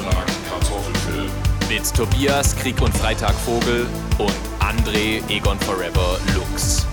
Beitrag 0.00 0.26
Kartoffelfilm. 0.48 1.30
Mit 1.68 1.94
Tobias 1.94 2.56
Krieg 2.56 2.80
und 2.80 2.96
Freitag 2.96 3.34
Vogel 3.34 3.86
und 4.18 4.32
André 4.58 5.20
Egon 5.28 5.58
Forever 5.60 6.18
Lux. 6.34 6.86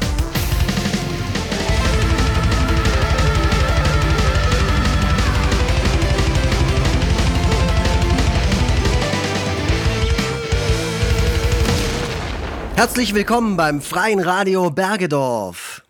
Herzlich 12.76 13.14
willkommen 13.14 13.56
beim 13.56 13.82
Freien 13.82 14.20
Radio 14.20 14.70
Bergedorf. 14.70 15.84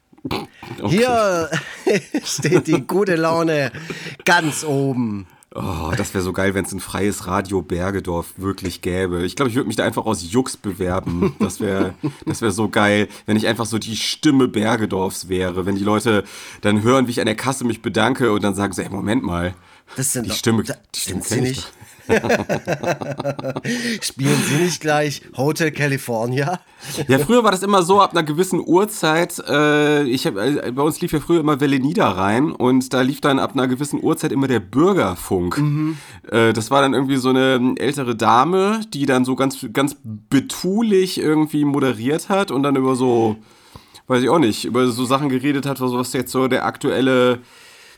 Hier 0.88 1.50
steht 2.24 2.68
die 2.68 2.82
gute 2.86 3.16
Laune 3.16 3.72
ganz 4.24 4.64
oben. 4.64 5.26
Oh, 5.56 5.92
das 5.98 6.14
wäre 6.14 6.24
so 6.24 6.34
geil, 6.34 6.54
wenn 6.54 6.66
es 6.66 6.72
ein 6.74 6.80
freies 6.82 7.26
Radio 7.26 7.62
Bergedorf 7.62 8.34
wirklich 8.38 8.82
gäbe. 8.82 9.24
Ich 9.26 9.36
glaube, 9.36 9.50
ich 9.50 9.56
würde 9.56 9.68
mich 9.68 9.78
da 9.78 9.86
einfach 9.86 10.06
aus 10.06 10.30
Jux 10.32 10.58
bewerben. 10.58 11.36
Das 11.40 11.60
wäre 11.62 11.94
das 12.26 12.42
wär 12.42 12.52
so 12.52 12.68
geil, 12.70 13.08
wenn 13.26 13.38
ich 13.38 13.48
einfach 13.48 13.66
so 13.66 13.80
die 13.80 13.96
Stimme 13.96 14.48
Bergedorfs 14.50 15.30
wäre. 15.30 15.66
Wenn 15.66 15.76
die 15.76 15.84
Leute 15.86 16.26
dann 16.62 16.84
hören, 16.84 17.08
wie 17.08 17.12
ich 17.12 17.20
an 17.22 17.26
der 17.28 17.36
Kasse 17.36 17.64
mich 17.64 17.82
bedanke 17.82 18.32
und 18.34 18.44
dann 18.44 18.56
sagen 18.56 18.74
so, 18.74 18.82
ey, 18.82 18.90
Moment 18.90 19.24
mal. 19.24 19.56
Das 19.96 20.12
sind 20.12 20.26
die 20.26 20.30
doch- 20.30 20.36
Stimme, 20.36 20.64
die 20.64 21.00
Stimme 21.00 21.22
sind 21.22 21.24
Sie 21.24 21.42
nicht? 21.42 21.72
Spielen 24.02 24.42
Sie 24.48 24.64
nicht 24.64 24.82
gleich 24.82 25.22
Hotel 25.36 25.72
California? 25.72 26.60
Ja, 27.08 27.20
früher 27.20 27.44
war 27.44 27.52
das 27.52 27.64
immer 27.64 27.84
so, 27.84 28.02
ab 28.02 28.12
einer 28.12 28.24
gewissen 28.24 28.62
Uhrzeit, 28.66 29.40
äh, 29.48 30.04
ich 30.04 30.26
hab, 30.26 30.38
äh, 30.38 30.72
bei 30.72 30.82
uns 30.82 31.02
lief 31.02 31.12
ja 31.12 31.20
früher 31.20 31.40
immer 31.40 31.60
Welle 31.60 31.80
Niederrhein 31.80 32.52
und 32.52 32.94
da 32.94 33.02
lief 33.02 33.20
dann 33.20 33.40
ab 33.40 33.54
einer 33.54 33.68
gewissen 33.68 34.02
Uhrzeit 34.02 34.32
immer 34.32 34.48
der 34.48 34.60
Bürgerfunk. 34.60 35.58
Äh, 36.30 36.54
das 36.54 36.72
war 36.72 36.82
dann 36.82 36.94
irgendwie 36.94 37.18
so 37.18 37.30
eine 37.30 37.74
ältere 37.78 38.16
Dame, 38.16 38.82
die 38.94 39.06
dann 39.06 39.26
so 39.26 39.36
ganz, 39.36 39.66
ganz 39.74 39.98
betulich 40.30 41.20
irgendwie 41.20 41.66
moderiert 41.66 42.30
hat 42.30 42.52
und 42.52 42.64
dann 42.64 42.76
über 42.76 42.96
so, 42.96 43.38
weiß 44.08 44.24
ich 44.24 44.30
auch 44.30 44.40
nicht, 44.40 44.66
über 44.66 44.88
so 44.88 45.06
Sachen 45.06 45.30
geredet 45.30 45.66
hat, 45.66 45.82
was 45.82 46.14
jetzt 46.14 46.32
so 46.32 46.48
der 46.48 46.66
aktuelle, 46.66 47.40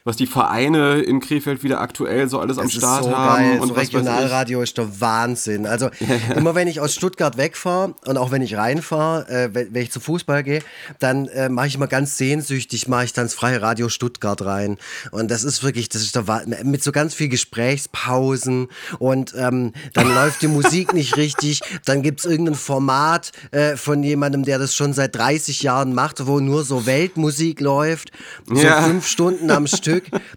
was 0.04 0.16
die 0.18 0.28
Vereine 0.28 1.00
in 1.02 1.20
Krefeld 1.20 1.64
wieder 1.64 1.82
aktuell 1.82 2.28
so 2.30 2.40
alles 2.40 2.58
am 2.58 2.66
Das 2.66 2.74
ist 2.74 2.80
Start 2.80 3.04
so 3.04 3.16
haben 3.16 3.44
geil. 3.52 3.60
und 3.60 3.68
so. 3.70 3.74
Regionalradio 3.74 4.62
ist 4.62 4.78
der 4.78 5.00
Wahnsinn. 5.02 5.66
Also 5.66 5.90
immer 6.36 6.56
wenn 6.56 6.68
ich 6.68 6.80
aus 6.80 6.94
Stuttgart 6.94 7.38
wegfahre 7.38 7.94
und 8.06 8.18
auch 8.18 8.32
wenn 8.32 8.42
ich 8.42 8.56
reinfahre, 8.56 9.28
äh, 9.30 9.50
wenn, 9.54 9.74
wenn 9.74 9.82
ich 9.84 9.92
zu 9.92 10.00
Fußball 10.00 10.44
gehe, 10.44 10.62
dann 11.00 11.28
äh, 11.28 11.50
mache 11.50 11.68
ich 11.68 11.78
mal 11.78 11.88
ganz 11.88 12.18
sehnsüchtig, 12.18 12.88
mache 12.88 13.06
ich 13.06 13.14
dann 13.14 13.26
das 13.26 13.34
freie 13.34 13.62
Radio 13.62 13.90
Stuttgart 13.90 14.42
rein. 14.44 14.78
Und 15.12 15.30
das 15.32 15.44
ist 15.44 15.64
wirklich, 15.64 15.90
das 15.90 16.02
ist 16.02 16.16
Wahnsinn. 16.28 16.70
Mit 16.70 16.84
so 16.84 16.92
ganz 16.92 17.14
viel 17.14 17.30
Gesprächspausen 17.30 18.68
und 19.00 19.34
ähm, 19.38 19.74
dann 19.94 20.08
läuft 20.16 20.42
die 20.42 20.48
Musik 20.48 20.94
nicht 20.94 21.18
richtig. 21.18 21.62
Dann 21.86 22.02
gibt 22.02 22.20
es 22.22 22.26
irgendein 22.26 22.56
Format 22.56 23.32
äh, 23.52 23.76
von 23.76 24.04
jemandem, 24.04 24.44
der 24.44 24.60
das 24.60 24.74
schon 24.76 24.94
seit 24.94 25.16
30 25.16 25.62
Jahren 25.64 25.94
macht, 25.94 26.26
wo 26.28 26.40
nur 26.40 26.64
so 26.64 26.86
Weltmusik 26.86 27.60
läuft. 27.62 28.12
So 28.48 28.56
Ja. 28.62 28.84
fünf 28.84 29.08
Stunden 29.08 29.52
am 29.52 29.68
Stück. 29.68 29.89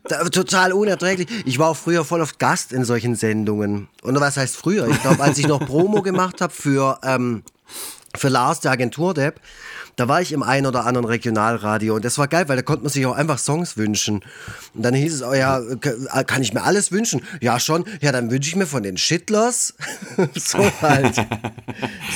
Da, 0.08 0.24
total 0.28 0.72
unerträglich. 0.72 1.28
Ich 1.44 1.58
war 1.58 1.68
auch 1.70 1.76
früher 1.76 2.04
voll 2.04 2.20
oft 2.20 2.38
Gast 2.38 2.72
in 2.72 2.84
solchen 2.84 3.14
Sendungen. 3.14 3.88
Und 4.02 4.18
was 4.20 4.36
heißt 4.36 4.56
früher? 4.56 4.88
Ich 4.88 5.00
glaube, 5.02 5.22
als 5.22 5.38
ich 5.38 5.46
noch 5.46 5.60
Promo 5.64 6.02
gemacht 6.02 6.40
habe 6.40 6.52
für, 6.52 6.98
ähm, 7.04 7.42
für 8.16 8.28
Lars, 8.28 8.60
der 8.60 8.72
Agenturdepp, 8.72 9.40
da 9.96 10.08
war 10.08 10.20
ich 10.22 10.32
im 10.32 10.42
einen 10.42 10.66
oder 10.66 10.86
anderen 10.86 11.06
Regionalradio 11.06 11.94
und 11.96 12.04
das 12.04 12.16
war 12.18 12.26
geil, 12.28 12.48
weil 12.48 12.56
da 12.56 12.62
konnte 12.62 12.82
man 12.84 12.90
sich 12.92 13.04
auch 13.06 13.14
einfach 13.16 13.38
Songs 13.38 13.76
wünschen. 13.76 14.20
Und 14.74 14.82
dann 14.82 14.94
hieß 14.94 15.14
es, 15.14 15.22
oh 15.22 15.34
ja, 15.34 15.60
k- 15.80 16.24
kann 16.24 16.40
ich 16.42 16.54
mir 16.54 16.62
alles 16.62 16.92
wünschen? 16.92 17.22
Ja, 17.40 17.60
schon. 17.60 17.84
Ja, 18.00 18.10
dann 18.12 18.30
wünsche 18.30 18.48
ich 18.48 18.56
mir 18.56 18.66
von 18.66 18.82
den 18.82 18.96
Shitlers 18.96 19.74
so 20.34 20.58
halt. 20.80 21.16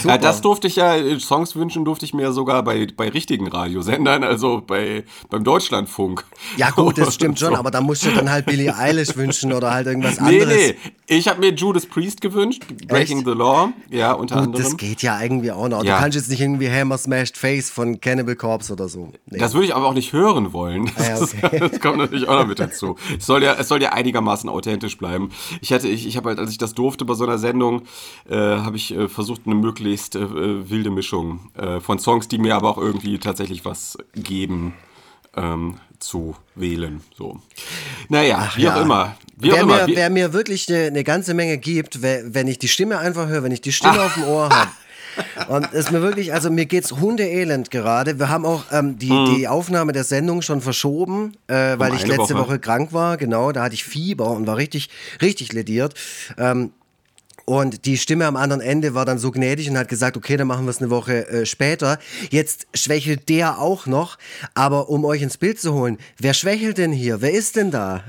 Ja, 0.04 0.18
das 0.18 0.40
durfte 0.40 0.66
ich 0.68 0.76
ja, 0.76 0.94
äh, 0.96 1.18
Songs 1.18 1.56
wünschen 1.56 1.84
durfte 1.84 2.04
ich 2.04 2.14
mir 2.14 2.32
sogar 2.32 2.62
bei, 2.62 2.86
bei 2.96 3.08
richtigen 3.08 3.48
Radiosendern, 3.48 4.22
also 4.24 4.62
bei, 4.64 5.04
beim 5.30 5.42
Deutschlandfunk. 5.42 6.24
Ja 6.56 6.70
gut, 6.70 6.98
das 6.98 7.14
stimmt 7.14 7.38
schon, 7.38 7.54
aber 7.56 7.70
da 7.70 7.80
musst 7.80 8.04
du 8.04 8.10
dann 8.10 8.30
halt 8.30 8.46
Billie 8.46 8.74
Eilish 8.76 9.16
wünschen 9.16 9.52
oder 9.52 9.72
halt 9.72 9.86
irgendwas 9.86 10.20
Nee, 10.20 10.42
anderes. 10.42 10.54
nee, 10.54 10.76
ich 11.06 11.26
habe 11.28 11.40
mir 11.40 11.52
Judas 11.52 11.86
Priest 11.86 12.20
gewünscht, 12.20 12.62
Breaking 12.86 13.18
Echt? 13.18 13.26
the 13.26 13.32
Law, 13.32 13.72
ja, 13.90 14.12
unter 14.12 14.36
Gut, 14.36 14.44
anderem. 14.46 14.64
das 14.64 14.76
geht 14.76 15.02
ja 15.02 15.20
irgendwie 15.20 15.50
auch 15.50 15.68
noch. 15.68 15.82
Ja. 15.84 15.96
Du 15.96 16.02
kannst 16.02 16.16
jetzt 16.16 16.28
nicht 16.30 16.40
irgendwie 16.40 16.70
Hammer 16.70 16.98
Smashed 16.98 17.36
Face 17.36 17.65
von 17.70 18.00
Cannibal 18.00 18.36
Corpse 18.36 18.72
oder 18.72 18.88
so. 18.88 19.12
Nee. 19.26 19.38
Das 19.38 19.54
würde 19.54 19.66
ich 19.66 19.74
aber 19.74 19.86
auch 19.86 19.94
nicht 19.94 20.12
hören 20.12 20.52
wollen. 20.52 20.90
Das, 20.96 21.34
Ah, 21.34 21.46
okay. 21.46 21.58
das 21.60 21.80
kommt 21.80 21.98
natürlich 21.98 22.28
auch 22.28 22.38
noch 22.40 22.46
mit 22.46 22.58
dazu. 22.58 22.96
Es 23.18 23.26
soll 23.26 23.42
ja, 23.42 23.54
es 23.54 23.68
soll 23.68 23.82
ja 23.82 23.92
einigermaßen 23.92 24.48
authentisch 24.48 24.98
bleiben. 24.98 25.30
Ich 25.60 25.72
hatte, 25.72 25.88
ich, 25.88 26.06
ich 26.06 26.16
habe 26.16 26.28
halt, 26.30 26.38
als 26.38 26.50
ich 26.50 26.58
das 26.58 26.74
durfte 26.74 27.04
bei 27.04 27.14
so 27.14 27.24
einer 27.24 27.38
Sendung, 27.38 27.82
äh, 28.28 28.34
habe 28.36 28.76
ich 28.76 28.94
äh, 28.94 29.08
versucht, 29.08 29.42
eine 29.46 29.54
möglichst 29.54 30.16
äh, 30.16 30.70
wilde 30.70 30.90
Mischung 30.90 31.50
äh, 31.54 31.80
von 31.80 31.98
Songs, 31.98 32.28
die 32.28 32.38
mir 32.38 32.56
aber 32.56 32.68
auch 32.70 32.78
irgendwie 32.78 33.18
tatsächlich 33.18 33.64
was 33.64 33.98
geben, 34.14 34.74
ähm, 35.36 35.76
zu 35.98 36.34
wählen. 36.54 37.00
So. 37.16 37.40
Naja, 38.08 38.50
wie 38.56 38.68
auch 38.68 38.76
ja. 38.76 38.82
immer. 38.82 39.16
Wie 39.38 39.50
auch 39.52 39.56
wer, 39.56 39.62
immer. 39.62 39.76
mir, 39.82 39.86
Wie- 39.86 39.96
wer 39.96 40.10
mir 40.10 40.32
wirklich 40.32 40.68
eine, 40.68 40.84
eine 40.86 41.04
ganze 41.04 41.34
Menge 41.34 41.58
gibt, 41.58 42.02
we- 42.02 42.24
wenn 42.28 42.48
ich 42.48 42.58
die 42.58 42.68
Stimme 42.68 42.98
einfach 42.98 43.28
höre, 43.28 43.42
wenn 43.42 43.52
ich 43.52 43.60
die 43.60 43.72
Stimme 43.72 44.00
auf 44.02 44.14
dem 44.14 44.24
Ohr 44.24 44.48
habe. 44.50 44.70
Und 45.48 45.68
es 45.72 45.86
ist 45.86 45.92
mir 45.92 46.02
wirklich, 46.02 46.32
also 46.32 46.50
mir 46.50 46.66
geht's 46.66 46.92
hundeelend 46.92 47.70
gerade. 47.70 48.18
Wir 48.18 48.28
haben 48.28 48.44
auch 48.44 48.64
ähm, 48.72 48.98
die, 48.98 49.36
die 49.36 49.48
Aufnahme 49.48 49.92
der 49.92 50.04
Sendung 50.04 50.42
schon 50.42 50.60
verschoben, 50.60 51.32
äh, 51.46 51.78
weil 51.78 51.90
Um 51.92 51.96
ich 51.96 52.06
letzte 52.06 52.34
Woche. 52.34 52.48
Woche. 52.48 52.58
krank 52.58 52.92
war. 52.92 53.16
Genau, 53.16 53.52
da 53.52 53.62
hatte 53.64 53.74
ich 53.74 53.84
Fieber 53.84 54.30
und 54.30 54.46
war 54.46 54.56
richtig, 54.56 54.88
richtig 55.20 55.52
lediert. 55.52 55.94
Ähm, 56.38 56.72
und 57.46 57.86
die 57.86 57.96
Stimme 57.96 58.26
am 58.26 58.34
anderen 58.34 58.60
Ende 58.60 58.94
war 58.94 59.04
dann 59.04 59.18
so 59.18 59.30
gnädig 59.30 59.70
und 59.70 59.78
hat 59.78 59.88
gesagt, 59.88 60.16
okay, 60.16 60.36
dann 60.36 60.48
machen 60.48 60.66
wir 60.66 60.70
es 60.70 60.80
eine 60.80 60.90
Woche 60.90 61.28
äh, 61.28 61.46
später. 61.46 62.00
Jetzt 62.30 62.66
schwächelt 62.74 63.28
der 63.28 63.60
auch 63.60 63.86
noch. 63.86 64.18
Aber 64.54 64.88
um 64.88 65.04
euch 65.04 65.22
ins 65.22 65.36
Bild 65.38 65.60
zu 65.60 65.72
holen, 65.72 65.98
wer 66.18 66.34
schwächelt 66.34 66.76
denn 66.78 66.92
hier? 66.92 67.20
Wer 67.20 67.32
ist 67.32 67.56
denn 67.56 67.70
da? 67.70 68.02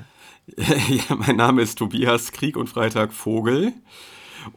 Ja, 0.88 1.16
mein 1.16 1.36
Name 1.36 1.62
ist 1.62 1.78
Tobias 1.78 2.32
Krieg 2.32 2.56
und 2.56 2.68
Freitag 2.70 3.12
Vogel. 3.14 3.74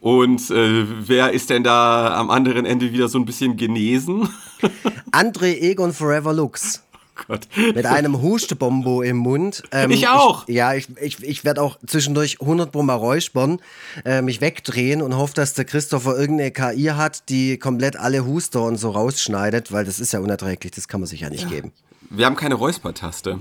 Und 0.01 0.51
äh, 0.51 0.85
wer 1.09 1.33
ist 1.33 1.51
denn 1.51 1.65
da 1.65 2.15
am 2.17 2.31
anderen 2.31 2.67
Ende 2.67 2.93
wieder 2.93 3.09
so 3.09 3.19
ein 3.19 3.25
bisschen 3.25 3.57
genesen? 3.57 4.29
André 5.13 5.59
Egon 5.61 5.93
Forever 5.93 6.33
Lux. 6.33 6.83
Gott. 7.27 7.49
Mit 7.57 7.87
einem 7.87 8.23
Hustebombo 8.23 9.03
im 9.03 9.19
Mund. 9.19 9.63
Ähm, 9.73 9.91
Ich 9.91 10.09
auch. 10.09 10.49
Ich, 10.49 10.55
ja, 10.55 10.75
ich, 10.75 10.89
ich, 11.01 11.23
ich 11.23 11.45
werde 11.45 11.63
auch 11.63 11.79
zwischendurch 11.87 12.41
100 12.41 12.75
Mal 12.75 12.95
räuspern, 12.95 13.61
äh, 14.05 14.23
mich 14.23 14.41
wegdrehen 14.41 15.03
und 15.03 15.17
hoffe, 15.17 15.35
dass 15.35 15.55
der 15.55 15.65
Christopher 15.65 16.19
irgendeine 16.19 16.51
KI 16.51 16.93
hat, 16.95 17.29
die 17.29 17.59
komplett 17.59 17.97
alle 17.97 18.25
Huster 18.25 18.63
und 18.63 18.77
so 18.77 18.91
rausschneidet, 18.91 19.73
weil 19.73 19.85
das 19.85 20.01
ist 20.01 20.13
ja 20.13 20.21
unerträglich, 20.21 20.73
das 20.73 20.89
kann 20.89 21.01
man 21.01 21.09
sich 21.09 21.21
ja 21.21 21.31
nicht 21.31 21.49
geben. 21.49 21.73
Wir 22.09 22.27
haben 22.27 22.37
keine 22.37 22.55
Räuspertaste. 22.55 23.39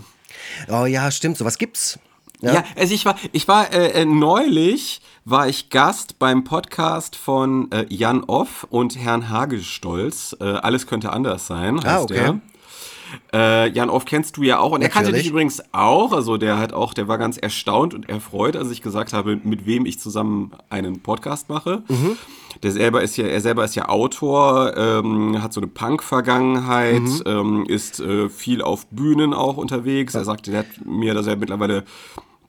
Oh 0.68 0.86
ja, 0.86 1.10
stimmt, 1.12 1.38
sowas 1.38 1.58
gibt's. 1.58 2.00
Ja, 2.42 2.64
also 2.78 2.94
ich 2.94 3.04
war, 3.06 3.18
ich 3.34 3.48
war 3.50 3.74
äh, 3.74 4.02
äh, 4.02 4.06
neulich 4.06 5.02
war 5.29 5.47
ich 5.47 5.69
Gast 5.69 6.17
beim 6.19 6.44
Podcast 6.44 7.16
von 7.16 7.72
äh, 7.72 7.85
Jan 7.90 8.23
Off 8.23 8.66
und 8.69 8.97
Herrn 8.97 9.29
Hagestolz. 9.29 10.35
Äh, 10.40 10.44
Alles 10.45 10.88
könnte 10.88 11.12
anders 11.12 11.45
sein, 11.47 11.78
heißt 11.78 11.88
Ah, 11.88 12.01
okay. 12.01 12.13
der. 12.13 12.40
Äh, 13.34 13.69
Jan 13.72 13.89
Off 13.89 14.06
kennst 14.06 14.38
du 14.38 14.44
ja 14.44 14.59
auch 14.59 14.72
und 14.72 14.84
er 14.84 14.89
kannte 14.89 15.07
Natürlich. 15.07 15.23
dich 15.23 15.31
übrigens 15.31 15.63
auch. 15.72 16.13
Also 16.13 16.38
der 16.38 16.59
hat 16.59 16.73
auch, 16.73 16.94
der 16.94 17.07
war 17.07 17.18
ganz 17.18 17.38
erstaunt 17.38 17.94
und 17.95 18.07
erfreut, 18.07 18.56
als 18.56 18.69
ich 18.69 18.81
gesagt 18.84 19.13
habe, 19.13 19.39
mit 19.44 19.66
wem 19.66 19.85
ich 19.88 20.00
zusammen 20.00 20.51
einen 20.69 21.01
Podcast 21.01 21.50
mache. 21.50 21.81
Mhm. 21.88 22.18
Der 22.62 22.72
selber 22.72 23.01
ist 23.01 23.18
ja, 23.18 23.25
er 23.25 23.41
selber 23.41 23.66
ist 23.66 23.75
ja 23.75 23.89
Autor, 23.89 24.78
ähm, 24.78 25.41
hat 25.41 25.53
so 25.53 25.59
eine 25.62 25.68
Punk-Vergangenheit, 25.68 27.01
Mhm. 27.01 27.22
ähm, 27.25 27.66
ist 27.68 28.00
äh, 28.00 28.29
viel 28.29 28.62
auf 28.62 28.85
Bühnen 28.88 29.34
auch 29.34 29.57
unterwegs. 29.57 30.13
Er 30.13 30.23
sagte, 30.25 30.51
der 30.51 30.59
hat 30.62 30.85
mir, 30.85 31.13
dass 31.16 31.25
er 31.28 31.35
mittlerweile 31.35 31.85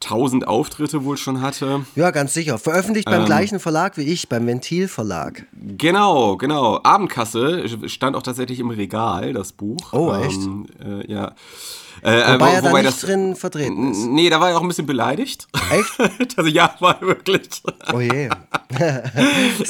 tausend 0.01 0.49
Auftritte 0.49 1.05
wohl 1.05 1.17
schon 1.17 1.41
hatte. 1.41 1.85
Ja, 1.95 2.11
ganz 2.11 2.35
sicher. 2.35 2.59
Veröffentlicht 2.59 3.07
Ähm. 3.09 3.19
beim 3.19 3.25
gleichen 3.27 3.61
Verlag 3.61 3.97
wie 3.97 4.03
ich, 4.03 4.29
beim 4.29 4.47
Ventil 4.47 4.89
Verlag. 4.89 5.47
Genau, 5.53 6.37
genau. 6.37 6.81
Abendkasse 6.83 7.89
stand 7.89 8.17
auch 8.17 8.23
tatsächlich 8.23 8.59
im 8.61 8.71
Regal, 8.71 9.33
das 9.33 9.53
Buch. 9.53 9.93
Oh, 9.93 10.13
echt? 10.13 10.41
Ähm, 10.41 10.67
äh, 10.83 11.13
ja. 11.13 11.35
Äh, 12.03 12.35
Wobei 12.35 12.39
wo- 12.39 12.45
er 12.55 12.63
da 12.63 12.69
wobei 12.71 12.83
nicht 12.83 13.03
drin 13.07 13.37
vertreten 13.37 13.91
ist. 13.91 14.07
Nee, 14.07 14.31
da 14.31 14.41
war 14.41 14.51
er 14.51 14.57
auch 14.59 14.63
ein 14.63 14.69
bisschen 14.69 14.87
beleidigt. 14.87 15.49
Echt? 15.71 16.37
also 16.39 16.49
ja, 16.51 16.75
war 16.81 17.01
er 17.01 17.07
wirklich. 17.09 17.49
Oh 17.93 18.01
je. 18.01 18.29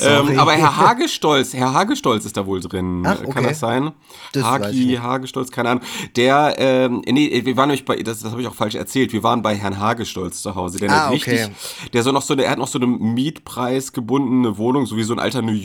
Ähm, 0.02 0.38
aber 0.38 0.52
Herr 0.52 0.76
Hagestolz, 0.76 1.52
Herr 1.54 1.72
Hagestolz 1.72 2.24
ist 2.24 2.36
da 2.36 2.46
wohl 2.46 2.60
drin. 2.60 3.02
Ach, 3.06 3.16
Kann 3.18 3.26
okay. 3.26 3.42
das 3.48 3.60
sein? 3.60 3.92
Das 4.32 4.72
nicht. 4.72 5.00
Hagestolz, 5.00 5.50
keine 5.50 5.70
Ahnung. 5.70 5.84
Der, 6.16 6.54
ähm, 6.58 7.02
nee, 7.06 7.42
wir 7.44 7.56
waren 7.56 7.68
nämlich 7.68 7.84
bei, 7.84 7.96
das, 7.96 8.20
das 8.20 8.30
habe 8.32 8.40
ich 8.42 8.48
auch 8.48 8.54
falsch 8.54 8.74
erzählt, 8.76 9.12
wir 9.12 9.22
waren 9.22 9.42
bei 9.42 9.54
Herrn 9.56 9.78
Hagestolz 9.78 10.42
zu 10.42 10.54
Hause. 10.54 10.78
Der 10.78 10.90
Ah, 10.90 11.04
hat 11.06 11.12
richtig, 11.12 11.40
okay. 11.44 11.50
der 11.92 12.02
so 12.02 12.12
noch 12.12 12.22
so, 12.22 12.34
eine- 12.34 12.44
er 12.44 12.52
hat 12.52 12.58
noch 12.58 12.68
so 12.68 12.78
eine 12.78 12.86
mietpreisgebundene 13.60 14.58
Wohnung, 14.58 14.86
so 14.86 14.96
wie 14.96 15.02
so 15.02 15.12
ein 15.14 15.18
alter 15.18 15.42
New, 15.42 15.58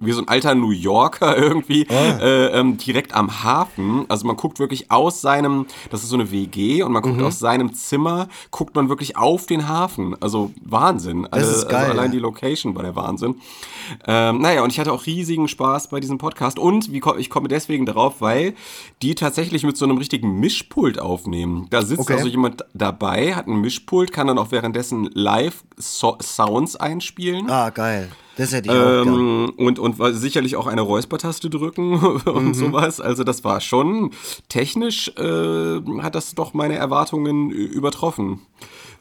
wie 0.00 0.12
so 0.12 0.20
ein 0.20 0.28
alter 0.28 0.54
New 0.54 0.70
Yorker 0.70 1.36
irgendwie, 1.36 1.86
Ah. 1.90 2.18
äh, 2.20 2.46
ähm, 2.60 2.76
direkt 2.78 3.14
am 3.14 3.42
Hafen. 3.42 4.06
Also 4.08 4.26
man 4.26 4.36
guckt 4.36 4.58
wirklich 4.58 4.90
aus 4.90 5.20
seinem, 5.20 5.66
das 5.90 6.02
das 6.02 6.08
ist 6.08 6.11
so 6.12 6.16
eine 6.16 6.30
WG 6.30 6.82
und 6.84 6.92
man 6.92 7.02
guckt 7.02 7.20
aus 7.20 7.38
seinem 7.40 7.74
Zimmer, 7.74 8.28
guckt 8.50 8.76
man 8.76 8.88
wirklich 8.88 9.16
auf 9.16 9.46
den 9.46 9.68
Hafen. 9.68 10.14
Also 10.20 10.52
Wahnsinn. 10.62 11.22
Das 11.30 11.32
Alle- 11.32 11.56
ist 11.56 11.68
geil, 11.68 11.80
Also 11.86 11.98
allein 11.98 12.12
die 12.12 12.18
Location 12.20 12.74
war 12.76 12.82
der 12.84 12.94
Wahnsinn. 12.94 13.34
Ähm, 14.06 14.38
naja, 14.40 14.62
und 14.62 14.70
ich 14.70 14.78
hatte 14.78 14.92
auch 14.92 15.06
riesigen 15.06 15.48
Spaß 15.48 15.88
bei 15.88 15.98
diesem 16.00 16.18
Podcast. 16.18 16.58
Und 16.58 16.92
wie, 16.92 17.02
ich 17.18 17.30
komme 17.30 17.48
deswegen 17.48 17.84
darauf, 17.86 18.20
weil 18.20 18.54
die 19.02 19.14
tatsächlich 19.14 19.64
mit 19.64 19.76
so 19.76 19.84
einem 19.84 19.98
richtigen 19.98 20.38
Mischpult 20.38 20.98
aufnehmen. 21.00 21.66
Da 21.70 21.82
sitzt 21.82 22.00
Okay. 22.02 22.14
also 22.14 22.28
jemand 22.28 22.64
dabei, 22.74 23.34
hat 23.34 23.48
ein 23.48 23.60
Mischpult, 23.60 24.12
kann 24.12 24.26
dann 24.28 24.38
auch 24.38 24.50
währenddessen 24.52 25.10
live 25.14 25.64
so 25.76 26.16
Sounds 26.22 26.76
einspielen. 26.76 27.50
Ah, 27.50 27.70
geil. 27.70 28.08
Das 28.36 28.52
hätte 28.52 28.68
ich 28.70 28.74
auch. 28.74 29.02
Ähm, 29.06 29.52
und, 29.56 29.78
und 29.78 29.96
sicherlich 30.14 30.56
auch 30.56 30.66
eine 30.66 30.80
Räuspertaste 30.80 31.50
drücken 31.50 31.94
und 32.24 32.44
Mhm. 32.48 32.54
sowas. 32.54 33.00
Also 33.00 33.24
das 33.24 33.44
war 33.44 33.60
schon 33.60 34.10
technisch, 34.48 35.08
äh, 35.18 35.80
hat 36.00 36.14
das 36.14 36.34
doch 36.34 36.54
meine 36.54 36.76
Erwartungen 36.76 37.50
übertroffen. 37.50 38.40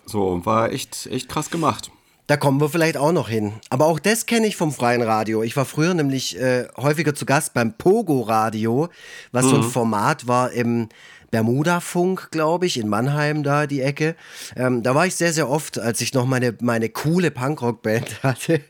So, 0.05 0.41
war 0.45 0.71
echt, 0.71 1.07
echt 1.07 1.29
krass 1.29 1.49
gemacht. 1.49 1.91
Da 2.27 2.37
kommen 2.37 2.61
wir 2.61 2.69
vielleicht 2.69 2.95
auch 2.97 3.11
noch 3.11 3.27
hin. 3.27 3.53
Aber 3.69 3.87
auch 3.87 3.99
das 3.99 4.25
kenne 4.25 4.47
ich 4.47 4.55
vom 4.55 4.71
freien 4.71 5.01
Radio. 5.01 5.43
Ich 5.43 5.57
war 5.57 5.65
früher 5.65 5.93
nämlich 5.93 6.39
äh, 6.39 6.67
häufiger 6.77 7.13
zu 7.13 7.25
Gast 7.25 7.53
beim 7.53 7.73
Pogo 7.77 8.21
Radio, 8.21 8.87
was 9.33 9.45
so 9.49 9.55
ein 9.57 9.63
Format 9.63 10.27
war 10.27 10.51
im 10.51 10.87
Bermuda-Funk, 11.31 12.29
glaube 12.31 12.65
ich, 12.65 12.77
in 12.79 12.87
Mannheim 12.87 13.43
da 13.43 13.65
die 13.67 13.81
Ecke. 13.81 14.15
Ähm, 14.55 14.83
da 14.83 14.93
war 14.95 15.07
ich 15.07 15.15
sehr, 15.15 15.33
sehr 15.33 15.49
oft, 15.49 15.79
als 15.79 16.01
ich 16.01 16.13
noch 16.13 16.25
meine, 16.25 16.55
meine 16.61 16.89
coole 16.89 17.31
Punkrock-Band 17.31 18.23
hatte. 18.23 18.61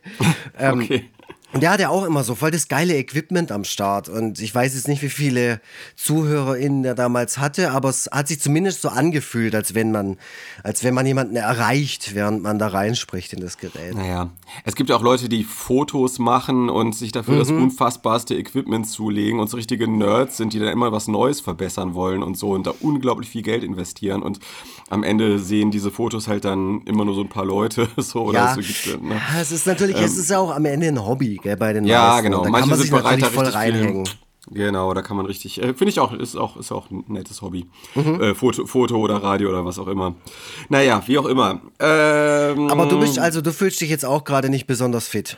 ähm, 0.58 0.82
Okay. 0.82 1.10
Und 1.54 1.62
der 1.64 1.72
hatte 1.72 1.90
auch 1.90 2.06
immer 2.06 2.24
so 2.24 2.34
voll 2.36 2.52
das 2.52 2.68
geile 2.70 2.96
Equipment 2.96 3.52
am 3.52 3.66
Start. 3.66 4.08
Und 4.08 4.40
ich 4.40 4.56
weiß 4.56 4.74
jetzt 4.74 4.88
nicht, 4.88 5.02
wie 5.02 5.10
viele 5.10 5.60
ZuhörerInnen 5.98 6.86
er 6.86 6.96
damals 6.96 7.38
hatte, 7.38 7.72
aber 7.72 7.90
es 7.90 8.10
hat 8.12 8.28
sich 8.30 8.40
zumindest 8.40 8.82
so 8.82 8.90
angefühlt, 8.90 9.54
als 9.54 9.76
wenn 9.76 9.92
man, 9.92 10.18
als 10.64 10.84
wenn 10.84 10.94
man 10.94 11.06
jemanden 11.06 11.36
erreicht, 11.36 12.16
während 12.16 12.42
man 12.42 12.58
da 12.58 12.68
reinspricht 12.68 13.34
in 13.34 13.42
das 13.42 13.58
Gerät. 13.58 13.96
Naja, 13.96 14.30
es 14.64 14.76
gibt 14.76 14.90
ja 14.90 14.96
auch 14.96 15.02
Leute, 15.02 15.30
die 15.30 15.44
Fotos 15.44 16.20
machen 16.20 16.70
und 16.70 16.96
sich 16.96 17.12
dafür 17.12 17.38
das 17.38 17.50
Mhm. 17.50 17.64
unfassbarste 17.64 18.36
Equipment 18.36 18.88
zulegen 18.88 19.40
und 19.40 19.50
so 19.50 19.58
richtige 19.58 19.88
Nerds 19.88 20.38
sind, 20.38 20.54
die 20.54 20.60
dann 20.60 20.70
immer 20.70 20.92
was 20.92 21.08
Neues 21.08 21.42
verbessern 21.42 21.94
wollen 21.94 22.24
und 22.24 22.38
so 22.38 22.52
und 22.52 22.66
da 22.66 22.74
unglaublich 22.80 23.30
viel 23.30 23.42
Geld 23.42 23.64
investieren 23.64 24.22
und 24.24 24.40
am 24.90 25.04
Ende 25.04 25.40
sehen 25.40 25.70
diese 25.72 25.92
Fotos 25.92 26.28
halt 26.28 26.46
dann 26.46 26.82
immer 26.86 27.06
nur 27.06 27.16
so 27.16 27.22
ein 27.22 27.30
paar 27.30 27.46
Leute 27.46 27.90
so 27.98 28.22
oder 28.24 28.40
Ja, 28.40 28.56
so 28.56 28.62
ne? 29.02 29.16
Ja, 29.16 29.42
es 29.42 29.52
ist 29.52 29.68
natürlich, 29.68 29.98
es 29.98 30.18
ist 30.18 30.30
ja 30.30 30.40
auch 30.40 30.56
am 30.56 30.66
Ende 30.66 30.88
ein 30.88 31.06
Hobby, 31.06 31.40
gell, 31.42 31.58
bei 31.58 31.74
den 31.74 31.86
Ja, 31.86 32.10
meisten. 32.10 32.24
genau. 32.26 32.44
Da 32.44 32.50
Manche 32.50 32.62
kann 32.62 32.70
man 32.70 32.78
sind 32.80 32.88
sich 32.88 32.96
bereit, 32.98 33.22
da 33.22 33.28
voll 33.28 33.46
reinhängen. 33.48 34.10
Genau, 34.50 34.92
da 34.96 35.04
kann 35.04 35.16
man 35.18 35.28
richtig, 35.28 35.60
äh, 35.62 35.68
finde 35.76 35.90
ich 35.90 36.00
auch, 36.00 36.12
ist 36.14 36.36
auch, 36.36 36.58
ist 36.58 36.72
auch 36.72 36.90
ein 36.90 37.04
nettes 37.08 37.44
Hobby. 37.44 37.68
Mhm. 37.94 38.20
Äh, 38.22 38.34
Foto, 38.36 38.66
Foto 38.66 38.98
oder 38.98 39.18
Radio 39.22 39.50
oder 39.50 39.64
was 39.66 39.78
auch 39.78 39.88
immer. 39.88 40.16
Naja, 40.68 41.02
wie 41.06 41.20
auch 41.20 41.28
immer. 41.28 41.62
Ähm, 41.80 42.68
Aber 42.70 42.88
du 42.88 43.00
bist 43.00 43.20
also, 43.20 43.42
du 43.42 43.54
fühlst 43.54 43.80
dich 43.82 43.90
jetzt 43.92 44.04
auch 44.04 44.24
gerade 44.24 44.50
nicht 44.50 44.66
besonders 44.66 45.08
fit. 45.08 45.38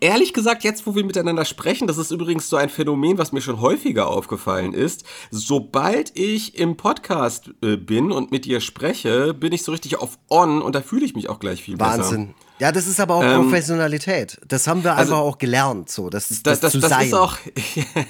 Ehrlich 0.00 0.32
gesagt, 0.32 0.64
jetzt 0.64 0.86
wo 0.86 0.94
wir 0.94 1.04
miteinander 1.04 1.44
sprechen, 1.44 1.86
das 1.86 1.98
ist 1.98 2.10
übrigens 2.10 2.48
so 2.48 2.56
ein 2.56 2.70
Phänomen, 2.70 3.18
was 3.18 3.32
mir 3.32 3.42
schon 3.42 3.60
häufiger 3.60 4.08
aufgefallen 4.08 4.72
ist. 4.72 5.04
Sobald 5.30 6.18
ich 6.18 6.58
im 6.58 6.78
Podcast 6.78 7.50
äh, 7.62 7.76
bin 7.76 8.10
und 8.10 8.30
mit 8.32 8.46
dir 8.46 8.60
spreche, 8.60 9.34
bin 9.34 9.52
ich 9.52 9.62
so 9.62 9.72
richtig 9.72 9.98
auf 10.00 10.18
On 10.30 10.62
und 10.62 10.74
da 10.74 10.80
fühle 10.80 11.04
ich 11.04 11.14
mich 11.14 11.28
auch 11.28 11.38
gleich 11.38 11.62
viel 11.62 11.76
besser. 11.76 11.98
Wahnsinn. 11.98 12.34
Ja, 12.60 12.72
das 12.72 12.86
ist 12.86 12.98
aber 13.00 13.14
auch 13.16 13.22
Professionalität. 13.42 14.38
Das 14.48 14.66
haben 14.66 14.82
wir 14.82 14.96
einfach 14.96 15.18
auch 15.18 15.38
gelernt, 15.38 15.90
so 15.90 16.10
das, 16.10 16.28
das, 16.28 16.38
Ähm, 16.38 16.42
Also 16.44 16.50
Das, 16.50 16.60
das, 16.60 16.72
zu 16.72 16.80
das 16.80 16.90
sein. 16.90 17.06
ist 17.06 17.14
auch, 17.14 17.36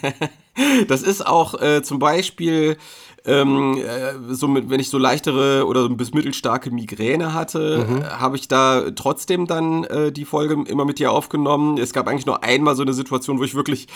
das 0.89 1.03
ist 1.03 1.27
auch 1.27 1.61
äh, 1.61 1.83
zum 1.83 1.99
Beispiel 1.99 2.77
ähm, 3.29 3.77
äh, 3.79 4.35
so 4.35 4.49
mit, 4.49 4.71
wenn 4.71 4.81
ich 4.81 4.89
so 4.89 4.99
leichtere 4.99 5.67
oder 5.67 5.89
bis 5.89 6.13
mittelstarke 6.15 6.71
Migräne 6.71 7.35
hatte, 7.35 7.87
Mhm. 7.89 7.99
äh, 8.03 8.05
habe 8.05 8.37
ich 8.37 8.49
da 8.49 8.91
trotzdem 8.95 9.47
dann 9.47 9.85
äh, 9.85 10.11
die 10.13 10.25
Folge 10.25 10.57
immer 10.67 10.85
mit 10.85 10.99
dir 10.99 11.13
aufgenommen. 11.13 11.79
Es 11.79 11.93
gab 11.93 12.09
eigentlich 12.09 12.27
nur 12.27 12.43
einmal 12.43 12.75
so 12.77 12.83
eine 12.83 12.93
Situation, 12.93 13.39
wo 13.39 13.45
ich 13.45 13.55
wirklich 13.55 13.87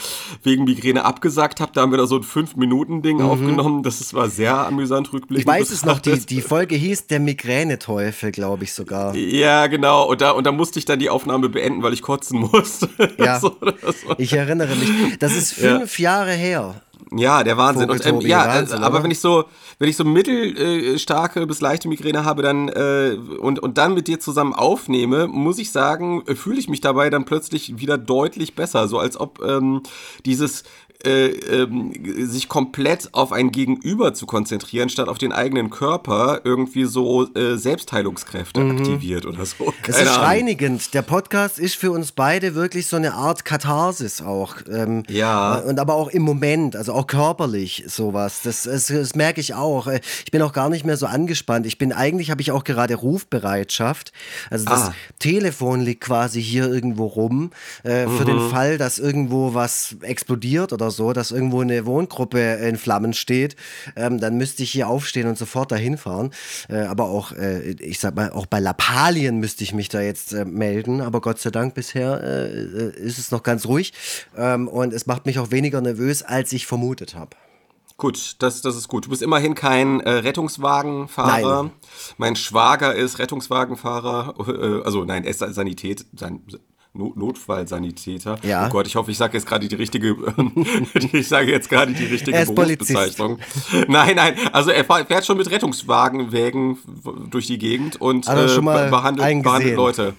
wegen 0.43 0.64
Migräne 0.64 1.05
abgesagt 1.05 1.61
habe. 1.61 1.73
Da 1.75 1.81
haben 1.82 1.90
wir 1.90 1.99
da 1.99 2.06
so 2.06 2.17
ein 2.17 2.23
fünf 2.23 2.56
Minuten 2.56 3.02
Ding 3.02 3.20
aufgenommen. 3.23 3.82
Das 3.82 4.00
ist, 4.00 4.14
war 4.14 4.29
sehr 4.29 4.55
amüsant 4.67 5.12
rückblickend. 5.12 5.46
Mhm. 5.46 5.55
ich 5.55 5.61
weiß 5.61 5.70
es 5.70 5.84
noch, 5.84 5.99
die, 6.00 6.19
die 6.26 6.40
Folge 6.43 6.75
hieß 6.76 7.06
Der 7.06 7.20
Migräneteufel, 7.20 8.32
glaube 8.32 8.64
ich 8.64 8.73
sogar. 8.73 9.14
Ja, 9.14 9.67
genau. 9.67 10.08
Und 10.08 10.20
da, 10.20 10.31
und 10.32 10.44
da 10.46 10.52
musste 10.52 10.79
ich 10.79 10.84
dann 10.84 10.99
die 10.99 11.11
Aufnahme 11.11 11.49
beenden, 11.49 11.82
weil 11.82 11.93
ich 11.93 12.02
kotzen 12.02 12.40
musste. 12.52 12.88
Ja. 13.19 13.38
so, 13.40 13.56
Ich 14.19 14.32
erinnere 14.32 14.75
mich. 14.76 15.19
Das 15.19 15.34
ist 15.37 15.52
fünf 15.55 15.99
Jahre 15.99 16.32
her. 16.32 16.75
Ja, 17.10 17.43
der 17.43 17.56
Wahnsinn. 17.56 17.90
Und, 17.90 18.06
ähm, 18.06 18.20
ja, 18.20 18.46
Wahnsinn, 18.46 18.82
äh, 18.82 18.84
aber 18.84 19.02
wenn 19.02 19.10
ich 19.10 19.20
so, 19.20 19.44
wenn 19.78 19.88
ich 19.88 19.96
so 19.96 20.04
mittelstarke 20.04 21.40
äh, 21.40 21.46
bis 21.46 21.60
leichte 21.60 21.88
Migräne 21.88 22.25
habe, 22.25 22.43
dann 22.43 22.69
äh, 22.69 23.16
und, 23.40 23.58
und 23.58 23.78
dann 23.78 23.94
mit 23.94 24.08
dir 24.08 24.20
zusammen 24.20 24.54
aufnehme, 24.54 25.26
muss 25.26 25.58
ich 25.58 25.72
sagen, 25.72 26.22
äh, 26.26 26.34
fühle 26.34 26.58
ich 26.58 26.69
mich 26.69 26.81
dabei 26.81 27.10
dann 27.10 27.25
plötzlich 27.25 27.78
wieder 27.78 27.99
deutlich 27.99 28.54
besser. 28.54 28.88
So 28.88 28.99
als 28.99 29.19
ob 29.19 29.43
ähm, 29.43 29.82
dieses 30.25 30.64
äh, 31.04 31.26
ähm, 31.28 31.93
sich 32.26 32.49
komplett 32.49 33.08
auf 33.12 33.32
ein 33.32 33.52
Gegenüber 33.52 34.14
zu 34.14 34.26
konzentrieren, 34.26 34.88
statt 34.88 35.08
auf 35.08 35.19
den 35.19 35.32
eigenen 35.32 35.70
Körper 35.70 36.40
irgendwie 36.44 36.84
so 36.84 37.26
äh, 37.34 37.56
Selbstheilungskräfte 37.56 38.60
aktiviert 38.60 39.26
oder 39.26 39.44
so. 39.46 39.64
Mhm. 39.66 39.72
Es 39.87 39.94
Keine 39.96 40.02
ist 40.08 40.12
Ahnung. 40.14 40.25
reinigend. 40.26 40.94
Der 40.94 41.02
Podcast 41.02 41.58
ist 41.58 41.75
für 41.76 41.90
uns 41.90 42.12
beide 42.12 42.54
wirklich 42.54 42.87
so 42.87 42.96
eine 42.96 43.14
Art 43.14 43.44
Katharsis 43.44 44.22
auch. 44.22 44.56
Ähm, 44.70 45.02
Ja. 45.08 45.56
Und 45.58 45.78
aber 45.78 45.94
auch 45.94 46.08
im 46.08 46.22
Moment, 46.22 46.76
also 46.76 46.93
auch 46.93 47.06
körperlich 47.06 47.84
sowas. 47.87 48.40
Das, 48.44 48.62
das, 48.64 48.87
das 48.87 49.14
merke 49.14 49.40
ich 49.40 49.55
auch. 49.55 49.87
Äh, 49.87 50.00
Ich 50.25 50.31
bin 50.31 50.43
auch 50.43 50.52
gar 50.52 50.69
nicht 50.69 50.84
mehr 50.84 50.96
so 50.96 51.06
angespannt. 51.06 51.66
Ich 51.66 51.78
bin 51.78 51.93
eigentlich, 51.93 52.31
habe 52.31 52.40
ich 52.40 52.52
auch 52.52 52.64
gerade 52.64 52.94
Rufbereitschaft. 52.94 54.12
Also 54.50 54.64
das 54.66 54.81
Ah. 54.82 54.94
Telefon 55.19 55.81
liegt 55.81 56.02
quasi 56.02 56.43
hier 56.43 56.70
irgendwo 56.72 57.06
rum. 57.06 57.50
Äh, 57.82 58.05
Für 58.06 58.22
Mhm. 58.22 58.26
den 58.26 58.50
Fall, 58.50 58.78
dass 58.78 58.98
irgendwo 58.98 59.55
was 59.55 59.96
explodiert 60.02 60.72
oder 60.72 60.90
so, 60.92 61.12
dass 61.12 61.30
irgendwo 61.30 61.60
eine 61.60 61.86
Wohngruppe 61.86 62.38
in 62.38 62.76
Flammen 62.76 63.12
steht, 63.12 63.56
ähm, 63.96 64.20
dann 64.20 64.36
müsste 64.36 64.62
ich 64.62 64.70
hier 64.70 64.88
aufstehen 64.88 65.28
und 65.28 65.36
sofort 65.36 65.72
dahin 65.72 65.96
fahren. 65.96 66.30
Äh, 66.68 66.82
aber 66.82 67.04
auch, 67.04 67.32
äh, 67.32 67.70
ich 67.72 67.98
sag 67.98 68.14
mal, 68.14 68.30
auch 68.30 68.46
bei 68.46 68.60
Lappalien 68.60 69.38
müsste 69.38 69.64
ich 69.64 69.74
mich 69.74 69.88
da 69.88 70.00
jetzt 70.00 70.32
äh, 70.32 70.44
melden. 70.44 71.00
Aber 71.00 71.20
Gott 71.20 71.38
sei 71.38 71.50
Dank 71.50 71.74
bisher 71.74 72.22
äh, 72.22 72.90
ist 73.00 73.18
es 73.18 73.30
noch 73.30 73.42
ganz 73.42 73.66
ruhig. 73.66 73.92
Ähm, 74.36 74.68
und 74.68 74.92
es 74.92 75.06
macht 75.06 75.26
mich 75.26 75.38
auch 75.38 75.50
weniger 75.50 75.80
nervös, 75.80 76.22
als 76.22 76.52
ich 76.52 76.66
vermutet 76.66 77.14
habe. 77.14 77.36
Gut, 77.96 78.36
das, 78.40 78.62
das 78.62 78.74
ist 78.76 78.88
gut. 78.88 79.06
Du 79.06 79.10
bist 79.10 79.22
immerhin 79.22 79.54
kein 79.54 80.00
äh, 80.00 80.10
Rettungswagenfahrer. 80.10 81.62
Nein. 81.62 81.72
Mein 82.16 82.36
Schwager 82.36 82.94
ist 82.94 83.18
Rettungswagenfahrer. 83.18 84.34
Äh, 84.48 84.82
also 84.84 85.04
nein, 85.04 85.24
er 85.24 85.31
ist 85.31 85.38
Sanität, 85.38 86.06
San, 86.17 86.40
No- 86.94 87.13
Notfallsanitäter. 87.17 88.37
Ja. 88.43 88.67
Oh 88.67 88.70
Gott, 88.70 88.87
ich 88.87 88.96
hoffe, 88.96 89.11
ich 89.11 89.17
sage 89.17 89.34
jetzt 89.39 89.46
gerade 89.46 89.67
die 89.67 89.75
richtige, 89.75 90.15
ich 91.13 91.27
sage 91.29 91.51
jetzt 91.51 91.70
gerade 91.70 91.93
die 91.93 92.05
richtige 92.05 92.37
Er 92.37 92.44
Berufsbezeichnung. 92.46 93.39
Nein, 93.89 94.17
nein, 94.17 94.34
also 94.53 94.70
er 94.70 94.84
fährt 94.84 95.25
schon 95.25 95.39
mit 95.39 95.51
Rettungswagenwägen 95.51 96.79
durch 97.31 97.46
die 97.46 97.58
Gegend 97.58 98.01
und 98.01 98.27
er 98.29 98.44
äh, 98.44 98.61
behandelt, 98.91 99.43
behandelt? 99.43 99.77
Leute. 99.77 100.15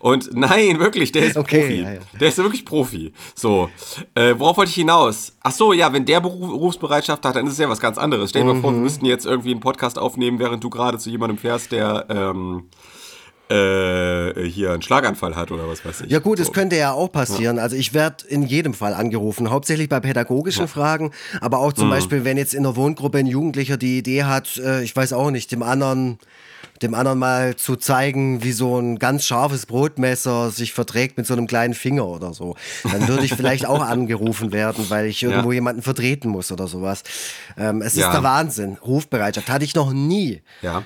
Und 0.00 0.28
nein, 0.36 0.78
wirklich, 0.80 1.12
der 1.12 1.24
ist 1.24 1.38
Okay, 1.38 1.60
Profi. 1.60 1.80
ja, 1.80 1.92
ja. 1.94 2.00
Der 2.20 2.28
ist 2.28 2.36
wirklich 2.36 2.66
Profi. 2.66 3.12
So, 3.34 3.70
äh, 4.14 4.34
worauf 4.36 4.58
wollte 4.58 4.68
ich 4.68 4.74
hinaus? 4.74 5.32
Ach 5.40 5.52
so, 5.52 5.72
ja, 5.72 5.94
wenn 5.94 6.04
der 6.04 6.20
Beruf, 6.20 6.40
Berufsbereitschaft 6.50 7.24
hat, 7.24 7.36
dann 7.36 7.46
ist 7.46 7.54
es 7.54 7.58
ja 7.58 7.70
was 7.70 7.80
ganz 7.80 7.96
anderes. 7.96 8.28
Stell 8.30 8.42
dir 8.44 8.52
mal 8.52 8.60
vor, 8.60 8.72
wir 8.72 8.76
Mhm. 8.76 8.82
müssten 8.84 9.06
jetzt 9.06 9.24
irgendwie 9.24 9.52
einen 9.52 9.60
Podcast 9.60 9.98
aufnehmen, 9.98 10.38
während 10.38 10.62
du 10.62 10.68
gerade 10.68 10.98
zu 10.98 11.08
jemandem 11.08 11.38
fährst, 11.38 11.72
der 11.72 12.04
ähm, 12.10 12.64
äh, 13.52 14.48
hier 14.48 14.72
einen 14.72 14.82
Schlaganfall 14.82 15.36
hat 15.36 15.50
oder 15.50 15.68
was 15.68 15.84
weiß 15.84 16.02
ich. 16.02 16.10
Ja 16.10 16.18
gut, 16.18 16.38
so. 16.38 16.44
es 16.44 16.52
könnte 16.52 16.76
ja 16.76 16.92
auch 16.92 17.10
passieren. 17.12 17.58
Also 17.58 17.76
ich 17.76 17.94
werde 17.94 18.26
in 18.26 18.42
jedem 18.42 18.74
Fall 18.74 18.94
angerufen, 18.94 19.50
hauptsächlich 19.50 19.88
bei 19.88 20.00
pädagogischen 20.00 20.68
Fragen, 20.68 21.12
aber 21.40 21.58
auch 21.58 21.72
Mhm. 21.72 21.76
zum 21.76 21.90
Beispiel, 21.90 22.24
wenn 22.24 22.36
jetzt 22.36 22.54
in 22.54 22.62
der 22.62 22.76
Wohngruppe 22.76 23.18
ein 23.18 23.26
Jugendlicher 23.26 23.76
die 23.76 23.98
Idee 23.98 24.24
hat, 24.24 24.56
äh, 24.58 24.82
ich 24.82 24.94
weiß 24.96 25.12
auch 25.12 25.30
nicht, 25.30 25.52
dem 25.52 25.62
anderen 25.62 26.18
dem 26.80 26.94
anderen 26.94 27.20
mal 27.20 27.54
zu 27.54 27.76
zeigen, 27.76 28.42
wie 28.42 28.50
so 28.50 28.76
ein 28.76 28.98
ganz 28.98 29.24
scharfes 29.24 29.66
Brotmesser 29.66 30.50
sich 30.50 30.72
verträgt 30.72 31.16
mit 31.16 31.28
so 31.28 31.32
einem 31.34 31.46
kleinen 31.46 31.74
Finger 31.74 32.08
oder 32.08 32.34
so. 32.34 32.56
Dann 32.82 33.06
würde 33.06 33.24
ich 33.24 33.34
vielleicht 33.34 33.66
auch 33.66 33.80
angerufen 33.86 34.52
werden, 34.52 34.86
weil 34.88 35.06
ich 35.06 35.22
irgendwo 35.22 35.52
jemanden 35.52 35.82
vertreten 35.82 36.28
muss 36.28 36.50
oder 36.50 36.66
sowas. 36.66 37.04
Ähm, 37.56 37.82
es 37.82 37.94
Ja. 37.94 38.08
ist 38.08 38.14
der 38.14 38.24
Wahnsinn. 38.24 38.78
Rufbereitschaft 38.84 39.48
hatte 39.48 39.64
ich 39.64 39.76
noch 39.76 39.92
nie. 39.92 40.42
Ja. 40.60 40.82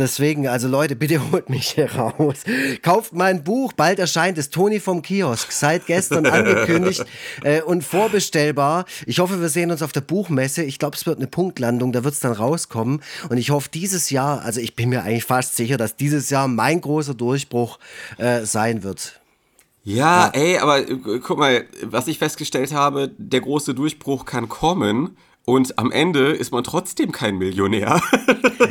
Deswegen, 0.00 0.48
also 0.48 0.66
Leute, 0.66 0.96
bitte 0.96 1.20
holt 1.32 1.50
mich 1.50 1.72
hier 1.72 1.94
raus. 1.94 2.38
Kauft 2.82 3.12
mein 3.12 3.44
Buch, 3.44 3.74
bald 3.74 3.98
erscheint 3.98 4.38
es, 4.38 4.48
Toni 4.48 4.80
vom 4.80 5.02
Kiosk, 5.02 5.52
seit 5.52 5.86
gestern 5.86 6.24
angekündigt 6.26 7.04
äh, 7.44 7.60
und 7.60 7.84
vorbestellbar. 7.84 8.86
Ich 9.04 9.18
hoffe, 9.18 9.42
wir 9.42 9.50
sehen 9.50 9.70
uns 9.70 9.82
auf 9.82 9.92
der 9.92 10.00
Buchmesse. 10.00 10.62
Ich 10.62 10.78
glaube, 10.78 10.96
es 10.96 11.04
wird 11.04 11.18
eine 11.18 11.26
Punktlandung, 11.26 11.92
da 11.92 12.02
wird 12.02 12.14
es 12.14 12.20
dann 12.20 12.32
rauskommen. 12.32 13.02
Und 13.28 13.36
ich 13.36 13.50
hoffe, 13.50 13.68
dieses 13.72 14.08
Jahr, 14.08 14.40
also 14.40 14.58
ich 14.58 14.74
bin 14.74 14.88
mir 14.88 15.02
eigentlich 15.02 15.24
fast 15.24 15.54
sicher, 15.54 15.76
dass 15.76 15.96
dieses 15.96 16.30
Jahr 16.30 16.48
mein 16.48 16.80
großer 16.80 17.12
Durchbruch 17.12 17.78
äh, 18.16 18.46
sein 18.46 18.82
wird. 18.82 19.20
Ja, 19.84 20.30
ey, 20.32 20.56
aber 20.58 20.78
äh, 20.78 20.96
guck 21.22 21.38
mal, 21.38 21.66
was 21.82 22.06
ich 22.06 22.18
festgestellt 22.18 22.72
habe, 22.72 23.10
der 23.18 23.42
große 23.42 23.74
Durchbruch 23.74 24.24
kann 24.24 24.48
kommen 24.48 25.16
und 25.46 25.78
am 25.78 25.90
Ende 25.90 26.30
ist 26.32 26.52
man 26.52 26.62
trotzdem 26.64 27.12
kein 27.12 27.36
Millionär. 27.36 28.00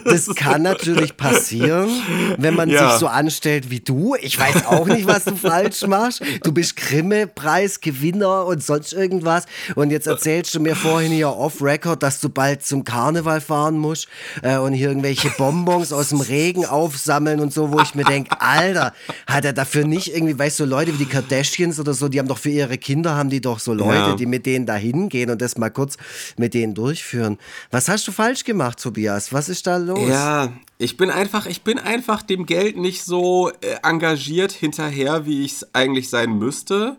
Das 0.05 0.27
kann 0.35 0.61
natürlich 0.61 1.17
passieren, 1.17 1.89
wenn 2.37 2.53
man 2.55 2.69
Ja. 2.69 2.91
sich 2.91 2.99
so 2.99 3.07
anstellt 3.07 3.69
wie 3.71 3.79
du. 3.79 4.15
Ich 4.21 4.39
weiß 4.39 4.65
auch 4.67 4.85
nicht, 4.87 5.07
was 5.07 5.25
du 5.25 5.35
falsch 5.35 5.81
machst. 5.87 6.21
Du 6.43 6.51
bist 6.51 6.75
Grimme-Preisgewinner 6.75 8.45
und 8.45 8.63
sonst 8.63 8.93
irgendwas. 8.93 9.45
Und 9.75 9.91
jetzt 9.91 10.07
erzählst 10.07 10.53
du 10.55 10.59
mir 10.59 10.75
vorhin 10.75 11.11
hier 11.11 11.29
off-Record, 11.29 12.03
dass 12.03 12.21
du 12.21 12.29
bald 12.29 12.63
zum 12.63 12.83
Karneval 12.83 13.41
fahren 13.41 13.77
musst 13.77 14.07
äh, 14.43 14.57
und 14.57 14.73
hier 14.73 14.89
irgendwelche 14.89 15.29
Bonbons 15.31 15.91
aus 15.91 16.09
dem 16.09 16.21
Regen 16.21 16.65
aufsammeln 16.65 17.39
und 17.39 17.53
so, 17.53 17.71
wo 17.71 17.79
ich 17.81 17.95
mir 17.95 18.03
denke, 18.05 18.39
Alter, 18.41 18.93
hat 19.27 19.45
er 19.45 19.53
dafür 19.53 19.85
nicht 19.85 20.13
irgendwie, 20.15 20.37
weißt 20.37 20.59
du, 20.59 20.65
Leute 20.65 20.93
wie 20.93 20.97
die 21.03 21.09
Kardashians 21.09 21.79
oder 21.79 21.93
so, 21.93 22.09
die 22.09 22.19
haben 22.19 22.27
doch 22.27 22.37
für 22.37 22.49
ihre 22.49 22.77
Kinder, 22.77 23.15
haben 23.15 23.29
die 23.29 23.41
doch 23.41 23.59
so 23.59 23.73
Leute, 23.73 24.09
Ja. 24.09 24.15
die 24.15 24.25
mit 24.27 24.45
denen 24.45 24.65
da 24.65 24.75
hingehen 24.75 25.29
und 25.31 25.41
das 25.41 25.57
mal 25.57 25.69
kurz 25.71 25.97
mit 26.37 26.53
denen 26.53 26.58
durchführen. 26.67 27.37
Was 27.71 27.89
hast 27.89 28.07
du 28.07 28.11
falsch 28.11 28.43
gemacht, 28.43 28.81
Tobias? 28.81 29.33
Was 29.33 29.49
ist 29.49 29.67
da 29.67 29.77
los? 29.77 30.07
Ja, 30.07 30.51
ich 30.77 30.95
bin 30.95 31.09
einfach, 31.09 31.45
ich 31.45 31.63
bin 31.63 31.77
einfach 31.77 32.21
dem 32.21 32.45
Geld 32.45 32.77
nicht 32.77 33.03
so 33.03 33.49
äh, 33.49 33.75
engagiert 33.83 34.53
hinterher, 34.53 35.25
wie 35.25 35.43
ich 35.43 35.53
es 35.53 35.75
eigentlich 35.75 36.09
sein 36.09 36.37
müsste. 36.39 36.95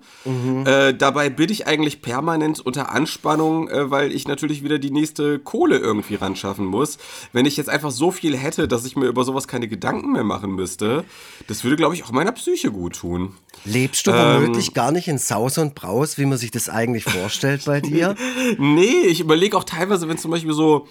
Äh, 0.66 0.94
dabei 0.94 1.30
bin 1.30 1.50
ich 1.50 1.66
eigentlich 1.66 2.02
permanent 2.02 2.60
unter 2.60 2.92
Anspannung, 2.92 3.68
äh, 3.68 3.90
weil 3.90 4.12
ich 4.12 4.28
natürlich 4.28 4.62
wieder 4.62 4.78
die 4.78 4.90
nächste 4.90 5.38
Kohle 5.38 5.78
irgendwie 5.78 6.16
ran 6.16 6.36
schaffen 6.36 6.66
muss. 6.66 6.98
Wenn 7.32 7.46
ich 7.46 7.56
jetzt 7.56 7.70
einfach 7.70 7.90
so 7.90 8.10
viel 8.10 8.36
hätte, 8.36 8.68
dass 8.68 8.84
ich 8.84 8.96
mir 8.96 9.06
über 9.06 9.24
sowas 9.24 9.48
keine 9.48 9.66
Gedanken 9.66 10.12
mehr 10.12 10.24
machen 10.24 10.54
müsste, 10.54 11.04
das 11.46 11.64
würde, 11.64 11.76
glaube 11.76 11.94
ich, 11.94 12.04
auch 12.04 12.12
meiner 12.12 12.32
Psyche 12.32 12.70
gut 12.70 12.96
tun. 12.96 13.34
Lebst 13.64 14.06
du 14.06 14.10
Ähm. 14.12 14.42
womöglich 14.42 14.74
gar 14.74 14.90
nicht 14.92 15.08
in 15.08 15.18
Saus 15.18 15.58
und 15.58 15.74
Braus, 15.74 16.18
wie 16.18 16.26
man 16.26 16.38
sich 16.38 16.50
das 16.50 16.68
eigentlich 16.68 17.04
vorstellt 17.04 17.64
bei 17.66 17.80
dir? 17.80 18.14
Nee, 18.58 19.06
ich 19.06 19.20
überlege 19.20 19.56
auch 19.56 19.64
teilweise, 19.64 20.08
wenn 20.08 20.18
zum 20.18 20.30
Beispiel 20.30 20.52
so, 20.54 20.86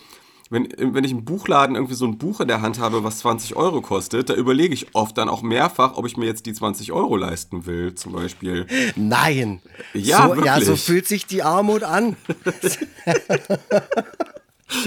wenn, 0.51 0.67
wenn 0.77 1.03
ich 1.03 1.11
im 1.11 1.25
Buchladen 1.25 1.75
irgendwie 1.75 1.93
so 1.95 2.05
ein 2.05 2.17
Buch 2.17 2.39
in 2.41 2.47
der 2.47 2.61
Hand 2.61 2.79
habe, 2.79 3.03
was 3.03 3.19
20 3.19 3.55
Euro 3.55 3.81
kostet, 3.81 4.29
da 4.29 4.33
überlege 4.33 4.73
ich 4.73 4.87
oft 4.93 5.17
dann 5.17 5.29
auch 5.29 5.41
mehrfach, 5.41 5.95
ob 5.97 6.05
ich 6.07 6.17
mir 6.17 6.25
jetzt 6.25 6.45
die 6.45 6.53
20 6.53 6.91
Euro 6.91 7.15
leisten 7.17 7.65
will, 7.65 7.93
zum 7.95 8.13
Beispiel. 8.13 8.65
Nein. 8.95 9.61
Ja, 9.93 10.27
so, 10.27 10.43
ja, 10.43 10.55
so 10.59 10.67
wirklich. 10.67 10.83
fühlt 10.83 11.07
sich 11.07 11.25
die 11.25 11.43
Armut 11.43 11.83
an. 11.83 12.15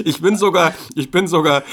Ich 0.04 0.20
bin 0.22 0.36
sogar, 0.36 0.74
ich 0.94 1.10
bin 1.10 1.26
sogar, 1.26 1.64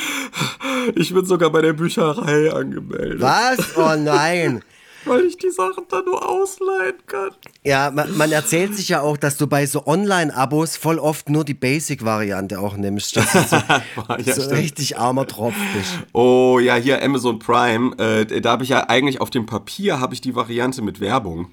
ich 0.96 1.14
bin 1.14 1.26
sogar 1.28 1.52
bei 1.52 1.62
der 1.62 1.74
Bücherei 1.74 2.52
angemeldet, 2.52 3.22
Was? 3.22 3.78
Oh 3.78 3.96
nein. 3.96 4.64
Weil 5.10 5.26
ich 5.26 5.38
die 5.38 5.50
Sachen 5.50 5.86
dann 5.90 6.06
nur 6.06 6.28
ausleihen 6.28 6.96
kann. 7.08 7.32
Ja, 7.64 7.92
man, 7.92 8.16
man 8.18 8.32
erzählt 8.32 8.76
sich 8.76 8.90
ja 8.90 9.02
auch, 9.02 9.18
dass 9.18 9.38
du 9.38 9.48
bei 9.48 9.66
so 9.66 9.86
Online-Abos 9.86 10.78
voll 10.78 11.00
oft 11.00 11.30
nur 11.30 11.44
die 11.44 11.54
Basic-Variante 11.54 12.60
auch 12.60 12.78
nimmst, 12.78 13.18
dass 13.18 13.32
du 13.32 13.40
so, 13.44 13.58
Ja, 14.26 14.34
so 14.34 14.50
richtig 14.50 14.98
armer 14.98 15.28
Tropf 15.28 15.56
bist. 15.76 15.94
Oh 16.14 16.60
ja, 16.60 16.76
hier 16.76 17.04
Amazon 17.04 17.40
Prime, 17.40 17.98
äh, 17.98 18.42
da 18.42 18.52
habe 18.52 18.64
ich 18.64 18.70
ja 18.70 18.88
eigentlich 18.90 19.22
auf 19.22 19.30
dem 19.30 19.46
Papier 19.46 20.00
habe 20.00 20.14
ich 20.14 20.22
die 20.22 20.36
Variante 20.36 20.82
mit 20.82 21.00
Werbung. 21.00 21.52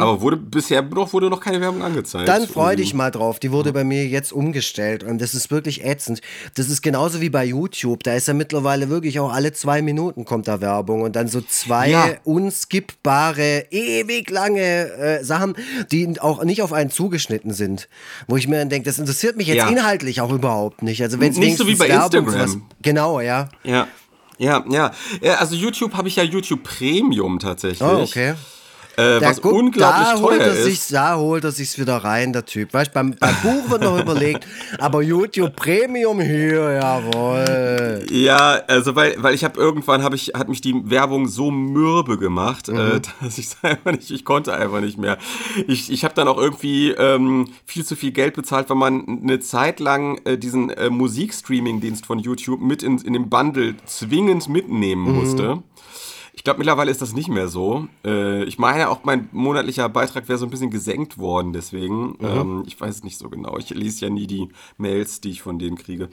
Aber 0.00 0.20
wurde 0.20 0.36
bisher 0.36 0.82
noch, 0.82 1.12
wurde 1.12 1.30
noch 1.30 1.40
keine 1.40 1.60
Werbung 1.60 1.82
angezeigt. 1.82 2.24
Mhm. 2.24 2.32
Dann 2.32 2.46
freu 2.48 2.74
dich 2.76 2.94
mal 2.94 3.10
drauf. 3.10 3.38
Die 3.38 3.52
wurde 3.52 3.72
bei 3.72 3.84
mir 3.84 4.06
jetzt 4.06 4.32
umgestellt 4.32 5.04
und 5.04 5.20
das 5.20 5.34
ist 5.34 5.50
wirklich 5.50 5.84
ätzend. 5.84 6.20
Das 6.54 6.68
ist 6.68 6.82
genauso 6.82 7.20
wie 7.20 7.30
bei 7.30 7.44
YouTube. 7.44 8.02
Da 8.02 8.14
ist 8.14 8.28
ja 8.28 8.34
mittlerweile 8.34 8.88
wirklich 8.88 9.20
auch 9.20 9.32
alle 9.32 9.52
zwei 9.52 9.82
Minuten 9.82 10.24
kommt 10.24 10.48
da 10.48 10.60
Werbung 10.60 11.02
und 11.02 11.14
dann 11.16 11.28
so 11.28 11.40
zwei 11.40 11.90
Ja. 11.90 12.08
unskippbare, 12.24 13.66
ewig 13.70 14.30
lange 14.30 14.60
äh, 14.60 15.24
Sachen, 15.24 15.54
die 15.90 16.20
auch 16.20 16.44
nicht 16.44 16.62
auf 16.62 16.72
einen 16.72 16.90
zugeschnitten 16.90 17.52
sind. 17.52 17.88
Wo 18.26 18.36
ich 18.36 18.48
mir 18.48 18.58
dann 18.58 18.68
denke, 18.68 18.86
das 18.86 18.98
interessiert 18.98 19.36
mich 19.36 19.46
jetzt 19.48 19.56
Ja. 19.58 19.68
inhaltlich 19.68 20.20
auch 20.20 20.32
überhaupt 20.32 20.82
nicht. 20.82 21.02
Also 21.02 21.20
wenn 21.20 21.32
es 21.32 21.38
Nicht 21.38 21.56
so 21.58 21.66
wie 21.66 21.74
bei 21.74 21.88
Werbung 21.88 22.26
Instagram. 22.26 22.40
Was, 22.40 22.58
genau, 22.82 23.20
ja. 23.20 23.48
Ja. 23.64 23.86
Ja, 24.38 24.64
ja. 24.70 24.92
Ja, 25.20 25.34
Also 25.36 25.54
YouTube 25.56 25.94
habe 25.94 26.08
ich 26.08 26.16
ja 26.16 26.22
YouTube 26.22 26.62
Premium 26.62 27.38
tatsächlich. 27.38 27.82
Oh, 27.82 28.02
okay. 28.02 28.34
Äh, 28.98 29.20
Da, 29.20 29.30
was 29.30 29.40
guck, 29.40 29.52
unglaublich 29.52 30.08
da 30.08 30.20
holt 30.20 30.38
teuer 30.38 30.46
er 30.48 30.52
ist. 30.54 30.64
sich, 30.64 30.88
da 30.88 31.16
holt 31.16 31.44
er 31.44 31.52
sich's 31.52 31.78
wieder 31.78 31.98
rein, 31.98 32.32
der 32.32 32.44
Typ. 32.44 32.74
Weißt, 32.74 32.92
beim, 32.92 33.14
beim 33.18 33.34
Buch 33.42 33.70
wird 33.70 33.82
noch 33.82 33.98
überlegt, 34.00 34.44
aber 34.78 35.02
YouTube 35.02 35.54
Premium 35.54 36.20
hier, 36.20 36.72
jawohl. 36.72 38.04
Ja, 38.10 38.60
also 38.66 38.96
weil, 38.96 39.14
weil 39.22 39.34
ich 39.34 39.44
habe 39.44 39.58
irgendwann 39.60 40.02
habe 40.02 40.16
ich 40.16 40.32
hat 40.34 40.48
mich 40.48 40.60
die 40.60 40.74
Werbung 40.90 41.28
so 41.28 41.50
mürbe 41.50 42.18
gemacht, 42.18 42.68
Mhm. 42.68 42.76
äh, 42.76 43.00
dass 43.22 43.38
ich 43.38 43.48
einfach 43.62 43.92
nicht, 43.92 44.10
ich 44.10 44.24
konnte 44.24 44.52
einfach 44.52 44.80
nicht 44.80 44.98
mehr. 44.98 45.16
Ich, 45.66 45.90
ich 45.92 46.04
habe 46.04 46.14
dann 46.14 46.26
auch 46.28 46.38
irgendwie 46.38 46.90
ähm, 46.90 47.46
viel 47.66 47.84
zu 47.84 47.94
viel 47.96 48.10
Geld 48.10 48.34
bezahlt, 48.34 48.68
weil 48.68 48.76
man 48.76 49.20
eine 49.22 49.38
Zeit 49.40 49.78
lang 49.80 50.18
äh, 50.24 50.36
diesen 50.36 50.70
äh, 50.70 50.90
Musikstreaming-Dienst 50.90 52.04
von 52.04 52.18
YouTube 52.18 52.60
mit 52.60 52.82
in, 52.82 52.98
in 52.98 53.12
dem 53.12 53.28
Bundle 53.28 53.74
zwingend 53.86 54.48
mitnehmen 54.48 55.04
Mhm. 55.04 55.14
musste. 55.14 55.62
Ich 55.76 55.77
glaube, 56.48 56.60
mittlerweile 56.60 56.90
ist 56.90 57.02
das 57.02 57.12
nicht 57.12 57.28
mehr 57.28 57.48
so. 57.48 57.88
Äh, 58.06 58.44
ich 58.44 58.58
meine, 58.58 58.88
auch 58.88 59.04
mein 59.04 59.28
monatlicher 59.32 59.86
Beitrag 59.90 60.28
wäre 60.30 60.38
so 60.38 60.46
ein 60.46 60.50
bisschen 60.50 60.70
gesenkt 60.70 61.18
worden, 61.18 61.52
deswegen. 61.52 62.12
Mhm. 62.12 62.16
Ähm, 62.20 62.62
ich 62.66 62.80
weiß 62.80 62.96
es 62.96 63.04
nicht 63.04 63.18
so 63.18 63.28
genau. 63.28 63.58
Ich 63.58 63.68
lese 63.68 64.06
ja 64.06 64.10
nie 64.10 64.26
die 64.26 64.48
Mails, 64.78 65.20
die 65.20 65.28
ich 65.30 65.42
von 65.42 65.58
denen 65.58 65.76
kriege. 65.76 66.08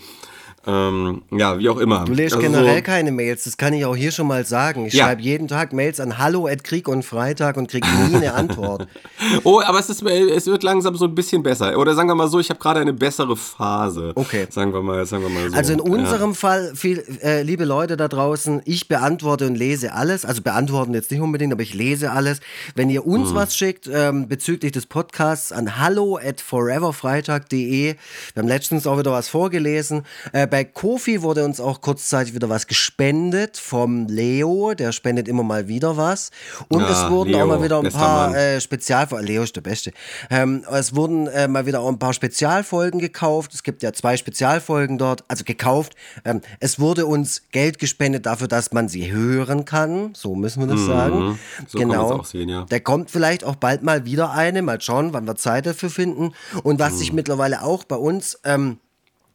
Ähm, 0.68 1.22
ja, 1.32 1.58
wie 1.60 1.70
auch 1.70 1.78
immer. 1.78 2.06
Du 2.06 2.14
lässt 2.14 2.36
Also 2.36 2.48
generell 2.48 2.78
so- 2.78 2.84
keine 2.84 3.12
Mails, 3.12 3.44
das 3.44 3.58
kann 3.58 3.74
ich 3.74 3.86
auch 3.86 3.96
hier 3.96 4.12
schon 4.12 4.28
mal 4.28 4.46
sagen. 4.46 4.86
Ich 4.86 4.94
Ja. 4.94 5.06
schreibe 5.06 5.22
jeden 5.22 5.48
Tag 5.48 5.74
Mails 5.74 6.00
an 6.00 6.18
Hallo 6.18 6.48
at 6.48 6.64
Krieg 6.64 6.88
und 6.88 7.04
Freitag 7.04 7.58
und 7.58 7.70
kriege 7.70 7.88
nie 7.88 8.16
eine 8.16 8.34
Antwort. 8.34 8.88
Oh, 9.44 9.62
aber 9.64 9.80
es, 9.80 9.90
ist, 9.90 10.04
es 10.04 10.46
wird 10.46 10.64
langsam 10.64 10.96
so 10.96 11.06
ein 11.06 11.16
bisschen 11.16 11.42
besser. 11.44 11.78
Oder 11.78 11.96
sagen 11.96 12.08
wir 12.10 12.16
mal 12.16 12.28
so, 12.28 12.40
ich 12.40 12.50
habe 12.50 12.60
gerade 12.60 12.80
eine 12.80 12.94
bessere 12.94 13.36
Phase. 13.36 14.12
Okay. 14.16 14.48
Sagen 14.50 14.74
wir 14.74 14.82
mal, 14.82 15.06
sagen 15.06 15.24
wir 15.24 15.30
mal 15.30 15.50
so. 15.50 15.56
Also 15.56 15.74
in 15.74 15.80
Ja. 15.80 15.86
unserem 15.86 16.36
Fall, 16.36 16.74
viel, 16.76 17.04
äh, 17.24 17.42
liebe 17.42 17.66
Leute 17.66 17.98
da 17.98 18.08
draußen, 18.08 18.62
ich 18.66 18.88
beantworte 18.88 19.48
und 19.48 19.56
lese 19.56 19.94
alles. 19.94 20.26
Also 20.26 20.42
beantworten 20.42 20.94
jetzt 20.94 21.12
nicht 21.12 21.22
unbedingt, 21.22 21.54
aber 21.54 21.62
ich 21.64 21.74
lese 21.74 22.12
alles. 22.12 22.40
Wenn 22.76 22.90
ihr 22.90 23.06
uns 23.06 23.32
Mhm. 23.32 23.36
was 23.36 23.56
schickt 23.56 23.90
ähm, 23.92 24.28
bezüglich 24.28 24.72
des 24.72 24.86
Podcasts 24.86 25.52
an 25.52 25.78
hallo 25.80 26.18
at 26.18 26.42
foreverfreitag.de. 26.42 27.96
Wir 28.34 28.42
haben 28.42 28.48
letztens 28.48 28.88
auch 28.88 28.98
wieder 28.98 29.12
was 29.12 29.30
vorgelesen. 29.30 30.04
Äh, 30.34 30.48
bei 30.56 30.64
Kofi 30.64 31.22
wurde 31.22 31.44
uns 31.44 31.60
auch 31.60 31.82
kurzzeitig 31.82 32.34
wieder 32.34 32.48
was 32.48 32.66
gespendet 32.66 33.58
vom 33.58 34.08
Leo. 34.08 34.74
Der 34.74 34.94
spendet 34.94 35.28
immer 35.28 35.44
mal 35.44 35.68
wieder 35.68 35.98
was. 35.98 36.32
Und 36.70 36.80
Ja, 36.80 36.92
es 36.92 37.12
wurden 37.12 37.36
auch 37.36 37.40
Leo, 37.40 37.48
mal 37.48 37.62
wieder 37.62 37.80
ein 37.80 37.92
paar 37.92 38.34
äh, 38.34 38.62
Spezialfolgen. 38.62 39.28
Leo 39.28 39.44
ist 39.44 39.54
der 39.58 39.60
Beste. 39.60 39.92
Ähm, 40.30 40.64
es 40.72 40.96
wurden 40.96 41.28
äh, 41.28 41.50
mal 41.50 41.66
wieder 41.66 41.82
auch 41.82 41.90
ein 41.90 42.00
paar 42.00 42.14
Spezialfolgen 42.14 43.02
gekauft. 43.02 43.54
Es 43.54 43.64
gibt 43.64 43.84
ja 43.84 43.92
zwei 43.92 44.16
Spezialfolgen 44.16 44.98
dort, 44.98 45.26
also 45.28 45.44
gekauft. 45.44 45.94
Ähm, 46.24 46.40
es 46.62 46.80
wurde 46.80 47.06
uns 47.06 47.42
Geld 47.52 47.78
gespendet 47.78 48.26
dafür, 48.26 48.48
dass 48.48 48.72
man 48.72 48.88
sie 48.88 49.12
hören 49.12 49.66
kann. 49.66 50.14
So 50.16 50.36
müssen 50.36 50.62
wir 50.62 50.74
das 50.74 50.86
sagen. 50.86 51.20
Mhm. 51.32 51.40
So 51.68 51.80
kann 51.80 51.90
genau. 51.90 52.12
auch 52.14 52.26
sehen, 52.26 52.48
ja. 52.48 52.66
Da 52.70 52.80
kommt 52.80 53.12
vielleicht 53.12 53.44
auch 53.44 53.56
bald 53.58 53.84
mal 53.84 54.06
wieder 54.06 54.32
eine. 54.32 54.62
Mal 54.62 54.80
schauen, 54.80 55.12
wann 55.12 55.28
wir 55.28 55.36
Zeit 55.36 55.66
dafür 55.66 55.90
finden. 55.90 56.32
Und 56.64 56.80
was 56.80 56.94
Mhm. 56.94 56.98
sich 56.98 57.12
mittlerweile 57.12 57.62
auch 57.62 57.84
bei 57.84 57.98
uns 57.98 58.40
ähm, 58.46 58.78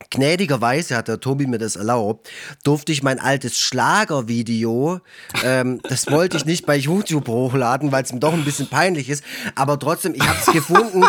Gnädigerweise 0.09 0.97
hat 0.97 1.09
der 1.09 1.21
Tobi 1.21 1.47
mir 1.47 1.59
das 1.59 1.77
erlaubt, 1.77 2.31
durfte 2.65 2.91
ich 2.91 3.03
mein 3.03 3.21
altes 3.21 3.59
Schlagervideo, 3.61 5.01
ähm, 5.45 5.81
das 5.83 6.11
wollte 6.11 6.37
ich 6.37 6.47
nicht 6.47 6.67
bei 6.67 6.77
YouTube 6.77 7.29
hochladen, 7.29 7.93
weil 7.93 8.03
es 8.03 8.13
mir 8.13 8.19
doch 8.19 8.33
ein 8.33 8.45
bisschen 8.45 8.69
peinlich 8.69 9.09
ist, 9.11 9.23
aber 9.55 9.79
trotzdem, 9.79 10.15
ich 10.15 10.27
habe 10.27 10.39
es 10.45 10.53
gefunden 10.53 11.05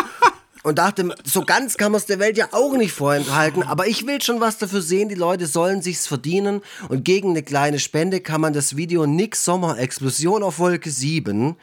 und 0.62 0.78
dachte, 0.78 1.14
so 1.24 1.42
ganz 1.44 1.76
kann 1.76 1.92
man 1.92 1.98
es 1.98 2.06
der 2.06 2.18
Welt 2.18 2.36
ja 2.36 2.48
auch 2.52 2.76
nicht 2.76 2.92
vorenthalten, 2.92 3.62
aber 3.62 3.88
ich 3.88 4.06
will 4.06 4.22
schon 4.22 4.40
was 4.40 4.58
dafür 4.58 4.82
sehen, 4.82 5.08
die 5.08 5.14
Leute 5.14 5.46
sollen 5.46 5.82
sich's 5.82 6.06
verdienen 6.06 6.60
und 6.88 7.04
gegen 7.04 7.30
eine 7.30 7.42
kleine 7.42 7.78
Spende 7.78 8.20
kann 8.20 8.40
man 8.40 8.52
das 8.52 8.76
Video 8.76 9.06
Nick 9.06 9.36
Sommer 9.36 9.78
Explosion 9.78 10.42
auf 10.42 10.58
Wolke 10.58 10.90
7 10.90 11.56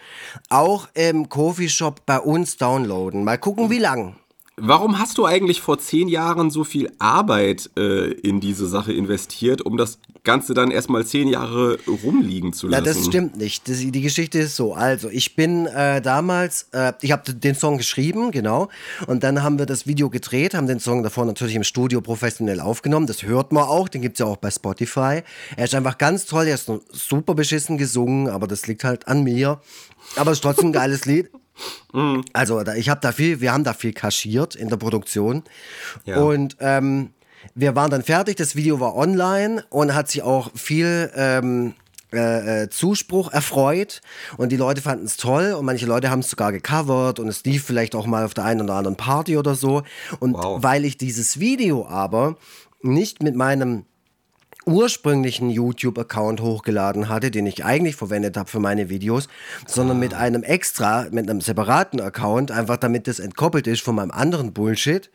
auch 0.50 0.90
im 0.94 1.30
Coffeeshop 1.30 2.06
bei 2.06 2.20
uns 2.20 2.58
downloaden. 2.58 3.24
Mal 3.24 3.38
gucken, 3.38 3.70
wie 3.70 3.80
lang. 3.80 4.16
Warum 4.62 5.00
hast 5.00 5.18
du 5.18 5.26
eigentlich 5.26 5.62
vor 5.62 5.80
zehn 5.80 6.08
Jahren 6.08 6.52
so 6.52 6.64
viel 6.64 6.92
Arbeit 7.00 7.70
äh, 7.78 8.12
in 8.12 8.40
diese 8.40 8.68
Sache 8.68 8.94
investiert, 8.94 9.62
um 9.62 9.78
das 9.78 10.00
Ganze 10.24 10.54
dann 10.54 10.70
erstmal 10.70 11.06
zehn 11.06 11.28
Jahre 11.28 11.78
rumliegen 11.88 12.54
zu 12.54 12.68
Na, 12.68 12.80
lassen? 12.80 12.86
das 12.86 13.06
stimmt 13.06 13.38
nicht. 13.38 13.68
Das, 13.70 13.80
die 13.80 14.02
Geschichte 14.02 14.40
ist 14.40 14.56
so. 14.56 14.74
Also, 14.74 15.10
ich 15.10 15.36
bin 15.36 15.66
äh, 15.68 16.02
damals, 16.02 16.68
äh, 16.72 16.94
ich 17.02 17.12
habe 17.12 17.34
den 17.34 17.56
Song 17.56 17.78
geschrieben, 17.78 18.32
genau. 18.32 18.70
Und 19.08 19.24
dann 19.24 19.42
haben 19.44 19.60
wir 19.60 19.66
das 19.66 19.88
Video 19.88 20.10
gedreht, 20.10 20.54
haben 20.54 20.68
den 20.68 20.80
Song 20.80 21.04
davor 21.04 21.26
natürlich 21.26 21.56
im 21.56 21.64
Studio 21.64 22.02
professionell 22.02 22.60
aufgenommen. 22.60 23.08
Das 23.08 23.24
hört 23.24 23.52
man 23.52 23.64
auch, 23.64 23.88
den 23.88 24.02
gibt's 24.02 24.20
ja 24.20 24.26
auch 24.26 24.38
bei 24.38 24.52
Spotify. 24.52 25.22
Er 25.56 25.66
ist 25.66 25.76
einfach 25.76 25.98
ganz 25.98 26.26
toll, 26.26 26.48
er 26.48 26.56
ist 26.56 26.72
super 26.92 27.34
beschissen 27.34 27.78
gesungen, 27.78 28.28
aber 28.28 28.48
das 28.48 28.68
liegt 28.68 28.84
halt 28.84 29.08
an 29.08 29.24
mir. 29.24 29.62
Aber 30.16 30.32
es 30.32 30.38
ist 30.38 30.42
trotzdem 30.42 30.70
ein 30.70 30.74
geiles 30.74 31.06
Lied. 31.06 31.30
Also, 32.34 32.64
da, 32.64 32.76
ich 32.76 32.90
habe 32.90 33.02
da 33.02 33.12
viel, 33.12 33.42
wir 33.42 33.52
haben 33.52 33.64
da 33.64 33.74
viel 33.74 33.94
kaschiert 33.94 34.56
in 34.56 34.70
der 34.70 34.78
Produktion. 34.78 35.44
Ja. 36.06 36.18
Und 36.22 36.58
ähm, 36.60 37.12
wir 37.56 37.76
waren 37.76 37.90
dann 37.92 38.04
fertig, 38.04 38.36
das 38.36 38.56
Video 38.56 38.80
war 38.80 38.96
online 38.96 39.64
und 39.70 39.94
hat 39.94 40.10
sich 40.10 40.22
auch 40.22 40.52
viel 40.56 41.12
ähm, 41.16 41.74
äh, 42.12 42.64
äh, 42.64 42.70
Zuspruch 42.70 43.32
erfreut 43.32 44.02
und 44.38 44.52
die 44.52 44.58
Leute 44.58 44.82
fanden 44.82 45.06
es 45.06 45.18
toll 45.18 45.54
und 45.54 45.64
manche 45.66 45.86
Leute 45.86 46.10
haben 46.10 46.22
es 46.22 46.30
sogar 46.32 46.52
gecovert 46.52 47.20
und 47.20 47.28
es 47.28 47.44
lief 47.44 47.64
vielleicht 47.64 47.94
auch 47.94 48.08
mal 48.08 48.26
auf 48.26 48.34
der 48.34 48.46
einen 48.46 48.62
oder 48.62 48.74
anderen 48.74 48.98
Party 48.98 49.38
oder 49.38 49.54
so. 49.56 49.84
Und 50.20 50.34
Wow. 50.34 50.64
weil 50.64 50.86
ich 50.86 50.98
dieses 50.98 51.40
Video 51.40 51.88
aber 51.88 52.36
nicht 52.82 53.22
mit 53.22 53.36
meinem 53.36 53.86
ursprünglichen 54.70 55.50
YouTube-Account 55.50 56.42
hochgeladen 56.42 57.10
hatte, 57.10 57.32
den 57.32 57.46
ich 57.46 57.66
eigentlich 57.66 57.96
verwendet 57.96 58.38
habe 58.38 58.50
für 58.50 58.60
meine 58.60 58.90
Videos, 58.90 59.28
sondern 59.68 60.00
mit 60.00 60.14
einem 60.14 60.44
extra, 60.44 61.08
mit 61.12 61.30
einem 61.30 61.42
separaten 61.42 62.00
Account, 62.00 62.52
einfach 62.52 62.78
damit 62.78 63.08
das 63.08 63.20
entkoppelt 63.20 63.68
ist 63.68 63.82
von 63.82 63.96
meinem 63.96 64.12
anderen 64.12 64.54
Bullshit, 64.54 65.10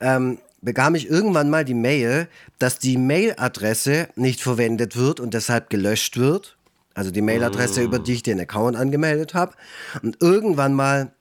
ähm, 0.00 0.38
bekam 0.60 0.94
ich 0.94 1.08
irgendwann 1.08 1.50
mal 1.50 1.64
die 1.64 1.74
Mail, 1.74 2.28
dass 2.58 2.78
die 2.78 2.96
Mailadresse 2.96 4.08
nicht 4.16 4.40
verwendet 4.40 4.96
wird 4.96 5.20
und 5.20 5.34
deshalb 5.34 5.70
gelöscht 5.70 6.16
wird. 6.16 6.56
Also 6.94 7.12
die 7.12 7.22
Mailadresse, 7.22 7.82
über 7.82 8.00
die 8.00 8.14
ich 8.14 8.22
den 8.24 8.40
Account 8.40 8.76
angemeldet 8.76 9.32
habe. 9.32 9.52
Und 10.02 10.20
irgendwann 10.20 10.74
mal 10.74 11.12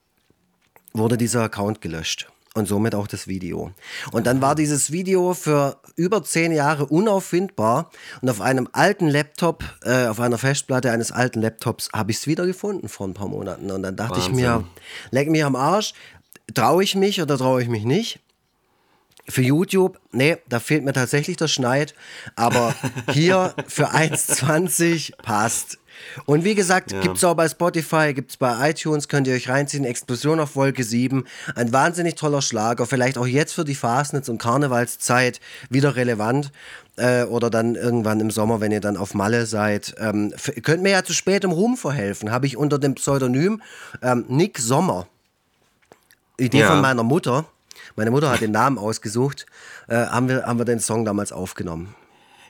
wurde 0.91 1.17
dieser 1.17 1.43
Account 1.43 1.81
gelöscht. 1.81 2.27
Und 2.57 2.67
somit 2.67 2.95
auch 2.95 3.05
das 3.05 3.27
Video. 3.27 3.71
Und 4.11 4.25
dann 4.25 4.41
war 4.41 4.55
dieses 4.55 4.91
Video 4.91 5.35
für 5.35 5.77
über 5.95 6.23
zehn 6.23 6.51
Jahre 6.51 6.87
unauffindbar. 6.87 7.91
Und 8.23 8.31
auf 8.31 8.41
einem 8.41 8.67
alten 8.71 9.07
Laptop, 9.07 9.63
äh, 9.83 10.07
auf 10.07 10.19
einer 10.19 10.39
Festplatte 10.39 10.91
eines 10.91 11.11
alten 11.11 11.39
Laptops, 11.39 11.89
habe 11.93 12.09
ich 12.09 12.17
es 12.17 12.25
wieder 12.25 12.47
gefunden 12.47 12.89
vor 12.89 13.07
ein 13.07 13.13
paar 13.13 13.27
Monaten. 13.27 13.69
Und 13.69 13.83
dann 13.83 13.95
dachte 13.95 14.19
ich 14.19 14.31
mir, 14.31 14.55
Wahnsinn. 14.55 14.69
leck 15.11 15.29
mich 15.29 15.45
am 15.45 15.55
Arsch, 15.55 15.93
traue 16.55 16.83
ich 16.83 16.95
mich 16.95 17.21
oder 17.21 17.37
traue 17.37 17.61
ich 17.61 17.67
mich 17.67 17.83
nicht? 17.83 18.21
Für 19.29 19.43
YouTube, 19.43 19.99
nee, 20.11 20.37
da 20.49 20.59
fehlt 20.59 20.83
mir 20.83 20.93
tatsächlich 20.93 21.37
der 21.37 21.49
Schneid. 21.49 21.93
Aber 22.35 22.73
hier 23.11 23.53
für 23.67 23.93
1,20 23.93 25.15
passt. 25.21 25.77
Und 26.25 26.43
wie 26.43 26.55
gesagt, 26.55 26.93
gibt's 27.01 27.23
auch 27.23 27.35
bei 27.35 27.47
Spotify, 27.47 28.13
gibt's 28.13 28.37
bei 28.37 28.69
iTunes, 28.69 29.07
könnt 29.07 29.27
ihr 29.27 29.35
euch 29.35 29.49
reinziehen. 29.49 29.85
Explosion 29.85 30.39
auf 30.39 30.55
Wolke 30.55 30.83
7. 30.83 31.25
Ein 31.55 31.71
wahnsinnig 31.73 32.15
toller 32.15 32.41
Schlager. 32.41 32.85
Vielleicht 32.85 33.17
auch 33.17 33.27
jetzt 33.27 33.53
für 33.53 33.65
die 33.65 33.75
Fastnetz- 33.75 34.29
und 34.29 34.37
Karnevalszeit 34.37 35.39
wieder 35.69 35.95
relevant. 35.95 36.51
Äh, 36.97 37.23
oder 37.25 37.49
dann 37.51 37.75
irgendwann 37.75 38.19
im 38.19 38.31
Sommer, 38.31 38.59
wenn 38.59 38.71
ihr 38.71 38.81
dann 38.81 38.97
auf 38.97 39.13
Malle 39.13 39.45
seid. 39.45 39.93
Ähm, 39.99 40.33
könnt 40.63 40.81
mir 40.81 40.91
ja 40.91 41.03
zu 41.03 41.13
spätem 41.13 41.51
Ruhm 41.51 41.77
verhelfen. 41.77 42.31
Habe 42.31 42.47
ich 42.47 42.57
unter 42.57 42.79
dem 42.79 42.95
Pseudonym 42.95 43.61
ähm, 44.01 44.25
Nick 44.27 44.57
Sommer. 44.57 45.07
Idee 46.37 46.59
Ja. 46.61 46.67
von 46.71 46.81
meiner 46.81 47.03
Mutter. 47.03 47.45
Meine 47.95 48.11
Mutter 48.11 48.29
hat 48.31 48.41
den 48.41 48.51
Namen 48.51 48.77
ausgesucht. 48.79 49.45
Äh, 49.87 49.95
haben, 50.07 50.27
wir, 50.27 50.43
haben 50.43 50.57
wir 50.59 50.65
den 50.65 50.79
Song 50.79 51.05
damals 51.05 51.31
aufgenommen. 51.31 51.93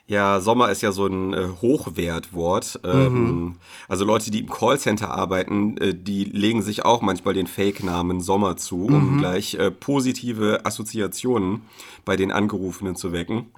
Ja, 0.08 0.40
Sommer 0.40 0.70
ist 0.70 0.80
ja 0.80 0.90
so 0.90 1.06
ein 1.06 1.34
äh, 1.34 1.48
Hochwertwort. 1.60 2.80
Ähm, 2.82 3.56
Also 3.88 4.06
Leute, 4.06 4.30
die 4.30 4.40
im 4.40 4.48
Callcenter 4.48 5.10
arbeiten, 5.10 5.76
äh, 5.76 5.94
die 5.94 6.24
legen 6.24 6.62
sich 6.62 6.84
auch 6.84 7.02
manchmal 7.02 7.34
den 7.34 7.46
Fake-Namen 7.46 8.22
Sommer 8.22 8.56
zu, 8.56 8.86
um 8.86 9.18
gleich 9.18 9.54
äh, 9.54 9.70
positive 9.70 10.64
Assoziationen 10.64 11.60
bei 12.06 12.16
den 12.16 12.32
Angerufenen 12.32 12.96
zu 12.96 13.12
wecken. 13.12 13.48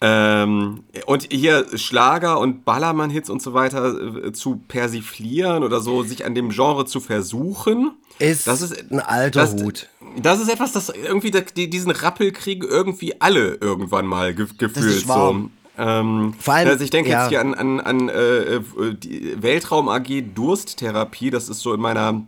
Ähm, 0.00 0.84
und 1.04 1.28
hier 1.30 1.66
Schlager 1.74 2.40
und 2.40 2.64
Ballermann-Hits 2.64 3.28
und 3.28 3.42
so 3.42 3.52
weiter 3.52 4.24
äh, 4.24 4.32
zu 4.32 4.56
persiflieren 4.68 5.62
oder 5.62 5.80
so, 5.80 6.02
sich 6.02 6.24
an 6.24 6.34
dem 6.34 6.48
Genre 6.48 6.86
zu 6.86 7.00
versuchen. 7.00 7.92
Ist, 8.18 8.46
Das 8.46 8.62
ist 8.62 8.90
ein 8.90 9.00
alter 9.00 9.40
das, 9.40 9.62
Hut. 9.62 9.88
Das 10.16 10.40
ist 10.40 10.48
etwas, 10.48 10.72
das 10.72 10.88
irgendwie 10.88 11.30
diesen 11.30 11.90
Rappel 11.90 12.32
kriegen 12.32 12.66
irgendwie 12.66 13.20
alle 13.20 13.56
irgendwann 13.56 14.06
mal 14.06 14.34
ge 14.34 14.46
gefühlt 14.56 15.06
so. 15.06 15.50
Ähm, 15.78 16.34
Vor 16.38 16.54
allem, 16.54 16.68
also 16.68 16.82
ich 16.84 16.90
denke 16.90 17.10
ja. 17.10 17.20
jetzt 17.22 17.28
hier 17.30 17.40
an, 17.40 17.54
an, 17.54 17.80
an 17.80 18.08
äh, 18.08 18.38
äh, 18.56 18.62
die 18.94 19.40
Weltraum 19.42 19.88
AG 19.88 20.22
Dursttherapie. 20.34 21.30
Das 21.30 21.48
ist 21.48 21.60
so 21.60 21.74
in 21.74 21.80
meiner 21.80 22.22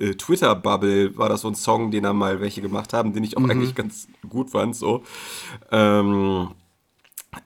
äh, 0.00 0.14
Twitter-Bubble 0.14 1.16
war 1.18 1.28
das 1.28 1.42
so 1.42 1.48
ein 1.48 1.54
Song, 1.54 1.90
den 1.90 2.02
da 2.04 2.12
mal 2.12 2.40
welche 2.40 2.62
gemacht 2.62 2.92
haben, 2.92 3.12
den 3.12 3.22
ich 3.24 3.36
auch 3.36 3.42
Mhm. 3.42 3.50
eigentlich 3.50 3.74
ganz 3.74 4.08
gut 4.28 4.50
fand. 4.50 4.74
So. 4.74 5.02
Ähm, 5.70 6.48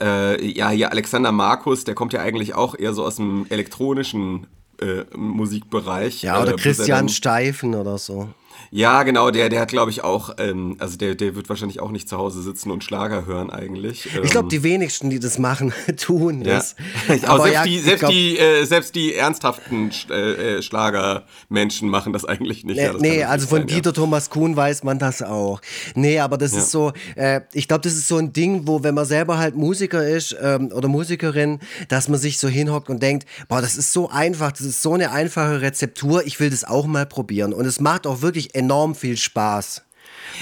äh, 0.01 0.45
ja, 0.47 0.71
hier 0.71 0.91
Alexander 0.93 1.33
Markus, 1.33 1.85
der 1.85 1.95
kommt 1.95 2.13
ja 2.13 2.21
eigentlich 2.21 2.55
auch 2.55 2.79
eher 2.79 2.93
so 2.95 3.05
aus 3.05 3.17
dem 3.17 3.47
elektronischen 3.49 4.47
äh, 4.81 5.05
Musikbereich. 5.17 6.23
Ja, 6.23 6.41
oder 6.41 6.53
äh, 6.53 6.57
Christian 6.57 6.99
dann- 7.01 7.09
Steifen 7.09 7.75
oder 7.75 7.99
so. 7.99 8.29
Ja, 8.71 9.03
genau, 9.03 9.31
der, 9.31 9.49
der 9.49 9.61
hat, 9.61 9.69
glaube 9.69 9.91
ich, 9.91 10.05
auch, 10.05 10.35
ähm, 10.39 10.77
also 10.79 10.97
der, 10.97 11.15
der 11.15 11.35
wird 11.35 11.49
wahrscheinlich 11.49 11.81
auch 11.81 11.91
nicht 11.91 12.09
zu 12.09 12.17
Hause 12.19 12.43
sitzen 12.43 12.71
und 12.71 12.85
Schlager 12.85 13.27
hören 13.27 13.51
eigentlich. 13.51 14.07
Ich 14.23 14.31
glaube, 14.31 14.47
Ähm, 14.47 14.49
die 14.51 14.63
wenigsten, 14.63 15.11
die 15.11 15.19
das 15.21 15.39
machen, 15.39 15.73
tun 15.97 16.43
ja. 16.43 16.57
das. 16.57 16.77
Aber 17.27 17.45
selbst, 17.45 17.55
ja, 17.55 17.63
die, 17.65 17.79
selbst, 17.79 18.01
glaub- 18.01 18.11
die, 18.13 18.39
äh, 18.39 18.65
selbst 18.65 18.95
die 18.95 19.15
ernsthaften 19.15 19.91
Sch- 19.91 20.13
äh, 20.13 20.57
äh, 20.59 20.63
Schlagermenschen 20.63 21.89
machen 21.89 22.13
das 22.13 22.25
eigentlich 22.25 22.65
nicht. 22.65 22.77
Nee, 22.77 22.85
Ja, 22.85 22.93
nee 22.99 23.25
also 23.25 23.47
von 23.47 23.59
sein, 23.61 23.67
Dieter 23.69 23.93
Thomas 23.93 24.31
Kuhn 24.31 24.57
weiß 24.57 24.85
man 24.85 24.99
das 24.99 25.23
auch. 25.23 25.61
Nee, 25.95 26.19
aber 26.21 26.39
das 26.39 26.53
ist 26.53 26.71
so, 26.71 26.93
äh, 27.17 27.41
ich 27.53 27.69
glaube, 27.69 27.83
das 27.83 27.95
ist 27.95 28.09
so 28.09 28.17
ein 28.17 28.33
Ding, 28.33 28.67
wo, 28.67 28.83
wenn 28.83 28.95
man 28.95 29.05
selber 29.05 29.39
halt 29.39 29.57
Musiker 29.57 30.07
ist 30.07 30.37
ähm, 30.41 30.71
oder 30.73 30.89
Musikerin, 30.89 31.61
dass 31.89 32.09
man 32.09 32.19
sich 32.19 32.39
so 32.39 32.49
hinhockt 32.49 32.91
und 32.91 33.03
denkt, 33.03 33.27
boah, 33.49 33.61
das 33.61 33.77
ist 33.77 33.93
so 33.93 34.09
einfach, 34.11 34.53
das 34.53 34.63
ist 34.63 34.83
so 34.83 34.95
eine 34.95 35.11
einfache 35.13 35.61
Rezeptur, 35.61 36.27
ich 36.27 36.39
will 36.41 36.51
das 36.51 36.65
auch 36.65 36.87
mal 36.87 37.07
probieren. 37.07 37.53
Und 37.53 37.67
es 37.67 37.81
macht 37.81 38.07
auch 38.07 38.23
wirklich 38.23 38.55
enorm 38.59 38.95
viel 38.95 39.17
Spaß. 39.17 39.83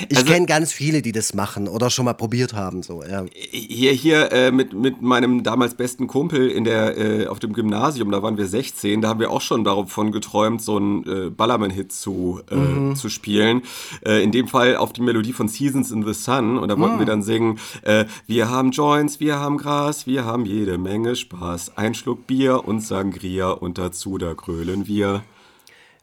Ich 0.08 0.16
Also- 0.18 0.30
kenne 0.32 0.46
ganz 0.46 0.72
viele, 0.72 1.00
die 1.00 1.12
das 1.12 1.32
machen 1.32 1.68
oder 1.68 1.90
schon 1.90 2.04
mal 2.06 2.12
probiert 2.14 2.52
haben. 2.54 2.82
So, 2.82 3.02
ja. 3.04 3.24
Hier, 3.32 3.92
hier 3.92 4.32
äh, 4.32 4.50
mit, 4.50 4.72
mit 4.74 5.00
meinem 5.00 5.42
damals 5.44 5.74
besten 5.74 6.06
Kumpel 6.08 6.50
in 6.50 6.64
der, 6.64 6.98
äh, 6.98 7.26
auf 7.28 7.38
dem 7.38 7.52
Gymnasium, 7.52 8.10
da 8.10 8.20
waren 8.22 8.36
wir 8.36 8.46
16, 8.46 9.00
da 9.00 9.08
haben 9.08 9.20
wir 9.20 9.30
auch 9.30 9.40
schon 9.40 9.62
davon 9.64 10.10
geträumt, 10.12 10.60
so 10.60 10.76
einen 10.76 11.04
äh, 11.06 11.30
Ballermann-Hit 11.30 11.92
zu, 11.92 12.40
äh, 12.50 12.56
Mhm. 12.56 12.96
zu 12.96 13.08
spielen. 13.08 13.62
Äh, 14.04 14.22
in 14.24 14.32
dem 14.32 14.48
Fall 14.48 14.76
auf 14.76 14.92
die 14.92 15.02
Melodie 15.02 15.32
von 15.32 15.46
Seasons 15.48 15.90
in 15.92 16.04
the 16.04 16.14
Sun. 16.14 16.58
Und 16.58 16.68
da 16.68 16.78
wollten 16.78 16.96
Mhm. 16.96 17.00
wir 17.00 17.06
dann 17.06 17.22
singen, 17.22 17.58
äh, 17.82 18.06
wir 18.26 18.50
haben 18.50 18.72
Joints, 18.72 19.20
wir 19.20 19.36
haben 19.38 19.56
Gras, 19.56 20.06
wir 20.06 20.24
haben 20.24 20.44
jede 20.46 20.78
Menge 20.78 21.14
Spaß. 21.16 21.76
Ein 21.78 21.94
Schluck 21.94 22.26
Bier 22.26 22.66
und 22.66 22.80
Sangria 22.80 23.50
und 23.50 23.78
dazu, 23.78 24.18
da 24.18 24.34
grölen 24.34 24.86
wir. 24.88 25.22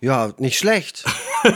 Ja, 0.03 0.33
nicht 0.37 0.57
schlecht. 0.57 1.05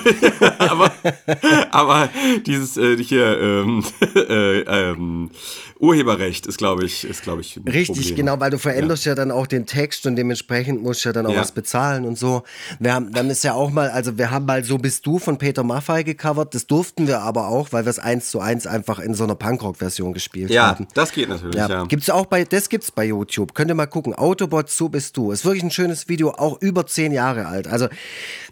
Aber 1.72 2.10
dieses 2.46 2.78
äh, 2.78 2.98
hier 3.02 3.40
ähm, 3.40 3.84
äh, 4.16 4.60
ähm, 4.62 5.32
Urheberrecht 5.80 6.48
ist, 6.48 6.58
glaube 6.58 6.86
ich, 6.86 7.04
ist, 7.04 7.22
glaube 7.24 7.42
ich, 7.42 7.60
Richtig, 7.66 7.96
Problem. 7.98 8.16
genau, 8.16 8.40
weil 8.40 8.50
du 8.52 8.58
veränderst 8.58 9.06
ja. 9.06 9.16
dann 9.16 9.32
auch 9.32 9.48
den 9.48 9.66
Text 9.66 10.06
und 10.08 10.16
dementsprechend 10.16 10.82
musst 10.82 11.06
du 11.06 11.10
ja 11.10 11.14
dann 11.14 11.26
auch 11.28 11.34
Ja. 11.34 11.42
was 11.42 11.52
bezahlen 11.52 12.06
und 12.06 12.18
so. 12.18 12.44
Wir 12.80 12.94
haben, 12.94 13.12
dann 13.14 13.30
ist 13.30 13.44
ja 13.44 13.54
auch 13.54 13.70
mal, 13.70 13.90
also 13.90 14.18
wir 14.18 14.32
haben 14.32 14.46
mal 14.46 14.64
So 14.64 14.78
bist 14.78 15.06
du 15.06 15.20
von 15.20 15.38
Peter 15.38 15.64
Maffay 15.64 16.04
gecovert, 16.04 16.56
das 16.56 16.66
durften 16.68 17.08
wir 17.08 17.22
aber 17.22 17.48
auch, 17.48 17.72
weil 17.74 17.86
wir 17.86 17.90
es 17.92 18.00
eins 18.00 18.32
zu 18.32 18.40
eins 18.40 18.66
einfach 18.66 19.00
in 19.00 19.14
so 19.14 19.24
einer 19.24 19.36
Punkrock-Version 19.36 20.14
gespielt 20.14 20.50
Ja, 20.50 20.68
haben. 20.70 20.88
das 20.96 21.12
geht 21.12 21.30
natürlich, 21.30 21.56
Ja, 21.56 21.70
ja. 21.70 21.84
gibt's 21.86 22.10
auch 22.10 22.26
bei, 22.26 22.44
das 22.44 22.70
gibt's 22.70 22.92
bei 22.92 23.06
YouTube. 23.06 23.54
Könnt 23.54 23.70
ihr 23.72 23.76
mal 23.76 23.86
gucken. 23.88 24.14
Autobot, 24.16 24.70
so 24.70 24.90
bist 24.90 25.16
du. 25.18 25.32
Ist 25.32 25.46
wirklich 25.46 25.64
ein 25.64 25.72
schönes 25.72 26.08
Video, 26.10 26.32
auch 26.32 26.60
über 26.62 26.88
zehn 26.88 27.12
Jahre 27.12 27.46
alt. 27.48 27.68
Also 27.68 27.88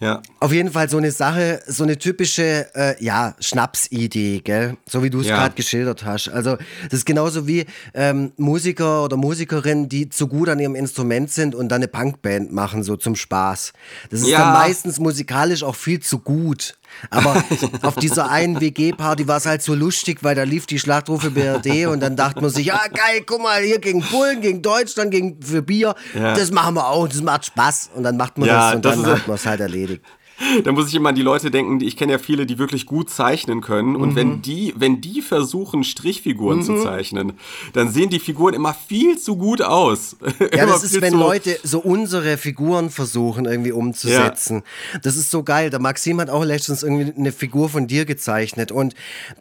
Ja. 0.02 0.22
auf 0.40 0.52
jeden 0.52 0.72
Fall 0.72 0.90
so 0.90 0.98
eine 0.98 1.12
Sache, 1.12 1.62
so 1.68 1.84
eine 1.84 1.98
typische, 1.98 2.68
äh, 2.76 3.04
ja, 3.04 3.36
Schnapsidee, 3.40 4.42
gell? 4.44 4.78
So 4.86 5.04
wie 5.04 5.10
du 5.10 5.20
es 5.22 5.28
Ja. 5.28 5.38
gerade 5.38 5.56
geschildert 5.56 6.04
hast. 6.06 6.30
Also, 6.30 6.58
das 6.84 6.94
ist 7.00 7.06
genauso 7.06 7.48
wie 7.48 7.66
ähm, 7.94 8.32
Musiker 8.38 9.04
oder 9.04 9.18
Musikerinnen, 9.18 9.90
die 9.90 10.10
zu 10.10 10.28
gut 10.28 10.50
an 10.50 10.60
ihrem 10.60 10.76
Instrument 10.76 11.32
sind 11.32 11.56
und 11.56 11.70
dann 11.70 11.78
eine 11.78 11.88
Punkband 11.88 12.52
machen, 12.52 12.84
so 12.84 12.96
zum 12.96 13.16
Spaß. 13.16 13.74
Das 14.10 14.22
ist 14.22 14.28
Ja. 14.28 14.40
dann 14.40 14.54
meistens 14.54 15.00
musikalisch 15.00 15.64
auch 15.64 15.76
viel 15.76 16.00
zu 16.00 16.20
gut. 16.20 16.78
Aber 17.10 17.44
auf 17.82 17.96
dieser 17.96 18.30
einen 18.30 18.60
WG-Party 18.62 19.28
war 19.28 19.38
es 19.38 19.46
halt 19.46 19.62
so 19.62 19.74
lustig, 19.74 20.20
weil 20.22 20.36
da 20.36 20.44
lief 20.44 20.66
die 20.66 20.80
Schlachtrufe 20.80 21.32
BRD 21.32 21.88
und 21.88 22.00
dann 22.00 22.16
dachte 22.16 22.42
man 22.42 22.50
sich, 22.50 22.66
ja 22.68 22.80
geil, 22.88 23.22
guck 23.26 23.42
mal, 23.42 23.62
hier 23.62 23.80
gegen 23.80 24.02
Polen, 24.02 24.42
gegen 24.42 24.62
Deutschland, 24.62 25.12
gegen 25.12 25.42
für 25.42 25.62
Bier, 25.62 25.96
Ja. 26.14 26.34
das 26.34 26.52
machen 26.52 26.76
wir 26.76 26.88
auch, 26.88 27.08
das 27.08 27.22
macht 27.22 27.46
Spaß. 27.46 27.92
Und 27.96 28.04
dann 28.04 28.18
macht 28.18 28.38
man 28.38 28.48
Ja, 28.48 28.68
das 28.68 28.76
und 28.76 28.86
das 28.86 28.96
dann 29.02 29.06
hat 29.12 29.28
man 29.28 29.36
es 29.36 29.46
halt 29.46 29.60
erledigt. 29.60 30.04
Da 30.64 30.72
muss 30.72 30.88
ich 30.90 30.96
immer 30.96 31.10
an 31.10 31.16
die 31.16 31.22
Leute 31.22 31.50
denken, 31.52 31.80
die 31.80 31.86
ich 31.86 31.96
kenne 31.98 32.14
ja 32.14 32.18
viele, 32.18 32.46
die 32.46 32.58
wirklich 32.58 32.86
gut 32.86 33.10
zeichnen 33.10 33.62
können. 33.62 33.96
Und 33.96 34.10
Mhm. 34.12 34.16
wenn 34.16 34.42
die, 34.42 34.74
wenn 34.76 35.02
die 35.02 35.22
versuchen, 35.22 35.84
Strichfiguren 35.84 36.62
zu 36.64 36.82
zeichnen, 36.82 37.34
dann 37.74 37.90
sehen 37.92 38.10
die 38.10 38.20
Figuren 38.20 38.54
immer 38.54 38.74
viel 38.74 39.18
zu 39.18 39.36
gut 39.38 39.62
aus. 39.62 40.16
Ja, 40.56 40.66
das 40.66 40.84
ist, 40.84 41.02
wenn 41.02 41.14
Leute 41.14 41.58
so 41.64 41.80
unsere 41.80 42.38
Figuren 42.38 42.90
versuchen 42.90 43.46
irgendwie 43.46 43.72
umzusetzen. 43.72 44.64
Das 45.04 45.16
ist 45.18 45.32
so 45.32 45.44
geil. 45.44 45.70
Der 45.70 45.80
Maxim 45.80 46.20
hat 46.22 46.30
auch 46.30 46.44
letztens 46.44 46.84
irgendwie 46.84 47.14
eine 47.18 47.32
Figur 47.32 47.70
von 47.70 47.88
dir 47.88 48.06
gezeichnet 48.06 48.72
und 48.72 48.94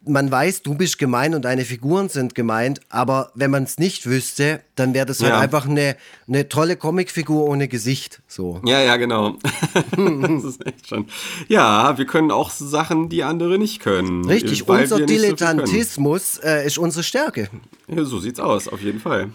man 0.07 0.31
weiß, 0.31 0.63
du 0.63 0.75
bist 0.75 0.99
gemeint 0.99 1.35
und 1.35 1.45
deine 1.45 1.65
Figuren 1.65 2.09
sind 2.09 2.35
gemeint, 2.35 2.81
aber 2.89 3.31
wenn 3.35 3.51
man 3.51 3.65
es 3.65 3.79
nicht 3.79 4.07
wüsste, 4.07 4.61
dann 4.77 4.95
wäre 4.95 5.07
das 5.07 5.21
halt 5.21 5.33
Ja. 5.33 5.41
einfach 5.41 5.67
eine, 5.69 5.97
eine 6.27 6.49
tolle 6.49 6.77
Comicfigur 6.77 7.45
ohne 7.45 7.69
Gesicht. 7.69 8.23
So. 8.27 8.61
Ja, 8.65 8.81
ja, 8.81 8.97
genau. 8.97 9.37
das 9.97 10.45
ist 10.45 10.67
echt 10.67 10.84
schon. 10.87 11.07
Ja, 11.49 11.97
wir 11.99 12.07
können 12.07 12.31
auch 12.31 12.51
Sachen, 12.51 13.09
die 13.09 13.23
andere 13.23 13.59
nicht 13.59 13.81
können. 13.81 14.25
Richtig, 14.27 14.69
weil 14.69 14.83
unser 14.83 14.99
nicht 14.99 15.09
so. 15.09 15.15
Dilettantismus 15.15 16.39
äh, 16.39 16.67
ist 16.67 16.79
unsere 16.79 17.03
Stärke. 17.03 17.49
Ja, 17.89 18.05
so 18.05 18.19
sieht's 18.19 18.41
aus, 18.41 18.69
auf 18.69 18.81
jeden 18.81 19.01
Fall. 19.01 19.31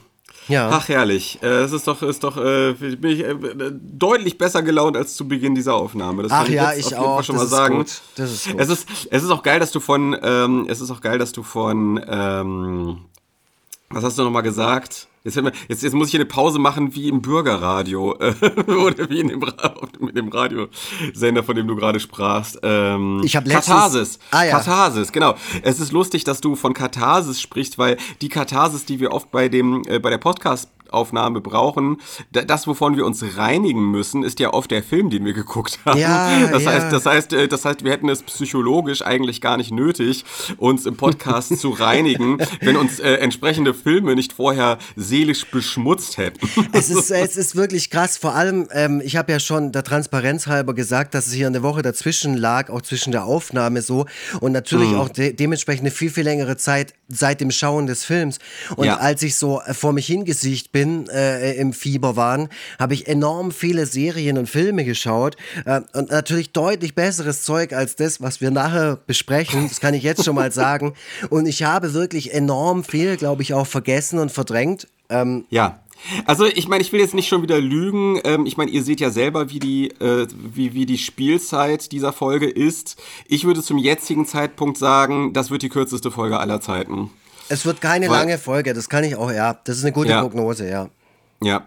Ja. 0.47 0.69
Ach, 0.71 0.87
herrlich. 0.89 1.37
Äh, 1.43 1.47
Es 1.61 1.71
ist 1.73 1.87
doch, 1.87 2.01
ist 2.01 2.23
doch 2.23 2.35
äh, 2.37 2.73
bin 2.73 3.11
ich, 3.11 3.19
äh, 3.19 3.35
deutlich 3.71 4.39
besser 4.39 4.63
gelaunt 4.63 4.97
als 4.97 5.15
zu 5.15 5.27
Beginn 5.27 5.53
dieser 5.53 5.75
Aufnahme. 5.75 6.23
Das 6.23 6.31
Ach 6.31 6.45
kann 6.45 6.53
ja, 6.53 6.71
jetzt 6.71 6.79
ich 6.79 6.85
jeden 6.91 6.97
Fall 7.03 7.05
auch. 7.05 7.23
schon 7.23 7.35
Das 7.35 7.41
mal 7.43 7.45
ist 7.45 7.51
sagen. 7.51 7.77
gut. 7.77 8.01
Das 8.15 8.31
ist 8.31 8.45
gut. 8.51 8.59
Es 8.59 8.69
ist, 8.69 8.87
es 9.11 9.23
ist 9.23 9.29
auch 9.29 9.43
geil, 9.43 9.59
dass 9.59 9.71
du 9.71 9.79
von, 9.79 10.17
ähm, 10.23 10.65
es 10.67 10.81
ist 10.81 10.89
auch 10.89 11.01
geil, 11.01 11.19
dass 11.19 11.33
du 11.33 11.43
von, 11.43 12.03
ähm, 12.07 12.97
was 13.91 14.03
hast 14.03 14.17
du 14.17 14.23
nochmal 14.23 14.41
gesagt? 14.41 15.07
Jetzt, 15.23 15.35
jetzt, 15.67 15.83
jetzt 15.83 15.93
muss 15.93 16.07
ich 16.07 16.11
hier 16.11 16.19
eine 16.21 16.29
Pause 16.29 16.59
machen 16.59 16.95
wie 16.95 17.09
im 17.09 17.21
Bürgerradio 17.21 18.15
äh, 18.19 18.33
oder 18.71 19.09
wie 19.09 19.19
in 19.19 19.27
dem, 19.27 19.43
mit 19.99 20.15
dem 20.15 20.29
Radiosender, 20.29 21.43
von 21.43 21.55
dem 21.55 21.67
du 21.67 21.75
gerade 21.75 21.99
sprachst. 21.99 22.59
Ähm, 22.63 23.21
Ich 23.23 23.35
hab 23.35 23.45
letztens- 23.45 23.65
Katharsis. 23.65 24.19
Ah, 24.31 24.43
ja. 24.45 24.51
Katharsis, 24.51 25.11
genau. 25.11 25.35
Es 25.61 25.79
ist 25.79 25.91
lustig, 25.91 26.23
dass 26.23 26.41
du 26.41 26.55
von 26.55 26.73
Katharsis 26.73 27.41
sprichst, 27.41 27.77
weil 27.77 27.97
die 28.21 28.29
Katharsis, 28.29 28.85
die 28.85 28.99
wir 28.99 29.11
oft 29.11 29.29
bei 29.31 29.49
dem 29.49 29.83
äh, 29.87 29.99
bei 29.99 30.09
der 30.09 30.17
Podcast 30.19 30.69
Aufnahme 30.91 31.41
brauchen, 31.41 31.97
da- 32.31 32.43
das 32.43 32.67
wovon 32.67 32.97
wir 32.97 33.05
uns 33.05 33.23
reinigen 33.37 33.91
müssen, 33.91 34.23
ist 34.23 34.39
ja 34.39 34.53
oft 34.53 34.71
der 34.71 34.83
Film, 34.83 35.09
den 35.09 35.25
wir 35.25 35.33
geguckt 35.33 35.79
haben. 35.85 35.99
Ja, 35.99 36.47
das 36.47 36.63
ja. 36.63 36.71
heißt, 36.71 36.91
das 36.91 37.05
heißt, 37.05 37.33
äh, 37.33 37.47
das 37.47 37.65
heißt, 37.65 37.83
wir 37.83 37.91
hätten 37.91 38.09
es 38.09 38.23
psychologisch 38.23 39.01
eigentlich 39.01 39.41
gar 39.41 39.57
nicht 39.57 39.71
nötig, 39.71 40.25
uns 40.57 40.85
im 40.85 40.95
Podcast 40.97 41.57
zu 41.59 41.69
reinigen, 41.71 42.37
wenn 42.61 42.75
uns 42.77 42.99
äh, 42.99 43.15
entsprechende 43.15 43.73
Filme 43.73 44.15
nicht 44.15 44.33
vorher 44.33 44.77
seelisch 44.95 45.45
beschmutzt 45.51 46.17
hätten. 46.17 46.47
Es 46.73 46.89
ist, 46.89 47.11
es 47.11 47.37
ist 47.37 47.55
wirklich 47.55 47.89
krass. 47.89 48.17
Vor 48.17 48.33
allem, 48.35 48.67
ähm, 48.71 49.01
ich 49.03 49.15
habe 49.17 49.31
ja 49.31 49.39
schon 49.39 49.71
der 49.71 49.83
Transparenz 49.83 50.47
halber 50.47 50.73
gesagt, 50.73 51.13
dass 51.13 51.27
es 51.27 51.33
hier 51.33 51.47
eine 51.47 51.63
Woche 51.63 51.81
dazwischen 51.81 52.35
lag, 52.37 52.69
auch 52.69 52.81
zwischen 52.81 53.11
der 53.11 53.25
Aufnahme 53.25 53.81
so. 53.81 54.05
Und 54.39 54.51
natürlich 54.51 54.89
Mhm. 54.89 54.95
auch 54.99 55.09
de 55.09 55.33
dementsprechend 55.33 55.81
eine 55.81 55.91
viel, 55.91 56.09
viel 56.09 56.23
längere 56.23 56.57
Zeit 56.57 56.93
seit 57.07 57.41
dem 57.41 57.51
Schauen 57.51 57.85
des 57.87 58.05
Films. 58.05 58.39
Und 58.75 58.85
Ja. 58.87 58.97
als 58.97 59.21
ich 59.23 59.35
so 59.35 59.61
äh, 59.61 59.73
vor 59.73 59.93
mich 59.93 60.05
hingesicht 60.07 60.71
bin, 60.71 60.78
äh, 61.09 61.53
im 61.53 61.73
Fieberwahn, 61.73 62.49
habe 62.77 62.93
ich 62.93 63.07
enorm 63.07 63.51
viele 63.51 63.85
Serien 63.85 64.37
und 64.37 64.47
Filme 64.47 64.85
geschaut. 64.85 65.35
Äh, 65.65 65.81
und 65.93 66.11
natürlich 66.11 66.51
deutlich 66.51 66.95
besseres 66.95 67.43
Zeug 67.43 67.73
als 67.73 67.95
das, 67.95 68.21
was 68.21 68.41
wir 68.41 68.51
nachher 68.51 68.97
besprechen. 69.07 69.67
Das 69.67 69.79
kann 69.79 69.93
ich 69.93 70.03
jetzt 70.03 70.25
schon 70.25 70.35
mal 70.35 70.51
sagen. 70.51 70.93
Und 71.29 71.47
ich 71.47 71.63
habe 71.63 71.93
wirklich 71.93 72.33
enorm 72.33 72.83
viel, 72.83 73.17
glaube 73.17 73.41
ich, 73.41 73.53
auch 73.53 73.67
vergessen 73.67 74.19
und 74.19 74.31
verdrängt. 74.31 74.87
Ähm, 75.09 75.45
Ja. 75.49 75.79
Also 76.25 76.45
ich 76.45 76.67
meine, 76.67 76.81
ich 76.81 76.93
will 76.93 76.99
jetzt 76.99 77.13
nicht 77.13 77.27
schon 77.27 77.41
wieder 77.41 77.59
lügen. 77.59 78.19
Ähm, 78.23 78.45
ich 78.45 78.57
meine, 78.57 78.71
ihr 78.71 78.83
seht 78.83 78.99
ja 78.99 79.09
selber, 79.09 79.49
wie 79.49 79.59
die, 79.59 79.89
äh, 79.99 80.27
wie, 80.31 80.73
wie 80.73 80.85
die 80.85 80.97
Spielzeit 80.97 81.91
dieser 81.91 82.13
Folge 82.13 82.49
ist. 82.49 83.01
Ich 83.27 83.43
würde 83.43 83.61
zum 83.61 83.77
jetzigen 83.77 84.25
Zeitpunkt 84.25 84.77
sagen, 84.77 85.33
das 85.33 85.51
wird 85.51 85.61
die 85.61 85.69
kürzeste 85.69 86.11
Folge 86.11 86.39
aller 86.39 86.61
Zeiten. 86.61 87.09
Es 87.49 87.65
wird 87.65 87.81
keine 87.81 88.07
Weil- 88.09 88.19
lange 88.19 88.37
Folge, 88.37 88.73
das 88.73 88.89
kann 88.89 89.03
ich 89.03 89.15
auch, 89.15 89.31
ja. 89.31 89.57
Das 89.63 89.77
ist 89.77 89.83
eine 89.83 89.91
gute 89.91 90.09
Ja. 90.11 90.21
Prognose, 90.21 90.69
ja. 90.69 90.89
Ja. 91.41 91.63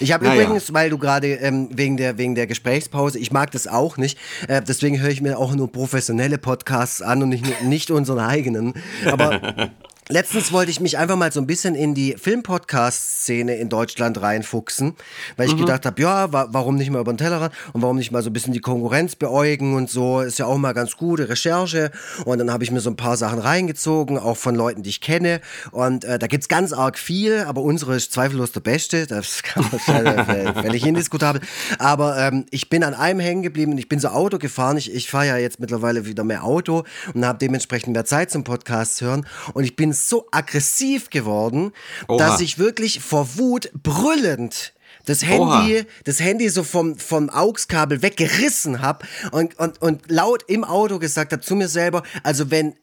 Ich 0.00 0.12
habe 0.12 0.24
Naja. 0.24 0.42
übrigens, 0.42 0.72
weil 0.74 0.90
du 0.90 0.98
gerade 0.98 1.28
ähm, 1.34 1.68
wegen, 1.70 1.96
der, 1.96 2.18
wegen 2.18 2.34
der 2.34 2.48
Gesprächspause, 2.48 3.18
ich 3.20 3.30
mag 3.30 3.52
das 3.52 3.68
auch 3.68 3.96
nicht, 3.96 4.18
äh, 4.48 4.60
deswegen 4.60 5.00
höre 5.00 5.10
ich 5.10 5.20
mir 5.20 5.38
auch 5.38 5.54
nur 5.54 5.70
professionelle 5.70 6.36
Podcasts 6.38 7.00
an 7.00 7.22
und 7.22 7.28
nicht, 7.28 7.62
nicht 7.62 7.90
unseren 7.92 8.18
eigenen. 8.18 8.74
Aber 9.06 9.70
letztens 10.08 10.52
wollte 10.52 10.70
ich 10.70 10.80
mich 10.80 10.98
einfach 10.98 11.16
mal 11.16 11.32
so 11.32 11.40
ein 11.40 11.46
bisschen 11.46 11.74
in 11.74 11.94
die 11.94 12.16
Film-Podcast-Szene 12.18 13.56
in 13.56 13.68
Deutschland 13.68 14.20
reinfuchsen, 14.20 14.94
weil 15.36 15.46
ich 15.48 15.54
Mhm. 15.54 15.60
gedacht 15.60 15.86
habe, 15.86 16.00
ja, 16.00 16.32
wa 16.32 16.48
warum 16.50 16.76
nicht 16.76 16.90
mal 16.90 17.00
über 17.00 17.12
den 17.12 17.18
Tellerrand 17.18 17.52
und 17.72 17.82
warum 17.82 17.96
nicht 17.96 18.10
mal 18.10 18.22
so 18.22 18.30
ein 18.30 18.32
bisschen 18.32 18.52
die 18.52 18.60
Konkurrenz 18.60 19.16
beäugen 19.16 19.74
und 19.74 19.90
so, 19.90 20.20
ist 20.20 20.38
ja 20.38 20.46
auch 20.46 20.56
mal 20.58 20.72
ganz 20.72 20.96
gute 20.96 21.28
Recherche. 21.28 21.90
Und 22.24 22.38
dann 22.38 22.50
habe 22.52 22.64
ich 22.64 22.70
mir 22.70 22.80
so 22.80 22.90
ein 22.90 22.96
paar 22.96 23.16
Sachen 23.16 23.38
reingezogen, 23.38 24.18
auch 24.18 24.36
von 24.36 24.54
Leuten, 24.54 24.82
die 24.82 24.90
ich 24.90 25.00
kenne. 25.00 25.40
Und 25.72 26.04
äh, 26.04 26.18
da 26.18 26.26
gibt 26.26 26.44
es 26.44 26.48
ganz 26.48 26.72
arg 26.72 26.98
viel, 26.98 27.40
aber 27.46 27.62
unsere 27.62 27.96
ist 27.96 28.12
zweifellos 28.12 28.52
der 28.52 28.60
beste. 28.60 29.06
Das 29.06 29.42
kann 29.42 29.64
man 29.70 30.24
völlig 30.54 30.86
indiskutabel. 30.86 31.40
Aber 31.78 32.18
ähm, 32.18 32.46
ich 32.50 32.68
bin 32.70 32.84
an 32.84 32.94
einem 32.94 33.20
hängen 33.20 33.42
geblieben 33.42 33.72
und 33.72 33.78
ich 33.78 33.88
bin 33.88 33.98
so 34.00 34.08
Auto 34.08 34.38
gefahren. 34.38 34.76
Ich, 34.76 34.92
ich 34.94 35.10
fahre 35.10 35.26
ja 35.26 35.36
jetzt 35.36 35.60
mittlerweile 35.60 36.06
wieder 36.06 36.24
mehr 36.24 36.44
Auto 36.44 36.84
und 37.14 37.24
habe 37.26 37.38
dementsprechend 37.38 37.92
mehr 37.92 38.04
Zeit 38.04 38.30
zum 38.30 38.44
Podcast 38.44 39.00
hören. 39.00 39.26
Und 39.54 39.64
ich 39.64 39.76
bin 39.76 39.92
so 39.98 40.26
aggressiv 40.30 41.10
geworden, 41.10 41.72
Oha. 42.06 42.18
dass 42.18 42.40
ich 42.40 42.58
wirklich 42.58 43.00
vor 43.00 43.28
Wut 43.36 43.70
brüllend 43.82 44.74
das 45.06 45.22
Handy, 45.22 45.78
Oha. 45.78 45.84
das 46.04 46.20
Handy 46.20 46.48
so 46.50 46.62
vom, 46.62 46.98
vom 46.98 47.30
AUX-Kabel 47.30 48.02
weggerissen 48.02 48.82
habe 48.82 49.06
und, 49.32 49.58
und, 49.58 49.80
und 49.80 50.10
laut 50.10 50.44
im 50.48 50.64
Auto 50.64 50.98
gesagt 50.98 51.32
habe 51.32 51.42
zu 51.42 51.56
mir 51.56 51.68
selber, 51.68 52.02
also 52.22 52.50
wenn 52.50 52.74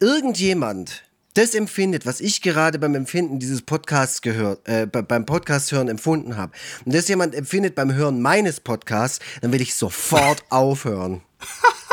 irgendjemand 0.00 1.04
das 1.34 1.54
empfindet, 1.54 2.04
was 2.06 2.20
ich 2.20 2.42
gerade 2.42 2.78
beim 2.78 2.94
Empfinden 2.94 3.38
dieses 3.38 3.62
Podcasts 3.62 4.22
gehört, 4.22 4.66
äh, 4.66 4.86
be- 4.90 5.02
beim 5.04 5.24
Podcast 5.26 5.70
hören 5.70 5.88
empfunden 5.88 6.36
habe, 6.36 6.52
und 6.84 6.94
das 6.94 7.06
jemand 7.06 7.34
empfindet 7.34 7.74
beim 7.74 7.92
Hören 7.94 8.20
meines 8.20 8.60
Podcasts, 8.60 9.20
dann 9.40 9.52
will 9.52 9.60
ich 9.60 9.74
sofort 9.74 10.42
aufhören. 10.50 11.20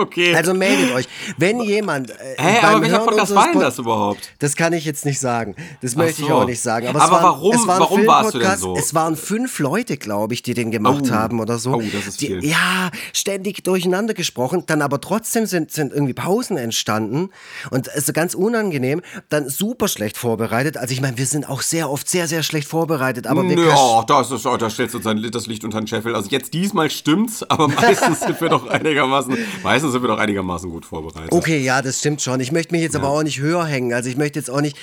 Okay. 0.00 0.34
Also 0.34 0.54
meldet 0.54 0.94
euch. 0.94 1.06
Wenn 1.36 1.60
jemand. 1.60 2.10
Äh, 2.10 2.14
Hä, 2.38 2.58
aber 2.62 2.80
welcher 2.80 2.96
Hören 2.98 3.06
Podcast 3.06 3.34
war 3.34 3.52
denn 3.52 3.60
das 3.60 3.78
überhaupt? 3.78 4.30
Das 4.38 4.56
kann 4.56 4.72
ich 4.72 4.84
jetzt 4.84 5.04
nicht 5.04 5.20
sagen. 5.20 5.54
Das 5.82 5.94
möchte 5.94 6.22
ich 6.22 6.28
so. 6.28 6.34
auch 6.34 6.46
nicht 6.46 6.60
sagen. 6.60 6.86
Aber, 6.88 7.02
Aber 7.02 7.16
es 7.16 7.22
waren, 7.22 7.22
warum- 7.22 7.66
war 7.66 7.74
ein 7.74 7.80
warum 7.80 8.06
warst 8.06 8.34
du 8.34 8.38
denn 8.38 8.56
so? 8.56 8.76
Es 8.76 8.94
waren 8.94 9.16
fünf 9.16 9.58
Leute, 9.58 9.96
glaube 9.96 10.34
ich, 10.34 10.42
die 10.42 10.54
den 10.54 10.70
gemacht 10.70 11.04
Oh. 11.08 11.14
haben 11.14 11.40
oder 11.40 11.58
so. 11.58 11.74
Oh, 11.74 11.82
das 11.92 12.06
ist 12.06 12.20
die, 12.20 12.26
viel. 12.28 12.44
Ja, 12.44 12.90
ständig 13.12 13.62
durcheinander 13.64 14.14
gesprochen. 14.14 14.64
Dann 14.66 14.82
aber 14.82 15.00
trotzdem 15.00 15.46
sind, 15.46 15.70
sind 15.70 15.92
irgendwie 15.92 16.14
Pausen 16.14 16.56
entstanden. 16.56 17.30
Und 17.70 17.88
es 17.88 18.08
ist 18.08 18.14
ganz 18.14 18.34
unangenehm. 18.34 19.02
Dann 19.28 19.48
super 19.48 19.88
schlecht 19.88 20.16
vorbereitet. 20.16 20.76
Also 20.76 20.92
ich 20.94 21.00
meine, 21.00 21.18
wir 21.18 21.26
sind 21.26 21.48
auch 21.48 21.62
sehr 21.62 21.90
oft 21.90 22.08
sehr, 22.08 22.26
sehr 22.26 22.42
schlecht 22.42 22.68
vorbereitet. 22.68 23.26
Aber 23.26 23.42
wir 23.48 23.58
oh, 23.76 24.02
das 24.06 24.30
ist, 24.30 24.46
oh, 24.46 24.56
da 24.56 24.70
stellst 24.70 24.94
du 24.94 24.98
das 25.30 25.46
Licht 25.46 25.64
unter 25.64 25.80
den 25.80 25.86
Scheffel. 25.86 26.14
Also 26.14 26.30
jetzt 26.30 26.54
diesmal 26.54 26.90
stimmt's, 26.90 27.42
aber 27.42 27.68
meistens 27.80 28.20
sind 28.20 28.40
wir 28.40 28.48
doch 28.48 28.66
einigermaßen, 28.68 29.36
meistens 29.62 29.89
sind 29.90 30.02
wir 30.02 30.08
doch 30.08 30.18
einigermaßen 30.18 30.70
gut 30.70 30.84
vorbereitet. 30.84 31.32
Okay, 31.32 31.58
ja, 31.58 31.82
das 31.82 31.98
stimmt 31.98 32.22
schon. 32.22 32.40
Ich 32.40 32.52
möchte 32.52 32.72
mich 32.72 32.82
jetzt 32.82 32.96
aber 32.96 33.08
auch 33.08 33.22
nicht 33.22 33.40
höher 33.40 33.64
hängen. 33.64 33.92
Also 33.92 34.08
ich 34.08 34.16
möchte 34.16 34.38
jetzt 34.38 34.50
auch 34.50 34.60
nicht. 34.60 34.76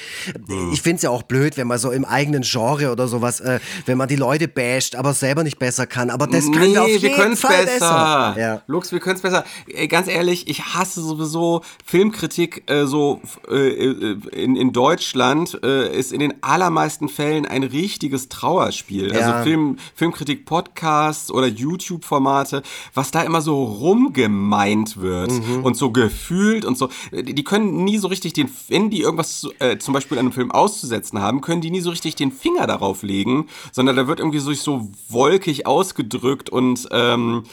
Hm. 0.48 0.72
Ich 0.74 0.82
finde 0.82 0.98
es 0.98 1.02
ja 1.04 1.10
auch 1.10 1.24
blöd, 1.24 1.58
wenn 1.58 1.68
man 1.68 1.78
so 1.78 1.92
im 1.92 2.06
eigenen 2.06 2.44
Genre 2.44 2.92
oder 2.92 3.08
sowas, 3.08 3.40
äh, 3.40 3.60
wenn 3.86 3.98
man 3.98 4.08
die 4.08 4.16
Leute 4.16 4.48
basht, 4.48 4.96
aber 4.96 5.14
selber 5.14 5.44
nicht 5.44 5.60
besser 5.60 5.88
kann. 5.88 6.10
Aber 6.10 6.28
das 6.28 6.46
können 6.46 6.60
nee, 6.60 6.74
wir 6.74 6.82
auf 6.82 6.88
wir 6.88 6.98
jeden 6.98 7.16
können's 7.16 7.42
Fall 7.42 7.66
besser. 7.66 8.34
besser. 8.36 8.36
Ja. 8.40 8.62
Lux, 8.68 8.92
wir 8.92 9.00
können's 9.00 9.22
besser. 9.22 9.44
Ey, 9.68 9.88
ganz 9.88 10.08
ehrlich, 10.08 10.48
ich 10.48 10.64
hasse 10.74 11.02
sowieso 11.02 11.62
Filmkritik 11.86 12.70
äh, 12.70 12.86
so 12.86 13.22
äh, 13.50 13.56
äh, 13.56 14.18
in, 14.32 14.56
in 14.56 14.74
Deutschland 14.74 15.60
äh, 15.64 15.98
ist 15.98 16.12
in 16.12 16.20
den 16.20 16.34
allermeisten 16.42 17.10
Fällen 17.10 17.46
ein 17.46 17.64
richtiges 17.64 18.30
Trauerspiel. 18.30 19.14
Ja. 19.14 19.20
Also 19.20 19.44
Film, 19.44 19.78
Filmkritik 19.96 20.46
Podcasts 20.46 21.32
oder 21.32 21.48
YouTube 21.48 22.06
Formate, 22.06 22.64
was 22.94 23.12
da 23.12 23.22
immer 23.24 23.42
so 23.42 23.64
rumgemeint 23.64 24.87
wird 24.96 25.32
Mhm. 25.32 25.64
und 25.66 25.76
so 25.76 25.92
gefühlt 25.92 26.64
und 26.64 26.78
so. 26.78 26.88
Die 27.12 27.44
können 27.44 27.84
nie 27.84 27.98
so 27.98 28.08
richtig 28.08 28.32
den, 28.32 28.50
wenn 28.70 28.90
die 28.90 29.02
irgendwas 29.02 29.46
äh, 29.60 29.78
zum 29.78 29.94
Beispiel 29.94 30.18
an 30.18 30.28
einem 30.28 30.32
Film 30.32 30.52
auszusetzen 30.52 31.20
haben, 31.22 31.42
können 31.42 31.60
die 31.60 31.72
nie 31.72 31.82
so 31.82 31.90
richtig 31.90 32.16
den 32.16 32.32
Finger 32.32 32.66
darauf 32.68 33.04
legen, 33.04 33.48
sondern 33.74 33.96
da 33.98 34.08
wird 34.08 34.20
irgendwie 34.20 34.40
so, 34.40 34.54
so 34.54 34.90
wolkig 35.10 35.68
ausgedrückt 35.68 36.50
und 36.50 36.88
ähm, 36.92 37.44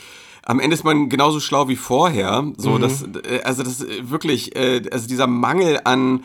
am 0.47 0.61
Ende 0.61 0.75
ist 0.75 0.85
man 0.85 1.09
genauso 1.09 1.41
schlau 1.41 1.69
wie 1.69 1.77
vorher. 1.77 2.53
So, 2.59 2.77
das, 2.79 3.03
äh, 3.03 3.41
also 3.45 3.63
das 3.63 3.81
äh, 3.83 4.11
wirklich, 4.11 4.55
äh, 4.55 4.83
also 4.93 5.09
dieser 5.09 5.27
Mangel 5.27 5.81
an 5.85 6.23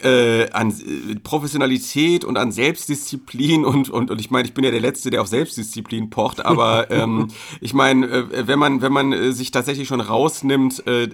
äh, 0.00 0.50
an 0.50 0.70
äh, 0.70 1.16
Professionalität 1.22 2.24
und 2.24 2.36
an 2.36 2.52
Selbstdisziplin 2.52 3.64
und, 3.64 3.88
und, 3.88 4.10
und 4.10 4.20
ich 4.20 4.30
meine, 4.30 4.46
ich 4.46 4.54
bin 4.54 4.64
ja 4.64 4.70
der 4.70 4.80
Letzte, 4.80 5.10
der 5.10 5.22
auf 5.22 5.28
Selbstdisziplin 5.28 6.10
pocht, 6.10 6.44
aber 6.44 6.90
ähm, 6.90 7.28
ich 7.60 7.72
meine, 7.72 8.06
äh, 8.06 8.46
wenn 8.46 8.58
man, 8.58 8.82
wenn 8.82 8.92
man 8.92 9.12
äh, 9.12 9.32
sich 9.32 9.50
tatsächlich 9.50 9.88
schon 9.88 10.00
rausnimmt, 10.00 10.86
äh, 10.86 11.08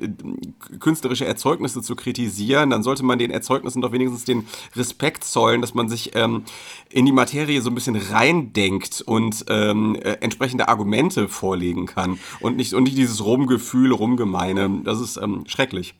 künstlerische 0.80 1.26
Erzeugnisse 1.26 1.82
zu 1.82 1.94
kritisieren, 1.94 2.70
dann 2.70 2.82
sollte 2.82 3.04
man 3.04 3.18
den 3.18 3.30
Erzeugnissen 3.30 3.82
doch 3.82 3.92
wenigstens 3.92 4.24
den 4.24 4.46
Respekt 4.74 5.24
zollen, 5.24 5.60
dass 5.60 5.74
man 5.74 5.88
sich 5.88 6.14
ähm, 6.14 6.42
in 6.90 7.06
die 7.06 7.12
Materie 7.12 7.62
so 7.62 7.70
ein 7.70 7.74
bisschen 7.74 7.96
reindenkt 7.96 9.02
und 9.02 9.44
ähm, 9.48 9.94
äh, 9.96 10.18
entsprechende 10.20 10.68
Argumente 10.68 11.28
vorlegen 11.28 11.86
kann 11.86 12.18
und 12.40 12.56
nicht, 12.56 12.74
und 12.74 12.84
nicht 12.84 12.98
dieses 12.98 13.24
Rumgefühl, 13.24 13.92
Rumgemeine. 13.92 14.82
Das 14.84 15.00
ist 15.00 15.18
ähm, 15.18 15.44
schrecklich. 15.46 15.94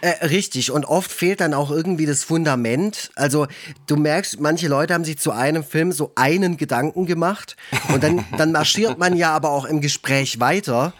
Äh, 0.00 0.26
richtig. 0.26 0.70
Und 0.70 0.84
oft 0.84 1.10
fehlt 1.10 1.40
dann 1.40 1.54
auch 1.54 1.70
irgendwie 1.70 2.06
das 2.06 2.24
Fundament. 2.24 3.10
Also 3.14 3.46
du 3.86 3.96
merkst, 3.96 4.40
manche 4.40 4.68
Leute 4.68 4.94
haben 4.94 5.04
sich 5.04 5.18
zu 5.18 5.32
einem 5.32 5.64
Film 5.64 5.92
so 5.92 6.12
einen 6.14 6.56
Gedanken 6.56 7.06
gemacht 7.06 7.56
und 7.92 8.02
dann, 8.02 8.24
dann 8.38 8.52
marschiert 8.52 8.98
man 8.98 9.16
ja 9.16 9.32
aber 9.32 9.50
auch 9.50 9.64
im 9.64 9.80
Gespräch 9.80 10.40
weiter. 10.40 10.92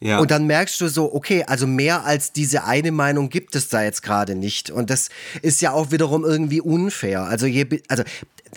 Ja. 0.00 0.18
Und 0.18 0.30
dann 0.30 0.46
merkst 0.46 0.80
du 0.80 0.88
so, 0.88 1.14
okay, 1.14 1.44
also 1.44 1.66
mehr 1.66 2.04
als 2.04 2.32
diese 2.32 2.64
eine 2.64 2.92
Meinung 2.92 3.28
gibt 3.28 3.56
es 3.56 3.68
da 3.68 3.82
jetzt 3.82 4.02
gerade 4.02 4.34
nicht. 4.34 4.70
Und 4.70 4.90
das 4.90 5.08
ist 5.42 5.60
ja 5.62 5.72
auch 5.72 5.90
wiederum 5.90 6.24
irgendwie 6.24 6.60
unfair. 6.60 7.22
Also 7.22 7.46
je, 7.46 7.66
also 7.88 8.04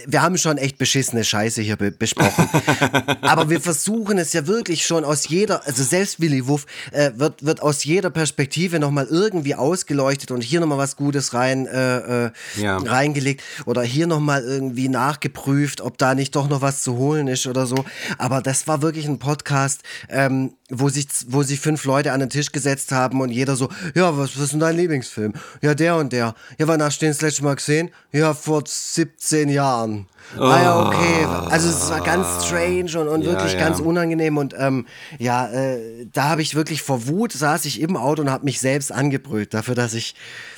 wir 0.06 0.22
haben 0.22 0.38
schon 0.38 0.58
echt 0.58 0.78
beschissene 0.78 1.24
Scheiße 1.24 1.62
hier 1.62 1.76
be 1.76 1.92
besprochen. 1.92 2.50
Aber 3.22 3.50
wir 3.50 3.62
versuchen 3.62 4.18
es 4.18 4.34
ja 4.34 4.48
wirklich 4.48 4.86
schon 4.86 5.04
aus 5.04 5.28
jeder, 5.28 5.66
also 5.66 5.84
selbst 5.84 6.20
Willy 6.20 6.48
Wuff 6.48 6.66
äh, 6.92 7.12
wird, 7.16 7.46
wird 7.46 7.62
aus 7.62 7.84
jeder 7.84 8.10
Perspektive 8.10 8.80
nochmal 8.80 9.08
irgendwie 9.10 9.47
irgendwie 9.48 9.56
ausgeleuchtet 9.56 10.32
und 10.32 10.42
hier 10.42 10.60
nochmal 10.60 10.78
was 10.78 10.96
Gutes 10.96 11.34
rein 11.34 11.68
äh, 11.68 12.26
äh, 12.28 12.32
Ja. 12.58 12.78
reingelegt 12.78 13.42
oder 13.66 13.82
hier 13.84 14.08
nochmal 14.08 14.44
irgendwie 14.44 14.90
nachgeprüft, 14.90 15.82
ob 15.82 15.98
da 15.98 16.16
nicht 16.16 16.36
doch 16.36 16.50
noch 16.50 16.62
was 16.62 16.84
zu 16.84 16.98
holen 16.98 17.28
ist 17.28 17.48
oder 17.48 17.66
so. 17.66 17.86
Aber 18.18 18.42
das 18.42 18.68
war 18.68 18.82
wirklich 18.82 19.08
ein 19.08 19.20
Podcast, 19.20 19.82
ähm, 20.10 20.54
wo 20.70 20.90
sich, 20.90 21.08
wo 21.28 21.44
sich 21.44 21.60
fünf 21.60 21.86
Leute 21.86 22.12
an 22.12 22.20
den 22.20 22.30
Tisch 22.30 22.52
gesetzt 22.52 22.92
haben 22.92 23.22
und 23.22 23.30
jeder 23.30 23.56
so, 23.56 23.70
ja, 23.96 24.18
was, 24.18 24.36
was 24.36 24.44
ist 24.46 24.52
denn 24.54 24.60
dein 24.60 24.76
Lieblingsfilm? 24.76 25.34
Ja, 25.62 25.74
der 25.76 25.96
und 25.96 26.12
der. 26.14 26.36
Ja, 26.58 26.68
wann 26.68 26.82
hast 26.82 27.02
du 27.02 27.06
den 27.06 27.12
das 27.14 27.22
letzte 27.22 27.44
Mal 27.44 27.56
gesehen? 27.56 27.90
Ja, 28.12 28.34
vor 28.34 28.64
17 28.66 29.50
Jahren. 29.50 30.08
Ah 30.38 30.62
ja, 30.62 30.86
okay. 30.88 31.26
Also 31.50 31.70
es 31.70 31.90
war 31.90 32.02
ganz 32.02 32.46
strange 32.46 33.00
und, 33.00 33.08
und 33.08 33.22
Ja, 33.22 33.32
wirklich 33.32 33.54
ja. 33.54 33.60
ganz 33.60 33.80
unangenehm 33.80 34.38
und 34.38 34.54
ähm, 34.58 34.86
ja, 35.20 35.48
äh, 35.48 36.06
da 36.12 36.26
habe 36.26 36.42
ich 36.42 36.56
wirklich 36.56 36.82
vor 36.82 37.08
Wut 37.08 37.32
saß 37.32 37.66
ich 37.66 37.82
im 37.82 37.96
Auto 37.96 38.22
und 38.22 38.30
habe 38.30 38.46
mich 38.46 38.60
selbst 38.60 38.92
angebrüllt 38.92 39.54
dafür, 39.54 39.76
dass 39.76 39.94
ich, 39.94 40.16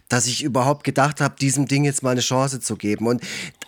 dass 0.08 0.25
ich 0.25 0.43
überhaupt 0.43 0.84
gedacht 0.84 1.21
habe, 1.21 1.36
diesem 1.39 1.67
Ding 1.67 1.86
jetzt 1.86 2.01
mal 2.01 2.12
eine 2.12 2.21
Chance 2.21 2.60
zu 2.60 2.75
geben. 2.75 3.08
Und 3.08 3.21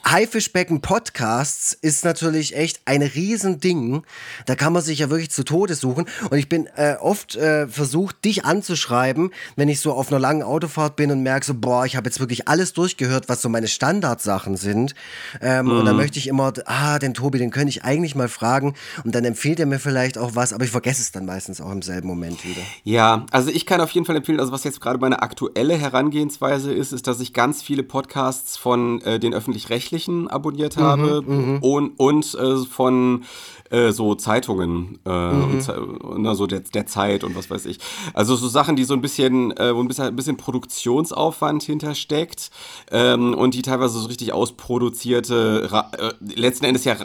Haifischbecken 0.04 0.82
Podcasts 0.82 1.74
ist 1.74 2.04
natürlich 2.04 2.56
echt 2.56 2.82
ein 2.86 3.02
Riesending. 3.02 4.04
Da 4.46 4.56
kann 4.56 4.74
man 4.74 4.82
sich 4.82 5.00
ja 5.00 5.10
wirklich 5.10 5.30
zu 5.32 5.44
Tode 5.44 5.76
suchen. 5.76 6.06
Und 6.30 6.38
ich 6.38 6.50
bin 6.50 6.68
äh, 6.76 6.96
oft 7.00 7.36
äh, 7.36 7.68
versucht, 7.68 8.26
dich 8.26 8.44
anzuschreiben, 8.44 9.32
wenn 9.56 9.70
ich 9.70 9.80
so 9.80 9.94
auf 9.94 10.10
einer 10.10 10.20
langen 10.20 10.44
Autofahrt 10.44 10.96
bin 10.96 11.12
und 11.12 11.22
merke 11.24 11.46
so, 11.46 11.54
boah, 11.54 11.86
ich 11.86 11.96
habe 11.96 12.10
jetzt 12.10 12.20
wirklich 12.20 12.48
alles 12.48 12.74
durchgehört, 12.74 13.30
was 13.30 13.42
so 13.42 13.50
meine 13.50 13.68
Standardsachen 13.68 14.58
sind. 14.58 14.96
Ähm, 15.40 15.70
Und 15.70 15.86
dann 15.86 15.96
möchte 15.96 16.18
ich 16.18 16.28
immer, 16.28 16.52
ah, 16.66 16.98
den 16.98 17.14
Tobi, 17.14 17.38
den 17.38 17.52
könnte 17.52 17.70
ich 17.70 17.84
eigentlich 17.84 18.16
mal 18.16 18.28
fragen. 18.28 18.74
Und 19.04 19.14
dann 19.14 19.24
empfiehlt 19.24 19.60
er 19.60 19.68
mir 19.68 19.80
vielleicht 19.80 20.18
auch 20.18 20.36
was, 20.36 20.52
aber 20.52 20.66
ich 20.66 20.72
vergesse 20.72 21.02
es 21.02 21.12
dann 21.12 21.26
meistens 21.26 21.62
auch 21.62 21.72
im 21.72 21.84
selben 21.84 22.08
Moment 22.08 22.44
wieder. 22.44 22.62
Ja, 22.84 23.26
also 23.32 23.52
ich 23.52 23.66
kann 23.66 23.80
auf 23.82 23.92
jeden 23.92 24.06
Fall 24.06 24.16
empfehlen, 24.16 24.40
also 24.40 24.52
was 24.52 24.64
jetzt 24.64 24.82
gerade 24.82 25.00
meine 25.00 25.22
aktuelle 25.22 25.78
Herangehensweise 25.78 26.74
ist, 26.74 26.92
ist, 26.92 27.08
dass 27.08 27.20
ich 27.20 27.34
ganz 27.34 27.62
viele 27.62 27.84
Podcasts 27.84 28.58
von 28.58 29.02
äh, 29.02 29.20
den 29.20 29.34
öffentlich-rechtlichen 29.34 29.91
abonniert 30.30 30.78
habe 30.78 31.22
und, 31.62 31.92
und 31.98 32.34
äh, 32.36 32.58
von 32.66 33.24
äh, 33.70 33.92
so 33.92 34.16
Zeitungen 34.16 35.00
äh, 35.06 35.10
und, 35.10 35.62
Ze- 35.62 35.82
und 35.82 36.26
also 36.28 36.46
der, 36.48 36.60
der 36.60 36.88
Zeit 36.88 37.24
und 37.24 37.36
was 37.36 37.50
weiß 37.50 37.66
ich. 37.66 37.80
Also 38.14 38.36
so 38.36 38.48
Sachen, 38.48 38.76
die 38.76 38.84
so 38.84 38.94
ein 38.94 39.02
bisschen, 39.02 39.56
äh, 39.58 39.76
wo 39.76 39.82
ein 39.82 39.88
bisschen, 39.88 40.06
ein 40.06 40.16
bisschen 40.16 40.38
Produktionsaufwand 40.38 41.64
hintersteckt 41.64 42.52
ähm, 42.92 43.34
und 43.34 43.54
die 43.54 43.62
teilweise 43.62 44.00
so 44.00 44.08
richtig 44.08 44.34
ausproduzierte, 44.34 45.70
äh, 45.98 46.12
letzten 46.36 46.66
Endes 46.66 46.84
ja 46.86 46.96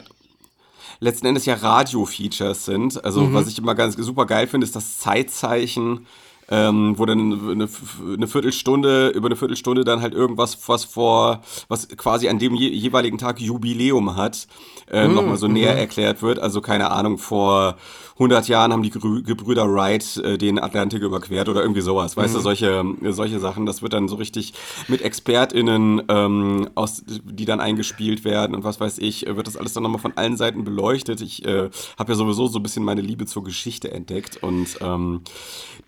letzten 0.99 1.27
Endes 1.27 1.45
ja 1.45 1.53
Radio-Features 1.53 2.65
sind. 2.65 3.03
Also 3.05 3.31
was 3.33 3.47
ich 3.47 3.59
immer 3.59 3.75
ganz 3.75 3.95
super 3.95 4.25
geil 4.25 4.47
finde, 4.47 4.65
ist 4.65 4.75
das 4.75 4.97
Zeitzeichen, 4.97 6.07
ähm, 6.49 6.93
wo 6.97 7.05
dann 7.05 7.49
eine, 7.49 7.67
eine 8.13 8.27
Viertelstunde, 8.27 9.09
über 9.09 9.27
eine 9.27 9.35
Viertelstunde 9.35 9.83
dann 9.83 10.01
halt 10.01 10.13
irgendwas, 10.13 10.57
was 10.67 10.85
vor, 10.85 11.41
was 11.67 11.87
quasi 11.89 12.29
an 12.29 12.39
dem 12.39 12.55
je, 12.55 12.69
jeweiligen 12.69 13.17
Tag 13.17 13.39
Jubiläum 13.39 14.15
hat, 14.15 14.47
äh, 14.89 15.07
nochmal 15.07 15.37
so 15.37 15.47
näher 15.47 15.77
erklärt 15.77 16.21
wird. 16.21 16.39
Also 16.39 16.61
keine 16.61 16.91
Ahnung, 16.91 17.17
vor 17.17 17.75
100 18.17 18.47
Jahren 18.47 18.73
haben 18.73 18.81
die 18.81 18.89
Gebrüder 18.89 19.71
Wright 19.71 20.17
äh, 20.17 20.37
den 20.37 20.59
Atlantik 20.59 21.03
überquert 21.03 21.49
oder 21.49 21.61
irgendwie 21.61 21.81
sowas. 21.81 22.17
Weißt 22.17 22.33
du, 22.33 22.39
solche, 22.39 22.83
solche 23.09 23.39
Sachen, 23.39 23.67
das 23.67 23.83
wird 23.83 23.93
dann 23.93 24.07
so 24.07 24.15
richtig 24.15 24.53
mit 24.87 25.03
ExpertInnen, 25.03 26.01
ähm, 26.09 26.69
aus, 26.73 27.03
die 27.05 27.45
dann 27.45 27.59
eingespielt 27.59 28.25
werden 28.25 28.55
und 28.55 28.63
was 28.63 28.79
weiß 28.79 28.97
ich, 28.97 29.27
wird 29.27 29.45
das 29.45 29.55
alles 29.55 29.73
dann 29.73 29.83
nochmal 29.83 30.01
von 30.01 30.13
allen 30.15 30.35
Seiten 30.35 30.63
beleuchtet. 30.63 31.21
Ich 31.21 31.45
äh, 31.45 31.69
habe 31.99 32.11
ja 32.11 32.15
sowieso 32.15 32.47
so 32.47 32.57
ein 32.57 32.63
bisschen 32.63 32.83
meine 32.83 33.01
Liebe 33.01 33.27
zur 33.27 33.43
Geschichte 33.43 33.91
entdeckt 33.91 34.37
und 34.41 34.79
ähm, 34.81 35.21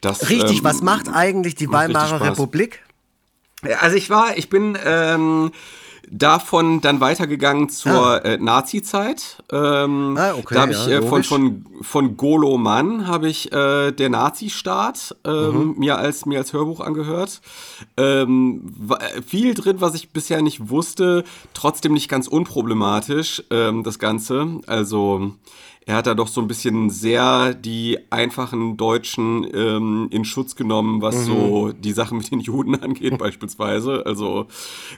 das. 0.02 0.30
Richtig, 0.30 0.60
ähm, 0.60 0.64
was 0.64 0.82
macht 0.82 1.10
eigentlich 1.12 1.56
die 1.56 1.72
Weimarer. 1.72 2.22
Republik? 2.22 2.84
Also 3.80 3.98
ich 3.98 4.10
war, 4.10 4.38
ich 4.38 4.50
bin 4.50 4.78
ähm, 4.86 5.52
davon 6.10 6.82
dann 6.82 7.00
weitergegangen 7.00 7.70
zur 7.70 8.24
äh, 8.26 8.38
Nazi-Zeit. 8.38 9.44
Ähm, 9.52 10.16
Ah, 10.18 10.34
okay, 10.36 10.54
da 10.56 10.62
habe 10.62 10.74
ja, 10.74 10.86
ich 10.88 10.92
äh, 10.94 11.02
von, 11.02 11.24
von, 11.24 11.66
von 11.82 12.18
Golo 12.18 12.58
Mann 12.58 13.08
habe 13.08 13.30
ich 13.30 13.52
äh, 13.52 13.92
der 13.92 14.10
Nazi-Staat 14.10 15.16
ähm, 15.26 15.50
Mhm. 15.70 15.76
mir, 15.78 15.98
als, 15.98 16.26
mir 16.26 16.40
als 16.40 16.54
Hörbuch 16.54 16.80
angehört. 16.80 17.42
Ähm, 17.98 18.62
wa- 18.78 19.00
viel 19.26 19.54
drin, 19.54 19.78
was 19.82 19.96
ich 19.96 20.10
bisher 20.12 20.42
nicht 20.42 20.70
wusste, 20.70 21.24
trotzdem 21.54 21.94
nicht 21.94 22.10
ganz 22.10 22.28
unproblematisch, 22.28 23.44
ähm, 23.52 23.84
das 23.84 24.00
Ganze. 24.00 24.60
Also 24.68 25.32
er 25.86 25.96
hat 25.96 26.06
da 26.08 26.14
doch 26.14 26.28
so 26.28 26.40
ein 26.40 26.48
bisschen 26.48 26.92
sehr 26.92 27.54
die 27.56 27.98
einfachen 28.12 28.78
Deutschen 28.78 29.48
ähm, 29.56 30.08
in 30.12 30.24
Schutz 30.24 30.56
genommen, 30.56 31.02
was 31.02 31.26
so 31.26 31.72
die 31.72 31.94
Sache 31.94 32.14
mit 32.14 32.30
den 32.32 32.42
Juden 32.42 32.76
angeht, 32.84 33.18
beispielsweise. 33.18 34.06
Also 34.06 34.46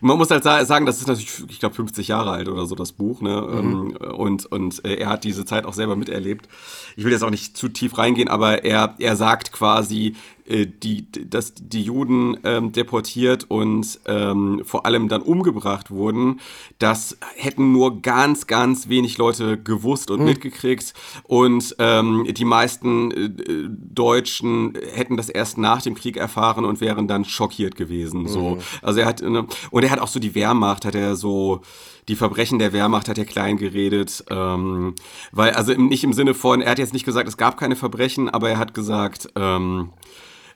man 0.01 0.17
muss 0.17 0.31
halt 0.31 0.43
sa- 0.43 0.65
sagen, 0.65 0.85
das 0.85 0.99
ist 0.99 1.07
natürlich, 1.07 1.43
ich 1.49 1.59
glaube, 1.59 1.75
50 1.75 2.09
Jahre 2.09 2.31
alt 2.31 2.49
oder 2.49 2.65
so, 2.65 2.75
das 2.75 2.91
Buch, 2.91 3.21
ne? 3.21 3.31
Ähm, 3.53 3.95
Und, 4.17 4.51
und 4.51 4.83
äh, 4.83 4.95
er 4.95 5.09
hat 5.09 5.23
diese 5.23 5.45
Zeit 5.45 5.65
auch 5.65 5.73
selber 5.73 5.95
miterlebt. 5.95 6.49
Ich 6.97 7.05
will 7.05 7.11
jetzt 7.13 7.23
auch 7.23 7.29
nicht 7.29 7.55
zu 7.55 7.69
tief 7.69 7.97
reingehen, 7.97 8.27
aber 8.27 8.65
er, 8.65 8.95
er 8.99 9.15
sagt 9.15 9.53
quasi, 9.53 10.15
die, 10.51 11.05
dass 11.11 11.53
die 11.55 11.83
Juden 11.83 12.37
ähm, 12.43 12.71
deportiert 12.71 13.45
und 13.49 13.99
ähm, 14.05 14.61
vor 14.65 14.85
allem 14.85 15.07
dann 15.07 15.21
umgebracht 15.21 15.91
wurden, 15.91 16.39
das 16.79 17.17
hätten 17.35 17.71
nur 17.71 18.01
ganz, 18.01 18.47
ganz 18.47 18.89
wenig 18.89 19.17
Leute 19.17 19.57
gewusst 19.57 20.11
und 20.11 20.23
mitgekriegt. 20.23 20.93
Und 21.23 21.75
ähm, 21.79 22.27
die 22.29 22.45
meisten 22.45 23.11
äh, 23.11 23.25
äh, 23.25 23.69
Deutschen 23.69 24.77
hätten 24.93 25.17
das 25.17 25.29
erst 25.29 25.57
nach 25.57 25.81
dem 25.81 25.95
Krieg 25.95 26.17
erfahren 26.17 26.65
und 26.65 26.81
wären 26.81 27.07
dann 27.07 27.25
schockiert 27.25 27.75
gewesen. 27.75 28.27
So. 28.27 28.57
Also 28.81 28.99
er 28.99 29.05
hat, 29.05 29.21
ne, 29.21 29.45
und 29.71 29.83
er 29.83 29.91
hat 29.91 29.99
auch 29.99 30.07
so 30.07 30.19
die 30.19 30.35
Wehrmacht, 30.35 30.85
hat 30.85 30.95
er 30.95 31.15
so 31.15 31.61
die 32.07 32.15
Verbrechen 32.15 32.59
der 32.59 32.73
Wehrmacht 32.73 33.07
hat 33.07 33.17
er 33.17 33.25
klein 33.25 33.57
geredet, 33.57 34.23
ähm, 34.29 34.95
weil 35.31 35.51
also 35.51 35.71
im, 35.71 35.87
nicht 35.87 36.03
im 36.03 36.13
Sinne 36.13 36.33
von, 36.33 36.61
er 36.61 36.71
hat 36.71 36.79
jetzt 36.79 36.93
nicht 36.93 37.05
gesagt, 37.05 37.27
es 37.27 37.37
gab 37.37 37.57
keine 37.57 37.75
Verbrechen, 37.75 38.29
aber 38.29 38.49
er 38.49 38.57
hat 38.57 38.73
gesagt, 38.73 39.29
ähm, 39.35 39.91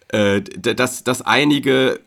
äh, 0.10 0.42
dass, 0.42 1.04
dass 1.04 1.22
einige 1.22 2.00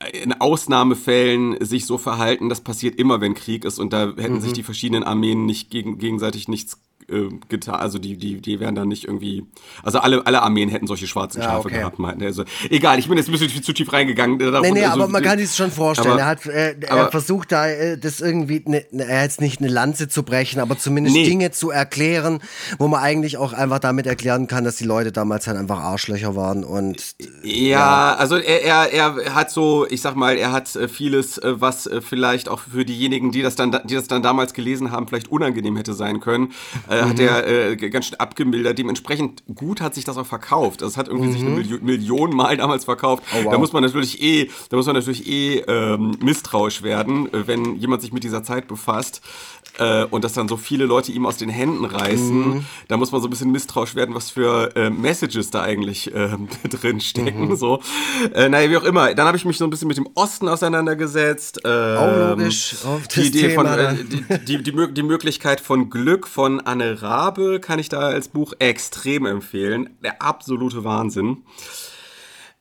äh, 0.00 0.18
in 0.22 0.32
Ausnahmefällen 0.32 1.64
sich 1.64 1.86
so 1.86 1.98
verhalten, 1.98 2.48
das 2.48 2.60
passiert 2.60 2.96
immer, 2.96 3.20
wenn 3.20 3.34
Krieg 3.34 3.64
ist. 3.64 3.78
Und 3.78 3.92
da 3.92 4.12
hätten 4.16 4.40
sich 4.40 4.52
die 4.52 4.62
verschiedenen 4.62 5.04
Armeen 5.04 5.46
nicht 5.46 5.70
gegen, 5.70 5.98
gegenseitig 5.98 6.48
nichts 6.48 6.80
äh, 7.10 7.28
getan, 7.48 7.76
also 7.76 7.98
die, 7.98 8.16
die, 8.16 8.40
die 8.40 8.60
wären 8.60 8.74
dann 8.74 8.88
nicht 8.88 9.04
irgendwie, 9.04 9.44
also 9.82 9.98
alle, 9.98 10.26
alle 10.26 10.42
Armeen 10.42 10.68
hätten 10.68 10.86
solche 10.86 11.06
schwarzen 11.06 11.40
Ja, 11.40 11.48
Schafe 11.48 11.68
okay. 11.68 11.78
gehabt, 11.78 11.98
meinten. 11.98 12.22
Also, 12.24 12.44
egal, 12.70 12.98
ich 12.98 13.08
bin 13.08 13.16
jetzt 13.18 13.28
ein 13.28 13.32
bisschen 13.32 13.62
zu 13.62 13.72
tief 13.72 13.92
reingegangen. 13.92 14.40
äh, 14.40 14.60
Nee, 14.60 14.70
nee, 14.72 14.84
also, 14.84 15.02
aber 15.02 15.08
man 15.12 15.22
kann 15.22 15.38
sich 15.38 15.54
schon 15.54 15.70
vorstellen. 15.70 16.12
aber- 16.12 16.20
er 16.20 16.26
hat, 16.26 16.46
äh, 16.46 16.76
er 16.80 16.92
aber- 16.92 17.10
versucht 17.10 17.52
da, 17.52 17.68
äh, 17.68 17.98
das 17.98 18.20
irgendwie, 18.20 18.62
ne, 18.66 18.84
ne, 18.90 19.04
er 19.06 19.22
jetzt 19.22 19.40
nicht 19.40 19.60
eine 19.60 19.68
Lanze 19.68 20.08
zu 20.08 20.22
brechen, 20.22 20.60
aber 20.60 20.78
zumindest 20.78 21.16
Nee. 21.16 21.24
Dinge 21.24 21.50
zu 21.50 21.70
erklären, 21.70 22.40
wo 22.78 22.88
man 22.88 23.00
eigentlich 23.00 23.36
auch 23.36 23.52
einfach 23.52 23.78
damit 23.78 24.06
erklären 24.06 24.46
kann, 24.46 24.64
dass 24.64 24.76
die 24.76 24.84
Leute 24.84 25.12
damals 25.12 25.46
halt 25.46 25.56
einfach 25.58 25.78
Arschlöcher 25.80 26.34
waren 26.36 26.64
und 26.64 27.14
Ja, 27.42 28.14
also 28.14 28.36
er, 28.36 28.62
er, 28.92 28.92
er 28.92 29.34
hat 29.34 29.50
so, 29.50 29.86
ich 29.88 30.00
sag 30.00 30.16
mal, 30.16 30.36
er 30.36 30.52
hat 30.52 30.74
äh, 30.76 30.88
vieles, 30.88 31.38
äh, 31.38 31.60
was 31.60 31.86
äh, 31.86 32.00
vielleicht 32.00 32.48
auch 32.48 32.60
für 32.60 32.84
diejenigen, 32.84 33.30
die 33.30 33.42
das 33.42 33.54
dann, 33.56 33.78
die 33.84 33.94
das 33.94 34.08
dann 34.08 34.22
damals 34.22 34.54
gelesen 34.54 34.90
haben, 34.90 35.06
vielleicht 35.08 35.28
unangenehm 35.30 35.76
hätte 35.76 35.94
sein 35.94 36.20
können, 36.20 36.52
äh, 37.00 37.02
hat 37.04 37.18
er 37.18 37.46
äh, 37.46 37.76
ganz 37.76 38.06
schön 38.06 38.20
abgemildert. 38.20 38.78
Dementsprechend 38.78 39.42
gut 39.54 39.80
hat 39.80 39.94
sich 39.94 40.04
das 40.04 40.16
auch 40.16 40.26
verkauft. 40.26 40.82
Das 40.82 40.96
hat 40.96 41.08
irgendwie 41.08 41.32
sich 41.32 41.40
eine 41.42 41.50
Milio 41.50 41.78
Million 41.80 42.34
Mal 42.34 42.56
damals 42.56 42.84
verkauft. 42.84 43.22
wow. 43.32 43.52
Da 43.52 43.58
muss 43.58 43.72
man 43.72 43.82
natürlich 43.82 44.22
eh, 44.22 44.50
da 44.70 44.76
muss 44.76 44.86
man 44.86 44.94
natürlich 44.96 45.26
eh 45.26 45.58
ähm, 45.60 46.16
misstrauisch 46.20 46.82
werden, 46.82 47.32
äh, 47.32 47.46
wenn 47.46 47.76
jemand 47.76 48.02
sich 48.02 48.12
mit 48.12 48.24
dieser 48.24 48.42
Zeit 48.42 48.68
befasst. 48.68 49.22
Äh, 49.78 50.04
und 50.04 50.22
dass 50.22 50.34
dann 50.34 50.46
so 50.46 50.56
viele 50.56 50.84
Leute 50.84 51.10
ihm 51.10 51.26
aus 51.26 51.36
den 51.36 51.48
Händen 51.48 51.84
reißen, 51.84 52.64
da 52.86 52.96
muss 52.96 53.10
man 53.10 53.20
so 53.20 53.26
ein 53.26 53.30
bisschen 53.30 53.50
misstrauisch 53.50 53.96
werden, 53.96 54.14
was 54.14 54.30
für 54.30 54.76
äh, 54.76 54.88
Messages 54.88 55.50
da 55.50 55.62
eigentlich 55.62 56.14
ähm, 56.14 56.48
drin 56.70 57.00
stecken. 57.00 57.56
So. 57.56 57.80
Äh, 58.34 58.48
naja, 58.48 58.70
wie 58.70 58.76
auch 58.76 58.84
immer. 58.84 59.14
Dann 59.14 59.26
habe 59.26 59.36
ich 59.36 59.44
mich 59.44 59.58
so 59.58 59.64
ein 59.64 59.70
bisschen 59.70 59.88
mit 59.88 59.96
dem 59.96 60.08
Osten 60.14 60.48
auseinandergesetzt. 60.48 61.60
Ähm, 61.64 61.98
Auch 61.98 62.36
logisch, 62.36 62.76
auf 62.84 63.08
die 63.08 63.22
Idee 63.22 63.50
von, 63.50 63.66
Thema 63.66 63.76
äh, 63.76 63.82
dann. 63.82 64.08
die, 64.44 64.58
die, 64.58 64.62
die, 64.62 64.94
die 64.94 65.02
Möglichkeit 65.02 65.60
von 65.60 65.90
Glück 65.90 66.28
von 66.28 66.60
Anne 66.60 66.83
Rabe 66.92 67.60
kann 67.60 67.78
ich 67.78 67.88
da 67.88 68.00
als 68.00 68.28
Buch 68.28 68.52
extrem 68.58 69.26
empfehlen. 69.26 69.96
Der 70.02 70.22
absolute 70.22 70.84
Wahnsinn. 70.84 71.42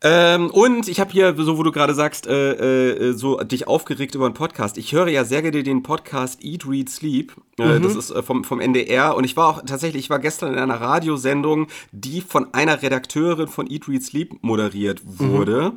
Ähm, 0.05 0.49
und 0.51 0.89
ich 0.89 0.99
habe 0.99 1.11
hier, 1.13 1.33
so 1.37 1.57
wo 1.57 1.63
du 1.63 1.71
gerade 1.71 1.93
sagst, 1.93 2.27
äh, 2.27 2.91
äh, 2.91 3.13
so 3.13 3.37
dich 3.39 3.69
aufgeregt 3.69 4.15
über 4.15 4.25
einen 4.25 4.33
Podcast. 4.33 4.77
Ich 4.77 4.91
höre 4.91 5.07
ja 5.07 5.23
sehr 5.23 5.41
gerne 5.41 5.63
den 5.63 5.81
Podcast 5.81 6.43
Eat, 6.43 6.67
Read, 6.67 6.89
Sleep. 6.89 7.31
Äh, 7.57 7.79
Das 7.79 7.95
ist 7.95 8.11
äh, 8.11 8.21
vom, 8.21 8.43
vom 8.43 8.59
NDR. 8.59 9.15
Und 9.15 9.23
ich 9.23 9.37
war 9.37 9.47
auch 9.47 9.61
tatsächlich, 9.65 10.05
ich 10.05 10.09
war 10.09 10.19
gestern 10.19 10.53
in 10.53 10.59
einer 10.59 10.81
Radiosendung, 10.81 11.67
die 11.93 12.19
von 12.19 12.53
einer 12.53 12.81
Redakteurin 12.81 13.47
von 13.47 13.71
Eat, 13.71 13.87
Read, 13.87 14.03
Sleep 14.03 14.43
moderiert 14.43 15.01
wurde. 15.05 15.71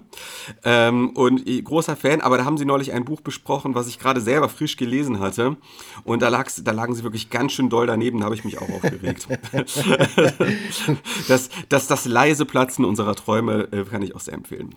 Ähm, 0.65 1.11
und 1.11 1.49
ich, 1.49 1.63
großer 1.63 1.95
Fan, 1.95 2.21
aber 2.21 2.37
da 2.37 2.45
haben 2.45 2.59
sie 2.59 2.65
neulich 2.65 2.93
ein 2.93 3.05
Buch 3.05 3.21
besprochen, 3.21 3.77
was 3.77 3.87
ich 3.87 4.01
gerade 4.01 4.21
selber 4.21 4.49
frisch 4.49 4.77
gelesen 4.77 5.21
hatte. 5.21 5.57
Und 6.03 6.23
da, 6.23 6.31
lag's, 6.31 6.65
da 6.65 6.73
lagen 6.73 6.97
sie 6.97 7.05
wirklich 7.05 7.31
ganz 7.31 7.53
schön 7.53 7.69
doll 7.69 7.87
daneben, 7.87 8.19
da 8.19 8.25
habe 8.25 8.35
ich 8.35 8.45
mich 8.45 8.59
auch 8.59 8.69
aufgeregt. 8.69 9.29
das, 11.29 11.49
das, 11.69 11.87
das 11.87 12.05
leise 12.07 12.45
Platzen 12.45 12.85
unserer 12.85 13.15
Träume 13.15 13.69
äh, 13.71 13.85
kann 13.85 14.03
ich 14.03 14.16
auch 14.17 14.21
sehr 14.21 14.35
empfehlen. 14.35 14.75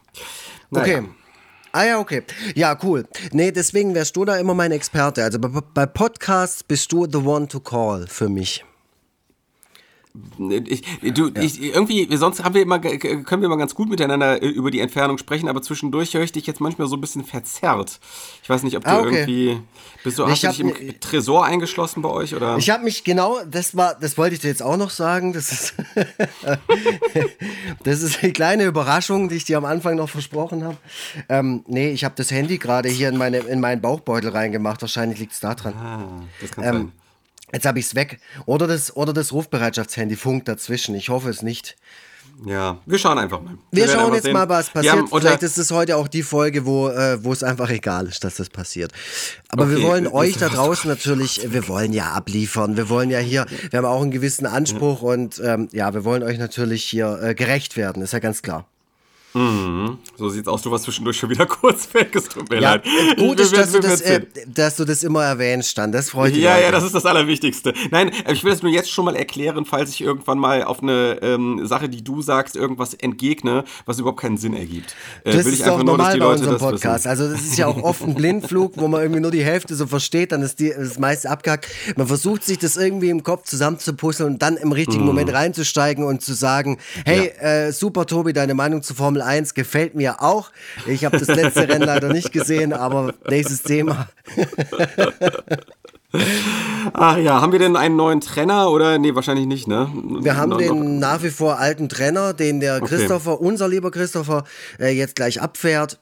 Okay. 0.71 1.03
Ah 1.71 1.85
ja, 1.85 1.99
okay. 1.99 2.23
Ja, 2.55 2.77
cool. 2.83 3.07
Nee, 3.31 3.51
deswegen 3.51 3.93
wärst 3.93 4.15
du 4.15 4.25
da 4.25 4.37
immer 4.37 4.55
mein 4.55 4.71
Experte. 4.71 5.23
Also 5.23 5.39
bei, 5.39 5.49
bei 5.73 5.85
Podcasts 5.85 6.63
bist 6.63 6.91
du 6.91 7.05
the 7.05 7.17
one 7.17 7.47
to 7.47 7.59
call 7.59 8.07
für 8.07 8.27
mich. 8.27 8.65
Ich, 10.39 10.81
du, 11.13 11.29
ich, 11.39 11.61
irgendwie, 11.61 12.07
sonst 12.17 12.43
haben 12.43 12.55
wir 12.55 12.63
immer, 12.63 12.79
können 12.79 13.27
wir 13.27 13.43
immer 13.43 13.57
ganz 13.57 13.75
gut 13.75 13.89
miteinander 13.89 14.41
äh, 14.41 14.47
über 14.47 14.71
die 14.71 14.79
Entfernung 14.79 15.19
sprechen, 15.19 15.47
aber 15.47 15.61
zwischendurch 15.61 16.15
höre 16.15 16.23
ich 16.23 16.31
dich 16.31 16.47
jetzt 16.47 16.59
manchmal 16.59 16.87
so 16.87 16.97
ein 16.97 17.01
bisschen 17.01 17.23
verzerrt. 17.23 17.99
Ich 18.41 18.49
weiß 18.49 18.63
nicht, 18.63 18.75
ob 18.75 18.83
du 18.83 18.89
ah, 18.89 18.99
okay. 19.01 19.15
irgendwie, 19.15 19.61
bist 20.03 20.17
du, 20.17 20.25
hast 20.27 20.41
du 20.41 20.47
dich 20.47 20.59
im 20.61 20.99
Tresor 20.99 21.45
eingeschlossen 21.45 22.01
bei 22.01 22.09
euch, 22.09 22.33
oder? 22.33 22.57
Ich 22.57 22.71
habe 22.71 22.83
mich, 22.85 23.03
genau, 23.03 23.37
das 23.45 23.77
war, 23.77 23.93
das 23.93 24.17
wollte 24.17 24.33
ich 24.33 24.41
dir 24.41 24.47
jetzt 24.47 24.63
auch 24.63 24.77
noch 24.77 24.89
sagen, 24.89 25.31
das 25.31 25.51
ist, 25.51 25.75
das 27.83 28.01
ist 28.01 28.23
eine 28.23 28.33
kleine 28.33 28.63
Überraschung, 28.63 29.29
die 29.29 29.35
ich 29.35 29.45
dir 29.45 29.59
am 29.59 29.65
Anfang 29.65 29.95
noch 29.95 30.09
versprochen 30.09 30.63
habe. 30.63 30.77
Ähm, 31.29 31.63
nee, 31.67 31.91
ich 31.91 32.03
habe 32.03 32.15
das 32.17 32.31
Handy 32.31 32.57
gerade 32.57 32.89
hier 32.89 33.09
in, 33.09 33.17
meine, 33.17 33.37
in 33.37 33.59
meinen 33.59 33.79
Bauchbeutel 33.79 34.31
reingemacht, 34.31 34.81
wahrscheinlich 34.81 35.19
liegt 35.19 35.33
es 35.33 35.39
da 35.39 35.53
dran. 35.53 35.75
Ah, 35.75 36.23
das 36.41 36.51
kann 36.51 36.63
ähm, 36.63 36.73
sein. 36.73 36.91
Jetzt 37.53 37.65
habe 37.65 37.79
ich 37.79 37.85
es 37.85 37.95
weg. 37.95 38.19
Oder 38.45 38.67
das, 38.67 38.95
oder 38.95 39.13
das 39.13 39.31
Rufbereitschaftshandy 39.31 40.15
funkt 40.15 40.47
dazwischen. 40.47 40.95
Ich 40.95 41.09
hoffe 41.09 41.29
es 41.29 41.41
nicht. 41.41 41.75
Ja, 42.45 42.77
wir 42.85 42.97
schauen 42.97 43.17
einfach 43.17 43.41
mal. 43.41 43.57
Wir, 43.71 43.85
wir 43.85 43.91
schauen 43.91 44.13
jetzt 44.13 44.23
sehen. 44.23 44.33
mal, 44.33 44.47
was 44.47 44.69
passiert. 44.69 45.09
Vielleicht 45.09 45.43
ist 45.43 45.57
es 45.57 45.71
heute 45.71 45.97
auch 45.97 46.07
die 46.07 46.23
Folge, 46.23 46.65
wo, 46.65 46.87
äh, 46.87 47.21
wo 47.23 47.33
es 47.33 47.43
einfach 47.43 47.69
egal 47.69 48.07
ist, 48.07 48.23
dass 48.23 48.35
das 48.35 48.49
passiert. 48.49 48.93
Aber 49.49 49.63
okay. 49.63 49.75
wir 49.75 49.83
wollen 49.83 50.07
euch 50.07 50.37
da 50.37 50.47
draußen 50.47 50.89
natürlich, 50.89 51.51
wir 51.51 51.67
wollen 51.67 51.91
ja 51.91 52.13
abliefern. 52.13 52.77
Wir 52.77 52.87
wollen 52.87 53.09
ja 53.09 53.19
hier, 53.19 53.45
wir 53.69 53.77
haben 53.77 53.85
auch 53.85 54.01
einen 54.01 54.11
gewissen 54.11 54.45
Anspruch 54.45 55.01
und 55.01 55.41
ähm, 55.43 55.67
ja, 55.73 55.93
wir 55.93 56.05
wollen 56.05 56.23
euch 56.23 56.37
natürlich 56.37 56.83
hier 56.83 57.19
äh, 57.21 57.35
gerecht 57.35 57.75
werden, 57.75 58.01
ist 58.01 58.13
ja 58.13 58.19
ganz 58.19 58.41
klar. 58.41 58.67
Mhm. 59.33 59.99
So 60.17 60.29
sieht's 60.29 60.47
aus. 60.47 60.61
Du 60.61 60.71
warst 60.71 60.85
zwischendurch 60.85 61.17
schon 61.17 61.29
wieder 61.29 61.45
kurz 61.45 61.93
weg. 61.93 62.15
Es 62.15 62.29
tut 62.29 62.49
mir 62.49 62.59
ja, 62.59 62.73
leid. 62.73 62.83
Gut 63.17 63.39
ist, 63.39 63.55
dass 63.55 63.71
du, 63.71 63.79
das, 63.79 64.01
äh, 64.01 64.21
dass 64.47 64.75
du 64.75 64.85
das 64.85 65.03
immer 65.03 65.23
erwähnst, 65.23 65.69
Stan. 65.69 65.91
Das 65.91 66.09
freut 66.09 66.33
mich. 66.33 66.41
Ja, 66.41 66.57
ja, 66.57 66.71
das 66.71 66.83
ist 66.83 66.95
das 66.95 67.05
Allerwichtigste. 67.05 67.73
Nein, 67.91 68.11
ich 68.31 68.43
will 68.43 68.51
das 68.51 68.63
nur 68.63 68.71
jetzt 68.71 68.91
schon 68.91 69.05
mal 69.05 69.15
erklären, 69.15 69.65
falls 69.65 69.91
ich 69.91 70.01
irgendwann 70.01 70.39
mal 70.39 70.63
auf 70.63 70.81
eine 70.81 71.19
ähm, 71.21 71.65
Sache, 71.65 71.89
die 71.89 72.03
du 72.03 72.21
sagst, 72.21 72.55
irgendwas 72.55 72.93
entgegne, 72.95 73.63
was 73.85 73.99
überhaupt 73.99 74.21
keinen 74.21 74.37
Sinn 74.37 74.55
ergibt. 74.55 74.95
Äh, 75.23 75.33
das 75.33 75.45
ist 75.45 75.67
auch 75.67 75.83
normal 75.83 76.17
bei 76.17 76.25
unserem 76.25 76.57
Podcast. 76.57 77.05
Also 77.05 77.29
das 77.29 77.41
ist 77.41 77.57
ja 77.57 77.67
auch 77.67 77.81
oft 77.83 78.01
ein 78.01 78.15
Blindflug, 78.15 78.73
wo 78.77 78.87
man 78.87 79.01
irgendwie 79.01 79.21
nur 79.21 79.31
die 79.31 79.43
Hälfte 79.43 79.75
so 79.75 79.85
versteht, 79.85 80.31
dann 80.31 80.41
ist 80.41 80.59
die, 80.59 80.69
das 80.69 80.97
meiste 80.97 81.29
abgehackt. 81.29 81.67
Man 81.95 82.07
versucht 82.07 82.43
sich 82.43 82.57
das 82.57 82.77
irgendwie 82.77 83.09
im 83.09 83.23
Kopf 83.23 83.43
zusammenzupuzzeln 83.43 84.33
und 84.33 84.41
dann 84.41 84.57
im 84.57 84.71
richtigen 84.71 85.03
mm. 85.03 85.07
Moment 85.07 85.33
reinzusteigen 85.33 86.03
und 86.03 86.21
zu 86.21 86.33
sagen, 86.33 86.79
hey, 87.05 87.31
ja. 87.35 87.67
äh, 87.67 87.71
super 87.71 88.05
Tobi, 88.05 88.33
deine 88.33 88.53
Meinung 88.53 88.81
zu 88.81 88.93
Formel 88.93 89.18
Formel 89.19 89.21
1 89.21 89.53
gefällt 89.53 89.95
mir 89.95 90.21
auch. 90.21 90.51
Ich 90.87 91.03
habe 91.05 91.17
das 91.17 91.27
letzte 91.27 91.67
Rennen 91.67 91.85
leider 91.85 92.11
nicht 92.13 92.31
gesehen, 92.31 92.71
aber 92.73 93.13
nächstes 93.27 93.61
Thema. 93.63 94.07
Ach 96.93 97.17
ja, 97.17 97.41
haben 97.41 97.51
wir 97.51 97.59
denn 97.59 97.75
einen 97.75 97.95
neuen 97.95 98.21
Trainer 98.21 98.71
oder 98.71 98.97
nee, 98.97 99.13
wahrscheinlich 99.13 99.45
nicht, 99.45 99.67
ne? 99.67 99.91
Wir 100.21 100.37
haben 100.37 100.57
den 100.57 100.97
nach 100.99 101.21
wie 101.21 101.29
vor 101.29 101.59
alten 101.59 101.87
Trainer, 101.87 102.33
den 102.33 102.59
der 102.59 102.79
Christopher, 102.81 103.33
okay. 103.33 103.45
unser 103.45 103.67
lieber 103.67 103.91
Christopher, 103.91 104.43
äh, 104.79 104.89
jetzt 104.89 105.15
gleich 105.15 105.39
abfährt. 105.41 105.99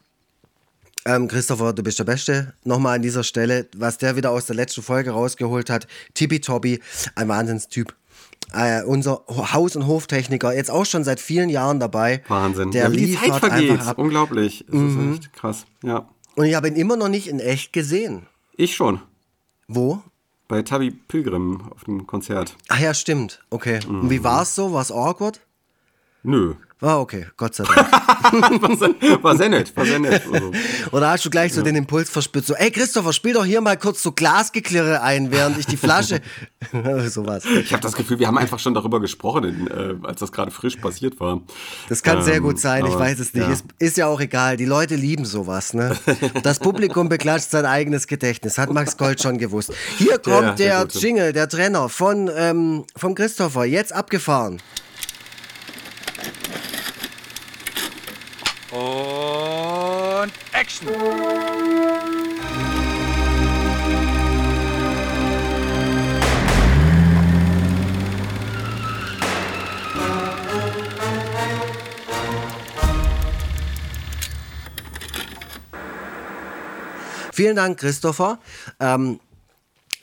Ähm, 1.05 1.27
Christopher, 1.27 1.73
du 1.73 1.83
bist 1.83 1.99
der 1.99 2.05
Beste. 2.05 2.53
Nochmal 2.63 2.95
an 2.97 3.01
dieser 3.01 3.23
Stelle, 3.23 3.67
was 3.75 3.97
der 3.97 4.15
wieder 4.15 4.31
aus 4.31 4.45
der 4.45 4.55
letzten 4.55 4.81
Folge 4.81 5.11
rausgeholt 5.11 5.69
hat. 5.69 5.87
Tippitoppi, 6.13 6.79
ein 7.15 7.27
Wahnsinnstyp 7.27 7.93
äh, 8.53 8.83
unser 8.83 9.23
Haus- 9.27 9.75
und 9.75 9.87
Hoftechniker, 9.87 10.53
jetzt 10.53 10.71
auch 10.71 10.85
schon 10.85 11.03
seit 11.03 11.19
vielen 11.19 11.49
Jahren 11.49 11.79
dabei. 11.79 12.23
Wahnsinn. 12.27 12.71
Der 12.71 12.85
ja, 12.85 12.91
wie 12.91 12.97
die 12.97 13.15
Zeit 13.15 13.35
vergeht. 13.35 13.79
Unglaublich. 13.97 14.65
Das 14.67 14.75
mhm. 14.75 15.13
ist 15.13 15.19
echt 15.19 15.33
krass. 15.33 15.65
Ja. 15.83 16.07
Und 16.35 16.45
ich 16.45 16.55
habe 16.55 16.67
ihn 16.67 16.75
immer 16.75 16.95
noch 16.95 17.09
nicht 17.09 17.27
in 17.27 17.39
echt 17.39 17.73
gesehen. 17.73 18.27
Ich 18.55 18.75
schon. 18.75 19.01
Wo? 19.67 20.01
Bei 20.47 20.61
Tabi 20.61 20.91
Pilgrim 20.91 21.61
auf 21.71 21.83
dem 21.83 22.07
Konzert. 22.07 22.55
Ach 22.69 22.79
ja, 22.79 22.93
stimmt. 22.93 23.43
Okay. 23.49 23.79
Mhm. 23.87 24.01
Und 24.01 24.09
wie 24.09 24.23
war 24.23 24.43
es 24.43 24.55
so? 24.55 24.71
War 24.71 24.81
es 24.81 24.91
awkward? 24.91 25.41
Nö. 26.23 26.55
Ah, 26.79 26.99
okay, 26.99 27.25
Gott 27.37 27.55
sei 27.55 27.63
Dank. 27.63 27.91
war, 29.23 29.35
sehr 29.35 29.49
nett, 29.49 29.75
war 29.75 29.83
sehr 29.83 29.97
nett. 29.97 30.21
Also. 30.31 30.51
Oder 30.91 31.09
hast 31.09 31.25
du 31.25 31.31
gleich 31.31 31.51
so 31.51 31.61
ja. 31.61 31.65
den 31.65 31.75
Impuls 31.75 32.07
verspürt, 32.07 32.45
so, 32.45 32.53
ey 32.53 32.69
Christopher, 32.69 33.13
spiel 33.13 33.33
doch 33.33 33.45
hier 33.45 33.61
mal 33.61 33.77
kurz 33.77 34.03
so 34.03 34.11
Glasgeklirre 34.11 35.01
ein, 35.01 35.31
während 35.31 35.57
ich 35.57 35.65
die 35.65 35.77
Flasche. 35.77 36.21
Sowas. 37.07 37.45
Ich 37.45 37.73
habe 37.73 37.81
das 37.81 37.93
Gefühl, 37.93 38.19
wir 38.19 38.27
haben 38.27 38.37
einfach 38.37 38.59
schon 38.59 38.75
darüber 38.75 38.99
gesprochen, 38.99 39.67
äh, 39.67 40.05
als 40.05 40.19
das 40.19 40.31
gerade 40.31 40.51
frisch 40.51 40.75
passiert 40.75 41.19
war. 41.19 41.41
Das 41.89 42.03
kann 42.03 42.17
ähm, 42.17 42.23
sehr 42.23 42.41
gut 42.41 42.59
sein, 42.59 42.85
ich 42.85 42.93
weiß 42.93 43.19
es 43.19 43.33
nicht. 43.33 43.47
Ja. 43.47 43.51
Ist, 43.51 43.65
ist, 43.79 43.97
ja 43.97 44.05
auch 44.05 44.21
egal, 44.21 44.55
die 44.55 44.65
Leute 44.65 44.95
lieben 44.95 45.25
sowas, 45.25 45.73
ne? 45.73 45.97
Das 46.43 46.59
Publikum 46.59 47.09
beklatscht 47.09 47.49
sein 47.49 47.65
eigenes 47.65 48.05
Gedächtnis, 48.05 48.59
hat 48.59 48.71
Max 48.71 48.97
Gold 48.97 49.19
schon 49.19 49.39
gewusst. 49.39 49.73
Hier 49.97 50.19
kommt 50.19 50.59
ja, 50.59 50.85
der 50.85 50.87
Jingle, 50.91 51.33
der 51.33 51.49
Trenner 51.49 51.89
von, 51.89 52.29
ähm, 52.35 52.85
vom 52.95 53.15
Christopher, 53.15 53.65
jetzt 53.65 53.93
abgefahren. 53.93 54.61
Und 58.71 60.31
Action! 60.51 60.87
Vielen 77.31 77.55
Dank, 77.55 77.79
Christopher. 77.79 78.39
Ähm, 78.79 79.19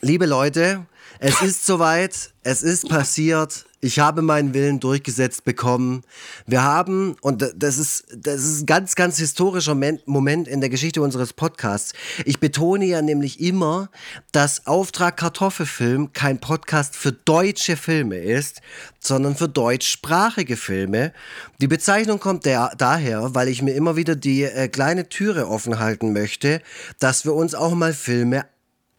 liebe 0.01 0.25
Leute, 0.25 0.87
es 1.19 1.43
ist 1.43 1.67
soweit, 1.67 2.33
es 2.45 2.63
ist 2.63 2.89
passiert. 2.89 3.67
Ich 3.85 3.99
habe 3.99 4.23
meinen 4.23 4.55
Willen 4.55 4.81
durchgesetzt 4.81 5.45
bekommen. 5.45 6.05
Wir 6.47 6.63
haben, 6.63 7.17
und 7.21 7.53
das 7.55 7.77
ist, 7.77 8.07
das 8.17 8.43
ist 8.43 8.63
ein 8.63 8.67
ganz, 8.67 8.95
ganz 8.95 9.19
historischer 9.19 9.77
Moment 10.07 10.49
in 10.49 10.63
der 10.63 10.71
Geschichte 10.71 11.03
unseres 11.03 11.35
Podcasts. 11.35 11.93
Ich 12.25 12.41
betone 12.41 12.87
ja 12.87 13.03
nämlich 13.03 13.41
immer, 13.41 13.91
dass 14.33 14.67
Auftrag 14.67 15.19
Kartoffelfilm 15.19 16.15
kein 16.15 16.41
Podcast 16.41 16.97
für 16.97 17.13
deutsche 17.13 17.77
Filme 17.77 18.17
ist, 18.17 18.63
sondern 19.01 19.37
für 19.37 19.51
deutschsprachige 19.51 20.57
Filme. 20.57 21.13
Die 21.61 21.69
Bezeichnung 21.69 22.19
kommt 22.21 22.47
der, 22.47 22.73
daher, 22.79 23.35
weil 23.35 23.49
ich 23.49 23.61
mir 23.61 23.75
immer 23.75 23.97
wieder 23.97 24.17
die 24.17 24.45
äh, 24.45 24.69
kleine 24.69 25.11
Türe 25.11 25.47
offen 25.47 25.79
halten 25.79 26.15
möchte, 26.15 26.63
dass 27.01 27.27
wir 27.27 27.35
uns 27.35 27.55
auch 27.55 27.75
mal 27.75 27.93
Filme 27.93 28.47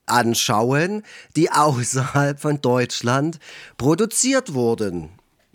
anschauen, 0.06 1.04
die 1.36 1.52
außerhalb 1.52 2.40
von 2.40 2.62
Deutschland 2.62 3.40
produziert 3.78 4.54
wurden. 4.54 5.10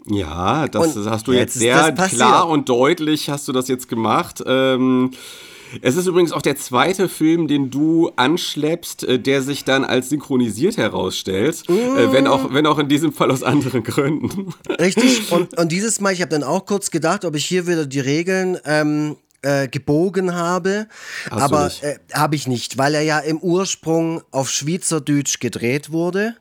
Ja, 0.07 0.67
das 0.69 0.97
und 0.97 1.07
hast 1.07 1.27
du 1.27 1.33
jetzt, 1.33 1.57
jetzt 1.57 1.59
sehr 1.59 1.93
klar 1.93 2.49
und 2.49 2.69
deutlich 2.69 3.29
hast 3.29 3.49
du 3.49 3.53
das 3.53 3.69
jetzt 3.69 3.89
gemacht. 3.89 4.43
Ähm, 4.47 5.13
es 5.83 5.97
ist 5.97 6.07
übrigens 6.07 6.33
auch 6.33 6.43
der 6.43 6.57
zweite 6.57 7.09
Film, 7.09 7.47
den 7.47 7.71
du 7.71 8.11
anschleppst, 8.17 9.05
äh, 9.05 9.19
der 9.19 9.43
sich 9.43 9.65
dann 9.65 9.85
als 9.85 10.09
synchronisiert 10.09 10.77
herausstellt, 10.77 11.63
mm. 11.69 11.73
äh, 11.73 12.13
wenn, 12.13 12.27
auch, 12.27 12.53
wenn 12.53 12.67
auch 12.67 12.79
in 12.79 12.89
diesem 12.89 13.13
Fall 13.13 13.31
aus 13.31 13.43
anderen 13.43 13.85
Gründen. 13.85 14.53
Richtig, 14.81 15.31
und, 15.33 15.57
und 15.57 15.71
dieses 15.71 16.01
Mal, 16.01 16.13
ich 16.13 16.23
habe 16.23 16.31
dann 16.31 16.43
auch 16.43 16.67
kurz 16.67 16.91
gedacht, 16.91 17.25
ob 17.25 17.37
ich 17.37 17.47
hier 17.47 17.67
wieder 17.67 17.87
die 17.87 18.01
Regeln 18.01 18.59
ähm, 18.65 19.17
äh, 19.43 19.69
gebogen 19.69 20.35
habe. 20.35 20.87
Hast 21.31 21.43
aber 21.43 21.71
äh, 21.83 21.97
habe 22.13 22.37
ich 22.37 22.47
nicht, 22.47 22.79
weil 22.79 22.95
er 22.95 23.03
ja 23.03 23.19
im 23.19 23.39
Ursprung 23.39 24.23
auf 24.31 24.51
Schweizerdeutsch 24.51 25.41
gedreht 25.41 25.93
wurde. 25.93 26.37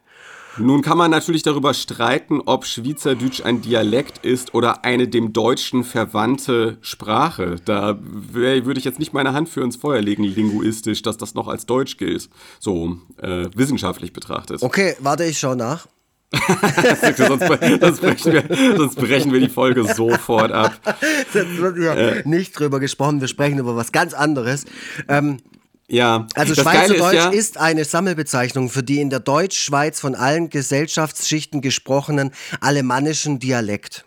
Nun 0.57 0.81
kann 0.81 0.97
man 0.97 1.09
natürlich 1.09 1.43
darüber 1.43 1.73
streiten, 1.73 2.41
ob 2.45 2.65
Schweizerdeutsch 2.65 3.45
ein 3.45 3.61
Dialekt 3.61 4.25
ist 4.25 4.53
oder 4.53 4.83
eine 4.83 5.07
dem 5.07 5.31
Deutschen 5.31 5.83
verwandte 5.85 6.77
Sprache. 6.81 7.57
Da 7.63 7.97
würde 8.01 8.77
ich 8.77 8.83
jetzt 8.83 8.99
nicht 8.99 9.13
meine 9.13 9.33
Hand 9.33 9.47
für 9.47 9.61
ins 9.61 9.77
Feuer 9.77 10.01
legen, 10.01 10.23
linguistisch, 10.23 11.01
dass 11.01 11.17
das 11.17 11.33
noch 11.33 11.47
als 11.47 11.65
Deutsch 11.65 11.97
gilt, 11.97 12.29
so 12.59 12.97
äh, 13.21 13.47
wissenschaftlich 13.55 14.11
betrachtet. 14.11 14.61
Okay, 14.61 14.95
warte, 14.99 15.23
ich 15.23 15.39
schau 15.39 15.55
nach 15.55 15.87
sonst, 16.31 17.17
sonst, 17.17 18.01
brechen 18.01 18.33
wir, 18.33 18.77
sonst, 18.77 18.95
brechen 18.95 19.33
wir, 19.33 19.39
die 19.39 19.49
Folge 19.49 19.83
sofort 19.93 20.51
ab. 20.51 20.79
Jetzt 21.33 21.57
wird 21.57 21.77
ja 21.77 21.93
äh. 21.93 22.23
nicht 22.25 22.57
drüber 22.57 22.79
gesprochen, 22.79 23.19
wir 23.19 23.27
sprechen 23.27 23.57
über 23.57 23.75
was 23.75 23.91
ganz 23.91 24.13
anderes. 24.13 24.65
Ähm, 25.07 25.39
ja, 25.87 26.27
also 26.35 26.53
Schweizerdeutsch 26.53 27.15
ist, 27.15 27.23
ja, 27.23 27.29
ist 27.29 27.57
eine 27.57 27.83
Sammelbezeichnung 27.83 28.69
für 28.69 28.83
die 28.83 29.01
in 29.01 29.09
der 29.09 29.19
Deutschschweiz 29.19 29.99
von 29.99 30.13
allen 30.13 30.51
Gesellschaftsschichten 30.51 31.61
gesprochenen 31.61 32.31
alemannischen 32.61 33.39
Dialekt. 33.39 34.05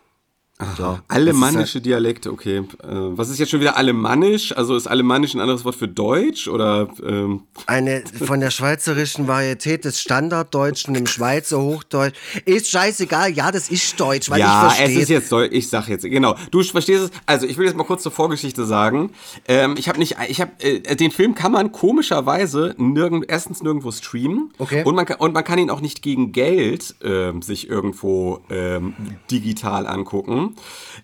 So, 0.76 0.98
Alemannische 1.08 1.80
Dialekte, 1.80 2.32
okay. 2.32 2.58
Äh, 2.58 2.62
was 2.86 3.28
ist 3.28 3.38
jetzt 3.38 3.50
schon 3.50 3.60
wieder 3.60 3.76
Alemannisch? 3.76 4.56
Also 4.56 4.76
ist 4.76 4.86
Alemannisch 4.86 5.34
ein 5.34 5.40
anderes 5.40 5.64
Wort 5.64 5.74
für 5.74 5.88
Deutsch 5.88 6.48
oder? 6.48 6.88
Ähm? 7.04 7.42
Eine 7.66 8.04
von 8.24 8.40
der 8.40 8.50
schweizerischen 8.50 9.28
Varietät 9.28 9.84
des 9.84 10.00
Standarddeutschen 10.00 10.94
im 10.94 11.06
Schweizer 11.06 11.60
Hochdeutsch. 11.60 12.16
Ist 12.44 12.68
scheißegal, 12.70 13.32
ja, 13.32 13.50
das 13.50 13.68
ist 13.68 13.98
Deutsch, 13.98 14.30
weil 14.30 14.40
ja, 14.40 14.68
ich 14.68 14.74
verstehe. 14.74 14.96
es 14.96 15.02
ist 15.02 15.08
jetzt 15.08 15.32
Deutsch. 15.32 15.52
Ich 15.52 15.68
sag 15.68 15.88
jetzt 15.88 16.02
genau. 16.02 16.36
Du 16.50 16.62
verstehst 16.62 17.04
es. 17.04 17.10
Also 17.26 17.46
ich 17.46 17.58
will 17.58 17.66
jetzt 17.66 17.76
mal 17.76 17.84
kurz 17.84 18.02
zur 18.02 18.12
Vorgeschichte 18.12 18.64
sagen. 18.64 19.10
Ähm, 19.48 19.74
ich 19.78 19.88
habe 19.88 19.98
nicht, 19.98 20.16
ich 20.28 20.40
habe 20.40 20.52
äh, 20.60 20.96
den 20.96 21.10
Film 21.10 21.34
kann 21.34 21.52
man 21.52 21.72
komischerweise 21.72 22.74
nirgend, 22.78 23.26
erstens 23.28 23.62
nirgendwo 23.62 23.90
streamen. 23.90 24.52
Okay. 24.58 24.84
Und 24.84 24.94
man 24.94 25.06
kann, 25.06 25.18
und 25.18 25.34
man 25.34 25.44
kann 25.44 25.58
ihn 25.58 25.70
auch 25.70 25.80
nicht 25.80 26.02
gegen 26.02 26.32
Geld 26.32 26.94
ähm, 27.02 27.42
sich 27.42 27.68
irgendwo 27.68 28.40
ähm, 28.50 28.94
digital 29.30 29.86
angucken. 29.86 30.51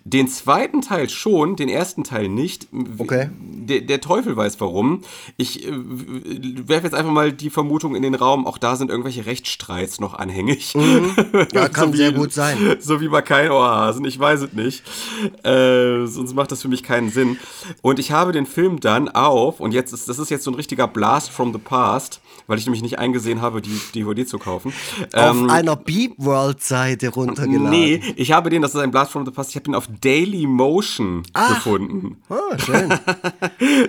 Den 0.05 0.29
zweiten 0.29 0.81
Teil 0.83 1.09
schon, 1.09 1.57
den 1.57 1.69
ersten 1.69 2.05
Teil 2.05 2.29
nicht. 2.29 2.69
Okay. 2.99 3.31
Der, 3.41 3.81
der 3.83 4.01
Teufel 4.01 4.37
weiß 4.37 4.61
warum. 4.61 5.03
Ich 5.37 5.67
äh, 5.67 5.73
werfe 5.73 6.85
jetzt 6.87 6.95
einfach 6.95 7.13
mal 7.13 7.33
die 7.33 7.51
Vermutung 7.51 7.95
in 7.95 8.03
den 8.03 8.15
Raum, 8.15 8.47
auch 8.47 8.59
da 8.59 8.77
sind 8.77 8.91
irgendwelche 8.91 9.27
Rechtsstreits 9.27 10.01
noch 10.01 10.15
anhängig. 10.15 10.75
Ja, 11.53 11.69
kann 11.73 11.91
So 11.93 11.97
sehr 11.99 12.13
wie- 12.13 12.19
gut 12.19 12.33
sein. 12.33 12.77
So 12.81 13.01
wie 13.01 13.09
bei 13.09 13.23
kein 13.23 13.51
Ohrhasen, 13.51 14.05
ich 14.05 14.19
weiß 14.19 14.43
es 14.43 14.53
nicht. 14.53 14.83
Äh, 15.45 16.07
sonst 16.07 16.35
macht 16.35 16.53
das 16.53 16.63
für 16.63 16.69
mich 16.69 16.83
keinen 16.83 17.11
Sinn. 17.11 17.39
Und 17.83 17.99
ich 17.99 18.13
habe 18.13 18.33
den 18.33 18.47
Film 18.47 18.81
dann 18.81 19.09
auf, 19.09 19.61
und 19.61 19.73
jetzt 19.73 19.93
ist, 19.93 20.09
das 20.09 20.19
ist 20.19 20.31
jetzt 20.31 20.45
so 20.45 20.51
ein 20.51 20.55
richtiger 20.55 20.87
Blast 20.89 21.31
from 21.31 21.53
the 21.53 21.59
past, 21.59 22.21
weil 22.47 22.59
ich 22.59 22.65
nämlich 22.65 22.83
nicht 22.83 22.99
eingesehen 22.99 23.43
habe, 23.43 23.61
die 23.61 23.79
DVD 23.95 24.25
zu 24.25 24.39
kaufen. 24.39 24.73
Auf 25.13 25.37
Ähm, 25.37 25.51
einer 25.51 25.77
Beep 25.77 26.15
World 26.17 26.63
Seite 26.63 27.09
runtergeladen. 27.11 27.71
Nee, 27.71 28.01
ich 28.17 28.33
habe 28.33 28.49
den, 28.51 28.63
das 28.63 28.75
ist 28.75 28.81
ein 28.81 28.91
Blast 28.91 29.13
from 29.13 29.25
the 29.29 29.35
Past, 29.35 29.51
ich 29.51 29.57
habe 29.57 29.65
den 29.65 29.75
auf 29.75 29.89
Daily 30.01 30.47
Motion 30.47 31.23
gefunden. 31.49 32.17
Ah, 32.29 32.59
schön. 32.59 32.93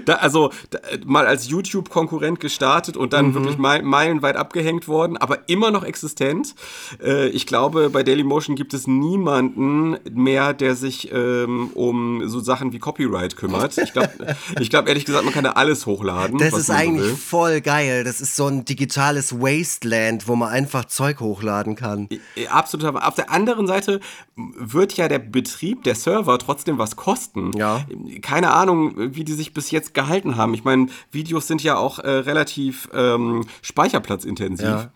Da, 0.05 0.15
also 0.15 0.51
da, 0.71 0.79
mal 1.05 1.25
als 1.27 1.47
YouTube-Konkurrent 1.49 2.39
gestartet 2.39 2.97
und 2.97 3.13
dann 3.13 3.33
wirklich 3.33 3.57
mei- 3.57 3.81
meilenweit 3.81 4.35
abgehängt 4.35 4.87
worden, 4.87 5.17
aber 5.17 5.47
immer 5.47 5.71
noch 5.71 5.83
existent. 5.83 6.55
Äh, 7.03 7.27
ich 7.29 7.45
glaube, 7.45 7.89
bei 7.89 8.03
Dailymotion 8.03 8.55
gibt 8.55 8.73
es 8.73 8.87
niemanden 8.87 9.97
mehr, 10.11 10.53
der 10.53 10.75
sich 10.75 11.11
ähm, 11.13 11.69
um 11.73 12.27
so 12.27 12.39
Sachen 12.39 12.71
wie 12.73 12.79
Copyright 12.79 13.35
kümmert. 13.35 13.77
Ich 13.77 13.93
glaube, 13.93 14.09
ich 14.59 14.69
glaub, 14.69 14.87
ehrlich 14.87 15.05
gesagt, 15.05 15.23
man 15.25 15.33
kann 15.33 15.43
da 15.43 15.51
alles 15.51 15.85
hochladen. 15.85 16.37
Das 16.39 16.53
ist 16.57 16.69
eigentlich 16.69 17.05
will. 17.09 17.15
voll 17.15 17.61
geil. 17.61 18.03
Das 18.03 18.21
ist 18.21 18.35
so 18.35 18.47
ein 18.47 18.65
digitales 18.65 19.39
Wasteland, 19.39 20.27
wo 20.27 20.35
man 20.35 20.49
einfach 20.49 20.85
Zeug 20.85 21.19
hochladen 21.19 21.75
kann. 21.75 22.09
Absolut. 22.49 22.85
Aber 22.85 23.07
auf 23.07 23.15
der 23.15 23.29
anderen 23.31 23.67
Seite 23.67 23.99
wird 24.35 24.93
ja 24.93 25.07
der 25.07 25.19
Betrieb, 25.31 25.83
der 25.83 25.95
Server 25.95 26.37
trotzdem 26.37 26.77
was 26.77 26.95
kosten. 26.95 27.51
Ja. 27.55 27.85
Keine 28.21 28.51
Ahnung, 28.51 28.93
wie 29.15 29.23
die 29.23 29.33
sich 29.33 29.53
bis 29.53 29.71
jetzt 29.71 29.93
gehalten 29.93 30.35
haben. 30.35 30.53
Ich 30.53 30.63
meine, 30.63 30.87
Videos 31.11 31.47
sind 31.47 31.63
ja 31.63 31.77
auch 31.77 31.99
äh, 31.99 32.09
relativ 32.09 32.89
ähm, 32.93 33.45
speicherplatzintensiv. 33.61 34.65
Ja. 34.65 34.91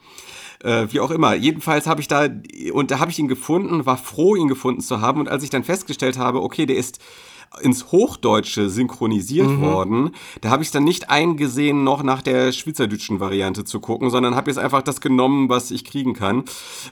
Äh, 0.63 0.87
wie 0.91 0.99
auch 0.99 1.11
immer. 1.11 1.33
Jedenfalls 1.35 1.87
habe 1.87 2.01
ich 2.01 2.07
da, 2.07 2.27
und 2.71 2.91
da 2.91 2.99
habe 2.99 3.11
ich 3.11 3.19
ihn 3.19 3.27
gefunden, 3.27 3.85
war 3.85 3.97
froh, 3.97 4.35
ihn 4.35 4.47
gefunden 4.47 4.81
zu 4.81 5.01
haben. 5.01 5.19
Und 5.19 5.29
als 5.29 5.43
ich 5.43 5.49
dann 5.49 5.63
festgestellt 5.63 6.17
habe, 6.17 6.41
okay, 6.41 6.65
der 6.65 6.77
ist 6.77 6.99
ins 7.61 7.91
Hochdeutsche 7.91 8.69
synchronisiert 8.69 9.47
Mhm. 9.47 9.61
worden, 9.61 10.11
da 10.41 10.49
habe 10.49 10.63
ich 10.63 10.67
es 10.69 10.71
dann 10.71 10.83
nicht 10.83 11.09
eingesehen, 11.09 11.83
noch 11.83 12.03
nach 12.03 12.21
der 12.21 12.51
schweizerdeutschen 12.51 13.19
Variante 13.19 13.63
zu 13.63 13.79
gucken, 13.79 14.09
sondern 14.09 14.35
habe 14.35 14.49
jetzt 14.49 14.57
einfach 14.57 14.81
das 14.81 15.01
genommen, 15.01 15.49
was 15.49 15.71
ich 15.71 15.85
kriegen 15.85 16.13
kann. 16.13 16.43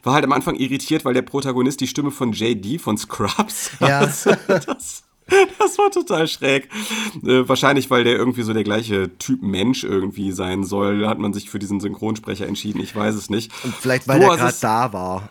War 0.04 0.14
halt 0.14 0.24
am 0.26 0.32
Anfang 0.32 0.56
irritiert, 0.56 1.04
weil 1.06 1.14
der 1.14 1.22
Protagonist 1.24 1.82
die 1.82 1.88
Stimme 1.88 2.12
von 2.12 2.32
JD 2.32 2.80
von 2.80 2.98
Scrubs 2.98 3.72
Ja. 3.80 4.02
hat. 4.26 4.68
Das, 4.68 5.04
das 5.60 5.78
war 5.78 5.90
total 5.92 6.28
schräg. 6.28 6.70
Äh, 7.26 7.48
wahrscheinlich, 7.48 7.90
weil 7.90 8.04
der 8.04 8.16
irgendwie 8.16 8.44
so 8.44 8.54
der 8.54 8.64
gleiche 8.64 9.18
Typ 9.18 9.42
Mensch 9.42 9.84
irgendwie 9.84 10.32
sein 10.32 10.64
soll, 10.64 11.08
hat 11.08 11.20
man 11.20 11.32
sich 11.34 11.50
für 11.50 11.60
diesen 11.60 11.80
Synchronsprecher 11.80 12.48
entschieden. 12.48 12.82
Ich 12.82 12.96
weiß 12.96 13.16
es 13.16 13.30
nicht. 13.30 13.52
Vielleicht, 13.54 14.08
weil 14.08 14.26
hast 14.28 14.38
gerade 14.40 14.58
da 14.62 14.94
war. 14.94 15.30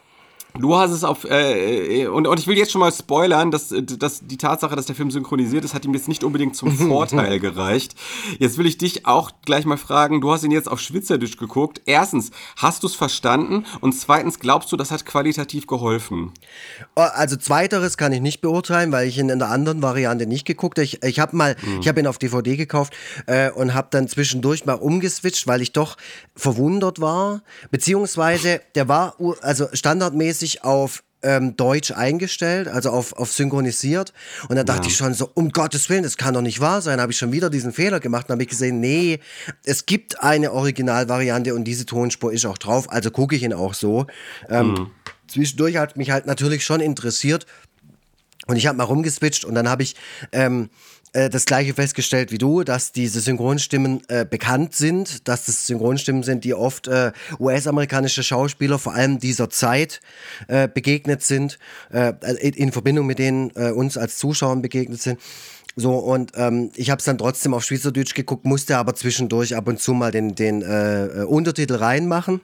Du 0.58 0.76
hast 0.76 0.90
es 0.90 1.04
auf, 1.04 1.24
äh, 1.24 2.02
äh, 2.02 2.06
und, 2.06 2.26
und 2.26 2.38
ich 2.38 2.46
will 2.46 2.56
jetzt 2.56 2.72
schon 2.72 2.80
mal 2.80 2.92
spoilern, 2.92 3.50
dass, 3.50 3.72
äh, 3.72 3.82
dass 3.82 4.26
die 4.26 4.36
Tatsache, 4.36 4.74
dass 4.76 4.86
der 4.86 4.96
Film 4.96 5.10
synchronisiert 5.10 5.64
ist, 5.64 5.74
hat 5.74 5.84
ihm 5.84 5.94
jetzt 5.94 6.08
nicht 6.08 6.24
unbedingt 6.24 6.56
zum 6.56 6.70
Vorteil 6.88 7.38
gereicht. 7.40 7.94
Jetzt 8.38 8.58
will 8.58 8.66
ich 8.66 8.78
dich 8.78 9.06
auch 9.06 9.30
gleich 9.44 9.64
mal 9.64 9.76
fragen, 9.76 10.20
du 10.20 10.30
hast 10.32 10.44
ihn 10.44 10.50
jetzt 10.50 10.70
auf 10.70 10.80
Schweizerdeutsch 10.80 11.36
geguckt. 11.36 11.80
Erstens, 11.86 12.30
hast 12.56 12.82
du 12.82 12.88
es 12.88 12.94
verstanden? 12.94 13.64
Und 13.80 13.92
zweitens, 13.92 14.38
glaubst 14.38 14.72
du, 14.72 14.76
das 14.76 14.90
hat 14.90 15.06
qualitativ 15.06 15.66
geholfen? 15.66 16.32
Oh, 16.96 17.00
Also 17.00 17.36
zweiteres 17.36 17.96
kann 17.96 18.12
ich 18.12 18.20
nicht 18.20 18.40
beurteilen, 18.40 18.92
weil 18.92 19.08
ich 19.08 19.18
ihn 19.18 19.28
in 19.28 19.38
der 19.38 19.50
anderen 19.50 19.82
Variante 19.82 20.26
nicht 20.26 20.46
geguckt 20.46 20.78
habe. 20.78 20.84
Ich, 20.84 21.02
ich 21.02 21.20
habe 21.20 21.36
mal, 21.36 21.56
ich 21.80 21.88
habe 21.88 22.00
ihn 22.00 22.06
auf 22.06 22.18
DVD 22.18 22.56
gekauft 22.56 22.94
äh, 23.26 23.50
und 23.50 23.74
habe 23.74 23.88
dann 23.90 24.08
zwischendurch 24.08 24.66
mal 24.66 24.74
umgeswitcht, 24.74 25.46
weil 25.46 25.62
ich 25.62 25.72
doch 25.72 25.96
verwundert 26.34 27.00
war. 27.00 27.42
Beziehungsweise 27.70 28.60
der 28.74 28.88
war 28.88 29.14
also 29.42 29.68
standardmäßig 29.72 30.39
auf 30.64 31.02
ähm, 31.22 31.56
Deutsch 31.56 31.90
eingestellt, 31.90 32.68
also 32.68 32.90
auf, 32.90 33.12
auf 33.12 33.32
synchronisiert. 33.32 34.12
Und 34.48 34.56
da 34.56 34.64
dachte 34.64 34.88
ich 34.88 34.96
schon 34.96 35.14
so, 35.14 35.30
um 35.34 35.50
Gottes 35.50 35.88
Willen, 35.90 36.02
das 36.02 36.16
kann 36.16 36.34
doch 36.34 36.40
nicht 36.40 36.60
wahr 36.60 36.80
sein. 36.80 37.00
Habe 37.00 37.12
ich 37.12 37.18
schon 37.18 37.32
wieder 37.32 37.50
diesen 37.50 37.72
Fehler 37.72 38.00
gemacht 38.00 38.28
und 38.28 38.32
habe 38.32 38.42
ich 38.42 38.48
gesehen, 38.48 38.80
nee, 38.80 39.20
es 39.64 39.86
gibt 39.86 40.22
eine 40.22 40.52
Originalvariante 40.52 41.54
und 41.54 41.64
diese 41.64 41.86
Tonspur 41.86 42.32
ist 42.32 42.46
auch 42.46 42.58
drauf. 42.58 42.90
Also 42.90 43.10
gucke 43.10 43.36
ich 43.36 43.42
ihn 43.42 43.52
auch 43.52 43.74
so. 43.74 44.06
Ähm, 44.48 44.90
Zwischendurch 45.28 45.76
hat 45.76 45.96
mich 45.96 46.10
halt 46.10 46.26
natürlich 46.26 46.64
schon 46.64 46.80
interessiert, 46.80 47.46
und 48.46 48.56
ich 48.56 48.66
habe 48.66 48.76
mal 48.76 48.84
rumgeswitcht 48.84 49.44
und 49.44 49.54
dann 49.54 49.68
habe 49.68 49.84
ich 49.84 49.94
ähm, 50.32 50.70
äh, 51.12 51.28
das 51.28 51.44
gleiche 51.44 51.74
festgestellt 51.74 52.30
wie 52.30 52.38
du, 52.38 52.62
dass 52.62 52.92
diese 52.92 53.20
Synchronstimmen 53.20 54.02
äh, 54.08 54.24
bekannt 54.24 54.74
sind, 54.74 55.26
dass 55.28 55.46
das 55.46 55.66
Synchronstimmen 55.66 56.22
sind, 56.22 56.44
die 56.44 56.54
oft 56.54 56.86
äh, 56.88 57.12
US-amerikanische 57.38 58.22
Schauspieler 58.22 58.78
vor 58.78 58.94
allem 58.94 59.18
dieser 59.18 59.50
Zeit 59.50 60.00
äh, 60.46 60.68
begegnet 60.68 61.22
sind, 61.22 61.58
äh, 61.92 62.12
in, 62.40 62.54
in 62.54 62.72
Verbindung 62.72 63.06
mit 63.06 63.18
denen 63.18 63.50
uns 63.50 63.96
als 63.96 64.18
Zuschauern 64.18 64.62
begegnet 64.62 65.00
sind. 65.00 65.18
So, 65.76 65.94
und 65.94 66.32
ähm, 66.36 66.70
ich 66.74 66.90
habe 66.90 66.98
es 66.98 67.04
dann 67.04 67.18
trotzdem 67.18 67.54
auf 67.54 67.64
Schweizerdeutsch 67.64 68.14
geguckt, 68.14 68.44
musste 68.44 68.76
aber 68.76 68.94
zwischendurch 68.94 69.56
ab 69.56 69.68
und 69.68 69.80
zu 69.80 69.92
mal 69.94 70.10
den, 70.10 70.34
den 70.34 70.62
Untertitel 70.62 71.74
reinmachen. 71.74 72.40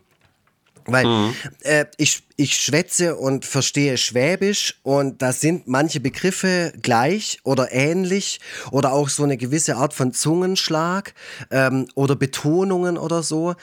Weil 0.87 1.33
äh, 1.63 1.87
ich, 1.97 2.23
ich 2.37 2.57
schwätze 2.57 3.17
und 3.17 3.45
verstehe 3.45 3.97
Schwäbisch 3.97 4.79
und 4.83 5.23
da 5.23 5.33
sind 5.33 5.67
manche 5.67 6.01
Begriffe 6.01 6.73
gleich 6.81 7.41
oder 7.45 7.73
ähnlich 7.73 8.41
oder 8.71 8.93
auch 8.93 9.09
so 9.09 9.25
eine 9.25 9.37
gewisse 9.37 9.77
Art 9.77 9.95
von 9.95 10.13
Zungenschlag 10.13 11.15
ähm, 11.51 11.87
oder 11.95 12.15
Betonungen 12.17 12.99
oder 12.99 13.23
so. 13.23 13.55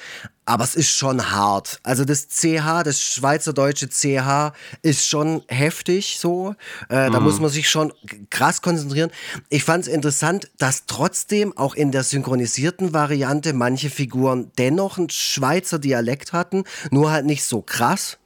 Aber 0.45 0.63
es 0.65 0.75
ist 0.75 0.89
schon 0.89 1.31
hart. 1.31 1.79
Also 1.83 2.03
das 2.03 2.27
CH, 2.27 2.83
das 2.83 3.01
schweizerdeutsche 3.01 3.87
CH 3.87 4.53
ist 4.81 5.07
schon 5.07 5.41
heftig 5.47 6.17
so. 6.19 6.55
Äh, 6.89 7.09
Da 7.09 7.19
muss 7.21 7.39
man 7.39 7.49
sich 7.49 7.69
schon 7.69 7.93
krass 8.29 8.61
konzentrieren. 8.61 9.09
Ich 9.49 9.63
fand 9.63 9.87
es 9.87 9.93
interessant, 9.93 10.51
dass 10.57 10.85
trotzdem 10.85 11.57
auch 11.57 11.75
in 11.75 11.91
der 11.91 12.03
synchronisierten 12.03 12.93
Variante 12.93 13.53
manche 13.53 13.89
Figuren 13.89 14.51
dennoch 14.57 14.97
einen 14.97 15.09
Schweizer 15.09 15.79
Dialekt 15.79 16.33
hatten, 16.33 16.65
nur 16.91 17.11
halt 17.11 17.25
nicht 17.25 17.45
so 17.45 17.61
krass 17.61 18.17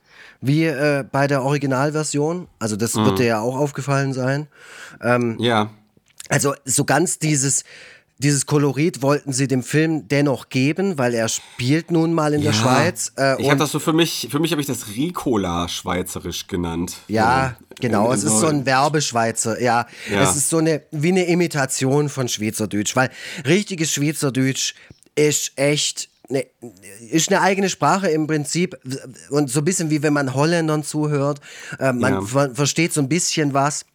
wie 0.42 0.66
äh, 0.66 1.04
bei 1.12 1.28
der 1.28 1.44
Originalversion. 1.44 2.48
Also 2.60 2.76
das 2.76 2.96
wird 2.96 3.20
dir 3.20 3.26
ja 3.26 3.40
auch 3.42 3.58
aufgefallen 3.58 4.14
sein. 4.14 4.48
Ja. 5.40 5.70
Also 6.30 6.56
so 6.66 6.84
ganz 6.84 7.20
dieses 7.20 7.64
dieses 8.20 8.46
Kolorit 8.46 9.02
wollten 9.02 9.32
sie 9.34 9.48
dem 9.48 9.62
Film 9.64 10.08
dennoch 10.08 10.50
geben, 10.50 10.98
weil 10.98 11.14
er 11.14 11.30
spielt 11.30 11.92
nun 11.92 12.14
mal 12.14 12.34
in 12.34 12.42
der 12.42 12.52
Ja. 12.52 12.58
Schweiz. 12.58 13.12
Äh, 13.18 13.42
ich 13.42 13.48
habe 13.50 13.60
das 13.60 13.72
so 13.72 13.80
für 13.80 13.94
mich, 13.94 14.28
für 14.32 14.40
mich 14.40 14.52
habe 14.52 14.62
ich 14.62 14.68
das 14.68 14.88
Ricola 14.88 15.68
schweizerisch 15.70 16.48
genannt. 16.48 16.94
Ja, 17.08 17.56
genau. 17.80 18.08
in- 18.08 18.18
Es 18.18 18.24
ist 18.24 18.40
so 18.40 18.48
ein 18.48 18.66
Werbeschweizer. 18.66 19.62
Ja, 19.62 19.86
Ja. 20.12 20.24
es 20.24 20.36
ist 20.36 20.50
so 20.50 20.58
eine 20.58 20.82
wie 20.92 21.10
eine 21.10 21.26
Imitation 21.26 22.10
von 22.10 22.28
Schweizerdeutsch, 22.28 22.96
weil 22.96 23.10
richtiges 23.46 23.92
Schweizerdeutsch 23.92 24.74
ist 25.16 25.52
echt 25.56 26.10
ne, 26.30 26.46
ist 27.12 27.30
eine 27.32 27.40
eigene 27.42 27.70
Sprache 27.70 28.10
im 28.10 28.28
Prinzip 28.28 28.78
und 29.30 29.50
so 29.50 29.60
ein 29.62 29.66
bisschen 29.66 29.90
wie 29.90 30.04
wenn 30.04 30.12
man 30.14 30.34
Holländern 30.34 30.84
zuhört. 30.84 31.40
Äh, 31.80 31.86
Ja. 31.86 31.94
man 31.94 32.26
versteht 32.56 32.94
so 32.94 33.00
ein 33.02 33.08
bisschen 33.10 33.54
was, 33.54 33.86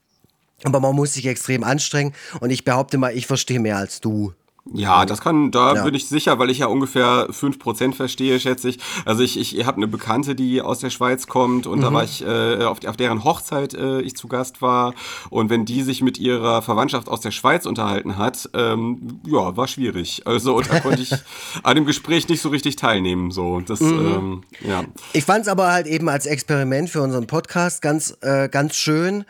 aber 0.65 0.81
man 0.81 0.95
muss 0.95 1.15
sich 1.15 1.27
extrem 1.27 1.65
anstrengen 1.65 2.13
und 2.41 2.51
ich 2.51 2.65
behaupte 2.65 2.99
mal, 2.99 3.17
ich 3.17 3.27
verstehe 3.27 3.61
mehr 3.61 3.77
als 3.77 4.01
du. 4.01 4.33
Ja, 4.73 5.05
das 5.07 5.21
kann, 5.21 5.51
da 5.51 5.75
Ja. 5.75 5.83
bin 5.85 5.93
ich 5.95 6.07
sicher, 6.07 6.39
weil 6.39 6.49
ich 6.49 6.59
ja 6.59 6.67
ungefähr 6.67 7.27
5% 7.33 7.95
verstehe, 7.97 8.39
schätze 8.39 8.69
ich. 8.69 8.79
Also 9.05 9.25
ich, 9.25 9.37
ich 9.37 9.67
habe 9.67 9.79
eine 9.79 9.89
Bekannte, 9.89 10.37
die 10.37 10.63
aus 10.63 10.79
der 10.79 10.91
Schweiz 10.91 11.27
kommt 11.27 11.67
und 11.67 11.79
Mhm. 11.79 11.83
da 11.83 11.93
war 11.93 12.05
ich, 12.05 12.25
äh, 12.25 12.63
auf, 12.63 12.79
auf 12.87 12.97
deren 12.97 13.25
Hochzeit 13.25 13.75
äh, 13.75 14.01
ich 14.03 14.15
zu 14.15 14.29
Gast 14.29 14.63
war. 14.63 14.95
Und 15.31 15.51
wenn 15.51 15.65
die 15.65 15.83
sich 15.83 16.01
mit 16.01 16.17
ihrer 16.17 16.63
Verwandtschaft 16.63 17.09
aus 17.09 17.21
der 17.21 17.33
Schweiz 17.33 17.67
unterhalten 17.67 18.19
hat, 18.19 18.51
ähm, 18.55 19.19
ja, 19.27 19.57
war 19.57 19.67
schwierig. 19.67 20.23
Also 20.27 20.61
da 20.61 20.79
konnte 20.79 21.03
ich 21.03 21.11
an 21.65 21.75
dem 21.75 21.85
Gespräch 21.85 22.29
nicht 22.29 22.41
so 22.41 22.49
richtig 22.51 22.77
teilnehmen. 22.77 23.33
So, 23.33 23.59
das, 23.63 23.81
Mhm. 23.81 23.99
ähm, 23.99 24.43
ja. 24.61 24.85
Ich 25.13 25.25
fand 25.25 25.41
es 25.43 25.49
aber 25.49 25.73
halt 25.73 25.89
eben 25.89 26.09
als 26.09 26.25
Experiment 26.27 26.89
für 26.89 27.03
unseren 27.03 27.27
Podcast 27.27 27.83
ganz, 27.83 28.17
äh, 28.21 28.49
ganz 28.49 28.77
schön. 28.77 29.25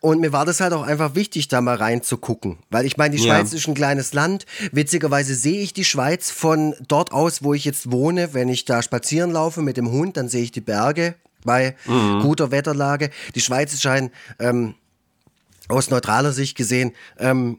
Und 0.00 0.20
mir 0.20 0.32
war 0.32 0.46
das 0.46 0.60
halt 0.60 0.72
auch 0.72 0.82
einfach 0.82 1.14
wichtig, 1.14 1.48
da 1.48 1.60
mal 1.60 1.76
reinzugucken. 1.76 2.56
Weil 2.70 2.86
ich 2.86 2.96
meine, 2.96 3.14
die 3.16 3.22
Ja. 3.22 3.34
Schweiz 3.36 3.52
ist 3.52 3.68
ein 3.68 3.74
kleines 3.74 4.14
Land. 4.14 4.46
Witzigerweise 4.72 5.34
sehe 5.34 5.60
ich 5.60 5.74
die 5.74 5.84
Schweiz 5.84 6.30
von 6.30 6.74
dort 6.88 7.12
aus, 7.12 7.42
wo 7.42 7.52
ich 7.52 7.66
jetzt 7.66 7.90
wohne. 7.92 8.32
Wenn 8.32 8.48
ich 8.48 8.64
da 8.64 8.82
spazieren 8.82 9.30
laufe 9.30 9.60
mit 9.60 9.76
dem 9.76 9.90
Hund, 9.90 10.16
dann 10.16 10.28
sehe 10.30 10.42
ich 10.42 10.52
die 10.52 10.62
Berge 10.62 11.16
bei 11.44 11.76
Mhm. 11.86 12.20
guter 12.22 12.50
Wetterlage. 12.50 13.10
Die 13.34 13.40
Schweiz 13.40 13.74
ist 13.74 13.84
ein, 13.86 14.10
ähm, 14.38 14.74
aus 15.68 15.90
neutraler 15.90 16.32
Sicht 16.32 16.56
gesehen, 16.56 16.92
ähm, 17.18 17.58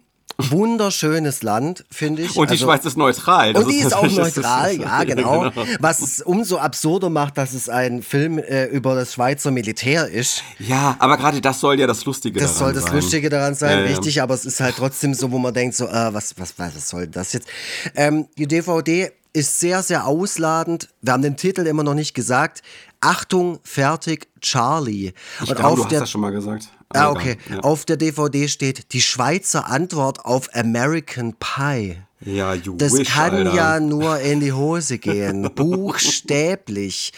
wunderschönes 0.50 1.44
Land, 1.44 1.86
finde 1.92 2.24
ich. 2.24 2.36
Und 2.36 2.50
die 2.50 2.54
Also- 2.54 2.66
Schweiz 2.66 2.86
ist 2.86 2.98
neutral. 2.98 3.54
Das 3.54 3.64
und 3.66 3.70
die 3.72 3.78
ist 3.80 3.94
auch 3.94 4.02
natürlich- 4.04 4.34
das 4.34 4.36
neutral, 4.38 4.72
ist- 4.72 4.80
ja, 4.82 5.04
genau. 5.04 5.52
Was 5.80 6.02
es 6.02 6.22
umso 6.22 6.58
absurder 6.58 7.10
macht, 7.10 7.38
dass 7.38 7.54
es 7.54 7.70
ein 7.70 8.02
Film 8.02 8.40
äh, 8.40 8.66
über 8.66 8.96
das 8.96 9.14
Schweizer 9.14 9.52
Militär 9.52 10.08
ist. 10.08 10.42
Ja, 10.60 10.96
aber 11.00 11.18
gerade 11.18 11.42
das 11.42 11.60
soll 11.60 11.80
ja 11.80 11.86
das 11.88 12.04
Lustige 12.06 12.40
Das 12.40 12.54
daran 12.58 12.66
soll 12.68 12.74
das 12.74 12.84
sein. 12.86 12.96
Lustige 12.96 13.30
daran 13.30 13.54
sein, 13.54 13.72
Ja, 13.80 13.86
ja. 13.86 13.92
richtig, 13.92 14.22
aber 14.22 14.34
es 14.34 14.46
ist 14.46 14.60
halt 14.60 14.76
trotzdem 14.78 15.14
so, 15.14 15.32
wo 15.32 15.38
man 15.38 15.54
denkt, 15.54 15.76
so, 15.76 15.86
äh, 15.88 16.14
was, 16.14 16.34
was, 16.38 16.54
was, 16.58 16.90
soll 16.90 17.08
das 17.08 17.34
jetzt? 17.34 17.48
Ähm, 17.96 18.28
die 18.38 18.48
DVD 18.48 19.12
ist 19.34 19.60
sehr, 19.60 19.82
sehr 19.84 20.08
ausladend. 20.08 20.90
Wir 21.02 21.14
haben 21.14 21.22
den 21.22 21.38
Titel 21.38 21.66
immer 21.68 21.84
noch 21.84 21.94
nicht 21.94 22.14
gesagt. 22.14 22.62
Achtung, 23.00 23.60
fertig, 23.64 24.28
Charlie. 24.42 25.14
Ich 25.44 25.50
Und 25.50 25.56
glaube, 25.56 25.76
du 25.76 25.82
auf 25.82 25.86
hast 25.86 25.92
der 25.92 26.00
das 26.02 26.12
schon 26.12 26.22
mal 26.22 26.32
gesagt. 26.32 26.68
Ah, 26.96 27.10
okay. 27.12 27.38
egal. 27.48 27.62
Auf 27.62 27.86
der 27.86 27.98
DVD 27.98 28.48
steht 28.48 28.94
die 28.94 29.02
Schweizer 29.02 29.68
Antwort 29.68 30.26
auf 30.26 30.50
American 30.54 31.36
Pie. 31.40 31.98
Ja, 32.24 32.54
you 32.54 32.76
Das 32.78 32.94
wish, 32.94 33.10
kann 33.10 33.34
Alter. 33.36 33.54
ja 33.56 33.80
nur 33.80 34.20
in 34.20 34.40
die 34.42 34.54
Hose 34.54 35.00
gehen. 35.00 35.50
Buchstäblich. 35.56 37.14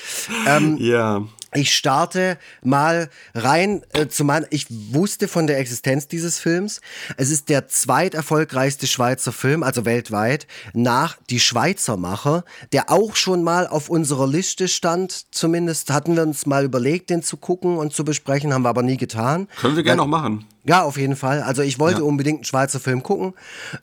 Ähm, 0.48 0.78
Ja. 0.80 1.24
Ich 1.54 1.74
starte 1.74 2.38
mal 2.64 3.10
rein 3.34 3.84
äh, 3.94 4.08
zu 4.08 4.24
meinem. 4.24 4.46
Ich 4.50 4.68
wusste 4.70 5.28
von 5.28 5.48
der 5.48 5.60
Existenz 5.60 6.08
dieses 6.08 6.40
Films. 6.40 6.82
Es 7.18 7.30
ist 7.30 7.50
der 7.50 7.68
zweiterfolgreichste 7.68 8.88
Schweizer 8.88 9.32
Film, 9.32 9.64
also 9.64 9.86
weltweit, 9.86 10.48
nach 10.74 11.18
Die 11.30 11.40
Schweizer 11.40 11.98
Macher, 11.98 12.44
der 12.72 12.90
auch 12.92 13.16
schon 13.16 13.44
mal 13.44 13.68
auf 13.68 13.90
unserer 13.90 14.28
Liste 14.28 14.68
stand. 14.68 15.26
Zumindest 15.34 15.92
hatten 15.92 16.16
wir 16.16 16.24
uns 16.24 16.46
mal 16.46 16.66
überlegt, 16.66 17.10
den 17.10 17.24
zu 17.24 17.38
gucken 17.38 17.78
und 17.78 17.94
zu 17.94 18.04
besprechen, 18.04 18.54
haben 18.54 18.64
wir 18.64 18.70
aber 18.70 18.84
nie 18.84 18.98
getan. 18.98 19.48
Können 19.60 19.76
wir 19.76 19.84
gerne 19.84 19.98
noch 20.02 20.08
machen. 20.08 20.46
Ja, 20.66 20.84
auf 20.84 20.96
jeden 20.96 21.18
Fall. 21.18 21.42
Also 21.42 21.62
ich 21.62 21.78
wollte 21.78 22.00
Ja. 22.00 22.06
unbedingt 22.06 22.38
einen 22.38 22.46
Schweizer 22.46 22.80
Film 22.80 23.04
gucken. 23.04 23.34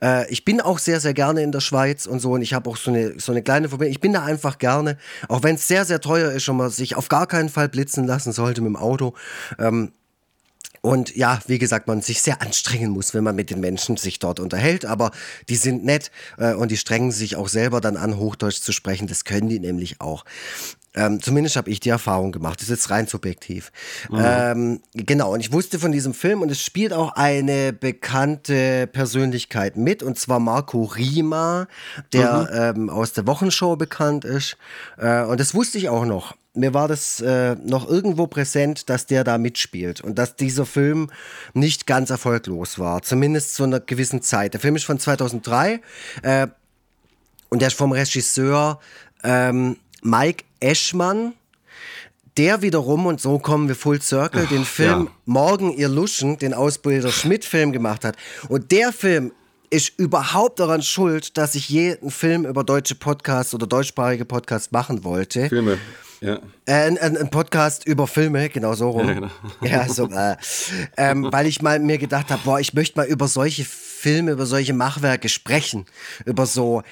Äh, 0.02 0.30
ich 0.32 0.46
bin 0.46 0.62
auch 0.62 0.78
sehr, 0.78 0.98
sehr 0.98 1.12
gerne 1.12 1.42
in 1.42 1.52
der 1.52 1.60
Schweiz 1.60 2.06
und 2.06 2.20
so. 2.20 2.32
Und 2.32 2.40
ich 2.40 2.54
habe 2.54 2.70
auch 2.70 2.78
so 2.78 2.90
eine, 2.90 3.20
so 3.20 3.32
eine 3.32 3.42
kleine 3.42 3.68
Verbindung. 3.68 3.92
Ich 3.92 4.00
bin 4.00 4.14
da 4.14 4.24
einfach 4.24 4.56
gerne, 4.56 4.96
auch 5.28 5.42
wenn 5.42 5.56
es 5.56 5.68
sehr, 5.68 5.84
sehr 5.84 6.00
teuer 6.00 6.32
ist 6.32 6.48
und 6.48 6.56
man 6.56 6.70
sich 6.70 6.96
auf 6.96 7.08
gar 7.10 7.26
keinen 7.26 7.50
Fall 7.50 7.59
blitzen 7.68 8.06
lassen 8.06 8.32
sollte 8.32 8.60
mit 8.60 8.68
dem 8.68 8.76
Auto. 8.76 9.14
Ähm, 9.58 9.92
und 10.82 11.14
ja, 11.14 11.38
wie 11.46 11.58
gesagt, 11.58 11.88
man 11.88 12.00
sich 12.00 12.22
sehr 12.22 12.40
anstrengen 12.40 12.90
muss, 12.90 13.12
wenn 13.12 13.24
man 13.24 13.36
mit 13.36 13.50
den 13.50 13.60
Menschen 13.60 13.96
sich 13.96 14.18
dort 14.18 14.40
unterhält. 14.40 14.86
Aber 14.86 15.10
die 15.48 15.56
sind 15.56 15.84
nett 15.84 16.10
äh, 16.38 16.54
und 16.54 16.70
die 16.70 16.78
strengen 16.78 17.12
sich 17.12 17.36
auch 17.36 17.48
selber 17.48 17.80
dann 17.80 17.96
an, 17.96 18.16
Hochdeutsch 18.16 18.60
zu 18.60 18.72
sprechen. 18.72 19.06
Das 19.06 19.24
können 19.24 19.48
die 19.48 19.60
nämlich 19.60 20.00
auch. 20.00 20.24
Ähm, 20.92 21.22
zumindest 21.22 21.56
habe 21.56 21.70
ich 21.70 21.78
die 21.78 21.90
Erfahrung 21.90 22.32
gemacht. 22.32 22.60
Das 22.60 22.64
ist 22.64 22.70
jetzt 22.70 22.90
rein 22.90 23.06
subjektiv. 23.06 23.70
Ähm, 24.12 24.80
genau, 24.92 25.32
und 25.34 25.40
ich 25.40 25.52
wusste 25.52 25.78
von 25.78 25.92
diesem 25.92 26.14
Film 26.14 26.42
und 26.42 26.50
es 26.50 26.60
spielt 26.60 26.92
auch 26.92 27.12
eine 27.12 27.72
bekannte 27.72 28.88
Persönlichkeit 28.88 29.76
mit, 29.76 30.02
und 30.02 30.18
zwar 30.18 30.40
Marco 30.40 30.82
Rima, 30.82 31.68
der 32.12 32.74
ähm, 32.76 32.90
aus 32.90 33.12
der 33.12 33.26
Wochenshow 33.28 33.76
bekannt 33.76 34.24
ist. 34.24 34.56
Äh, 34.96 35.22
und 35.22 35.38
das 35.38 35.54
wusste 35.54 35.78
ich 35.78 35.88
auch 35.88 36.06
noch. 36.06 36.34
Mir 36.54 36.74
war 36.74 36.88
das 36.88 37.20
äh, 37.20 37.54
noch 37.54 37.88
irgendwo 37.88 38.26
präsent, 38.26 38.88
dass 38.90 39.06
der 39.06 39.22
da 39.22 39.38
mitspielt 39.38 40.00
und 40.00 40.18
dass 40.18 40.34
dieser 40.34 40.66
Film 40.66 41.10
nicht 41.54 41.86
ganz 41.86 42.10
erfolglos 42.10 42.78
war, 42.78 43.02
zumindest 43.02 43.54
zu 43.54 43.62
einer 43.62 43.78
gewissen 43.78 44.20
Zeit. 44.20 44.54
Der 44.54 44.60
Film 44.60 44.74
ist 44.74 44.84
von 44.84 44.98
2003 44.98 45.80
äh, 46.22 46.48
und 47.50 47.60
der 47.60 47.68
ist 47.68 47.76
vom 47.76 47.92
Regisseur 47.92 48.80
ähm, 49.22 49.76
Mike 50.02 50.44
Eschmann, 50.58 51.34
der 52.36 52.62
wiederum, 52.62 53.06
und 53.06 53.20
so 53.20 53.38
kommen 53.38 53.68
wir 53.68 53.74
full 53.74 54.00
circle, 54.00 54.46
den 54.46 54.64
Film 54.64 55.04
ja. 55.04 55.12
Morgen 55.26 55.72
ihr 55.72 55.88
Luschen, 55.88 56.38
den 56.38 56.54
Ausbilder 56.54 57.12
Schmidt-Film 57.12 57.72
gemacht 57.72 58.04
hat. 58.04 58.16
Und 58.48 58.72
der 58.72 58.92
Film 58.92 59.32
ist 59.70 59.98
überhaupt 59.98 60.58
daran 60.58 60.82
schuld, 60.82 61.36
dass 61.36 61.54
ich 61.54 61.68
je 61.68 61.96
einen 61.96 62.10
Film 62.10 62.44
über 62.44 62.64
deutsche 62.64 62.96
Podcasts 62.96 63.54
oder 63.54 63.66
deutschsprachige 63.66 64.24
Podcasts 64.24 64.72
machen 64.72 65.04
wollte. 65.04 65.48
Filme. 65.48 65.78
Ja. 66.20 66.38
Ein, 66.66 66.98
ein, 66.98 67.16
ein 67.16 67.30
Podcast 67.30 67.86
über 67.86 68.06
Filme, 68.06 68.50
genau 68.50 68.74
so 68.74 68.90
rum. 68.90 69.08
Ja, 69.08 69.14
genau. 69.14 69.30
Ja, 69.62 69.88
so, 69.88 70.06
äh, 70.10 70.36
ähm, 70.96 71.28
weil 71.32 71.46
ich 71.46 71.62
mal 71.62 71.78
mir 71.78 71.96
gedacht 71.96 72.30
habe, 72.30 72.42
boah, 72.44 72.60
ich 72.60 72.74
möchte 72.74 72.98
mal 72.98 73.06
über 73.06 73.26
solche 73.26 73.64
Filme, 73.64 74.32
über 74.32 74.44
solche 74.44 74.74
Machwerke 74.74 75.28
sprechen, 75.28 75.86
über 76.26 76.46
so 76.46 76.82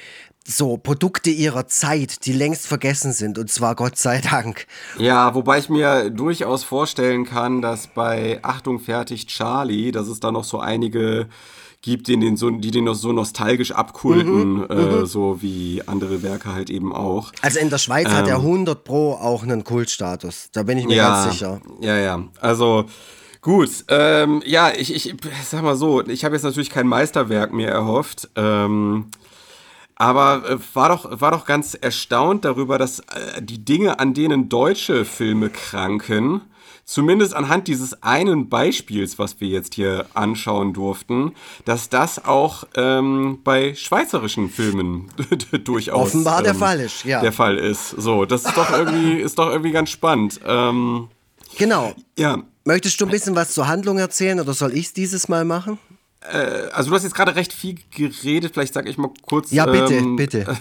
so 0.51 0.79
Produkte 0.79 1.29
ihrer 1.29 1.67
Zeit, 1.67 2.25
die 2.25 2.33
längst 2.33 2.67
vergessen 2.67 3.13
sind 3.13 3.37
und 3.39 3.51
zwar 3.51 3.75
Gott 3.75 3.99
sei 3.99 4.23
Dank. 4.23 4.67
Ja, 4.97 5.35
wobei 5.35 5.59
ich 5.59 5.69
mir 5.69 6.09
durchaus 6.09 6.65
vorstellen 6.65 7.27
kann, 7.27 7.61
dass 7.61 7.87
bei 7.89 8.39
Achtung 8.43 8.81
fertig 8.81 9.27
Charlie, 9.27 9.93
dass 9.93 10.09
es 10.09 10.21
da 10.21 10.33
noch 10.33 10.45
so 10.45 10.59
einige 10.59 11.29
gibt, 11.81 12.09
die 12.09 12.19
den, 12.19 12.37
so, 12.37 12.51
die 12.51 12.71
den 12.71 12.85
noch 12.85 12.95
so 12.95 13.13
nostalgisch 13.13 13.73
abkulten, 13.73 14.61
Mhm, 14.61 14.67
äh, 14.71 15.07
so 15.07 15.41
wie 15.43 15.83
andere 15.87 16.23
Werke 16.23 16.53
halt 16.53 16.71
eben 16.71 16.93
auch. 16.93 17.33
Also 17.41 17.61
in 17.61 17.71
der 17.71 17.79
Schweiz 17.79 18.09
hat 18.09 18.27
er 18.29 18.37
100 18.37 18.83
Pro 18.85 19.13
auch 19.13 19.43
einen 19.43 19.65
Kultstatus, 19.65 20.51
da 20.53 20.63
bin 20.65 20.79
ich 20.79 20.87
mir 20.87 20.97
ja, 20.97 21.09
ganz 21.09 21.33
sicher. 21.33 21.61
Ja, 21.81 21.97
ja. 21.97 22.25
Also 22.41 22.87
gut. 23.41 23.71
Ähm, 23.89 24.43
ja, 24.45 24.73
ich, 24.77 24.95
ich 24.95 25.15
sag 25.45 25.63
mal 25.63 25.77
so, 25.77 26.05
ich 26.07 26.25
habe 26.25 26.35
jetzt 26.35 26.45
natürlich 26.45 26.71
kein 26.71 26.89
Meisterwerk 26.89 27.53
mir 27.53 27.69
erhofft. 27.69 28.29
Ähm, 28.35 29.07
aber 29.95 30.49
äh, 30.49 30.59
war 30.75 30.89
doch, 30.89 31.21
war 31.21 31.33
doch 31.33 31.45
ganz 31.45 31.75
erstaunt 31.75 32.45
darüber, 32.45 32.79
dass 32.79 33.01
äh, 33.01 33.43
die 33.43 33.65
Dinge, 33.65 33.99
an 33.99 34.15
denen 34.15 34.49
deutsche 34.49 35.05
Filme 35.05 35.51
kranken, 35.51 36.43
zumindest 36.89 37.35
anhand 37.35 37.69
dieses 37.69 38.03
einen 38.03 38.49
Beispiels, 38.49 39.19
was 39.19 39.41
wir 39.41 39.49
jetzt 39.49 39.75
hier 39.75 40.07
anschauen 40.15 40.73
durften, 40.73 41.35
dass 41.67 41.91
das 41.91 42.25
auch 42.25 42.65
ähm, 42.75 43.41
bei 43.45 43.75
schweizerischen 43.75 44.49
Filmen 44.49 45.13
durchaus 45.65 46.09
Offenbar 46.09 46.43
der 46.43 46.53
ähm, 46.53 46.59
Fall 46.59 46.81
ist, 46.81 47.05
ja. 47.05 47.21
Der 47.21 47.33
Fall 47.33 47.59
ist. 47.59 47.91
So, 47.91 48.25
das 48.25 48.47
ist 48.47 48.57
doch 48.57 48.71
irgendwie, 48.71 49.21
ist 49.21 49.39
doch 49.39 49.51
irgendwie 49.51 49.73
ganz 49.73 49.91
spannend. 49.91 50.41
Ähm, 50.45 51.09
Genau. 51.57 51.93
ja, 52.17 52.43
Möchtest 52.65 53.01
du 53.01 53.07
ein 53.07 53.11
bisschen 53.11 53.35
was 53.35 53.55
zur 53.55 53.67
Handlung 53.67 53.99
erzählen 53.99 54.39
oder 54.41 54.53
soll 54.53 54.75
ich 54.75 54.87
es 54.87 54.93
dieses 54.93 55.29
Mal 55.29 55.47
machen? 55.47 55.79
Also 56.73 56.91
du 56.91 56.97
hast 56.97 57.05
jetzt 57.05 57.15
gerade 57.15 57.37
recht 57.37 57.53
viel 57.53 57.77
geredet, 57.91 58.53
vielleicht 58.53 58.75
sage 58.75 58.91
ich 58.91 58.99
mal 58.99 59.11
kurz. 59.23 59.51
Ja, 59.53 59.67
bitte, 59.67 59.95
ähm, 59.95 60.17
bitte. 60.17 60.47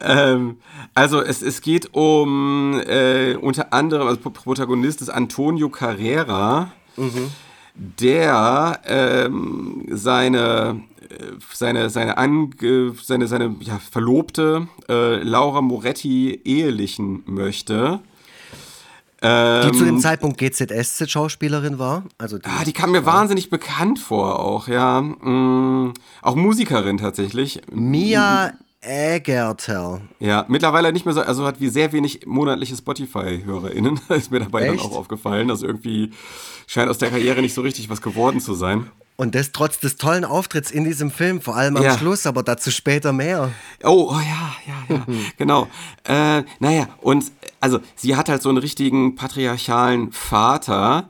Ähm, 0.00 0.58
also 0.94 1.20
es, 1.20 1.42
es 1.42 1.60
geht 1.60 1.94
um 1.94 2.80
äh, 2.86 3.34
unter 3.34 3.72
anderem, 3.72 4.06
also 4.06 4.20
Protagonist 4.30 5.00
ist 5.02 5.08
Antonio 5.08 5.68
Carrera, 5.68 6.72
der 7.74 8.80
ähm, 8.84 9.86
seine 9.90 10.80
äh, 11.08 11.32
seine 11.52 11.90
seine 11.90 12.18
Ange 12.18 12.94
seine 13.02 13.26
seine 13.26 13.56
ja, 13.60 13.78
Verlobte 13.78 14.68
äh, 14.88 15.22
Laura 15.22 15.60
Moretti 15.60 16.40
ehelichen 16.44 17.22
möchte. 17.26 18.00
Die 19.22 19.72
zu 19.72 19.84
dem 19.84 19.94
Ähm, 19.96 20.00
Zeitpunkt 20.00 20.38
GZSZ-Schauspielerin 20.38 21.78
war. 21.78 22.04
Also 22.18 22.38
die, 22.38 22.44
Ah, 22.46 22.64
die 22.64 22.72
kam 22.72 22.92
mir 22.92 23.06
wahnsinnig 23.06 23.48
bekannt 23.48 23.98
vor 23.98 24.40
auch, 24.40 24.68
ja. 24.68 25.00
Mm, 25.00 25.94
auch 26.22 26.34
Musikerin 26.34 26.98
tatsächlich. 26.98 27.60
Mia 27.72 28.52
Ägerter. 28.82 30.00
Ja, 30.20 30.44
mittlerweile 30.48 30.92
nicht 30.92 31.06
mehr 31.06 31.14
so, 31.14 31.22
also 31.22 31.46
hat 31.46 31.60
wie 31.60 31.68
sehr 31.68 31.92
wenig 31.92 32.26
monatliche 32.26 32.76
Spotify-HörerInnen, 32.76 34.00
ist 34.10 34.30
mir 34.30 34.40
dabei 34.40 34.66
dann 34.66 34.74
Echt? 34.76 34.84
auch 34.84 34.96
aufgefallen. 34.96 35.50
Also 35.50 35.66
irgendwie 35.66 36.10
scheint 36.66 36.90
aus 36.90 36.98
der 36.98 37.10
Karriere 37.10 37.40
nicht 37.40 37.54
so 37.54 37.62
richtig 37.62 37.88
was 37.88 38.02
geworden 38.02 38.40
zu 38.40 38.54
sein. 38.54 38.90
Und 39.16 39.34
das 39.34 39.52
trotz 39.52 39.78
des 39.80 39.96
tollen 39.96 40.24
Auftritts 40.26 40.70
in 40.70 40.84
diesem 40.84 41.10
Film, 41.10 41.40
vor 41.40 41.56
allem 41.56 41.76
am 41.78 41.82
Ja. 41.82 41.96
Schluss, 41.96 42.26
aber 42.26 42.42
dazu 42.42 42.70
später 42.70 43.12
mehr. 43.14 43.50
Oh, 43.82 44.10
oh 44.10 44.20
ja, 44.20 44.52
ja, 44.66 44.96
ja, 44.96 45.06
genau. 45.38 45.68
Äh, 46.04 46.42
naja, 46.60 46.88
und 47.00 47.24
also 47.60 47.80
sie 47.94 48.14
hat 48.14 48.28
halt 48.28 48.42
so 48.42 48.50
einen 48.50 48.58
richtigen 48.58 49.14
patriarchalen 49.14 50.12
Vater, 50.12 51.08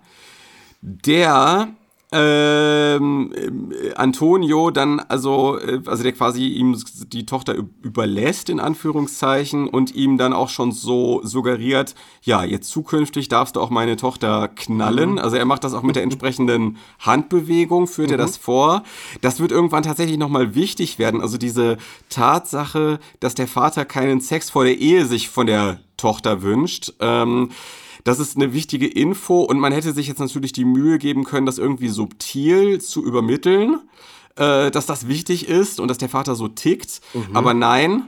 der 0.83 1.69
ähm, 2.13 3.33
äh, 3.35 3.95
Antonio 3.95 4.71
dann 4.71 5.01
also 5.01 5.59
äh, 5.59 5.81
also 5.87 6.05
der 6.05 6.13
quasi 6.13 6.47
ihm 6.47 6.81
die 7.09 7.27
Tochter 7.27 7.55
üb- 7.55 7.69
überlässt 7.83 8.49
in 8.49 8.61
Anführungszeichen 8.61 9.67
und 9.69 9.95
ihm 9.95 10.17
dann 10.17 10.33
auch 10.33 10.49
schon 10.49 10.71
so 10.71 11.21
suggeriert 11.25 11.97
ja 12.23 12.45
jetzt 12.45 12.71
zukünftig 12.71 13.29
darfst 13.29 13.57
du 13.57 13.61
auch 13.61 13.71
meine 13.71 13.97
Tochter 13.97 14.49
knallen. 14.49 15.19
Also 15.19 15.37
er 15.37 15.45
macht 15.47 15.65
das 15.65 15.75
auch 15.75 15.83
mit 15.83 15.97
der 15.97 16.05
entsprechenden 16.05 16.77
Handbewegung 17.01 17.89
führt 17.89 18.13
er 18.13 18.19
das 18.19 18.37
vor. 18.37 18.85
Das 19.21 19.41
wird 19.41 19.51
irgendwann 19.51 19.83
tatsächlich 19.83 20.19
noch 20.19 20.29
mal 20.29 20.55
wichtig 20.55 21.01
werden. 21.01 21.21
Also 21.21 21.39
diese 21.39 21.77
Tatsache 22.09 23.01
dass 23.21 23.35
der 23.35 23.49
Vater 23.49 23.85
keinen 23.85 24.21
Sex 24.21 24.51
vor 24.51 24.65
der 24.65 24.79
Ehe 24.79 25.07
sich 25.07 25.29
von 25.29 25.47
der 25.49 25.81
Tochter 25.97 26.43
wünscht 26.43 26.93
ähm, 27.01 27.51
Das 28.07 28.21
ist 28.21 28.37
eine 28.37 28.53
wichtige 28.53 28.87
Info 28.87 29.41
und 29.41 29.59
man 29.59 29.73
hätte 29.73 29.93
sich 29.93 30.07
jetzt 30.07 30.21
natürlich 30.21 30.53
die 30.53 30.65
Mühe 30.65 30.97
geben 30.97 31.25
können, 31.25 31.45
das 31.45 31.59
irgendwie 31.59 31.89
subtil 31.89 32.81
zu 32.81 33.05
übermitteln, 33.05 33.81
äh, 34.37 34.71
dass 34.71 34.87
das 34.87 35.09
wichtig 35.09 35.49
ist 35.49 35.81
und 35.81 35.89
dass 35.89 35.99
der 35.99 36.09
Vater 36.09 36.37
so 36.37 36.47
tickt. 36.47 37.01
Mhm. 37.15 37.37
Aber 37.37 37.53
nein, 37.53 38.05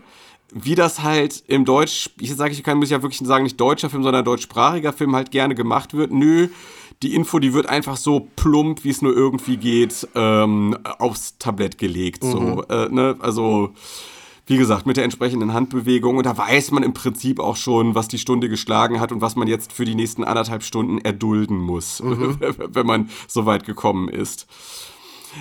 wie 0.52 0.76
das 0.76 1.02
halt 1.02 1.42
im 1.48 1.64
Deutsch, 1.64 2.10
ich 2.20 2.32
sage, 2.36 2.52
ich 2.52 2.62
kann 2.62 2.78
muss 2.78 2.90
ja 2.90 3.02
wirklich 3.02 3.18
sagen, 3.26 3.42
nicht 3.42 3.60
deutscher 3.60 3.90
Film, 3.90 4.04
sondern 4.04 4.24
deutschsprachiger 4.24 4.92
Film 4.92 5.16
halt 5.16 5.32
gerne 5.32 5.56
gemacht 5.56 5.94
wird. 5.94 6.12
Nö, 6.12 6.46
die 7.02 7.16
Info, 7.16 7.40
die 7.40 7.52
wird 7.52 7.66
einfach 7.68 7.96
so 7.96 8.28
plump, 8.36 8.84
wie 8.84 8.90
es 8.90 9.02
nur 9.02 9.16
irgendwie 9.16 9.56
geht, 9.56 10.06
ähm, 10.14 10.78
aufs 11.00 11.38
Tablett 11.38 11.76
gelegt. 11.76 12.22
Mhm. 12.22 12.30
So, 12.30 12.64
äh, 12.68 12.88
ne? 12.88 13.16
Also, 13.18 13.74
wie 14.48 14.56
gesagt, 14.56 14.86
mit 14.86 14.96
der 14.96 15.04
entsprechenden 15.04 15.52
Handbewegung. 15.52 16.16
Und 16.16 16.26
da 16.26 16.36
weiß 16.36 16.70
man 16.72 16.82
im 16.82 16.94
Prinzip 16.94 17.38
auch 17.38 17.56
schon, 17.56 17.94
was 17.94 18.08
die 18.08 18.18
Stunde 18.18 18.48
geschlagen 18.48 19.00
hat 19.00 19.12
und 19.12 19.20
was 19.20 19.36
man 19.36 19.46
jetzt 19.46 19.72
für 19.72 19.84
die 19.84 19.94
nächsten 19.94 20.24
anderthalb 20.24 20.62
Stunden 20.62 20.98
erdulden 20.98 21.58
muss, 21.58 22.02
mhm. 22.02 22.38
wenn 22.40 22.86
man 22.86 23.10
so 23.28 23.46
weit 23.46 23.64
gekommen 23.64 24.08
ist. 24.08 24.46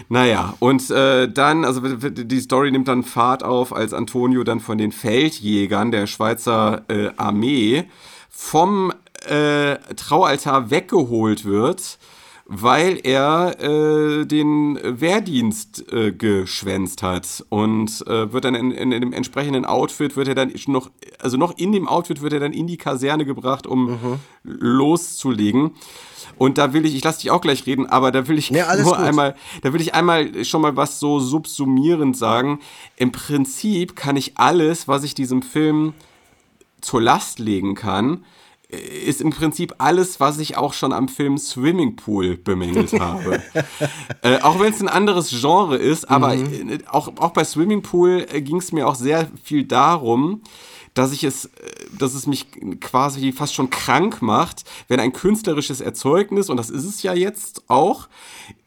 Naja, 0.10 0.54
und 0.60 0.90
äh, 0.92 1.32
dann, 1.32 1.64
also 1.64 1.80
die 1.82 2.40
Story 2.42 2.72
nimmt 2.72 2.90
dann 2.90 3.04
Fahrt 3.04 3.44
auf, 3.44 3.74
als 3.74 3.94
Antonio 3.94 4.44
dann 4.44 4.60
von 4.60 4.78
den 4.78 4.92
Feldjägern 4.92 5.92
der 5.92 6.08
Schweizer 6.08 6.84
äh, 6.90 7.10
Armee 7.16 7.86
vom 8.30 8.92
äh, 9.28 9.78
Traualtar 9.96 10.70
weggeholt 10.70 11.46
wird, 11.46 11.98
weil 12.50 13.00
er 13.04 13.60
äh, 13.60 14.26
den 14.26 14.80
Wehrdienst 14.82 15.92
äh, 15.92 16.14
geschwänzt 16.14 17.04
hat 17.04 17.46
und 17.50 18.08
äh, 18.08 18.32
wird 18.32 18.46
dann 18.46 18.56
in, 18.56 18.72
in, 18.72 18.94
in, 18.94 19.02
dem 19.02 19.14
entsprechenden 19.14 19.66
Outfit 19.66 20.16
wird 20.16 20.30
er 20.30 20.36
dann 20.36 20.54
noch 20.68 20.90
also 21.20 21.36
noch 21.36 21.58
in 21.58 21.74
dem 21.74 21.88
Outfit 21.90 22.22
wird 22.22 22.34
er 22.34 22.40
dann 22.40 22.54
in 22.54 22.68
die 22.68 22.78
Kaserne 22.78 23.26
gebracht, 23.26 23.68
um 23.68 23.92
mhm. 23.92 24.20
loszulegen. 24.44 25.72
Und 26.38 26.58
da 26.58 26.74
will 26.74 26.86
ich, 26.86 26.96
ich 26.96 27.04
lasse 27.04 27.22
dich 27.22 27.32
auch 27.32 27.42
gleich 27.42 27.66
reden, 27.66 27.88
aber 27.88 28.12
da 28.12 28.28
will 28.28 28.38
ich 28.38 28.52
nee, 28.52 28.62
nur 28.62 28.84
gut. 28.84 28.98
einmal, 28.98 29.36
da 29.62 29.74
will 29.74 29.82
ich 29.82 29.94
einmal 29.96 30.46
schon 30.46 30.62
mal 30.62 30.76
was 30.76 31.00
so 31.00 31.20
subsumierend 31.20 32.16
sagen. 32.16 32.60
Im 32.96 33.12
Prinzip 33.12 33.96
kann 33.96 34.16
ich 34.16 34.38
alles, 34.38 34.88
was 34.88 35.04
ich 35.04 35.16
diesem 35.16 35.42
Film 35.42 35.94
zur 36.80 37.02
Last 37.02 37.40
legen 37.40 37.76
kann, 37.76 38.24
ist 38.70 39.22
im 39.22 39.30
Prinzip 39.30 39.76
alles, 39.78 40.20
was 40.20 40.40
ich 40.40 40.58
auch 40.58 40.74
schon 40.74 40.92
am 40.92 41.08
Film 41.08 41.38
Swimming 41.38 41.96
Pool 41.96 42.36
bemängelt 42.36 42.94
habe. 43.00 43.42
äh, 44.22 44.40
auch 44.42 44.60
wenn 44.60 44.74
es 44.74 44.82
ein 44.82 44.90
anderes 44.90 45.30
Genre 45.30 45.78
ist, 45.78 46.10
aber 46.10 46.36
mhm. 46.36 46.80
auch, 46.88 47.08
auch 47.18 47.32
bei 47.32 47.46
Swimming 47.46 47.82
Pool 47.82 48.26
äh, 48.30 48.42
ging 48.42 48.58
es 48.58 48.74
mir 48.74 48.88
auch 48.88 48.96
sehr 48.96 49.30
viel 49.42 49.64
darum, 49.64 50.42
dass 50.94 51.14
ich 51.14 51.24
es, 51.24 51.46
äh, 51.46 51.50
dass 51.98 52.14
es 52.14 52.28
mich 52.28 52.48
quasi 52.82 53.32
fast 53.32 53.54
schon 53.54 53.70
krank 53.70 54.22
macht, 54.22 54.66
wenn 54.90 55.00
ein 55.00 55.14
künstlerisches 55.14 55.80
Erzeugnis, 55.80 56.50
und 56.50 56.58
das 56.58 56.70
ist 56.70 56.84
es 56.84 57.04
ja 57.04 57.14
jetzt 57.14 57.70
auch, 57.70 58.10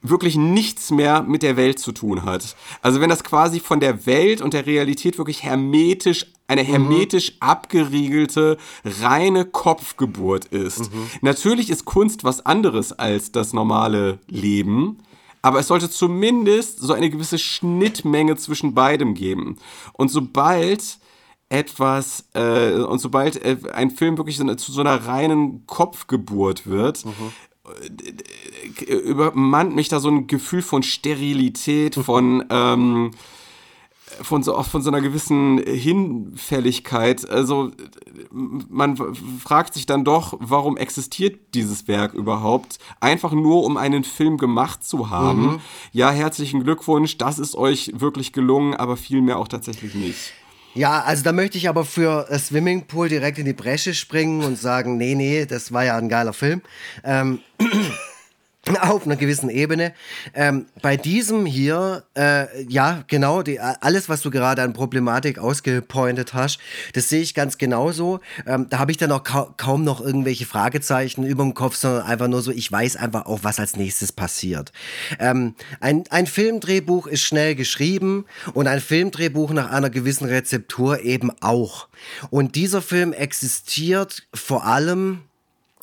wirklich 0.03 0.37
nichts 0.37 0.91
mehr 0.91 1.23
mit 1.23 1.43
der 1.43 1.59
Welt 1.59 1.79
zu 1.79 1.93
tun 1.93 2.25
hat. 2.25 2.57
Also 2.81 3.03
wenn 3.03 3.11
das 3.11 3.23
quasi 3.23 3.61
von 3.61 3.81
der 3.81 4.07
Welt 4.07 4.41
und 4.41 4.55
der 4.55 4.65
Realität 4.65 5.19
wirklich 5.19 5.43
hermetisch 5.43 6.27
eine 6.51 6.65
mhm. 6.65 6.67
hermetisch 6.67 7.35
abgeriegelte, 7.39 8.59
reine 8.85 9.45
Kopfgeburt 9.45 10.47
ist. 10.47 10.93
Mhm. 10.93 11.11
Natürlich 11.23 11.71
ist 11.71 11.85
Kunst 11.85 12.25
was 12.25 12.45
anderes 12.45 12.93
als 12.93 13.31
das 13.31 13.53
normale 13.53 14.19
Leben, 14.27 14.99
aber 15.43 15.61
es 15.61 15.69
sollte 15.69 15.89
zumindest 15.89 16.81
so 16.81 16.93
eine 16.93 17.09
gewisse 17.09 17.39
Schnittmenge 17.39 18.37
zwischen 18.37 18.75
beidem 18.75 19.15
geben. 19.15 19.57
Und 19.93 20.09
sobald 20.11 20.99
etwas, 21.49 22.25
äh, 22.35 22.73
und 22.73 22.99
sobald 22.99 23.43
äh, 23.45 23.57
ein 23.73 23.93
Film 23.93 24.19
wirklich 24.19 24.37
so, 24.37 24.55
zu 24.57 24.73
so 24.73 24.81
einer 24.81 25.07
reinen 25.07 25.67
Kopfgeburt 25.67 26.67
wird, 26.67 27.05
mhm 27.05 27.33
übermannt 28.89 29.77
mich 29.77 29.89
da 29.89 30.01
so 30.01 30.09
ein 30.09 30.27
Gefühl 30.27 30.63
von 30.63 30.83
Sterilität, 30.83 31.95
von 31.95 32.45
ähm, 32.51 33.13
von 34.23 34.43
so, 34.43 34.57
auch 34.57 34.67
von 34.67 34.83
so 34.83 34.91
einer 34.91 35.01
gewissen 35.01 35.59
Hinfälligkeit. 35.59 37.29
Also 37.29 37.71
man 38.31 38.97
fragt 39.43 39.75
sich 39.75 39.87
dann 39.87 40.05
doch, 40.05 40.37
warum 40.41 40.77
existiert 40.77 41.55
dieses 41.55 41.89
Werk 41.89 42.15
überhaupt? 42.15 42.79
Einfach 43.01 43.33
nur, 43.33 43.65
um 43.65 43.77
einen 43.77 44.05
Film 44.05 44.37
gemacht 44.37 44.85
zu 44.85 45.11
haben. 45.11 45.43
Mhm. 45.43 45.61
Ja, 45.93 46.11
herzlichen 46.11 46.65
Glückwunsch, 46.65 47.19
das 47.19 47.39
ist 47.39 47.55
euch 47.55 47.93
wirklich 47.95 48.33
gelungen, 48.33 48.75
aber 48.75 48.97
viel 48.97 49.23
mehr 49.23 49.39
auch 49.39 49.49
tatsächlich 49.49 49.95
nicht. 49.95 50.33
Ja, 50.75 51.03
also 51.03 51.25
da 51.25 51.33
möchte 51.33 51.59
ich 51.59 51.69
aber 51.69 51.85
für 51.85 52.29
Swimmingpool 52.39 53.09
direkt 53.09 53.39
in 53.39 53.45
die 53.45 53.53
Bresche 53.53 53.93
springen 53.93 54.45
und 54.45 54.57
sagen, 54.57 54.97
nee, 54.97 55.17
nee, 55.17 55.45
das 55.45 55.73
war 55.73 55.85
ja 55.85 55.97
ein 55.97 56.09
geiler 56.09 56.33
Film. 56.33 56.63
Ähm, 57.03 57.41
auf 58.81 59.07
einer 59.07 59.17
gewissen 59.17 59.49
Ebene. 59.49 59.95
Ähm, 60.35 60.67
bei 60.83 60.97
diesem 60.97 61.47
hier, 61.47 62.05
äh, 62.15 62.63
ja, 62.65 63.05
genau, 63.07 63.43
die, 63.43 63.59
alles, 63.59 64.09
was 64.09 64.21
du 64.21 64.31
gerade 64.31 64.63
an 64.63 64.75
Problematik 64.75 65.39
ausgepointet 65.39 66.35
hast, 66.35 66.59
das 66.93 67.09
sehe 67.09 67.23
ich 67.23 67.35
ganz 67.35 67.57
genauso. 67.57 68.21
Ähm, 68.47 68.67
da 68.69 68.79
habe 68.79 68.91
ich 68.91 68.99
dann 68.99 69.13
auch 69.13 69.23
ka 69.23 69.55
kaum 69.57 69.83
noch 69.83 70.01
irgendwelche 70.01 70.45
Fragezeichen 70.45 71.25
über 71.25 71.43
dem 71.43 71.55
Kopf, 71.55 71.77
sondern 71.77 72.03
einfach 72.03 72.29
nur 72.29 72.43
so, 72.43 72.51
ich 72.51 72.71
weiß 72.71 72.97
einfach 72.97 73.27
auch, 73.27 73.41
was 73.43 73.59
als 73.59 73.77
nächstes 73.77 74.13
passiert. 74.13 74.73
Ähm, 75.19 75.55
ein, 75.81 76.05
ein 76.11 76.27
Filmdrehbuch 76.27 77.07
ist 77.07 77.23
schnell 77.23 77.55
geschrieben 77.55 78.27
und 78.53 78.67
ein 78.67 78.81
Filmdrehbuch 78.81 79.53
nach 79.53 79.71
einer 79.71 79.91
gewissen 79.91 80.27
Rezeptur 80.27 81.01
eben 81.01 81.31
auch. 81.41 81.89
Und 82.29 82.57
dieser 82.57 82.83
Film 82.83 83.13
existiert 83.13 84.27
vor 84.35 84.67
allem 84.67 85.23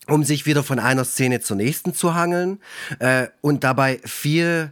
um 0.08 0.24
sich 0.24 0.46
wieder 0.46 0.64
von 0.64 0.80
einer 0.80 1.06
Szene 1.06 1.42
zur 1.42 1.58
nächsten 1.58 1.94
zu 1.94 2.16
hangeln 2.16 2.60
äh, 3.00 3.28
und 3.42 3.64
dabei 3.64 4.00
viel 4.06 4.72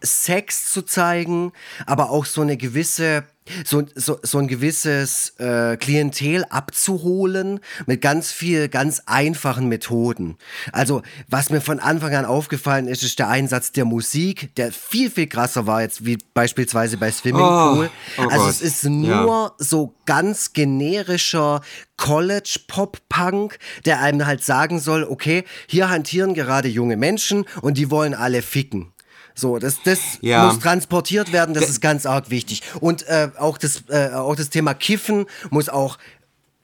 Sex 0.00 0.70
zu 0.70 0.82
zeigen, 0.82 1.52
aber 1.86 2.10
auch 2.10 2.24
so 2.24 2.40
eine 2.40 2.56
gewisse 2.56 3.24
so, 3.64 3.84
so, 3.94 4.18
so 4.22 4.38
ein 4.38 4.48
gewisses 4.48 5.34
äh, 5.38 5.76
Klientel 5.76 6.44
abzuholen 6.50 7.60
mit 7.86 8.00
ganz 8.00 8.32
viel, 8.32 8.68
ganz 8.68 9.02
einfachen 9.06 9.68
Methoden. 9.68 10.36
Also, 10.72 11.02
was 11.28 11.50
mir 11.50 11.60
von 11.60 11.80
Anfang 11.80 12.14
an 12.14 12.24
aufgefallen 12.24 12.88
ist, 12.88 13.02
ist 13.02 13.18
der 13.18 13.28
Einsatz 13.28 13.72
der 13.72 13.84
Musik, 13.84 14.54
der 14.56 14.72
viel, 14.72 15.10
viel 15.10 15.26
krasser 15.26 15.66
war 15.66 15.82
jetzt, 15.82 16.04
wie 16.04 16.18
beispielsweise 16.34 16.96
bei 16.96 17.10
Swimming 17.10 17.40
Pool. 17.40 17.90
Oh, 18.18 18.22
oh 18.22 18.28
also, 18.28 18.36
Gott. 18.38 18.50
es 18.50 18.62
ist 18.62 18.84
nur 18.84 19.08
ja. 19.08 19.52
so 19.58 19.94
ganz 20.06 20.52
generischer 20.52 21.60
College-Pop-Punk, 21.96 23.58
der 23.84 24.00
einem 24.00 24.26
halt 24.26 24.42
sagen 24.42 24.80
soll, 24.80 25.04
okay, 25.04 25.44
hier 25.66 25.90
hantieren 25.90 26.34
gerade 26.34 26.68
junge 26.68 26.96
Menschen 26.96 27.44
und 27.60 27.76
die 27.76 27.90
wollen 27.90 28.14
alle 28.14 28.42
ficken. 28.42 28.92
So, 29.38 29.58
das, 29.58 29.80
das 29.84 30.00
ja. 30.20 30.46
muss 30.46 30.58
transportiert 30.58 31.32
werden, 31.32 31.54
das 31.54 31.68
ist 31.68 31.80
ganz 31.80 32.06
arg 32.06 32.28
wichtig. 32.28 32.62
Und 32.80 33.06
äh, 33.06 33.30
auch, 33.38 33.56
das, 33.56 33.84
äh, 33.88 34.10
auch 34.12 34.34
das 34.34 34.50
Thema 34.50 34.74
Kiffen 34.74 35.26
muss 35.50 35.68
auch 35.68 35.96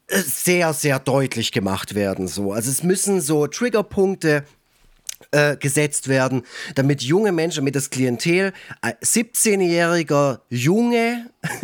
äh, 0.08 0.18
sehr, 0.20 0.72
sehr 0.72 0.98
deutlich 0.98 1.52
gemacht 1.52 1.94
werden. 1.94 2.26
So. 2.26 2.52
Also 2.52 2.72
es 2.72 2.82
müssen 2.82 3.20
so 3.20 3.46
Triggerpunkte 3.46 4.44
äh, 5.30 5.56
gesetzt 5.56 6.08
werden, 6.08 6.42
damit 6.74 7.02
junge 7.02 7.30
Menschen, 7.30 7.60
damit 7.60 7.76
das 7.76 7.90
Klientel, 7.90 8.52
17-jähriger 8.82 10.40
Junge 10.48 11.30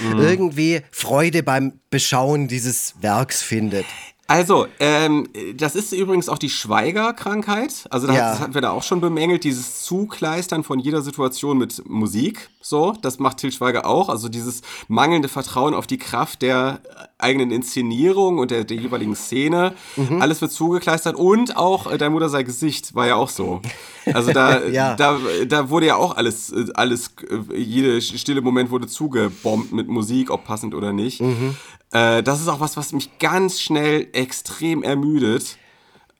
mhm. 0.00 0.18
irgendwie 0.20 0.82
Freude 0.92 1.42
beim 1.42 1.80
Beschauen 1.90 2.46
dieses 2.46 2.94
Werks 3.00 3.42
findet. 3.42 3.86
Also, 4.30 4.66
ähm, 4.78 5.26
das 5.56 5.74
ist 5.74 5.90
übrigens 5.92 6.28
auch 6.28 6.36
die 6.36 6.50
Schweiger-Krankheit. 6.50 7.86
Also, 7.88 8.06
das, 8.06 8.16
ja. 8.16 8.38
hatten 8.38 8.52
wir 8.52 8.60
da 8.60 8.72
auch 8.72 8.82
schon 8.82 9.00
bemängelt, 9.00 9.42
dieses 9.42 9.84
Zukleistern 9.84 10.64
von 10.64 10.78
jeder 10.78 11.00
Situation 11.00 11.56
mit 11.56 11.88
Musik. 11.88 12.50
So, 12.60 12.94
das 13.00 13.18
macht 13.18 13.38
Til 13.38 13.50
Schweiger 13.52 13.86
auch. 13.86 14.10
Also, 14.10 14.28
dieses 14.28 14.60
mangelnde 14.86 15.28
Vertrauen 15.28 15.72
auf 15.72 15.86
die 15.86 15.96
Kraft 15.96 16.42
der 16.42 16.80
eigenen 17.18 17.50
Inszenierung 17.50 18.38
und 18.38 18.50
der, 18.50 18.64
der 18.64 18.76
jeweiligen 18.76 19.16
Szene. 19.16 19.74
Mhm. 19.96 20.22
Alles 20.22 20.40
wird 20.40 20.52
zugekleistert 20.52 21.16
und 21.16 21.56
auch 21.56 21.90
äh, 21.90 21.98
Dein 21.98 22.12
Mutter 22.12 22.28
sei 22.28 22.44
Gesicht 22.44 22.94
war 22.94 23.08
ja 23.08 23.16
auch 23.16 23.28
so. 23.28 23.60
Also, 24.06 24.32
da, 24.32 24.64
ja. 24.68 24.94
da, 24.94 25.18
da 25.46 25.68
wurde 25.68 25.86
ja 25.86 25.96
auch 25.96 26.16
alles, 26.16 26.52
äh, 26.52 26.66
alles, 26.74 27.12
äh, 27.28 27.56
jede 27.56 28.00
stille 28.00 28.40
Moment 28.40 28.70
wurde 28.70 28.86
zugebombt 28.86 29.72
mit 29.72 29.88
Musik, 29.88 30.30
ob 30.30 30.44
passend 30.44 30.74
oder 30.74 30.92
nicht. 30.92 31.20
Mhm. 31.20 31.56
Äh, 31.90 32.22
das 32.22 32.40
ist 32.40 32.48
auch 32.48 32.60
was, 32.60 32.76
was 32.76 32.92
mich 32.92 33.18
ganz 33.18 33.60
schnell 33.60 34.08
extrem 34.12 34.82
ermüdet. 34.82 35.56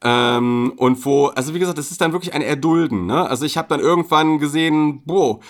Ähm, 0.03 0.73
und 0.77 1.05
wo, 1.05 1.27
also 1.27 1.55
wie 1.55 1.59
gesagt, 1.59 1.79
das 1.79 1.91
ist 1.91 2.01
dann 2.01 2.13
wirklich 2.13 2.33
ein 2.35 2.43
Erdulden. 2.43 3.07
Ne? 3.07 3.29
Also 3.29 3.45
ich 3.45 3.57
habe 3.57 3.69
dann 3.69 3.81
irgendwann 3.81 4.39
gesehen, 4.39 5.03
boah, 5.05 5.41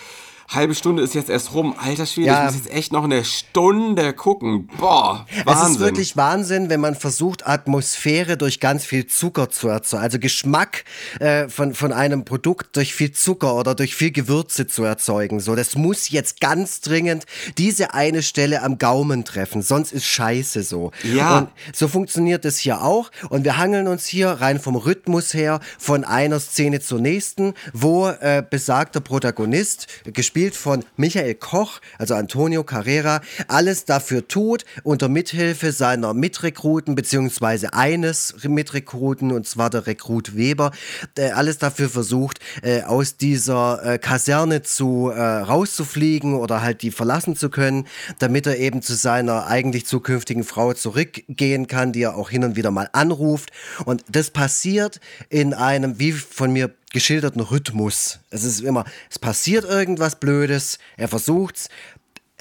halbe 0.49 0.73
Stunde 0.73 1.03
ist 1.03 1.13
jetzt 1.13 1.29
erst 1.29 1.53
rum. 1.53 1.75
Alter 1.77 2.05
Schwede, 2.05 2.27
Ja. 2.27 2.47
ich 2.47 2.55
muss 2.55 2.63
jetzt 2.65 2.73
echt 2.73 2.91
noch 2.91 3.03
eine 3.03 3.23
Stunde 3.23 4.13
gucken. 4.13 4.67
Boah, 4.79 5.25
Wahnsinn. 5.45 5.65
Es 5.65 5.71
ist 5.71 5.79
wirklich 5.79 6.17
Wahnsinn, 6.17 6.69
wenn 6.69 6.79
man 6.79 6.95
versucht, 6.95 7.45
Atmosphäre 7.47 8.35
durch 8.35 8.59
ganz 8.59 8.83
viel 8.83 9.05
Zucker 9.05 9.49
zu 9.49 9.67
erzeugen. 9.67 10.03
Also 10.03 10.17
Geschmack 10.19 10.85
äh, 11.19 11.47
von, 11.49 11.75
von 11.75 11.93
einem 11.93 12.25
Produkt 12.25 12.75
durch 12.75 12.95
viel 12.95 13.11
Zucker 13.11 13.53
oder 13.55 13.75
durch 13.75 13.95
viel 13.95 14.11
Gewürze 14.11 14.65
zu 14.65 14.83
erzeugen. 14.83 15.39
So, 15.39 15.55
das 15.55 15.75
muss 15.75 16.09
jetzt 16.09 16.41
ganz 16.41 16.81
dringend 16.81 17.25
diese 17.59 17.93
eine 17.93 18.23
Stelle 18.23 18.63
am 18.63 18.79
Gaumen 18.79 19.25
treffen, 19.25 19.61
sonst 19.61 19.91
ist 19.91 20.05
scheiße 20.05 20.63
so. 20.63 20.91
Ja. 21.03 21.37
Und 21.37 21.49
so 21.73 21.87
funktioniert 21.87 22.43
es 22.45 22.57
hier 22.57 22.81
auch. 22.81 23.11
Und 23.29 23.43
wir 23.43 23.57
hangeln 23.57 23.87
uns 23.87 24.07
hier 24.07 24.29
rein 24.29 24.59
vom 24.59 24.75
Rhythmus 24.75 25.33
her 25.35 25.59
von 25.77 26.03
einer 26.03 26.39
Szene 26.39 26.79
zur 26.79 26.99
nächsten, 26.99 27.53
wo 27.73 28.07
äh, 28.07 28.43
besagter 28.49 28.99
Protagonist, 28.99 29.87
gespielt 30.05 30.38
von 30.47 30.85
Michael 30.97 31.35
Koch, 31.35 31.79
also 31.97 32.15
Antonio 32.15 32.63
Carrera, 32.63 33.21
alles 33.47 33.85
dafür 33.85 34.27
tut, 34.27 34.65
unter 34.83 35.09
Mithilfe 35.09 35.71
seiner 35.71 36.13
Mitrekruten, 36.13 36.95
beziehungsweise 36.95 37.73
eines 37.73 38.35
Mitrekruten, 38.43 39.31
und 39.31 39.47
zwar 39.47 39.69
der 39.69 39.87
Rekrut 39.87 40.35
Weber, 40.35 40.71
äh, 41.17 41.31
alles 41.31 41.57
dafür 41.57 41.89
versucht, 41.89 42.39
äh, 42.61 42.83
aus 42.83 43.17
dieser 43.17 43.83
äh, 43.83 43.97
Kaserne 43.99 44.61
zu 44.63 45.09
rauszufliegen 45.09 46.35
oder 46.35 46.61
halt 46.61 46.81
die 46.81 46.91
verlassen 46.91 47.35
zu 47.35 47.49
können, 47.49 47.87
damit 48.19 48.47
er 48.47 48.57
eben 48.57 48.81
zu 48.81 48.95
seiner 48.95 49.47
eigentlich 49.47 49.85
zukünftigen 49.85 50.43
Frau 50.43 50.73
zurückgehen 50.73 51.67
kann, 51.67 51.91
die 51.91 52.03
er 52.03 52.15
auch 52.15 52.29
hin 52.29 52.43
und 52.43 52.55
wieder 52.55 52.71
mal 52.71 52.89
anruft. 52.93 53.51
Und 53.85 54.03
das 54.09 54.29
passiert 54.29 54.99
in 55.29 55.53
einem, 55.53 55.99
wie 55.99 56.11
von 56.11 56.51
mir 56.51 56.69
geschilderten 56.91 57.41
Rhythmus. 57.41 58.19
Es 58.29 58.43
ist 58.43 58.61
immer, 58.61 58.85
es 59.09 59.19
passiert 59.19 59.65
irgendwas 59.65 60.19
Blödes, 60.19 60.79
er 60.97 61.07
versucht's, 61.07 61.69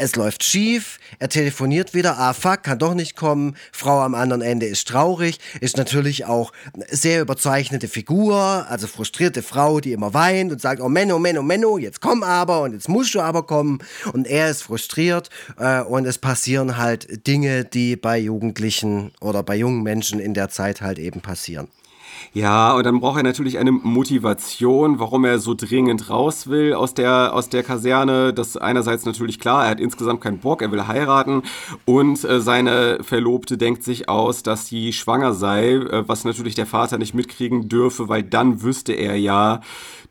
es 0.00 0.14
läuft 0.14 0.44
schief, 0.44 1.00
er 1.18 1.28
telefoniert 1.28 1.92
wieder, 1.92 2.18
ah 2.18 2.32
fuck, 2.32 2.62
kann 2.62 2.78
doch 2.78 2.94
nicht 2.94 3.16
kommen, 3.16 3.56
Frau 3.72 4.00
am 4.00 4.14
anderen 4.14 4.42
Ende 4.42 4.66
ist 4.66 4.86
traurig, 4.86 5.40
ist 5.60 5.76
natürlich 5.76 6.24
auch 6.24 6.52
eine 6.72 6.86
sehr 6.88 7.20
überzeichnete 7.20 7.88
Figur, 7.88 8.66
also 8.68 8.86
frustrierte 8.86 9.42
Frau, 9.42 9.80
die 9.80 9.92
immer 9.92 10.14
weint 10.14 10.52
und 10.52 10.60
sagt, 10.60 10.80
oh 10.80 10.88
Menno, 10.88 11.18
Menno, 11.18 11.42
Menno, 11.42 11.78
jetzt 11.78 12.00
komm 12.00 12.22
aber 12.22 12.62
und 12.62 12.74
jetzt 12.74 12.88
musst 12.88 13.16
du 13.16 13.20
aber 13.20 13.42
kommen 13.42 13.80
und 14.12 14.28
er 14.28 14.48
ist 14.48 14.62
frustriert 14.62 15.30
äh, 15.58 15.80
und 15.80 16.06
es 16.06 16.18
passieren 16.18 16.76
halt 16.76 17.26
Dinge, 17.26 17.64
die 17.64 17.96
bei 17.96 18.18
Jugendlichen 18.18 19.10
oder 19.20 19.42
bei 19.42 19.56
jungen 19.56 19.82
Menschen 19.82 20.20
in 20.20 20.32
der 20.32 20.48
Zeit 20.48 20.80
halt 20.80 21.00
eben 21.00 21.20
passieren. 21.22 21.66
Ja, 22.32 22.74
und 22.74 22.84
dann 22.84 23.00
braucht 23.00 23.18
er 23.18 23.22
natürlich 23.22 23.58
eine 23.58 23.72
Motivation, 23.72 24.98
warum 24.98 25.24
er 25.24 25.38
so 25.38 25.54
dringend 25.54 26.10
raus 26.10 26.48
will 26.48 26.74
aus 26.74 26.94
der, 26.94 27.34
aus 27.34 27.48
der 27.48 27.62
Kaserne. 27.62 28.32
Das 28.32 28.56
einerseits 28.56 29.04
natürlich 29.04 29.38
klar, 29.38 29.64
er 29.64 29.70
hat 29.70 29.80
insgesamt 29.80 30.20
keinen 30.20 30.38
Bock, 30.38 30.62
er 30.62 30.70
will 30.70 30.86
heiraten 30.86 31.42
und 31.84 32.24
äh, 32.24 32.40
seine 32.40 32.98
Verlobte 33.02 33.58
denkt 33.58 33.82
sich 33.82 34.08
aus, 34.08 34.42
dass 34.42 34.66
sie 34.66 34.92
schwanger 34.92 35.32
sei, 35.32 35.74
äh, 35.74 36.08
was 36.08 36.24
natürlich 36.24 36.54
der 36.54 36.66
Vater 36.66 36.98
nicht 36.98 37.14
mitkriegen 37.14 37.68
dürfe, 37.68 38.08
weil 38.08 38.22
dann 38.22 38.62
wüsste 38.62 38.92
er 38.92 39.16
ja, 39.16 39.60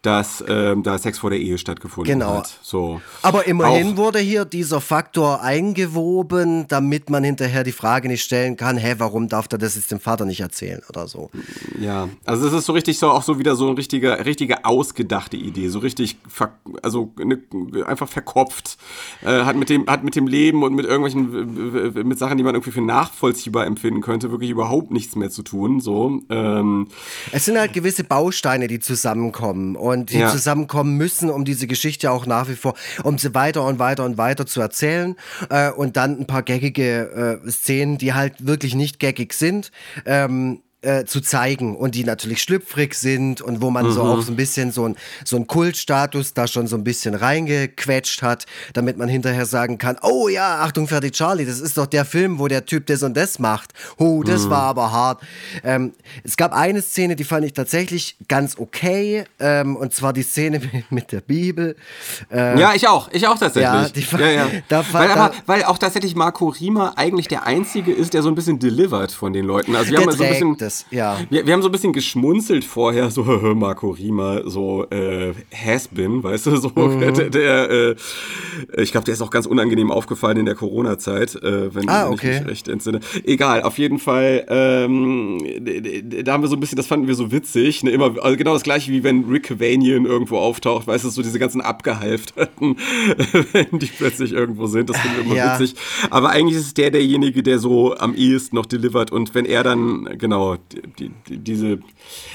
dass 0.01 0.43
ähm, 0.47 0.83
da 0.83 0.97
Sex 0.97 1.19
vor 1.19 1.29
der 1.29 1.39
Ehe 1.39 1.57
stattgefunden 1.57 2.19
Genau. 2.19 2.37
hat. 2.37 2.59
So. 2.61 3.01
Aber 3.21 3.47
immerhin 3.47 3.93
Auch- 3.93 3.97
wurde 3.97 4.19
hier 4.19 4.45
dieser 4.45 4.79
Faktor 4.81 5.41
eingewoben, 5.41 6.65
damit 6.67 7.09
man 7.09 7.23
hinterher 7.23 7.63
die 7.63 7.71
Frage 7.71 8.07
nicht 8.07 8.23
stellen 8.23 8.57
kann, 8.57 8.77
hä, 8.77 8.95
warum 8.99 9.27
darf 9.27 9.47
er 9.51 9.57
das 9.57 9.75
jetzt 9.75 9.91
dem 9.91 9.99
Vater 9.99 10.25
nicht 10.25 10.39
erzählen 10.41 10.81
oder 10.89 11.07
so. 11.07 11.29
Ja, 11.79 12.09
also 12.25 12.47
es 12.47 12.53
ist 12.53 12.65
so 12.65 12.73
richtig 12.73 12.99
so 12.99 13.09
auch 13.09 13.23
so 13.23 13.39
wieder 13.39 13.55
so 13.55 13.67
eine 13.67 13.77
richtige, 13.77 14.25
richtige 14.25 14.65
ausgedachte 14.65 15.37
Idee, 15.37 15.69
so 15.69 15.79
richtig, 15.79 16.17
also 16.81 17.11
eine, 17.19 17.39
einfach 17.85 18.07
verkopft, 18.07 18.77
äh, 19.23 19.43
hat 19.43 19.55
mit 19.55 19.69
dem, 19.69 19.87
hat 19.87 20.03
mit 20.03 20.15
dem 20.15 20.27
Leben 20.27 20.63
und 20.63 20.73
mit 20.73 20.85
irgendwelchen, 20.85 22.07
mit 22.07 22.19
Sachen, 22.19 22.37
die 22.37 22.43
man 22.43 22.55
irgendwie 22.55 22.71
für 22.71 22.81
nachvollziehbar 22.81 23.65
empfinden 23.65 24.01
könnte, 24.01 24.31
wirklich 24.31 24.49
überhaupt 24.51 24.91
nichts 24.91 25.15
mehr 25.15 25.29
zu 25.29 25.43
tun. 25.43 25.79
So, 25.81 26.21
ähm, 26.29 26.87
Es 27.31 27.45
sind 27.45 27.57
halt 27.57 27.73
gewisse 27.73 28.03
Bausteine, 28.03 28.67
die 28.67 28.79
zusammenkommen 28.79 29.75
und 29.87 30.11
die 30.11 30.19
Ja. 30.19 30.29
zusammenkommen 30.31 30.95
müssen, 30.97 31.29
um 31.29 31.45
diese 31.45 31.67
Geschichte 31.67 32.11
auch 32.11 32.25
nach 32.25 32.47
wie 32.49 32.55
vor, 32.55 32.73
um 33.03 33.17
sie 33.17 33.33
weiter 33.33 33.63
und 33.65 33.79
weiter 33.79 34.05
und 34.05 34.17
weiter 34.17 34.45
zu 34.45 34.61
erzählen 34.61 35.15
äh, 35.49 35.71
und 35.71 35.97
dann 35.97 36.19
ein 36.21 36.27
paar 36.27 36.43
gaggige 36.43 37.39
äh, 37.45 37.49
Szenen, 37.49 37.97
die 37.97 38.13
halt 38.13 38.45
wirklich 38.45 38.75
nicht 38.75 38.99
gaggig 38.99 39.33
sind. 39.33 39.71
Ähm, 40.05 40.61
äh, 40.83 41.05
zu 41.05 41.21
zeigen 41.21 41.75
und 41.75 41.95
die 41.95 42.03
natürlich 42.03 42.41
schlüpfrig 42.41 42.93
sind 42.93 43.41
und 43.41 43.61
wo 43.61 43.71
man 43.71 43.91
so 43.91 44.03
auch 44.03 44.21
so 44.21 44.31
ein 44.31 44.35
bisschen 44.35 44.71
so 44.71 44.87
ein 44.87 44.95
so 45.25 45.35
ein 45.35 45.47
Kultstatus 45.47 46.33
da 46.35 46.47
schon 46.47 46.67
so 46.67 46.75
ein 46.75 46.83
bisschen 46.83 47.15
reingequetscht 47.15 48.21
hat, 48.21 48.45
damit 48.73 48.97
man 48.97 49.09
hinterher 49.09 49.45
sagen 49.45 49.77
kann, 49.79 49.97
oh 50.03 50.27
ja, 50.27 50.59
Achtung 50.61 50.87
Fertig 50.87 51.13
Charlie, 51.13 51.45
das 51.45 51.59
ist 51.59 51.77
doch 51.77 51.87
der 51.87 52.05
Film, 52.05 52.37
wo 52.39 52.47
der 52.47 52.65
Typ 52.65 52.85
das 52.85 53.01
und 53.03 53.15
das 53.17 53.39
macht. 53.39 53.73
Oh, 53.97 54.21
das 54.23 54.49
war 54.49 54.63
aber 54.63 54.91
hart. 54.91 55.21
Ähm, 55.63 55.93
es 56.23 56.37
gab 56.37 56.53
eine 56.53 56.81
Szene, 56.81 57.15
die 57.15 57.23
fand 57.23 57.45
ich 57.45 57.53
tatsächlich 57.53 58.15
ganz 58.27 58.55
okay, 58.59 59.23
ähm, 59.39 59.75
und 59.75 59.93
zwar 59.93 60.13
die 60.13 60.21
Szene 60.23 60.61
mit, 60.89 61.11
der 61.11 61.21
Bibel. 61.21 61.75
Äh, 62.31 62.59
ja, 62.59 62.73
ich 62.75 62.87
auch, 62.87 63.09
ich 63.11 63.25
auch 63.27 63.37
tatsächlich. 63.39 63.63
Ja, 63.71 63.89
die 63.89 64.01
fa- 64.03 64.19
ja, 64.19 64.29
ja. 64.29 64.47
da 64.67 64.83
fa- 64.83 64.99
weil, 64.99 65.11
aber, 65.11 65.31
weil 65.45 65.63
auch 65.63 65.77
tatsächlich 65.77 66.15
Marco 66.15 66.49
Rima 66.49 66.93
eigentlich 66.97 67.27
der 67.27 67.45
Einzige 67.47 67.91
ist, 67.93 68.13
der 68.13 68.21
so 68.21 68.29
ein 68.29 68.35
bisschen 68.35 68.59
delivered 68.59 69.11
von 69.11 69.33
den 69.33 69.45
Leuten. 69.45 69.75
Also 69.75 69.91
wir 69.91 69.99
haben 69.99 70.11
so 70.11 70.23
ein 70.23 70.29
bisschen, 70.29 70.57
es, 70.67 70.85
ja. 70.91 71.17
Wir, 71.29 71.45
wir 71.47 71.53
haben 71.53 71.61
so 71.61 71.69
ein 71.69 71.71
bisschen 71.71 71.93
geschmunzelt 71.93 72.63
vorher, 72.63 73.09
so 73.09 73.23
Marco 73.55 73.89
Rima, 73.89 74.41
so 74.45 74.85
äh, 74.91 75.33
Has-Been, 75.53 76.21
weißt 76.23 76.45
du, 76.47 76.57
so 76.57 76.69
Mhm. 76.75 76.99
der, 77.15 77.29
der 77.29 77.69
äh, 77.71 77.95
ich 78.77 78.91
glaube, 78.91 79.05
der 79.05 79.13
ist 79.13 79.21
auch 79.21 79.29
ganz 79.31 79.45
unangenehm 79.45 79.89
aufgefallen 79.91 80.37
in 80.37 80.45
der 80.45 80.55
Corona-Zeit, 80.55 81.35
äh, 81.35 81.73
wenn, 81.73 81.89
Ah, 81.89 82.09
okay. 82.09 82.33
ich 82.35 82.39
mich 82.41 82.49
recht 82.49 82.67
entsinne. 82.67 82.99
Egal, 83.23 83.63
auf 83.63 83.77
jeden 83.77 83.97
Fall, 83.99 84.45
ähm, 84.49 85.39
da 86.23 86.33
haben 86.33 86.43
wir 86.43 86.49
so 86.49 86.55
ein 86.55 86.59
bisschen, 86.59 86.75
das 86.75 86.87
fanden 86.87 87.07
wir 87.07 87.15
so 87.15 87.31
witzig, 87.31 87.83
ne? 87.83 87.91
immer 87.91 88.13
also 88.21 88.37
genau 88.37 88.53
das 88.53 88.63
gleiche 88.63 88.91
wie 88.91 89.03
wenn 89.03 89.23
Rick 89.25 89.43
Cavanian 89.43 90.05
irgendwo 90.05 90.37
auftaucht, 90.37 90.85
weißt 90.87 91.05
du, 91.05 91.09
so 91.09 91.21
diese 91.23 91.39
ganzen 91.39 91.61
Abgehalfterten, 91.61 92.75
wenn 93.53 93.79
die 93.79 93.85
plötzlich 93.87 94.33
irgendwo 94.33 94.67
sind, 94.67 94.89
das 94.89 94.97
finden 94.97 95.17
wir 95.17 95.25
immer 95.25 95.35
Ja. 95.35 95.59
witzig. 95.59 95.75
Aber 96.09 96.29
eigentlich 96.29 96.57
ist 96.57 96.65
es 96.67 96.73
der 96.73 96.91
derjenige, 96.91 97.43
der 97.43 97.59
so 97.59 97.95
am 97.95 98.13
ehesten 98.15 98.55
noch 98.55 98.65
delivert 98.65 99.11
und 99.11 99.33
wenn 99.35 99.45
er 99.45 99.63
dann, 99.63 100.17
genau, 100.17 100.56
die, 100.71 100.81
die, 100.99 101.11
die, 101.27 101.37
diese, 101.37 101.79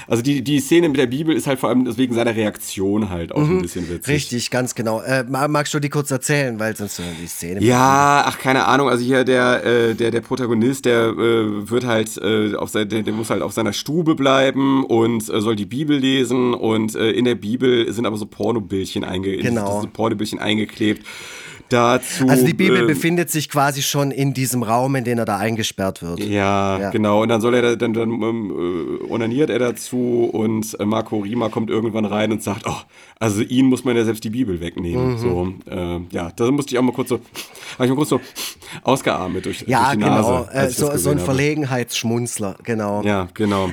also 0.07 0.21
die, 0.23 0.41
die 0.43 0.59
Szene 0.59 0.89
mit 0.89 0.97
der 0.97 1.07
Bibel 1.07 1.35
ist 1.35 1.47
halt 1.47 1.59
vor 1.59 1.69
allem 1.69 1.97
wegen 1.97 2.13
seiner 2.13 2.35
Reaktion 2.35 3.09
halt 3.09 3.31
auch 3.31 3.41
ein 3.41 3.61
bisschen 3.61 3.89
witzig. 3.89 4.07
Mhm. 4.07 4.13
Richtig, 4.13 4.51
ganz 4.51 4.75
genau. 4.75 5.01
Äh, 5.01 5.23
ma- 5.27 5.47
magst 5.47 5.73
du 5.73 5.79
die 5.79 5.89
kurz 5.89 6.11
erzählen, 6.11 6.59
weil 6.59 6.75
sonst 6.75 6.99
äh, 6.99 7.03
die 7.21 7.27
Szene. 7.27 7.61
Ja, 7.63 8.23
ach 8.25 8.39
keine 8.39 8.65
Ahnung. 8.65 8.89
Also 8.89 9.03
hier 9.03 9.23
der 9.23 9.63
äh, 9.65 9.93
der 9.95 10.11
der 10.11 10.21
Protagonist, 10.21 10.85
der 10.85 11.09
äh, 11.09 11.69
wird 11.69 11.85
halt 11.85 12.17
äh, 12.17 12.55
auf 12.55 12.69
sein, 12.69 12.89
der, 12.89 13.03
der 13.03 13.13
muss 13.13 13.29
halt 13.29 13.41
auf 13.41 13.53
seiner 13.53 13.73
Stube 13.73 14.15
bleiben 14.15 14.83
und 14.85 15.29
äh, 15.29 15.41
soll 15.41 15.55
die 15.55 15.65
Bibel 15.65 15.97
lesen 15.97 16.53
und 16.53 16.95
äh, 16.95 17.11
in 17.11 17.25
der 17.25 17.35
Bibel 17.35 17.91
sind 17.91 18.05
aber 18.05 18.17
so 18.17 18.25
Pornobildchen 18.25 19.03
einge 19.03 19.37
Genau. 19.37 19.81
so 19.81 19.87
Pornobildchen 19.91 20.39
eingeklebt. 20.39 21.05
Dazu 21.73 22.27
Also 22.29 22.45
die 22.45 22.53
Bibel 22.53 22.83
äh, 22.83 22.85
befindet 22.85 23.29
sich 23.31 23.49
quasi 23.49 23.81
schon 23.81 24.11
in 24.11 24.33
diesem 24.33 24.63
Raum, 24.63 24.95
in 24.95 25.03
den 25.03 25.17
er 25.17 25.25
da 25.25 25.37
eingesperrt 25.37 26.01
wird. 26.03 26.19
Ja, 26.19 26.79
Ja. 26.79 26.89
genau. 26.91 27.21
Und 27.23 27.29
dann 27.29 27.41
soll 27.41 27.55
er 27.55 27.61
da- 27.61 27.75
dann, 27.75 27.93
dann 27.93 28.11
ähm, 28.21 28.99
äh, 29.01 29.11
onaniert 29.11 29.49
er 29.49 29.59
dazu 29.59 30.29
und 30.31 30.79
äh, 30.79 30.85
Marco 30.85 31.19
Rima 31.19 31.49
kommt 31.49 31.69
irgendwann 31.69 32.05
rein 32.05 32.31
und 32.31 32.43
sagt, 32.43 32.63
oh, 32.67 32.75
also 33.19 33.41
ihn 33.41 33.65
muss 33.67 33.83
man 33.85 33.95
ja 33.95 34.03
selbst 34.05 34.23
die 34.23 34.29
Bibel 34.29 34.59
wegnehmen. 34.61 35.13
Mhm. 35.13 35.17
So, 35.17 35.53
äh, 35.69 35.99
ja, 36.11 36.31
da 36.35 36.51
musste 36.51 36.73
ich 36.75 36.79
auch 36.79 36.83
mal 36.83 36.91
kurz 36.93 37.09
so, 37.09 37.19
habe 37.75 37.85
ich 37.85 37.89
mal 37.89 37.95
kurz 37.95 38.09
so 38.09 38.19
ausgeatmet 38.83 39.45
durch, 39.45 39.61
Ja, 39.67 39.79
durch 39.85 39.91
die 39.93 39.99
genau. 39.99 40.15
Nase. 40.43 40.49
äh, 40.53 40.57
als 40.57 40.71
ich 40.73 40.77
das 40.85 40.91
so, 40.93 40.97
so 40.97 41.09
ein 41.09 41.17
habe. 41.17 41.25
Verlegenheitsschmunzler, 41.25 42.55
genau. 42.63 43.01
Ja. 43.03 43.13
Ja, 43.13 43.27
genau. 43.33 43.69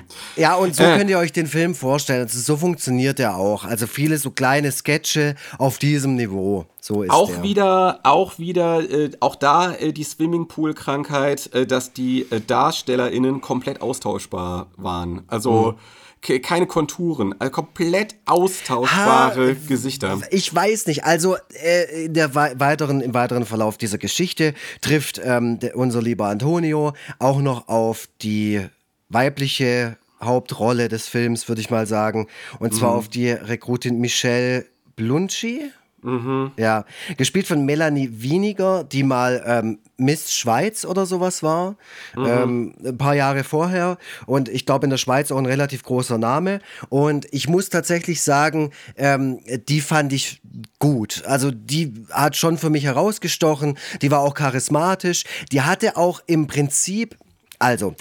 und 0.61 0.74
so 0.76 0.82
Äh. 0.82 0.96
könnt 0.98 1.11
ihr 1.11 1.18
euch 1.18 1.32
den 1.32 1.46
Film 1.46 1.74
vorstellen. 1.74 2.22
Also 2.22 2.38
so 2.38 2.57
funktioniert 2.57 3.18
er 3.20 3.36
auch. 3.36 3.64
Also 3.64 3.86
viele 3.86 4.18
so 4.18 4.30
kleine 4.30 4.70
Sketche 4.70 5.34
auf 5.59 5.78
diesem 5.78 6.16
Niveau. 6.16 6.66
So 6.81 7.03
ist 7.03 7.11
Auch 7.11 7.28
der. 7.31 7.43
wieder, 7.43 8.01
auch 8.05 8.39
wieder, 8.39 8.81
äh, 8.91 9.11
auch 9.20 9.37
da 9.37 9.72
äh, 9.74 9.93
die 9.93 10.05
Swimmingpool-Krankheit, 10.05 11.53
äh, 11.55 11.66
dass 11.66 11.93
die 11.93 12.22
äh, 12.31 12.41
DarstellerInnen 12.41 13.41
komplett 13.41 13.83
austauschbar 13.83 14.68
waren. 14.76 15.22
Also 15.28 15.74
ke- 16.22 16.41
keine 16.41 16.66
Konturen, 16.66 17.35
äh, 17.41 17.51
komplett 17.51 18.16
austauschbare 18.26 19.49
Ha, 19.51 19.57
Gesichter. 19.68 20.20
Ich 20.31 20.55
weiß 20.55 20.87
nicht. 20.87 21.05
Also 21.05 21.37
äh, 21.62 22.05
in 22.07 22.14
der 22.14 22.35
wei- 22.35 22.55
weiteren, 22.59 23.01
im 23.01 23.12
weiteren 23.14 23.45
Verlauf 23.47 23.76
dieser 23.78 23.99
Geschichte 23.99 24.55
trifft 24.81 25.20
ähm, 25.22 25.59
der, 25.59 25.76
unser 25.76 26.01
lieber 26.03 26.26
Antonio 26.28 26.93
auch 27.18 27.41
noch 27.41 27.68
auf 27.68 28.09
die 28.22 28.64
weibliche 29.09 29.97
Hauptrolle 30.22 30.89
des 30.89 31.09
Films, 31.09 31.49
würde 31.49 31.61
ich 31.61 31.70
mal 31.70 31.87
sagen. 31.87 32.26
Und 32.59 32.72
Mhm. 32.72 32.76
zwar 32.76 32.95
auf 32.95 33.09
die 33.09 33.31
Rekrutin 33.31 33.99
Michelle 34.01 34.66
Blunci. 34.97 35.62
Mhm. 36.03 36.53
Ja, 36.57 36.84
gespielt 37.16 37.46
von 37.46 37.64
Melanie 37.64 38.09
Wieniger, 38.12 38.84
die 38.84 39.03
mal 39.03 39.42
ähm, 39.46 39.78
Miss 39.96 40.32
Schweiz 40.32 40.84
oder 40.84 41.05
sowas 41.05 41.42
war, 41.42 41.76
mhm. 42.16 42.26
ähm, 42.26 42.74
ein 42.84 42.98
paar 42.98 43.14
Jahre 43.14 43.44
vorher. 43.44 43.98
Und 44.26 44.48
ich 44.48 44.64
glaube 44.64 44.86
in 44.86 44.90
der 44.90 44.96
Schweiz 44.96 45.30
auch 45.30 45.38
ein 45.38 45.46
relativ 45.46 45.82
großer 45.82 46.18
Name. 46.18 46.61
Und 46.88 47.26
ich 47.32 47.48
muss 47.48 47.68
tatsächlich 47.68 48.22
sagen, 48.22 48.70
ähm, 48.96 49.40
die 49.68 49.80
fand 49.80 50.12
ich 50.12 50.40
gut. 50.78 51.22
Also 51.26 51.51
die 51.51 51.92
hat 52.11 52.36
schon 52.36 52.57
für 52.57 52.70
mich 52.70 52.84
herausgestochen. 52.84 53.76
Die 54.01 54.11
war 54.11 54.20
auch 54.20 54.34
charismatisch. 54.34 55.24
Die 55.53 55.62
hatte 55.62 55.96
auch 55.96 56.22
im 56.26 56.46
Prinzip, 56.46 57.16
also 57.59 57.94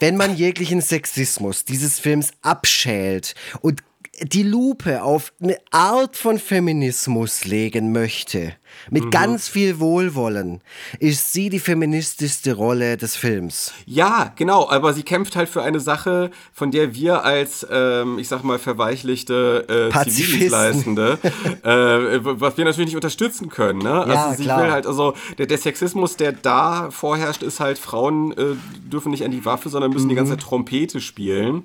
wenn 0.00 0.16
man 0.16 0.36
jeglichen 0.36 0.82
Sexismus 0.82 1.64
dieses 1.64 1.98
Films 1.98 2.32
abschält 2.42 3.34
und 3.62 3.82
die 4.22 4.42
Lupe 4.42 5.02
auf 5.02 5.32
eine 5.40 5.56
Art 5.70 6.16
von 6.16 6.38
Feminismus 6.38 7.44
legen 7.44 7.92
möchte, 7.92 8.54
mit 8.90 9.06
mhm. 9.06 9.10
ganz 9.10 9.48
viel 9.48 9.78
Wohlwollen, 9.78 10.60
ist 10.98 11.32
sie 11.32 11.48
die 11.50 11.58
feministischste 11.58 12.54
Rolle 12.54 12.96
des 12.96 13.16
Films. 13.16 13.72
Ja, 13.86 14.32
genau, 14.36 14.68
aber 14.68 14.92
sie 14.92 15.02
kämpft 15.02 15.36
halt 15.36 15.48
für 15.48 15.62
eine 15.62 15.80
Sache, 15.80 16.30
von 16.52 16.70
der 16.70 16.94
wir 16.94 17.24
als, 17.24 17.66
ähm, 17.70 18.18
ich 18.18 18.28
sag 18.28 18.42
mal, 18.42 18.58
verweichlichte 18.58 19.90
äh, 19.92 20.08
Zivildienstleistende, 20.08 21.18
äh, 21.62 22.20
was 22.22 22.56
wir 22.56 22.64
natürlich 22.64 22.88
nicht 22.88 22.96
unterstützen 22.96 23.48
können. 23.48 23.80
Ne? 23.80 23.92
Also 23.92 24.12
ja, 24.12 24.34
sie 24.34 24.44
klar. 24.44 24.62
will 24.62 24.70
halt, 24.70 24.86
also 24.86 25.14
der, 25.38 25.46
der, 25.46 25.58
Sexismus, 25.58 26.16
der 26.16 26.32
da 26.32 26.90
vorherrscht, 26.90 27.42
ist 27.42 27.60
halt, 27.60 27.78
Frauen 27.78 28.32
äh, 28.32 28.56
dürfen 28.90 29.10
nicht 29.10 29.24
an 29.24 29.30
die 29.30 29.44
Waffe, 29.44 29.68
sondern 29.68 29.92
müssen 29.92 30.06
mhm. 30.06 30.10
die 30.10 30.14
ganze 30.16 30.32
Zeit 30.32 30.42
Trompete 30.42 31.00
spielen. 31.00 31.64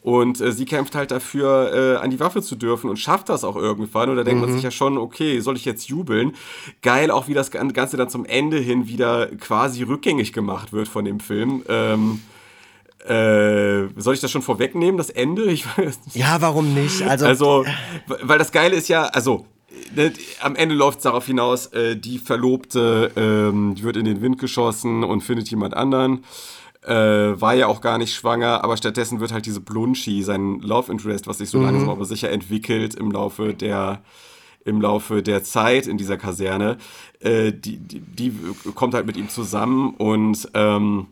Und 0.00 0.40
äh, 0.40 0.52
sie 0.52 0.64
kämpft 0.64 0.94
halt 0.94 1.10
dafür, 1.10 1.72
äh, 1.72 2.02
an 2.02 2.10
die 2.10 2.20
Waffe 2.20 2.42
zu 2.42 2.56
dürfen 2.56 2.90
und 2.90 2.98
schafft 2.98 3.28
das 3.28 3.44
auch 3.44 3.56
irgendwann. 3.56 4.10
Und 4.10 4.16
da 4.16 4.24
denkt 4.24 4.40
mhm. 4.40 4.48
man 4.48 4.54
sich 4.54 4.62
ja 4.62 4.70
schon, 4.70 4.98
okay, 4.98 5.40
soll 5.40 5.56
ich 5.56 5.64
jetzt 5.64 5.88
jubeln? 5.88 6.32
Geil 6.82 7.10
auch, 7.10 7.28
wie 7.28 7.34
das 7.34 7.50
Ganze 7.50 7.96
dann 7.96 8.08
zum 8.08 8.24
Ende 8.24 8.58
hin 8.58 8.88
wieder 8.88 9.26
quasi 9.36 9.82
rückgängig 9.82 10.32
gemacht 10.32 10.72
wird 10.72 10.88
von 10.88 11.04
dem 11.04 11.20
Film. 11.20 11.62
Ähm, 11.68 12.20
äh, 13.06 13.88
soll 13.96 14.14
ich 14.14 14.20
das 14.20 14.30
schon 14.30 14.42
vorwegnehmen, 14.42 14.96
das 14.96 15.10
Ende? 15.10 15.56
Ja, 16.12 16.40
warum 16.40 16.74
nicht? 16.74 17.02
Also, 17.02 17.26
also 17.26 17.64
weil 18.22 18.38
das 18.38 18.50
Geile 18.50 18.74
ist 18.74 18.88
ja, 18.88 19.04
also 19.04 19.46
ne, 19.94 20.12
am 20.40 20.56
Ende 20.56 20.74
läuft 20.74 20.98
es 20.98 21.02
darauf 21.04 21.26
hinaus, 21.26 21.66
äh, 21.66 21.96
die 21.96 22.18
Verlobte 22.18 23.12
ähm, 23.16 23.80
wird 23.80 23.96
in 23.96 24.04
den 24.04 24.22
Wind 24.22 24.38
geschossen 24.38 25.04
und 25.04 25.22
findet 25.22 25.48
jemand 25.50 25.74
anderen 25.74 26.24
äh, 26.86 27.40
war 27.40 27.54
ja 27.54 27.66
auch 27.66 27.80
gar 27.80 27.98
nicht 27.98 28.14
schwanger, 28.14 28.62
aber 28.62 28.76
stattdessen 28.76 29.20
wird 29.20 29.32
halt 29.32 29.46
diese 29.46 29.60
Blunchi, 29.60 30.22
sein 30.22 30.60
Love 30.60 30.92
Interest, 30.92 31.26
was 31.26 31.38
sich 31.38 31.50
so 31.50 31.58
mhm. 31.58 31.64
langsam 31.64 31.90
aber 31.90 32.04
sicher 32.04 32.30
entwickelt 32.30 32.94
im 32.94 33.10
Laufe 33.10 33.54
der 33.54 34.02
im 34.64 34.80
Laufe 34.80 35.22
der 35.22 35.44
Zeit 35.44 35.86
in 35.86 35.96
dieser 35.96 36.16
Kaserne, 36.16 36.76
äh, 37.20 37.52
die, 37.52 37.78
die, 37.78 38.00
die, 38.00 38.32
kommt 38.74 38.94
halt 38.94 39.06
mit 39.06 39.16
ihm 39.16 39.28
zusammen 39.28 39.94
und 39.94 40.48
ähm, 40.54 41.06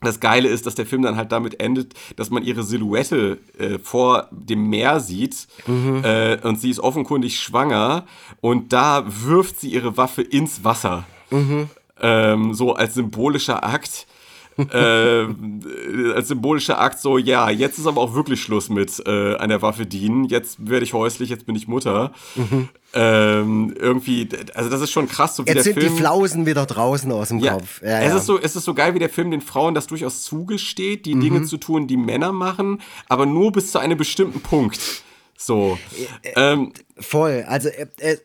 das 0.00 0.18
Geile 0.18 0.48
ist, 0.48 0.66
dass 0.66 0.74
der 0.74 0.84
Film 0.84 1.02
dann 1.02 1.16
halt 1.16 1.30
damit 1.30 1.60
endet, 1.60 1.94
dass 2.16 2.30
man 2.30 2.42
ihre 2.42 2.64
Silhouette 2.64 3.38
äh, 3.58 3.78
vor 3.78 4.28
dem 4.32 4.68
Meer 4.68 4.98
sieht 4.98 5.46
mhm. 5.68 6.02
äh, 6.04 6.36
und 6.42 6.60
sie 6.60 6.70
ist 6.70 6.80
offenkundig 6.80 7.38
schwanger 7.38 8.06
und 8.40 8.72
da 8.72 9.04
wirft 9.06 9.60
sie 9.60 9.70
ihre 9.70 9.96
Waffe 9.96 10.22
ins 10.22 10.64
Wasser. 10.64 11.04
Mhm. 11.30 11.70
Ähm, 12.00 12.54
so 12.54 12.74
als 12.74 12.94
symbolischer 12.94 13.64
Akt 13.64 14.08
äh, 14.56 16.12
als 16.14 16.28
symbolischer 16.28 16.80
Akt 16.80 17.00
so, 17.00 17.18
ja, 17.18 17.50
jetzt 17.50 17.78
ist 17.78 17.86
aber 17.86 18.00
auch 18.00 18.14
wirklich 18.14 18.40
Schluss 18.40 18.68
mit 18.68 19.00
äh, 19.06 19.46
der 19.46 19.62
Waffe 19.62 19.86
dienen. 19.86 20.24
Jetzt 20.24 20.68
werde 20.68 20.84
ich 20.84 20.92
häuslich, 20.92 21.30
jetzt 21.30 21.46
bin 21.46 21.56
ich 21.56 21.68
Mutter. 21.68 22.12
Mhm. 22.34 22.68
Ähm, 22.96 23.74
irgendwie, 23.76 24.28
also 24.54 24.70
das 24.70 24.80
ist 24.80 24.92
schon 24.92 25.08
krass, 25.08 25.36
so 25.36 25.44
wie 25.44 25.48
Jetzt 25.48 25.56
der 25.56 25.64
sind 25.64 25.80
Film, 25.80 25.92
die 25.92 25.98
Flausen 25.98 26.46
wieder 26.46 26.64
draußen 26.64 27.10
aus 27.10 27.28
dem 27.28 27.40
ja, 27.40 27.54
Kopf. 27.54 27.82
Ja, 27.82 28.00
es, 28.00 28.10
ja. 28.10 28.16
Ist 28.16 28.26
so, 28.26 28.38
es 28.38 28.54
ist 28.54 28.64
so 28.64 28.74
geil, 28.74 28.94
wie 28.94 29.00
der 29.00 29.10
Film 29.10 29.32
den 29.32 29.40
Frauen 29.40 29.74
das 29.74 29.88
durchaus 29.88 30.22
zugesteht, 30.22 31.04
die 31.06 31.16
mhm. 31.16 31.20
Dinge 31.20 31.42
zu 31.42 31.56
tun, 31.56 31.88
die 31.88 31.96
Männer 31.96 32.32
machen, 32.32 32.80
aber 33.08 33.26
nur 33.26 33.50
bis 33.50 33.72
zu 33.72 33.78
einem 33.78 33.98
bestimmten 33.98 34.40
Punkt. 34.40 35.02
So. 35.36 35.78
Äh, 36.22 36.52
ähm, 36.52 36.72
Voll. 36.98 37.44
Also 37.48 37.68
äh, 37.68 37.88
äh, 37.98 38.16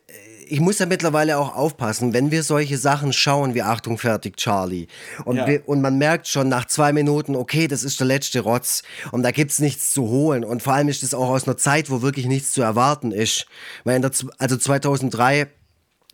ich 0.50 0.60
muss 0.60 0.80
ja 0.80 0.86
mittlerweile 0.86 1.38
auch 1.38 1.56
aufpassen, 1.56 2.14
wenn 2.14 2.32
wir 2.32 2.44
solche 2.44 2.78
Sachen 2.78 3.14
schauen 3.14 3.54
wie 3.54 3.62
Achtung, 3.62 3.98
fertig, 3.98 4.38
Charlie. 4.38 4.88
Und, 5.26 5.38
ja. 5.38 5.48
wir, 5.48 5.68
und 5.68 5.82
man 5.82 5.98
merkt 5.98 6.28
schon 6.28 6.50
nach 6.50 6.66
zwei 6.66 6.92
Minuten, 6.92 7.36
okay, 7.36 7.68
das 7.68 7.84
ist 7.84 8.00
der 8.00 8.08
letzte 8.08 8.42
Rotz 8.42 8.84
und 9.12 9.24
da 9.24 9.32
gibt's 9.32 9.60
nichts 9.60 9.94
zu 9.94 10.08
holen. 10.08 10.44
Und 10.44 10.64
vor 10.64 10.74
allem 10.74 10.90
ist 10.90 11.04
das 11.04 11.14
auch 11.14 11.30
aus 11.30 11.48
einer 11.48 11.58
Zeit, 11.58 11.90
wo 11.90 12.02
wirklich 12.02 12.26
nichts 12.26 12.52
zu 12.52 12.62
erwarten 12.62 13.12
ist. 13.12 13.46
Weil 13.84 13.98
in 13.98 14.02
der, 14.02 14.12
also 14.38 14.58
2003 14.58 15.48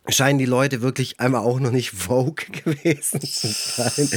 scheinen 0.08 0.38
die 0.38 0.46
Leute 0.46 0.82
wirklich 0.82 1.18
einmal 1.20 1.42
auch 1.42 1.58
noch 1.58 1.72
nicht 1.72 1.90
Vogue 1.94 2.46
gewesen 2.64 3.20
zu 3.20 3.48
sein. 3.48 4.08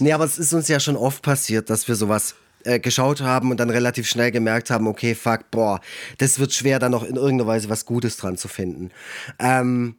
nee, 0.00 0.12
aber 0.12 0.24
es 0.24 0.38
ist 0.38 0.52
uns 0.52 0.68
ja 0.68 0.80
schon 0.80 0.96
oft 0.96 1.22
passiert, 1.22 1.70
dass 1.70 1.86
wir 1.88 1.94
sowas 1.94 2.34
äh, 2.66 2.80
geschaut 2.80 3.20
haben 3.20 3.50
und 3.50 3.58
dann 3.58 3.70
relativ 3.70 4.08
schnell 4.08 4.30
gemerkt 4.30 4.70
haben, 4.70 4.86
okay, 4.86 5.14
fuck, 5.14 5.50
boah, 5.50 5.80
das 6.18 6.38
wird 6.38 6.52
schwer, 6.52 6.78
da 6.78 6.88
noch 6.88 7.04
in 7.04 7.16
irgendeiner 7.16 7.48
Weise 7.48 7.68
was 7.68 7.86
Gutes 7.86 8.16
dran 8.16 8.36
zu 8.36 8.48
finden. 8.48 8.90
Ähm, 9.38 9.96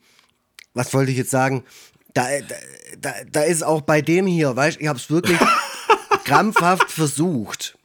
was 0.73 0.93
wollte 0.93 1.11
ich 1.11 1.17
jetzt 1.17 1.31
sagen? 1.31 1.63
Da, 2.13 2.25
da, 2.99 3.13
da 3.31 3.41
ist 3.41 3.63
auch 3.63 3.81
bei 3.81 4.01
dem 4.01 4.27
hier, 4.27 4.55
weißt 4.55 4.77
du, 4.77 4.81
ich 4.81 4.87
habe 4.87 4.99
es 4.99 5.09
wirklich 5.09 5.39
krampfhaft 6.25 6.91
versucht. 6.91 7.76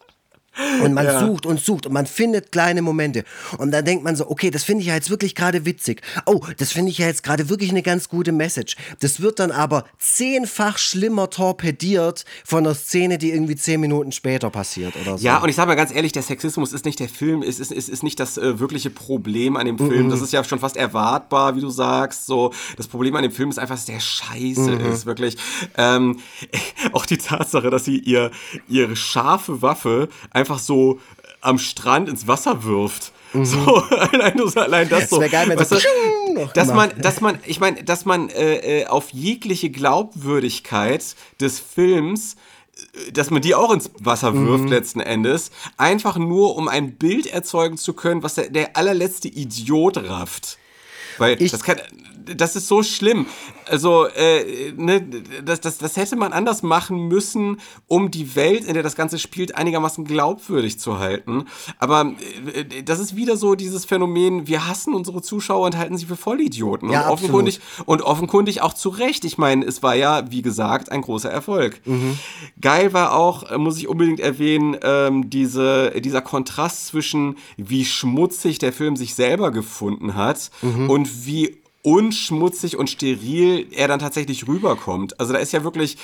Und 0.83 0.93
man 0.93 1.07
ja. 1.07 1.21
sucht 1.21 1.47
und 1.47 1.61
sucht 1.61 1.87
und 1.87 1.93
man 1.93 2.07
findet 2.07 2.53
kleine 2.53 2.83
Momente. 2.83 3.25
Und 3.57 3.71
dann 3.71 3.85
denkt 3.85 4.05
man 4.05 4.17
so, 4.17 4.31
okay, 4.31 4.51
das 4.51 4.65
finde 4.65 4.83
ich 4.83 4.89
ja 4.89 4.95
jetzt 4.95 5.09
wirklich 5.09 5.35
gerade 5.35 5.65
witzig. 5.65 6.03
Oh, 6.27 6.41
das 6.59 6.73
finde 6.73 6.91
ich 6.91 6.99
ja 6.99 7.07
jetzt 7.07 7.23
gerade 7.23 7.49
wirklich 7.49 7.71
eine 7.71 7.83
ganz 7.83 8.09
gute 8.09 8.33
Message. 8.33 8.77
Das 9.01 9.21
wird 9.21 9.39
dann 9.39 9.51
aber 9.51 9.85
zehnfach 9.99 10.77
schlimmer 10.77 11.31
torpediert 11.31 12.27
von 12.45 12.67
einer 12.67 12.75
Szene, 12.75 13.17
die 13.17 13.31
irgendwie 13.31 13.57
zehn 13.57 13.81
Minuten 13.81 14.13
später 14.13 14.51
passiert 14.51 14.95
oder 15.01 15.17
so. 15.17 15.25
Ja, 15.25 15.39
und 15.39 15.49
ich 15.49 15.57
sage 15.57 15.69
mal 15.69 15.75
ganz 15.75 15.95
ehrlich, 15.95 16.13
der 16.13 16.23
Sexismus 16.23 16.75
ist 16.75 16.85
nicht 16.85 17.01
der 17.01 17.09
Film, 17.09 17.43
ist, 17.43 17.59
ist, 17.59 17.73
ist, 17.73 17.89
ist 17.89 18.03
nicht 18.03 18.21
das 18.21 18.37
äh, 18.37 18.61
wirkliche 18.61 18.91
Problem 18.91 19.57
an 19.57 19.65
dem 19.65 19.79
Film. 19.79 20.07
Mhm. 20.07 20.11
Das 20.11 20.21
ist 20.21 20.33
ja 20.35 20.45
schon 20.45 20.59
fast 20.59 20.77
erwartbar, 20.77 21.57
wie 21.57 21.63
du 21.63 21.71
sagst. 21.71 22.27
So, 22.27 22.53
das 22.77 22.89
Problem 22.89 23.17
an 23.17 23.23
dem 23.23 23.33
Film 23.33 23.49
ist 23.49 23.59
einfach, 23.59 23.77
dass 23.77 23.87
der 23.87 24.01
scheiße 24.01 24.71
mhm. 24.73 24.93
ist, 24.93 25.07
wirklich. 25.07 25.37
Ähm, 25.79 26.19
auch 26.93 27.07
die 27.07 27.19
Tatsache, 27.19 27.71
dass 27.71 27.87
sie 27.87 27.99
ihr, 27.99 28.31
ihre 28.69 28.97
scharfe 28.97 29.63
Waffe 29.63 30.09
einfach 30.31 30.42
so 30.59 31.01
am 31.41 31.59
Strand 31.59 32.09
ins 32.09 32.27
Wasser 32.27 32.65
wirft. 32.65 33.13
Mhm. 33.33 33.45
So, 33.45 33.77
allein, 33.91 34.41
allein 34.57 34.89
das 34.89 35.11
so. 35.11 35.21
Das 35.21 35.31
geil, 35.31 35.49
wenn 35.49 35.59
weißt 35.59 35.73
du, 35.73 36.49
dass 36.55 36.69
man, 36.69 36.91
dass 37.01 37.21
man, 37.21 37.39
ich 37.47 37.61
meine, 37.61 37.83
dass 37.83 38.05
man 38.05 38.29
äh, 38.31 38.83
äh, 38.83 38.87
auf 38.87 39.11
jegliche 39.11 39.71
Glaubwürdigkeit 39.71 41.05
des 41.41 41.61
Films 41.61 42.37
äh, 43.07 43.13
dass 43.13 43.31
man 43.31 43.43
die 43.43 43.55
auch 43.55 43.73
ins 43.73 43.91
Wasser 43.99 44.35
wirft 44.35 44.65
mhm. 44.65 44.71
letzten 44.71 45.01
Endes, 45.01 45.51
einfach 45.77 46.17
nur 46.17 46.57
um 46.57 46.69
ein 46.69 46.95
Bild 46.95 47.27
erzeugen 47.27 47.77
zu 47.77 47.95
können, 47.95 48.23
was 48.23 48.35
der, 48.35 48.51
der 48.51 48.77
allerletzte 48.77 49.29
Idiot 49.29 49.97
rafft. 49.97 50.59
Weil 51.19 51.41
ich, 51.43 51.53
das 51.53 51.63
kann, 51.63 51.81
das 52.25 52.57
ist 52.57 52.69
so 52.69 52.83
schlimm. 52.83 53.27
Also, 53.67 54.07
äh, 54.07 54.73
ne, 54.77 55.07
das, 55.45 55.61
das, 55.61 55.79
das 55.79 55.97
hätte 55.97 56.17
man 56.17 56.33
anders 56.33 56.63
machen 56.63 57.09
müssen, 57.09 57.59
um 57.87 58.11
die 58.11 58.35
Welt, 58.35 58.65
in 58.65 58.75
der 58.75 58.83
das 58.83 58.97
Ganze 58.97 59.19
spielt, 59.19 59.57
einigermaßen 59.57 60.05
glaubwürdig 60.05 60.79
zu 60.79 60.99
halten. 60.99 61.45
Aber 61.79 62.13
äh, 62.55 62.83
das 62.83 62.99
ist 62.99 63.17
wieder 63.17 63.37
so 63.37 63.55
dieses 63.55 63.85
Phänomen, 63.85 64.47
wir 64.47 64.67
hassen 64.67 64.95
unsere 64.95 65.23
Zuschauer 65.23 65.67
und 65.67 65.79
halten 65.79 65.97
sie 65.97 66.07
für 66.07 66.17
Vollidioten. 66.17 66.91
Ja, 66.91 67.07
und, 67.07 67.13
offenkundig, 67.13 67.61
und 67.87 68.03
offenkundig 68.03 68.63
auch 68.63 68.75
zu 68.75 68.89
Recht. 68.89 69.25
Ich 69.25 69.39
meine, 69.39 69.65
es 69.65 69.83
war 69.83 69.95
ja, 69.95 70.31
wie 70.31 70.43
gesagt, 70.43 70.91
ein 70.91 71.03
großer 71.03 71.31
Erfolg. 71.31 71.81
Mhm. 71.87 72.19
Geil 72.61 72.93
war 72.93 73.15
auch, 73.15 73.51
äh, 73.51 73.59
muss 73.59 73.79
ich 73.79 73.89
unbedingt 73.89 74.21
erwähnen, 74.21 74.77
ähm, 74.83 75.31
diese, 75.31 75.93
dieser 76.01 76.21
Kontrast 76.21 76.87
zwischen, 76.89 77.37
wie 77.57 77.85
schmutzig 77.85 78.59
der 78.59 78.73
Film 78.73 78.97
sich 78.97 79.15
selber 79.15 79.51
gefunden 79.51 80.15
hat 80.15 80.51
mhm. 80.63 80.91
und 80.91 81.27
wie 81.27 81.62
unschmutzig 81.83 82.77
und 82.77 82.89
steril 82.89 83.67
er 83.73 83.89
dann 83.89 83.99
tatsächlich 83.99 84.47
rüberkommt. 84.47 85.19
Also 85.19 85.33
da 85.33 85.41
ist 85.41 85.53
ja 85.53 85.65
wirklich, 85.65 85.97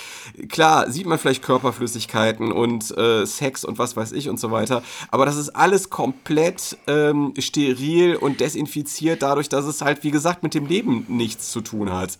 klar, 0.49 0.91
sieht 0.91 1.07
man 1.07 1.21
vielleicht 1.21 1.43
Körperflüssigkeiten 1.45 2.51
und 2.51 2.97
äh, 2.97 3.25
Sex 3.25 3.65
und 3.65 3.79
was 3.79 3.97
weiß 3.97 4.11
ich 4.11 4.29
und 4.29 4.41
so 4.41 4.51
weiter, 4.51 4.83
aber 5.13 5.25
das 5.25 5.37
ist 5.37 5.51
alles 5.51 5.89
komplett 5.89 6.77
ähm, 6.89 7.33
steril 7.39 8.17
und 8.17 8.41
desinfiziert 8.41 9.23
dadurch, 9.23 9.49
dass 9.49 9.67
es 9.67 9.81
halt, 9.81 10.03
wie 10.03 10.11
gesagt, 10.11 10.43
mit 10.43 10.55
dem 10.55 10.67
Leben 10.67 11.07
nichts 11.07 11.53
zu 11.53 11.61
tun 11.61 11.93
hat. 11.93 12.19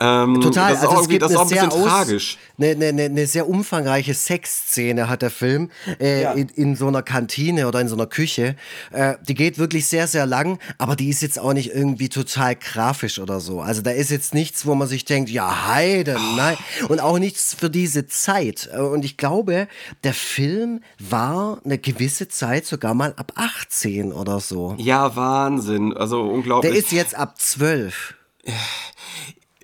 Ähm, 0.00 0.40
Total, 0.40 0.72
das 0.72 0.82
ist 0.82 0.88
also 0.88 0.96
auch, 0.96 1.02
es 1.02 1.08
gibt 1.08 1.22
das 1.22 1.30
ist 1.30 1.36
auch 1.36 1.42
ein 1.42 1.48
bisschen 1.50 1.70
aus, 1.70 1.84
tragisch. 1.84 2.38
Eine, 2.58 2.88
eine, 2.88 3.04
eine, 3.04 3.26
sehr 3.28 3.48
umfangreiche 3.48 4.14
Sexszene 4.14 5.08
hat 5.08 5.22
der 5.22 5.30
Film 5.30 5.70
äh, 6.00 6.22
ja. 6.22 6.32
in, 6.32 6.48
in, 6.48 6.74
so 6.74 6.88
einer 6.88 7.02
Kantine 7.02 7.68
oder 7.68 7.80
in 7.80 7.86
so 7.86 7.94
einer 7.94 8.06
Küche. 8.06 8.56
Äh, 8.90 9.14
die 9.28 9.34
geht 9.34 9.58
wirklich 9.58 9.86
sehr, 9.86 10.08
sehr 10.08 10.26
lang, 10.26 10.58
aber 10.78 10.96
die 10.96 11.08
ist 11.08 11.22
jetzt 11.22 11.38
auch 11.38 11.52
nicht 11.52 11.72
irgendwie 11.72 12.08
total 12.08 12.56
krass 12.56 12.87
biografisch 12.88 13.18
oder 13.18 13.40
so. 13.40 13.60
Also 13.60 13.82
da 13.82 13.90
ist 13.90 14.10
jetzt 14.10 14.34
nichts, 14.34 14.66
wo 14.66 14.74
man 14.74 14.88
sich 14.88 15.04
denkt, 15.04 15.30
ja, 15.30 15.68
Heide, 15.68 16.16
nein. 16.36 16.56
Und 16.88 17.00
auch 17.00 17.18
nichts 17.18 17.54
für 17.54 17.70
diese 17.70 18.06
Zeit. 18.06 18.68
Und 18.74 19.04
ich 19.04 19.16
glaube, 19.16 19.68
der 20.04 20.14
Film 20.14 20.80
war 20.98 21.60
eine 21.64 21.78
gewisse 21.78 22.28
Zeit 22.28 22.66
sogar 22.66 22.94
mal 22.94 23.14
ab 23.16 23.32
18 23.36 24.12
oder 24.12 24.40
so. 24.40 24.74
Ja, 24.78 25.14
Wahnsinn. 25.16 25.96
Also 25.96 26.22
unglaublich. 26.22 26.72
Der 26.72 26.78
ist 26.78 26.92
jetzt 26.92 27.14
ab 27.14 27.38
12 27.38 28.14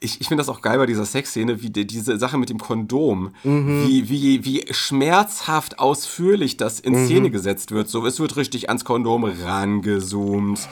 ich, 0.01 0.21
ich 0.21 0.29
finde 0.29 0.43
das 0.43 0.51
auch 0.51 0.61
geil 0.61 0.77
bei 0.77 0.85
dieser 0.85 1.07
Sexszene, 1.07 1.63
wie 1.63 1.71
die, 1.71 1.87
diese 1.87 2.19
Sache 2.19 2.37
mit 2.37 2.51
dem 2.51 2.59
Kondom, 2.59 3.31
mhm. 3.43 3.89
wie, 3.89 4.11
wie, 4.11 4.45
wie 4.45 4.65
schmerzhaft 4.71 5.79
ausführlich 5.79 6.59
das 6.59 6.79
in 6.79 6.93
mhm. 6.93 7.07
Szene 7.07 7.31
gesetzt 7.31 7.71
wird. 7.71 7.89
So, 7.89 8.05
es 8.05 8.21
wird 8.21 8.37
richtig 8.37 8.69
ans 8.69 8.85
Kondom 8.85 9.25
rangezoomt. 9.25 10.69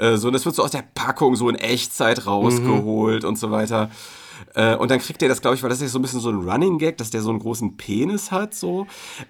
Äh, 0.00 0.16
so, 0.16 0.28
und 0.28 0.34
es 0.34 0.44
wird 0.44 0.54
so 0.56 0.64
aus 0.64 0.70
der 0.70 0.84
Packung 0.94 1.36
so 1.36 1.48
in 1.48 1.56
Echtzeit 1.56 2.26
rausgeholt 2.26 3.22
mhm. 3.22 3.28
und 3.28 3.38
so 3.38 3.50
weiter. 3.50 3.90
Äh, 4.54 4.74
und 4.76 4.90
dann 4.90 4.98
kriegt 4.98 5.22
er 5.22 5.28
das, 5.28 5.40
glaube 5.40 5.56
ich, 5.56 5.62
weil 5.62 5.70
das 5.70 5.80
ist 5.80 5.92
so 5.92 5.98
ein 5.98 6.02
bisschen 6.02 6.20
so 6.20 6.30
ein 6.30 6.48
Running 6.48 6.78
Gag, 6.78 6.96
dass 6.98 7.10
der 7.10 7.22
so 7.22 7.30
einen 7.30 7.38
großen 7.38 7.76
Penis 7.76 8.30
hat. 8.30 8.54
So. 8.54 8.86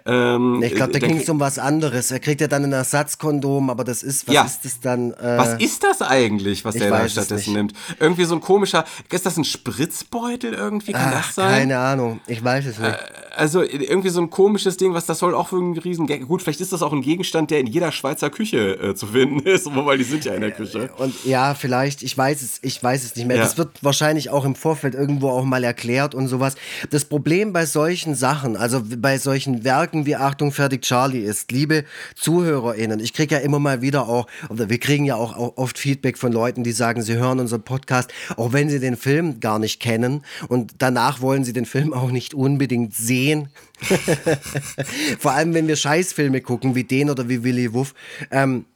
Ähm, 0.07 0.63
ich 0.63 0.75
glaube, 0.75 0.93
da 0.93 0.99
ging 0.99 1.19
es 1.19 1.29
um 1.29 1.41
was 1.41 1.59
anderes. 1.59 2.11
Er 2.11 2.21
kriegt 2.21 2.41
ja 2.41 2.49
dann 2.49 2.65
ein 2.65 2.73
Ersatzkondom, 2.73 3.71
aber 3.71 3.85
das 3.85 4.03
ist, 4.03 4.27
was 4.29 4.35
ja. 4.35 4.45
ist 4.45 4.65
das 4.65 4.81
dann? 4.81 5.13
Äh, 5.13 5.39
was 5.39 5.55
ist 5.61 5.85
das 5.85 6.03
eigentlich, 6.03 6.65
was 6.65 6.75
der 6.75 6.91
da 6.91 7.09
stattdessen 7.09 7.55
nimmt? 7.55 7.73
Irgendwie 7.99 8.25
so 8.25 8.35
ein 8.35 8.41
komischer, 8.41 8.85
ist 9.11 9.27
das 9.27 9.37
ein 9.37 9.45
Spritzbeutel 9.45 10.55
irgendwie? 10.55 10.93
Kann 10.93 11.13
Ach, 11.15 11.27
das 11.27 11.35
sein? 11.35 11.51
Keine 11.51 11.79
Ahnung, 11.79 12.21
ich 12.27 12.43
weiß 12.43 12.67
es 12.67 12.79
nicht. 12.79 12.89
Äh, 12.89 12.97
also 13.37 13.63
irgendwie 13.63 14.11
so 14.11 14.21
ein 14.21 14.31
komisches 14.31 14.77
Ding, 14.77 14.93
was 14.95 15.07
das 15.07 15.19
soll 15.19 15.35
auch 15.35 15.49
für 15.49 15.57
einen 15.57 15.77
riesen 15.79 16.07
Gag. 16.07 16.27
Gut, 16.27 16.43
vielleicht 16.43 16.61
ist 16.61 16.73
das 16.73 16.83
auch 16.83 16.93
ein 16.93 17.03
Gegenstand, 17.03 17.51
der 17.51 17.61
in 17.61 17.67
jeder 17.67 17.93
Schweizer 17.93 18.31
Küche 18.31 18.79
äh, 18.81 18.95
zu 18.95 19.07
finden 19.07 19.41
ist, 19.41 19.67
weil 19.75 19.99
die 19.99 20.05
sind 20.05 20.25
ja 20.25 20.35
in 20.35 20.41
der 20.41 20.51
Küche. 20.51 20.91
Und 20.99 21.15
ja, 21.25 21.55
vielleicht, 21.55 22.03
ich 22.03 22.17
weiß 22.17 22.43
es, 22.43 22.59
ich 22.63 22.83
weiß 22.83 23.05
es 23.05 23.17
nicht 23.17 23.27
mehr. 23.27 23.37
Ja. 23.37 23.43
Das 23.43 23.59
wird 23.59 23.83
wahrscheinlich 23.83 24.31
auch 24.31 24.45
im 24.45 24.55
Vorfeld 24.55 24.95
irgendwo 25.11 25.31
auch 25.31 25.45
mal 25.45 25.65
erklärt 25.65 26.15
und 26.15 26.29
sowas. 26.29 26.55
Das 26.91 27.05
Problem 27.05 27.53
bei 27.53 27.67
solchen 27.67 28.15
Sachen, 28.15 28.57
also 28.57 28.83
bei 28.85 29.19
solchen 29.19 29.65
Werken 29.65 30.07
wie 30.07 30.15
Achtung, 30.15 30.53
fertig, 30.53 30.83
Charlie 30.83 31.25
ist, 31.25 31.51
liebe 31.51 31.85
ZuhörerInnen, 32.15 33.01
ich 33.01 33.13
kriege 33.13 33.35
ja 33.35 33.41
immer 33.41 33.59
mal 33.59 33.83
wieder 33.83 34.09
auch, 34.09 34.27
oder 34.49 34.71
wir 34.71 34.79
kriegen 34.79 35.05
ja 35.05 35.17
auch, 35.17 35.37
oft 35.57 35.79
Feedback 35.79 36.17
von 36.17 36.33
Leuten, 36.33 36.63
die 36.63 36.73
sagen, 36.73 37.03
sie 37.03 37.15
hören 37.15 37.41
unseren 37.41 37.63
Podcast, 37.63 38.13
auch 38.37 38.53
wenn 38.53 38.71
sie 38.71 38.79
den 38.79 38.97
Film 38.97 39.41
gar 39.41 39.59
nicht 39.59 39.81
kennen 39.81 40.25
und 40.49 40.75
danach 40.79 41.21
wollen 41.21 41.45
sie 41.45 41.53
den 41.53 41.67
Film 41.67 41.93
auch 41.93 42.13
nicht 42.13 42.33
unbedingt 42.33 42.95
sehen. 42.95 43.49
Vor 45.19 45.33
allem, 45.33 45.55
wenn 45.55 45.67
wir 45.67 45.77
Scheißfilme 45.77 46.41
gucken, 46.41 46.75
wie 46.75 46.85
den 46.85 47.11
oder 47.11 47.29
wie 47.29 47.43
Willy 47.43 47.73
Wuff. 47.73 47.95
Ähm, 48.31 48.67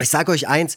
ich 0.00 0.08
sage 0.08 0.32
euch 0.32 0.48
eins, 0.48 0.76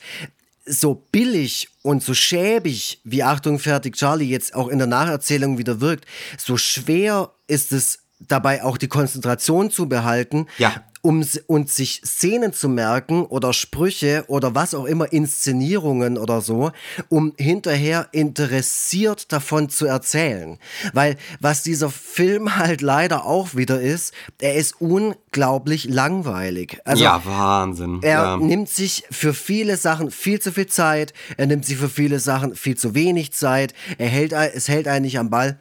so 0.66 0.95
billig 1.11 1.70
und 1.82 2.03
so 2.03 2.13
schäbig 2.13 2.99
wie 3.03 3.24
Achtung 3.24 3.59
fertig 3.59 3.95
Charlie 3.95 4.30
jetzt 4.30 4.55
auch 4.55 4.68
in 4.68 4.80
der 4.80 4.88
Nacherzählung 4.88 5.57
wieder 5.57 5.82
wirkt, 5.82 6.05
so 6.38 6.57
schwer 6.57 7.32
ist 7.47 7.72
es 7.72 8.05
dabei 8.20 8.63
auch 8.63 8.78
die 8.78 8.88
Konzentration 8.88 9.72
zu 9.72 9.88
behalten. 9.88 10.47
Ja 10.57 10.84
um 11.05 11.24
und 11.45 11.70
sich 11.70 12.01
Szenen 12.03 12.51
zu 12.51 12.68
merken 12.68 13.26
oder 13.26 13.53
Sprüche 13.53 14.26
oder 14.28 14.55
was 14.55 14.74
auch 14.74 14.86
immer, 14.86 15.13
Inszenierungen 15.13 16.18
oder 16.18 16.41
so, 16.41 16.72
um 17.09 17.34
hinterher 17.38 18.07
interessiert 18.11 19.32
davon 19.32 19.70
zu 19.70 19.86
erzählen. 19.86 20.57
Weil 20.93 21.18
was 21.39 21.61
dieser 21.61 21.91
Film 21.91 22.55
halt 22.55 22.82
leider 22.82 23.26
auch 23.26 23.53
wieder 23.53 23.80
ist, 23.80 24.16
er 24.41 24.55
ist 24.55 24.82
unglaublich 24.82 25.86
langweilig. 25.86 26.80
Also, 26.86 27.03
ja, 27.03 27.22
Wahnsinn. 27.24 27.99
Er 28.01 28.22
ja. 28.24 28.38
nimmt 28.38 28.70
sich 28.70 29.03
für 29.11 29.36
viele 29.36 29.78
Sachen 29.78 30.09
viel 30.09 30.41
zu 30.41 30.51
viel 30.51 30.66
Zeit, 30.66 31.13
er 31.38 31.45
nimmt 31.45 31.66
sich 31.66 31.78
für 31.78 31.89
viele 31.89 32.20
Sachen 32.20 32.55
viel 32.55 32.78
zu 32.78 32.95
wenig 32.95 33.32
Zeit, 33.32 33.76
er 33.99 34.07
hält, 34.07 34.34
es 34.34 34.68
hält 34.70 34.88
einen 34.88 35.05
nicht 35.05 35.20
am 35.20 35.30
Ball. 35.30 35.59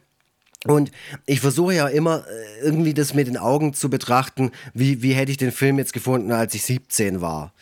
Und 0.64 0.90
ich 1.26 1.40
versuche 1.40 1.74
ja 1.74 1.88
immer 1.88 2.24
äh, 2.26 2.64
irgendwie 2.64 2.94
das 2.94 3.14
mit 3.14 3.26
den 3.26 3.36
Augen 3.36 3.74
zu 3.74 3.90
betrachten, 3.90 4.50
wie, 4.72 5.02
wie 5.02 5.12
hätte 5.12 5.30
ich 5.30 5.36
den 5.36 5.52
Film 5.52 5.78
jetzt 5.78 5.92
gefunden, 5.92 6.32
als 6.32 6.54
ich 6.54 6.62
17 6.62 7.20
war. 7.20 7.52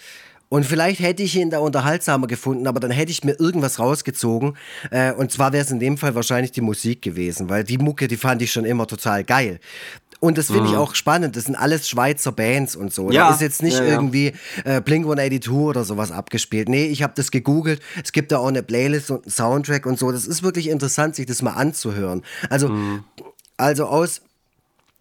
Und 0.53 0.67
vielleicht 0.67 1.01
hätte 1.01 1.23
ich 1.23 1.35
ihn 1.35 1.49
da 1.49 1.61
unterhaltsamer 1.61 2.27
gefunden, 2.27 2.67
aber 2.67 2.79
dann 2.79 2.91
hätte 2.91 3.11
ich 3.11 3.25
mir 3.25 3.41
irgendwas 3.41 3.79
rausgezogen. 3.79 4.59
Äh, 4.91 5.13
und 5.13 5.33
zwar 5.33 5.55
wäre 5.55 5.65
es 5.65 5.71
in 5.71 5.81
dem 5.81 5.97
Fall 5.97 6.15
wahrscheinlich 6.15 6.53
die 6.53 6.61
Musik 6.61 7.01
gewesen, 7.01 7.49
weil 7.49 7.65
die 7.65 7.79
Mucke, 7.79 8.07
die 8.07 8.19
fand 8.19 8.43
ich 8.43 8.53
schon 8.53 8.67
immer 8.67 8.87
total 8.87 9.25
geil. 9.25 9.61
Und 10.23 10.39
das 10.39 10.47
finde 10.47 10.66
ich 10.66 10.75
mhm. 10.75 10.79
auch 10.79 10.95
spannend. 10.95 11.35
Das 11.35 11.47
sind 11.47 11.57
alles 11.57 11.89
Schweizer 11.89 12.31
Bands 12.31 12.77
und 12.77 12.95
so. 12.95 13.11
Ja. 13.11 13.27
Da 13.27 13.35
ist 13.35 13.41
jetzt 13.41 13.61
nicht 13.61 13.79
ja, 13.79 13.85
ja. 13.85 13.91
irgendwie 13.91 14.33
äh, 14.64 14.81
Blink 14.81 15.05
182 15.05 15.51
oder 15.51 15.83
sowas 15.83 16.12
abgespielt. 16.12 16.68
Nee, 16.68 16.87
ich 16.87 17.03
habe 17.03 17.12
das 17.16 17.33
gegoogelt. 17.33 17.83
Es 18.05 18.12
gibt 18.12 18.31
da 18.31 18.39
auch 18.39 18.47
eine 18.47 18.62
Playlist 18.62 19.11
und 19.11 19.25
einen 19.25 19.33
Soundtrack 19.33 19.85
und 19.85 19.99
so. 19.99 20.12
Das 20.12 20.29
ist 20.29 20.45
wirklich 20.45 20.68
interessant, 20.68 21.16
sich 21.16 21.27
das 21.27 21.43
mal 21.43 21.55
anzuhören. 21.55 22.23
Also, 22.51 22.68
mhm. 22.68 23.03
also 23.57 23.87
aus 23.87 24.20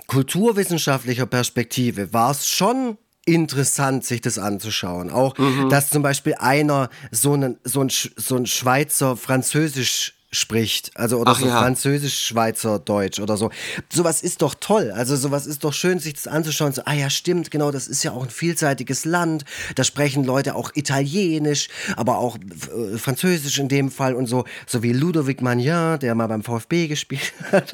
kulturwissenschaftlicher 0.07 1.27
Perspektive 1.27 2.11
war 2.13 2.31
es 2.31 2.47
schon 2.47 2.97
interessant, 3.23 4.03
sich 4.03 4.21
das 4.21 4.39
anzuschauen. 4.39 5.11
Auch, 5.11 5.37
mhm. 5.37 5.69
dass 5.69 5.91
zum 5.91 6.01
Beispiel 6.01 6.33
einer 6.39 6.89
so, 7.11 7.33
einen, 7.33 7.59
so, 7.63 7.81
ein, 7.81 7.89
so 7.89 8.37
ein 8.37 8.47
Schweizer 8.47 9.15
Französisch 9.15 10.15
spricht, 10.31 10.91
also 10.95 11.17
oder 11.17 11.31
Ach, 11.31 11.39
so 11.39 11.45
ja. 11.45 11.59
Französisch, 11.59 12.25
Schweizer, 12.25 12.79
Deutsch 12.79 13.19
oder 13.19 13.35
so. 13.35 13.51
Sowas 13.91 14.23
ist 14.23 14.41
doch 14.41 14.55
toll. 14.59 14.91
Also 14.91 15.15
sowas 15.17 15.45
ist 15.45 15.63
doch 15.63 15.73
schön, 15.73 15.99
sich 15.99 16.13
das 16.13 16.27
anzuschauen. 16.27 16.71
So, 16.71 16.83
ah 16.85 16.93
ja, 16.93 17.09
stimmt, 17.09 17.51
genau, 17.51 17.71
das 17.71 17.87
ist 17.87 18.03
ja 18.03 18.13
auch 18.13 18.23
ein 18.23 18.29
vielseitiges 18.29 19.03
Land. 19.03 19.43
Da 19.75 19.83
sprechen 19.83 20.23
Leute 20.23 20.55
auch 20.55 20.71
Italienisch, 20.73 21.67
aber 21.97 22.17
auch 22.19 22.37
äh, 22.37 22.97
Französisch 22.97 23.59
in 23.59 23.67
dem 23.67 23.91
Fall 23.91 24.15
und 24.15 24.27
so, 24.27 24.45
so 24.65 24.83
wie 24.83 24.93
Ludovic 24.93 25.41
Magnin, 25.41 25.99
der 25.99 26.15
mal 26.15 26.27
beim 26.27 26.43
VfB 26.43 26.87
gespielt 26.87 27.33
hat. 27.51 27.73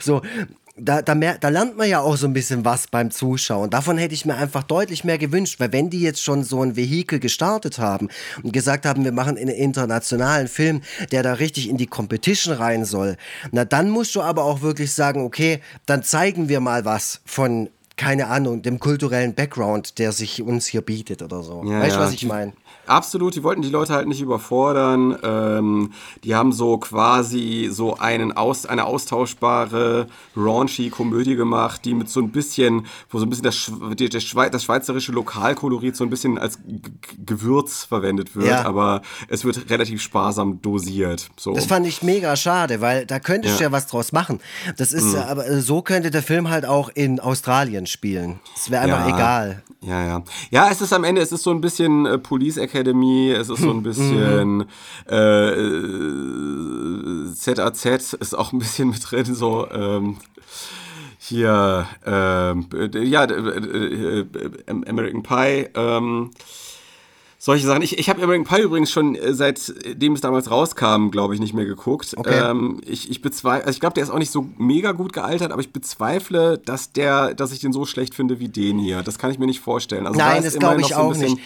so, 0.00 0.22
da, 0.80 1.02
da, 1.02 1.14
mehr, 1.14 1.38
da 1.38 1.48
lernt 1.48 1.76
man 1.76 1.88
ja 1.88 2.00
auch 2.00 2.16
so 2.16 2.26
ein 2.26 2.32
bisschen 2.32 2.64
was 2.64 2.86
beim 2.86 3.10
Zuschauen. 3.10 3.70
Davon 3.70 3.98
hätte 3.98 4.14
ich 4.14 4.24
mir 4.24 4.36
einfach 4.36 4.62
deutlich 4.62 5.04
mehr 5.04 5.18
gewünscht, 5.18 5.60
weil 5.60 5.72
wenn 5.72 5.90
die 5.90 6.00
jetzt 6.00 6.22
schon 6.22 6.44
so 6.44 6.62
ein 6.62 6.76
Vehikel 6.76 7.18
gestartet 7.18 7.78
haben 7.78 8.08
und 8.42 8.52
gesagt 8.52 8.86
haben, 8.86 9.04
wir 9.04 9.12
machen 9.12 9.36
einen 9.36 9.48
internationalen 9.48 10.48
Film, 10.48 10.82
der 11.12 11.22
da 11.22 11.34
richtig 11.34 11.68
in 11.68 11.76
die 11.76 11.86
Competition 11.86 12.54
rein 12.54 12.84
soll, 12.84 13.16
na 13.50 13.64
dann 13.64 13.90
musst 13.90 14.14
du 14.14 14.22
aber 14.22 14.44
auch 14.44 14.62
wirklich 14.62 14.92
sagen, 14.92 15.22
okay, 15.22 15.60
dann 15.86 16.02
zeigen 16.02 16.48
wir 16.48 16.60
mal 16.60 16.84
was 16.84 17.20
von 17.24 17.68
keine 17.96 18.28
Ahnung, 18.28 18.62
dem 18.62 18.78
kulturellen 18.78 19.34
Background, 19.34 19.98
der 19.98 20.12
sich 20.12 20.40
uns 20.40 20.66
hier 20.66 20.82
bietet 20.82 21.20
oder 21.20 21.42
so. 21.42 21.64
Ja, 21.64 21.80
weißt 21.80 21.96
du, 21.96 22.00
ja. 22.00 22.06
was 22.06 22.12
ich 22.14 22.24
meine? 22.24 22.52
Absolut, 22.88 23.34
die 23.34 23.42
wollten 23.42 23.62
die 23.62 23.70
Leute 23.70 23.92
halt 23.92 24.08
nicht 24.08 24.20
überfordern. 24.20 25.16
Ähm, 25.22 25.92
die 26.24 26.34
haben 26.34 26.52
so 26.52 26.78
quasi 26.78 27.68
so 27.70 27.96
einen 27.98 28.32
aus, 28.32 28.66
eine 28.66 28.84
austauschbare, 28.84 30.06
raunchy 30.36 30.90
Komödie 30.90 31.36
gemacht, 31.36 31.84
die 31.84 31.94
mit 31.94 32.08
so 32.08 32.20
ein 32.20 32.30
bisschen, 32.30 32.86
wo 33.10 33.18
so 33.18 33.26
ein 33.26 33.30
bisschen 33.30 33.44
das, 33.44 33.70
das, 34.12 34.24
Schwe 34.24 34.50
das 34.50 34.64
schweizerische 34.64 35.12
Lokalkolorit 35.12 35.96
so 35.96 36.04
ein 36.04 36.10
bisschen 36.10 36.38
als 36.38 36.58
Gewürz 37.24 37.84
verwendet 37.84 38.34
wird, 38.34 38.48
ja. 38.48 38.64
aber 38.64 39.02
es 39.28 39.44
wird 39.44 39.70
relativ 39.70 40.02
sparsam 40.02 40.60
dosiert. 40.62 41.30
So. 41.36 41.54
Das 41.54 41.66
fand 41.66 41.86
ich 41.86 42.02
mega 42.02 42.36
schade, 42.36 42.80
weil 42.80 43.06
da 43.06 43.18
könntest 43.20 43.60
du 43.60 43.64
ja 43.64 43.72
was 43.72 43.86
draus 43.86 44.12
machen. 44.12 44.40
Das 44.76 44.92
ist, 44.92 45.14
mhm. 45.14 45.20
aber 45.20 45.46
äh, 45.46 45.60
so 45.60 45.82
könnte 45.82 46.10
der 46.10 46.22
Film 46.22 46.48
halt 46.48 46.64
auch 46.64 46.88
in 46.88 47.20
Australien 47.20 47.86
spielen. 47.86 48.40
Es 48.56 48.70
wäre 48.70 48.82
einfach 48.82 49.06
ja. 49.06 49.14
egal. 49.14 49.62
Ja, 49.80 50.04
ja. 50.04 50.22
Ja, 50.50 50.68
es 50.70 50.80
ist 50.80 50.92
am 50.92 51.04
Ende, 51.04 51.20
es 51.20 51.30
ist 51.30 51.42
so 51.44 51.50
ein 51.50 51.60
bisschen 51.60 52.04
äh, 52.04 52.18
Police 52.18 52.56
Academy, 52.56 52.77
es 52.86 53.48
ist 53.48 53.60
so 53.60 53.70
ein 53.70 53.82
bisschen 53.84 54.66
äh, 55.06 55.52
ZAZ 57.34 58.14
ist 58.14 58.36
auch 58.36 58.52
ein 58.52 58.58
bisschen 58.58 58.90
mit 58.90 59.10
drin, 59.10 59.34
so 59.34 59.68
ähm, 59.70 60.16
hier, 61.18 61.86
ähm, 62.06 62.66
ja, 62.92 63.24
äh, 63.24 64.24
American 64.66 65.22
Pie, 65.22 65.68
ähm, 65.74 66.30
solche 67.38 67.66
Sachen. 67.66 67.82
Ich, 67.82 67.98
ich 67.98 68.08
habe 68.08 68.22
American 68.22 68.44
Pie 68.46 68.62
übrigens 68.62 68.90
schon 68.90 69.14
äh, 69.14 69.32
seitdem 69.32 70.14
es 70.14 70.20
damals 70.20 70.50
rauskam, 70.50 71.10
glaube 71.10 71.34
ich, 71.34 71.40
nicht 71.40 71.54
mehr 71.54 71.66
geguckt. 71.66 72.14
Okay. 72.16 72.50
Ähm, 72.50 72.80
ich 72.84 73.10
ich 73.10 73.22
bezweifle, 73.22 73.66
also 73.66 73.76
ich 73.76 73.80
glaube, 73.80 73.94
der 73.94 74.02
ist 74.04 74.10
auch 74.10 74.18
nicht 74.18 74.32
so 74.32 74.46
mega 74.58 74.92
gut 74.92 75.12
gealtert, 75.12 75.52
aber 75.52 75.60
ich 75.60 75.72
bezweifle, 75.72 76.58
dass 76.58 76.92
der, 76.92 77.34
dass 77.34 77.52
ich 77.52 77.60
den 77.60 77.72
so 77.72 77.84
schlecht 77.84 78.14
finde 78.14 78.40
wie 78.40 78.48
den 78.48 78.78
hier. 78.78 79.02
Das 79.02 79.18
kann 79.18 79.30
ich 79.30 79.38
mir 79.38 79.46
nicht 79.46 79.60
vorstellen. 79.60 80.06
Also 80.06 80.18
Nein, 80.18 80.42
da 80.42 80.42
das 80.42 80.58
glaube 80.58 80.80
ich 80.80 80.88
so 80.88 80.94
auch 80.94 81.16
nicht. 81.16 81.38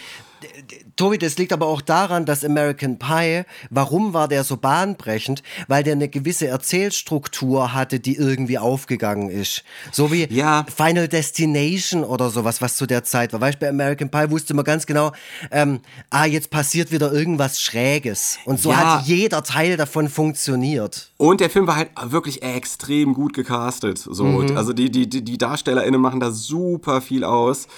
Tobi, 0.96 1.18
das 1.18 1.38
liegt 1.38 1.52
aber 1.52 1.66
auch 1.66 1.80
daran, 1.80 2.26
dass 2.26 2.44
American 2.44 2.98
Pie, 2.98 3.42
warum 3.70 4.12
war 4.14 4.28
der 4.28 4.44
so 4.44 4.56
bahnbrechend? 4.56 5.42
Weil 5.68 5.82
der 5.82 5.94
eine 5.94 6.08
gewisse 6.08 6.46
Erzählstruktur 6.46 7.72
hatte, 7.72 7.98
die 7.98 8.16
irgendwie 8.16 8.58
aufgegangen 8.58 9.30
ist. 9.30 9.64
So 9.90 10.12
wie 10.12 10.26
ja. 10.30 10.66
Final 10.74 11.08
Destination 11.08 12.04
oder 12.04 12.30
sowas, 12.30 12.60
was 12.60 12.76
zu 12.76 12.86
der 12.86 13.04
Zeit 13.04 13.32
war. 13.32 13.40
Weißt 13.40 13.56
du, 13.56 13.60
bei 13.60 13.68
American 13.68 14.10
Pie 14.10 14.30
wusste 14.30 14.54
man 14.54 14.64
ganz 14.64 14.86
genau, 14.86 15.12
ähm, 15.50 15.80
ah, 16.10 16.26
jetzt 16.26 16.50
passiert 16.50 16.92
wieder 16.92 17.12
irgendwas 17.12 17.60
Schräges. 17.60 18.38
Und 18.44 18.60
so 18.60 18.70
ja. 18.70 18.98
hat 18.98 19.06
jeder 19.06 19.42
Teil 19.42 19.76
davon 19.76 20.08
funktioniert. 20.08 21.10
Und 21.16 21.40
der 21.40 21.50
Film 21.50 21.66
war 21.66 21.76
halt 21.76 21.90
wirklich 22.06 22.42
extrem 22.42 23.14
gut 23.14 23.32
gecastet. 23.32 23.98
So. 23.98 24.24
Mhm. 24.24 24.56
Also 24.56 24.72
die, 24.72 24.90
die, 24.90 25.08
die 25.08 25.38
DarstellerInnen 25.38 26.00
machen 26.00 26.20
da 26.20 26.30
super 26.30 27.00
viel 27.00 27.24
aus. 27.24 27.68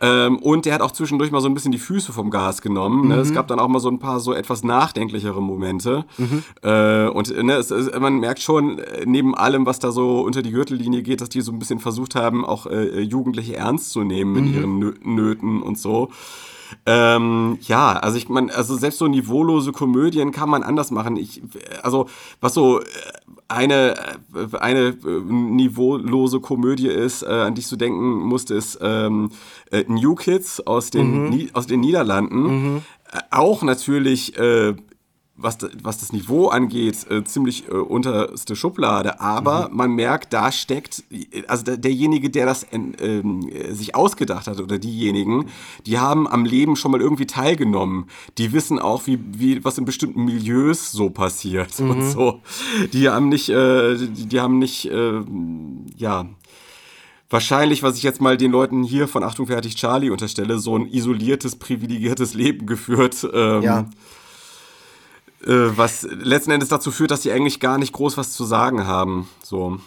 Ähm, 0.00 0.38
und 0.38 0.66
der 0.66 0.74
hat 0.74 0.82
auch 0.82 0.92
zwischendurch 0.92 1.30
mal 1.30 1.40
so 1.40 1.48
ein 1.48 1.54
bisschen 1.54 1.72
die 1.72 1.78
Füße 1.78 2.09
Füße 2.10 2.12
vom 2.12 2.30
Gas 2.30 2.60
genommen. 2.62 3.08
Ne? 3.08 3.14
Mhm. 3.16 3.20
Es 3.20 3.32
gab 3.32 3.48
dann 3.48 3.58
auch 3.58 3.68
mal 3.68 3.80
so 3.80 3.88
ein 3.88 3.98
paar 3.98 4.20
so 4.20 4.32
etwas 4.34 4.62
nachdenklichere 4.64 5.40
Momente. 5.42 6.04
Mhm. 6.18 6.42
Äh, 6.62 7.08
und 7.08 7.30
ne, 7.42 7.54
es, 7.54 7.70
es, 7.70 7.98
man 7.98 8.18
merkt 8.20 8.40
schon, 8.40 8.78
äh, 8.78 9.04
neben 9.06 9.34
allem, 9.34 9.66
was 9.66 9.78
da 9.78 9.92
so 9.92 10.20
unter 10.20 10.42
die 10.42 10.50
Gürtellinie 10.50 11.02
geht, 11.02 11.20
dass 11.20 11.28
die 11.28 11.40
so 11.40 11.52
ein 11.52 11.58
bisschen 11.58 11.78
versucht 11.78 12.14
haben, 12.14 12.44
auch 12.44 12.66
äh, 12.66 13.00
Jugendliche 13.00 13.56
ernst 13.56 13.90
zu 13.90 14.02
nehmen 14.02 14.36
in 14.36 14.44
Mhm. 14.50 14.54
ihren 14.54 14.78
Nö 14.78 14.92
Nöten 15.04 15.62
und 15.62 15.78
so. 15.78 16.10
Ähm, 16.86 17.58
ja, 17.62 17.92
also 17.92 18.16
ich 18.16 18.28
meine, 18.28 18.54
also 18.54 18.76
selbst 18.76 18.98
so 18.98 19.08
niveaulose 19.08 19.72
Komödien 19.72 20.32
kann 20.32 20.48
man 20.48 20.62
anders 20.62 20.90
machen. 20.90 21.16
Ich, 21.16 21.42
also 21.82 22.06
was 22.40 22.54
so 22.54 22.80
äh, 22.80 22.84
eine 23.48 23.94
äh, 24.34 24.56
eine 24.58 24.88
äh, 24.88 25.20
niveaulose 25.28 26.40
Komödie 26.40 26.88
ist, 26.88 27.22
äh, 27.22 27.26
an 27.26 27.54
die 27.54 27.60
ich 27.60 27.66
so 27.66 27.76
denken 27.76 28.20
musste, 28.20 28.54
ist 28.54 28.78
ähm, 28.80 29.30
äh, 29.70 29.84
New 29.88 30.14
Kids 30.14 30.60
aus 30.66 30.90
den 30.90 31.30
Mhm. 31.30 31.50
Aus 31.52 31.66
den 31.66 31.80
Niederlanden. 31.80 32.82
Äh, 33.12 33.18
auch 33.30 33.62
natürlich 33.62 34.38
äh, 34.38 34.74
was, 35.42 35.58
was 35.82 35.98
das 35.98 36.12
Niveau 36.12 36.48
angeht, 36.48 37.10
äh, 37.10 37.24
ziemlich 37.24 37.68
äh, 37.68 37.72
unterste 37.72 38.56
Schublade. 38.56 39.20
Aber 39.20 39.70
man 39.72 39.92
merkt, 39.92 40.32
da 40.32 40.52
steckt, 40.52 41.02
also 41.48 41.64
der, 41.64 41.76
derjenige, 41.76 42.30
der 42.30 42.46
das 42.46 42.66
ähm, 42.72 43.48
äh, 43.48 43.72
sich 43.72 43.94
ausgedacht 43.94 44.46
hat 44.46 44.60
oder 44.60 44.78
diejenigen, 44.78 45.46
die 45.86 45.98
haben 45.98 46.28
am 46.28 46.44
Leben 46.44 46.76
schon 46.76 46.90
mal 46.90 47.00
irgendwie 47.00 47.26
teilgenommen. 47.26 48.06
Die 48.38 48.52
wissen 48.52 48.78
auch, 48.78 49.06
wie, 49.06 49.18
wie 49.32 49.64
was 49.64 49.78
in 49.78 49.84
bestimmten 49.84 50.24
Milieus 50.24 50.92
so 50.92 51.10
passiert 51.10 51.78
und 51.80 52.10
so. 52.10 52.40
Die 52.92 53.08
haben 53.08 53.28
nicht, 53.28 53.48
äh, 53.48 53.96
die, 53.96 54.26
die 54.26 54.40
haben 54.40 54.58
nicht, 54.58 54.86
äh, 54.90 55.20
ja. 55.96 56.26
Wahrscheinlich, 57.32 57.84
was 57.84 57.96
ich 57.96 58.02
jetzt 58.02 58.20
mal 58.20 58.36
den 58.36 58.50
Leuten 58.50 58.82
hier 58.82 59.06
von 59.06 59.22
Achtung 59.22 59.46
fertig 59.46 59.76
Charlie 59.76 60.10
unterstelle, 60.10 60.58
so 60.58 60.76
ein 60.76 60.86
isoliertes, 60.86 61.54
privilegiertes 61.54 62.34
Leben 62.34 62.66
geführt. 62.66 63.24
Ähm, 63.32 63.62
Ja. 63.62 63.86
Äh, 65.44 65.76
was 65.76 66.02
letzten 66.02 66.50
Endes 66.50 66.68
dazu 66.68 66.90
führt, 66.90 67.10
dass 67.10 67.22
die 67.22 67.32
eigentlich 67.32 67.60
gar 67.60 67.78
nicht 67.78 67.92
groß 67.92 68.16
was 68.16 68.32
zu 68.32 68.44
sagen 68.44 68.86
haben. 68.86 69.28
So. 69.42 69.78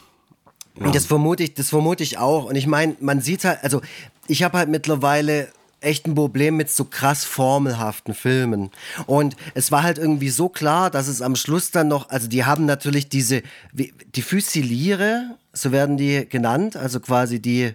Ja. 0.80 0.91
Das 0.91 1.06
vermute 1.06 1.43
ich, 1.43 1.54
das 1.54 1.70
vermute 1.70 2.04
ich 2.04 2.18
auch. 2.18 2.45
Und 2.45 2.56
ich 2.56 2.68
meine, 2.68 2.95
man 2.99 3.22
sieht 3.22 3.43
halt, 3.45 3.64
also 3.64 3.82
ich 4.28 4.43
habe 4.43 4.58
halt 4.58 4.70
mittlerweile 4.70 5.49
echt 5.84 6.08
ein 6.08 6.16
Problem 6.16 6.56
mit 6.56 6.70
so 6.70 6.86
krass 6.86 7.26
formelhaften 7.26 8.14
Filmen. 8.14 8.72
Und 9.06 9.36
es 9.54 9.72
war 9.72 9.84
halt 9.84 9.97
irgendwie 9.97 10.30
so 10.30 10.49
klar, 10.49 10.89
dass 10.89 11.08
es 11.08 11.22
am 11.22 11.36
Schluss 11.36 11.72
dann 11.72 11.89
noch, 11.89 12.10
also 12.10 12.28
die 12.28 12.45
haben 12.45 12.66
natürlich 12.66 13.10
diese, 13.10 13.43
die 13.74 14.22
Füsiliere, 14.22 15.36
so 15.51 15.72
werden 15.72 15.97
die 15.97 16.28
genannt, 16.28 16.78
also 16.78 16.99
quasi 16.99 17.41
die, 17.41 17.74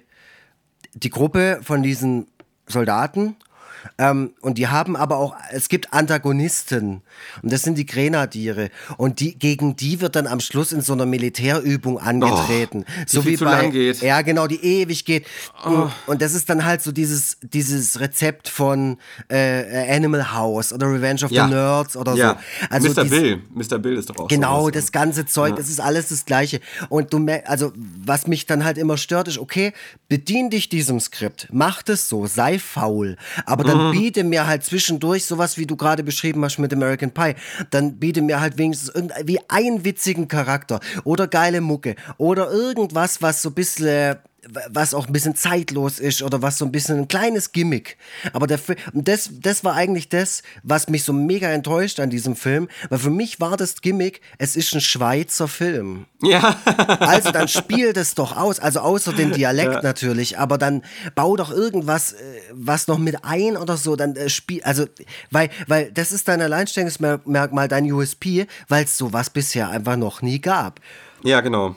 die 0.95 1.11
Gruppe 1.11 1.61
von 1.62 1.83
diesen 1.83 2.26
Soldaten. 2.66 3.37
Ähm, 3.99 4.33
und 4.41 4.59
die 4.59 4.68
haben 4.68 4.97
aber 4.97 5.16
auch, 5.18 5.35
es 5.51 5.68
gibt 5.68 5.93
Antagonisten. 5.93 7.03
Und 7.43 7.53
das 7.53 7.62
sind 7.62 7.76
die 7.76 7.87
Grenadiere. 7.87 8.70
Und 8.97 9.20
die, 9.20 9.39
gegen 9.39 9.76
die 9.76 10.01
wird 10.01 10.16
dann 10.16 10.26
am 10.26 10.41
Schluss 10.41 10.72
in 10.72 10.81
so 10.81 10.93
einer 10.93 11.07
Militärübung 11.07 11.99
angetreten. 11.99 12.85
so 13.07 13.22
viel 13.22 13.39
wie 13.41 13.45
bei, 13.45 13.68
ja, 14.01 14.22
genau, 14.22 14.47
die 14.47 14.62
ewig 14.64 15.05
geht. 15.05 15.26
Und 16.07 16.22
das 16.22 16.35
ist 16.35 16.49
dann 16.49 16.64
halt 16.64 16.83
so 16.83 16.93
dieses, 16.93 17.39
dieses 17.43 18.01
Rezept 18.01 18.49
von 18.49 18.99
äh, 19.29 19.95
Animal 19.95 20.33
House 20.33 20.72
oder 20.72 20.87
Revenge 20.93 21.24
of 21.24 21.31
Ja. 21.31 21.47
the 21.47 21.55
Nerds 21.55 21.97
oder 21.97 22.14
ja. 22.14 22.31
so. 22.31 22.66
Also 22.70 22.89
Mr. 22.89 23.03
dies- 23.05 23.11
Bill. 23.11 23.43
Mr. 23.55 23.79
Bill 23.79 23.97
ist 23.97 24.11
doch 24.11 24.16
auch 24.18 24.29
Genau, 24.29 24.61
sowas. 24.62 24.74
das 24.74 24.93
ganze 24.93 25.26
Zeug, 25.26 25.57
das 25.57 25.68
ist 25.68 25.81
alles 25.81 26.09
das 26.09 26.24
Gleiche. 26.24 26.61
Und 26.89 27.12
du 27.12 27.18
also 27.45 27.72
was 27.76 28.26
mich 28.26 28.47
dann 28.47 28.64
halt 28.64 28.79
immer 28.79 28.97
stört, 28.97 29.29
ist, 29.29 29.39
okay, 29.39 29.72
bedien 30.09 30.51
dich 30.51 30.68
diesem 30.68 31.01
Skript, 31.01 31.49
mach 31.53 31.83
das 31.83 32.09
so, 32.09 32.26
sei 32.26 32.59
faul, 32.59 33.16
aber 33.45 33.64
dann 33.69 33.93
biete 33.93 34.25
mir 34.25 34.47
halt 34.47 34.64
zwischendurch 34.64 35.25
sowas, 35.25 35.59
wie 35.59 35.66
du 35.66 35.77
gerade 35.77 36.03
beschrieben 36.03 36.45
hast 36.45 36.59
mit 36.59 36.73
American 36.73 37.12
Pie, 37.12 37.35
dann 37.71 37.99
biete 37.99 38.23
mir 38.23 38.41
halt 38.41 38.59
wenigstens 38.59 38.91
irgendwie 38.95 39.41
einen 39.49 39.85
witzigen 39.85 40.29
Charakter 40.29 40.81
oder 41.05 41.27
geile 41.27 41.61
Mucke 41.61 41.97
oder 42.16 42.51
irgendwas, 42.51 43.23
was 43.23 43.43
so 43.43 43.51
ein 43.51 43.55
bisschen 43.55 44.16
was 44.70 44.95
auch 44.95 45.07
ein 45.07 45.12
bisschen 45.12 45.34
zeitlos 45.34 45.99
ist 45.99 46.22
oder 46.22 46.43
was 46.43 46.59
so 46.59 46.64
ein 46.64 46.70
bisschen 46.72 46.99
ein 46.99 47.09
kleines 47.09 47.53
Gimmick. 47.53 47.97
Aber 48.32 48.47
der 48.47 48.59
das, 48.93 49.30
das 49.32 49.64
war 49.64 49.74
eigentlich 49.74 50.09
das, 50.09 50.43
was 50.62 50.89
mich 50.89 51.05
so 51.05 51.12
mega 51.12 51.49
enttäuscht 51.49 51.99
an 51.99 52.09
diesem 52.11 52.36
Film, 52.36 52.68
weil 52.89 52.99
für 52.99 53.11
mich 53.11 53.41
war 53.41 53.57
das 53.57 53.80
Gimmick, 53.80 54.20
es 54.39 54.55
ist 54.55 54.74
ein 54.74 54.80
Schweizer 54.80 55.49
Film. 55.49 56.07
Ja. 56.22 56.57
Also 57.01 57.30
dann 57.32 57.49
spiel 57.49 57.93
das 57.93 58.14
doch 58.14 58.36
aus, 58.36 58.61
also 58.61 58.80
außer 58.80 59.12
den 59.12 59.32
Dialekt 59.32 59.82
natürlich, 59.82 60.39
aber 60.39 60.59
dann 60.59 60.82
bau 61.14 61.36
doch 61.36 61.51
irgendwas, 61.51 62.12
äh, 62.12 62.16
was 62.53 62.86
noch 62.86 62.99
mit 62.99 63.24
ein 63.24 63.57
oder 63.57 63.76
so, 63.76 63.97
dann 63.97 64.14
äh, 64.16 64.28
spiel, 64.28 64.62
also, 64.62 64.86
weil, 65.30 65.49
weil 65.66 65.91
das 65.93 66.12
ist 66.12 66.28
dein 66.28 66.41
Alleinstellungsmerkmal, 66.41 67.68
dein 67.68 67.91
USP, 67.91 68.47
weil 68.68 68.84
es 68.84 68.99
sowas 68.99 69.30
bisher 69.30 69.70
einfach 69.70 69.97
noch 69.97 70.22
nie 70.22 70.41
gab. 70.41 70.80
ja, 71.22 71.41
genau. 71.41 71.76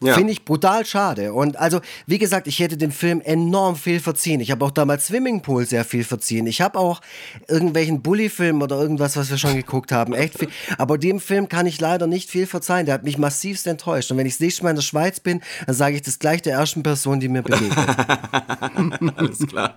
Ja. 0.00 0.14
Finde 0.14 0.32
ich 0.32 0.44
brutal 0.44 0.86
schade. 0.86 1.32
Und 1.32 1.56
also, 1.56 1.80
wie 2.06 2.18
gesagt, 2.18 2.46
ich 2.46 2.60
hätte 2.60 2.76
dem 2.76 2.92
Film 2.92 3.20
enorm 3.20 3.74
viel 3.74 3.98
verziehen. 3.98 4.40
Ich 4.40 4.52
habe 4.52 4.64
auch 4.64 4.70
damals 4.70 5.08
Swimmingpool 5.08 5.66
sehr 5.66 5.84
viel 5.84 6.04
verziehen. 6.04 6.46
Ich 6.46 6.60
habe 6.60 6.78
auch 6.78 7.00
irgendwelchen 7.48 8.00
Bully-Film 8.00 8.62
oder 8.62 8.80
irgendwas, 8.80 9.16
was 9.16 9.28
wir 9.30 9.38
schon 9.38 9.56
geguckt 9.56 9.90
haben, 9.90 10.12
echt 10.14 10.38
viel. 10.38 10.48
Aber 10.78 10.98
dem 10.98 11.18
Film 11.18 11.48
kann 11.48 11.66
ich 11.66 11.80
leider 11.80 12.06
nicht 12.06 12.30
viel 12.30 12.46
verzeihen. 12.46 12.86
Der 12.86 12.94
hat 12.94 13.02
mich 13.02 13.18
massivst 13.18 13.66
enttäuscht. 13.66 14.12
Und 14.12 14.18
wenn 14.18 14.26
ich 14.26 14.34
das 14.34 14.40
nächste 14.40 14.62
Mal 14.62 14.70
in 14.70 14.76
der 14.76 14.82
Schweiz 14.82 15.18
bin, 15.18 15.40
dann 15.66 15.74
sage 15.74 15.96
ich 15.96 16.02
das 16.02 16.20
gleich 16.20 16.42
der 16.42 16.52
ersten 16.54 16.84
Person, 16.84 17.18
die 17.18 17.28
mir 17.28 17.42
begegnet. 17.42 17.76
Alles 19.16 19.38
klar. 19.48 19.74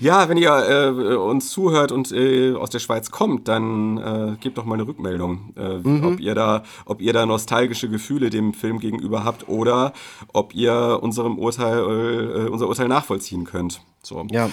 Ja, 0.00 0.28
wenn 0.28 0.36
ihr 0.36 0.50
äh, 0.50 1.14
uns 1.14 1.50
zuhört 1.50 1.92
und 1.92 2.10
äh, 2.10 2.54
aus 2.54 2.70
der 2.70 2.80
Schweiz 2.80 3.12
kommt, 3.12 3.46
dann 3.46 3.98
äh, 3.98 4.36
gebt 4.40 4.58
doch 4.58 4.64
mal 4.64 4.74
eine 4.74 4.86
Rückmeldung, 4.88 5.52
äh, 5.56 5.78
Mhm. 5.78 6.04
ob 6.14 6.20
ihr 6.20 6.34
da, 6.34 6.64
ob 6.86 7.00
ihr 7.00 7.12
da 7.12 7.24
nostalgische 7.24 7.88
Gefühle 7.88 8.30
dem 8.30 8.52
Film 8.52 8.80
gegenüber 8.80 8.87
habt 9.24 9.48
oder 9.48 9.92
ob 10.32 10.54
ihr 10.54 10.98
unserem 11.02 11.38
Urteil, 11.38 11.78
äh, 11.78 12.48
unser 12.48 12.68
Urteil 12.68 12.88
nachvollziehen 12.88 13.44
könnt. 13.44 13.80
So. 14.02 14.26
ja. 14.30 14.50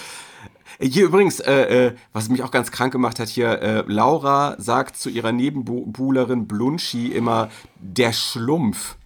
Hier 0.80 1.06
übrigens, 1.06 1.40
äh, 1.40 1.86
äh, 1.86 1.94
was 2.12 2.28
mich 2.28 2.42
auch 2.42 2.50
ganz 2.50 2.70
krank 2.70 2.92
gemacht 2.92 3.18
hat 3.18 3.28
hier, 3.28 3.62
äh, 3.62 3.84
Laura 3.86 4.56
sagt 4.58 4.96
zu 4.96 5.08
ihrer 5.08 5.32
Nebenbuhlerin 5.32 6.46
Blunschi 6.46 7.06
immer 7.08 7.48
der 7.76 8.12
Schlumpf. 8.12 8.96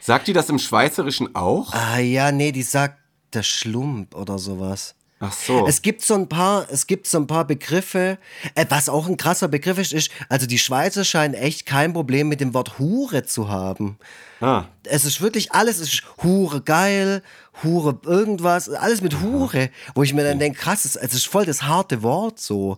Sagt 0.00 0.28
die 0.28 0.32
das 0.32 0.48
im 0.50 0.60
Schweizerischen 0.60 1.34
auch? 1.34 1.72
Ah 1.72 1.98
ja, 1.98 2.30
nee, 2.30 2.52
die 2.52 2.62
sagt 2.62 2.98
der 3.32 3.42
Schlump 3.42 4.14
oder 4.14 4.38
sowas. 4.38 4.94
Ach 5.18 5.32
so. 5.32 5.66
Es 5.66 5.80
gibt 5.80 6.02
so 6.02 6.14
ein 6.14 6.28
paar, 6.28 6.66
es 6.70 6.86
gibt 6.86 7.06
so 7.06 7.18
ein 7.18 7.26
paar 7.26 7.46
Begriffe, 7.46 8.18
äh, 8.54 8.66
was 8.68 8.90
auch 8.90 9.08
ein 9.08 9.16
krasser 9.16 9.48
Begriff 9.48 9.78
ist, 9.78 9.94
ist, 9.94 10.10
also 10.28 10.46
die 10.46 10.58
Schweizer 10.58 11.04
scheinen 11.04 11.32
echt 11.32 11.64
kein 11.64 11.94
Problem 11.94 12.28
mit 12.28 12.40
dem 12.40 12.52
Wort 12.52 12.78
Hure 12.78 13.24
zu 13.24 13.48
haben. 13.48 13.98
ah. 14.40 14.64
Es 14.84 15.06
ist 15.06 15.22
wirklich 15.22 15.52
alles, 15.52 15.78
es 15.78 15.94
ist 15.94 16.02
Hure 16.22 16.60
geil, 16.60 17.22
Hure 17.62 17.98
irgendwas, 18.04 18.68
alles 18.68 19.00
mit 19.00 19.20
Hure, 19.22 19.70
wo 19.94 20.02
ich 20.02 20.12
mir 20.12 20.22
dann 20.22 20.38
denke, 20.38 20.58
krass, 20.58 20.84
es 20.84 20.96
es 20.96 21.14
ist 21.14 21.26
voll 21.26 21.46
das 21.46 21.62
harte 21.62 22.02
Wort 22.02 22.38
so. 22.38 22.76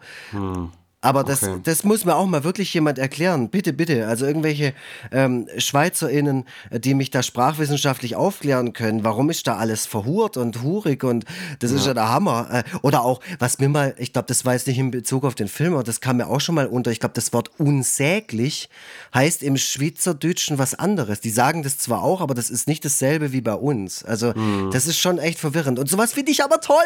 Aber 1.01 1.23
das, 1.23 1.45
Okay. 1.45 1.61
das 1.63 1.85
muss 1.85 2.05
mir 2.05 2.17
auch 2.17 2.27
mal 2.27 2.43
wirklich 2.43 2.75
jemand 2.75 2.99
erklären. 2.99 3.51
Bitte, 3.51 3.73
bitte. 3.73 4.09
Also 4.09 4.27
irgendwelche 4.27 4.75
ähm, 5.13 5.47
SchweizerInnen, 5.57 6.45
äh, 6.71 6.81
die 6.81 6.95
mich 6.95 7.11
da 7.11 7.23
sprachwissenschaftlich 7.23 8.17
aufklären 8.17 8.73
können. 8.73 9.05
Warum 9.05 9.31
ist 9.31 9.47
da 9.47 9.57
alles 9.59 9.87
verhurt 9.87 10.37
und 10.37 10.63
hurig 10.63 11.05
und 11.05 11.25
das 11.61 11.71
ist 11.71 11.87
ja 11.87 11.95
der 11.95 12.09
Hammer. 12.09 12.49
Äh, 12.51 12.65
oder 12.83 13.03
auch, 13.05 13.21
was 13.39 13.61
mir 13.61 13.69
mal, 13.69 13.95
ich 13.99 14.13
glaube, 14.13 14.27
das 14.27 14.45
war 14.45 14.55
jetzt 14.55 14.67
nicht 14.67 14.79
in 14.79 14.91
Bezug 14.91 15.25
auf 15.25 15.37
den 15.37 15.47
Film, 15.47 15.75
aber 15.75 15.85
das 15.85 16.01
kam 16.01 16.17
mir 16.17 16.27
auch 16.27 16.41
schon 16.41 16.57
mal 16.57 16.67
unter. 16.67 16.91
Ich 16.91 16.99
glaube, 16.99 17.15
das 17.15 17.33
Wort 17.33 17.51
unsäglich 17.59 18.69
heißt 19.15 19.43
im 19.43 19.57
Schweizerdeutschen 19.57 20.59
was 20.59 20.75
anderes. 20.75 21.21
Die 21.21 21.31
sagen 21.31 21.63
das 21.63 21.79
zwar 21.79 22.03
auch, 22.03 22.21
aber 22.21 22.35
das 22.35 22.51
ist 22.51 22.67
nicht 22.67 22.85
dasselbe 22.85 23.33
wie 23.33 23.41
bei 23.41 23.55
uns. 23.55 24.05
Also, 24.05 24.33
Mhm. 24.35 24.71
das 24.73 24.87
ist 24.87 24.99
schon 24.99 25.19
echt 25.19 25.39
verwirrend. 25.39 25.79
Und 25.79 25.89
sowas 25.89 26.13
finde 26.13 26.33
ich 26.33 26.43
aber 26.43 26.61
toll. 26.61 26.77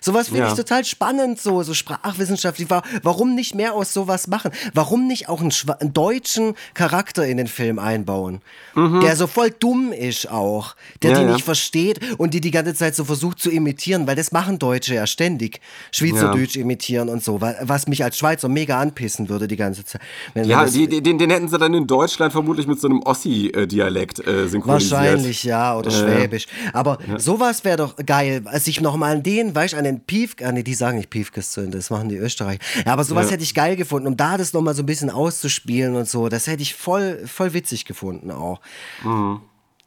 Sowas 0.00 0.26
finde 0.28 0.40
Ja. 0.42 0.48
ich 0.48 0.54
total 0.54 0.84
spannend, 0.84 1.40
so, 1.40 1.62
so 1.62 1.72
sprachwissenschaftlich. 1.74 2.68
Wa- 2.70 2.82
Warum 3.02 3.34
nicht 3.34 3.45
mehr 3.54 3.74
aus 3.74 3.92
sowas 3.92 4.26
machen? 4.26 4.50
Warum 4.74 5.06
nicht 5.06 5.28
auch 5.28 5.40
einen, 5.40 5.52
einen 5.80 5.92
deutschen 5.92 6.54
Charakter 6.74 7.26
in 7.26 7.36
den 7.36 7.46
Film 7.46 7.78
einbauen? 7.78 8.40
Der 8.74 9.16
so 9.16 9.26
voll 9.26 9.50
dumm 9.50 9.92
ist 9.92 10.30
auch. 10.30 10.74
Der 11.02 11.10
Mhm. 11.10 11.16
Ja, 11.16 11.20
die 11.22 11.26
ja. 11.28 11.32
nicht 11.34 11.44
versteht 11.44 12.00
und 12.18 12.34
die 12.34 12.40
die 12.40 12.50
ganze 12.50 12.74
Zeit 12.74 12.94
so 12.94 13.04
versucht 13.04 13.38
zu 13.38 13.50
imitieren, 13.50 14.06
weil 14.06 14.16
das 14.16 14.32
machen 14.32 14.58
Deutsche 14.58 14.94
ja 14.94 15.06
ständig. 15.06 15.60
Schweizerdeutsch 15.92 16.56
imitieren 16.56 17.08
und 17.08 17.22
so, 17.22 17.40
was 17.40 17.86
mich 17.86 18.02
als 18.04 18.18
Schweizer 18.18 18.48
mega 18.48 18.78
anpissen 18.80 19.28
würde 19.28 19.48
die 19.48 19.56
ganze 19.56 19.84
Zeit. 19.84 20.00
Wenn, 20.34 20.44
Ja, 20.48 20.64
die, 20.66 20.88
den, 21.02 21.18
den 21.18 21.30
hätten 21.30 21.48
sie 21.48 21.58
dann 21.58 21.72
in 21.74 21.86
Deutschland 21.86 22.32
vermutlich 22.32 22.66
mit 22.66 22.80
so 22.80 22.88
einem 22.88 23.02
Ossi-Dialekt 23.02 24.26
äh, 24.26 24.48
synchronisiert. 24.48 24.92
Wahrscheinlich, 24.92 25.44
ja, 25.44 25.76
oder 25.76 25.90
Schwäbisch. 25.90 26.46
Aber 26.72 26.98
sowas 27.18 27.64
wäre 27.64 27.76
doch 27.76 27.96
geil, 28.04 28.42
sich 28.54 28.80
nochmal 28.80 29.16
an 29.16 29.22
den, 29.22 29.54
weißt 29.54 29.74
du, 29.74 29.78
an 29.78 29.84
den 29.84 30.00
Pief, 30.00 30.36
ah, 30.42 30.52
nee, 30.52 30.62
die 30.62 30.74
sagen 30.74 30.98
nicht 30.98 31.10
Piefkes 31.10 31.58
das 31.70 31.90
machen 31.90 32.08
die 32.08 32.16
Österreich. 32.16 32.58
Ja, 32.84 32.92
aber 32.92 33.04
sowas 33.04 33.26
Ja. 33.26 33.32
hätte 33.32 33.35
ich 33.42 33.54
geil 33.54 33.76
gefunden, 33.76 34.08
um 34.08 34.16
da 34.16 34.36
das 34.36 34.52
nochmal 34.52 34.74
so 34.74 34.82
ein 34.82 34.86
bisschen 34.86 35.10
auszuspielen 35.10 35.94
und 35.96 36.08
so. 36.08 36.28
Das 36.28 36.46
hätte 36.46 36.62
ich 36.62 36.74
voll, 36.74 37.26
voll 37.26 37.52
witzig 37.52 37.84
gefunden 37.84 38.30
auch. 38.30 38.60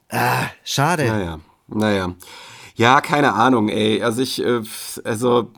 Ah, 0.10 0.46
schade. 0.64 1.04
Mhm. 1.04 1.10
Naja, 1.10 1.40
naja. 1.68 2.16
Ja, 2.76 3.02
keine 3.02 3.34
Ahnung, 3.34 3.70
ey. 3.70 4.02
Also 4.02 4.22
ich, 4.22 4.44
äh, 4.44 4.62
also 5.04 5.52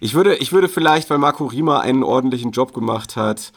Ich 0.00 0.14
würde, 0.14 0.36
ich 0.36 0.52
würde 0.52 0.68
vielleicht, 0.68 1.10
weil 1.10 1.18
Marco 1.18 1.46
Rima 1.46 1.80
einen 1.80 2.02
ordentlichen 2.02 2.50
Job 2.50 2.74
gemacht 2.74 3.16
hat, 3.16 3.52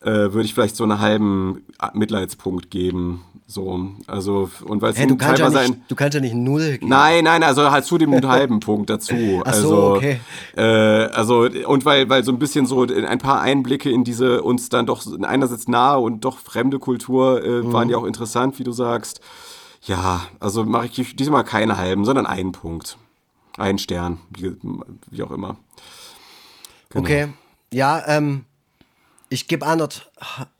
äh, 0.00 0.06
würde 0.32 0.42
ich 0.42 0.54
vielleicht 0.54 0.76
so 0.76 0.84
einen 0.84 1.00
halben 1.00 1.64
Mitleidspunkt 1.92 2.70
geben. 2.70 3.24
So, 3.50 3.92
also, 4.06 4.50
und 4.66 4.82
weil 4.82 4.92
es 4.92 4.98
Hä, 4.98 5.06
du, 5.06 5.16
kannst 5.16 5.40
ja 5.40 5.48
nicht, 5.48 5.74
du 5.88 5.94
kannst 5.94 6.14
ja 6.14 6.20
nicht 6.20 6.34
null 6.34 6.72
geben. 6.72 6.88
Nein, 6.88 7.24
nein, 7.24 7.42
also 7.42 7.70
halt 7.70 7.86
zu 7.86 7.96
dem 7.96 8.12
halben 8.28 8.60
Punkt 8.60 8.90
dazu. 8.90 9.14
Ach 9.44 9.54
so, 9.54 9.68
also, 9.68 9.94
okay. 9.96 10.20
Äh, 10.54 10.62
also, 10.62 11.48
und 11.66 11.84
weil, 11.86 12.10
weil 12.10 12.24
so 12.24 12.30
ein 12.30 12.38
bisschen 12.38 12.66
so 12.66 12.82
ein 12.82 13.18
paar 13.18 13.40
Einblicke 13.40 13.90
in 13.90 14.04
diese 14.04 14.42
uns 14.42 14.68
dann 14.68 14.84
doch 14.84 15.02
einerseits 15.22 15.66
nahe 15.66 15.98
und 15.98 16.26
doch 16.26 16.38
fremde 16.38 16.78
Kultur 16.78 17.42
äh, 17.42 17.62
Mhm. 17.62 17.72
waren 17.72 17.88
ja 17.88 17.96
auch 17.96 18.04
interessant, 18.04 18.58
wie 18.58 18.64
du 18.64 18.72
sagst. 18.72 19.20
Ja, 19.82 20.20
also 20.40 20.64
mache 20.64 20.88
ich 20.94 21.16
diesmal 21.16 21.44
keinen 21.44 21.78
halben, 21.78 22.04
sondern 22.04 22.26
einen 22.26 22.52
Punkt. 22.52 22.98
Einen 23.56 23.78
Stern, 23.78 24.18
wie, 24.28 24.54
wie 25.10 25.22
auch 25.22 25.30
immer. 25.30 25.56
Genau. 26.90 27.02
Okay. 27.04 27.28
Ja, 27.72 28.02
ähm, 28.06 28.44
ich 29.30 29.48
gebe 29.48 29.66
anderth. 29.66 30.10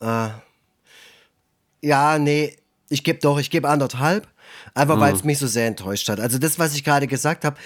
Äh, 0.01 0.29
ja, 1.83 2.19
nee, 2.19 2.57
ich 2.89 3.05
gebe 3.05 3.19
doch, 3.21 3.39
ich 3.39 3.51
gebe 3.51 3.69
anderthalb. 3.69 4.27
Einfach 4.75 4.99
weil 5.01 5.15
es 5.15 5.25
mich 5.25 5.39
so 5.39 5.47
sehr 5.47 5.67
enttäuscht 5.67 6.09
hat. 6.09 6.21
Also 6.21 6.39
das, 6.39 6.59
was 6.59 6.75
ich 6.75 6.85
gerade 6.85 7.07
gesagt 7.07 7.45
habe, 7.45 7.57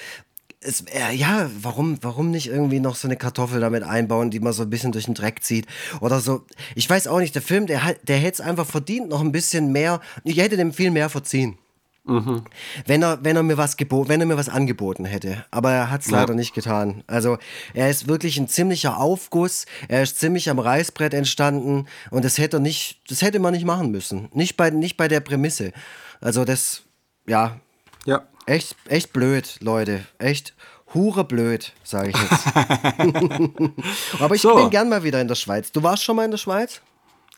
es, 0.60 0.82
äh, 0.92 1.12
ja, 1.14 1.50
warum, 1.60 1.98
warum 2.02 2.30
nicht 2.30 2.46
irgendwie 2.48 2.80
noch 2.80 2.94
so 2.96 3.08
eine 3.08 3.16
Kartoffel 3.16 3.60
damit 3.60 3.82
einbauen, 3.82 4.30
die 4.30 4.40
man 4.40 4.52
so 4.52 4.62
ein 4.62 4.70
bisschen 4.70 4.92
durch 4.92 5.06
den 5.06 5.14
Dreck 5.14 5.42
zieht? 5.42 5.66
Oder 6.00 6.20
so. 6.20 6.46
Ich 6.74 6.88
weiß 6.88 7.06
auch 7.08 7.18
nicht, 7.18 7.34
der 7.34 7.42
Film, 7.42 7.66
der, 7.66 7.84
hat- 7.84 8.08
der 8.08 8.18
hätte 8.18 8.40
es 8.42 8.48
einfach 8.48 8.66
verdient, 8.66 9.08
noch 9.08 9.20
ein 9.20 9.32
bisschen 9.32 9.72
mehr. 9.72 10.00
Ich 10.24 10.36
hätte 10.38 10.56
dem 10.56 10.72
viel 10.72 10.90
mehr 10.90 11.08
verziehen. 11.08 11.58
Wenn 12.04 13.02
er, 13.02 13.22
wenn 13.24 13.36
er 13.36 13.42
mir 13.44 13.56
was 13.56 13.76
gebo 13.76 14.08
wenn 14.08 14.20
er 14.20 14.26
mir 14.26 14.36
was 14.36 14.48
angeboten 14.48 15.04
hätte. 15.04 15.44
Aber 15.52 15.70
er 15.70 15.90
hat 15.90 16.00
es 16.02 16.08
Ja. 16.10 16.20
leider 16.20 16.34
nicht 16.34 16.52
getan. 16.52 17.04
Also 17.06 17.38
er 17.74 17.88
ist 17.90 18.08
wirklich 18.08 18.38
ein 18.38 18.48
ziemlicher 18.48 18.96
Aufguss. 18.98 19.66
Er 19.88 20.02
ist 20.02 20.18
ziemlich 20.18 20.50
am 20.50 20.58
Reißbrett 20.58 21.14
entstanden 21.14 21.86
und 22.10 22.24
das 22.24 22.38
hätte 22.38 22.56
er 22.56 22.60
nicht, 22.60 23.00
das 23.08 23.22
hätte 23.22 23.38
man 23.38 23.52
nicht 23.54 23.64
machen 23.64 23.90
müssen. 23.92 24.28
Nicht 24.32 24.56
bei, 24.56 24.70
nicht 24.70 24.96
bei 24.96 25.06
der 25.06 25.20
Prämisse. 25.20 25.72
Also 26.20 26.44
das, 26.44 26.82
ja, 27.26 27.60
Ja. 28.04 28.22
echt, 28.46 28.74
echt 28.88 29.12
blöd, 29.12 29.58
Leute. 29.60 30.04
Echt 30.18 30.54
hure 30.94 31.24
blöd, 31.24 31.72
sage 31.84 32.10
ich 32.10 32.16
jetzt. 32.16 32.46
Aber 34.20 34.34
ich 34.34 34.42
So. 34.42 34.54
bin 34.56 34.70
gern 34.70 34.88
mal 34.88 35.04
wieder 35.04 35.20
in 35.20 35.28
der 35.28 35.36
Schweiz. 35.36 35.70
Du 35.72 35.82
warst 35.84 36.02
schon 36.02 36.16
mal 36.16 36.24
in 36.24 36.30
der 36.32 36.38
Schweiz? 36.38 36.80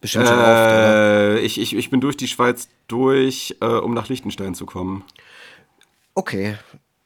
Bestimmt 0.04 0.28
schon 0.28 0.36
oft, 0.36 0.44
oder? 0.44 1.36
Äh, 1.36 1.40
ich, 1.40 1.58
ich, 1.58 1.74
ich 1.74 1.88
bin 1.88 2.02
durch 2.02 2.18
die 2.18 2.28
Schweiz 2.28 2.68
durch, 2.88 3.56
äh, 3.62 3.64
um 3.64 3.94
nach 3.94 4.10
Liechtenstein 4.10 4.54
zu 4.54 4.66
kommen. 4.66 5.02
Okay. 6.14 6.58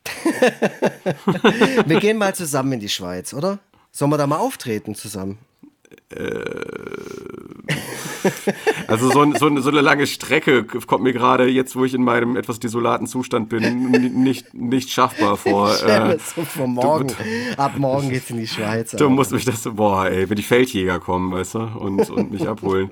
wir 1.86 2.00
gehen 2.00 2.18
mal 2.18 2.34
zusammen 2.34 2.72
in 2.72 2.80
die 2.80 2.88
Schweiz, 2.88 3.34
oder? 3.34 3.60
Sollen 3.92 4.10
wir 4.10 4.18
da 4.18 4.26
mal 4.26 4.38
auftreten 4.38 4.96
zusammen? 4.96 5.38
Also 8.86 9.10
so, 9.10 9.32
so, 9.34 9.60
so 9.60 9.68
eine 9.70 9.80
lange 9.80 10.06
Strecke 10.06 10.64
kommt 10.64 11.02
mir 11.02 11.12
gerade 11.12 11.46
jetzt, 11.46 11.76
wo 11.76 11.84
ich 11.84 11.94
in 11.94 12.02
meinem 12.02 12.36
etwas 12.36 12.58
desolaten 12.58 13.06
Zustand 13.06 13.48
bin, 13.48 13.90
nicht, 14.22 14.54
nicht 14.54 14.90
schaffbar 14.90 15.36
vor. 15.36 15.68
Mir 15.84 16.14
Äh, 16.14 16.18
so 16.18 16.42
vor 16.42 16.66
morgen. 16.66 17.12
Ab 17.56 17.72
morgen 17.78 18.10
geht's 18.10 18.30
in 18.30 18.38
die 18.38 18.46
Schweiz. 18.46 18.90
du 18.92 18.96
Alter. 18.96 19.10
musst 19.10 19.32
mich 19.32 19.44
das, 19.44 19.62
boah, 19.64 20.06
ey, 20.06 20.28
wenn 20.28 20.36
die 20.36 20.42
Feldjäger 20.42 20.98
kommen, 21.00 21.30
weißt 21.32 21.54
du, 21.54 21.58
und, 21.78 22.08
und 22.10 22.32
mich 22.32 22.48
abholen. 22.48 22.90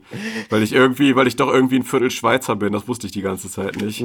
Weil 0.51 0.63
ich 0.63 0.73
irgendwie, 0.73 1.17
weil 1.17 1.27
ich 1.27 1.37
doch 1.37 1.53
irgendwie 1.53 1.77
ein 1.77 1.85
Viertel 1.85 2.11
Schweizer 2.11 2.57
bin, 2.57 2.73
das 2.73 2.87
wusste 2.89 3.07
ich 3.07 3.13
die 3.13 3.23
ganze 3.23 3.51
Zeit 3.51 3.81
nicht. 3.81 4.05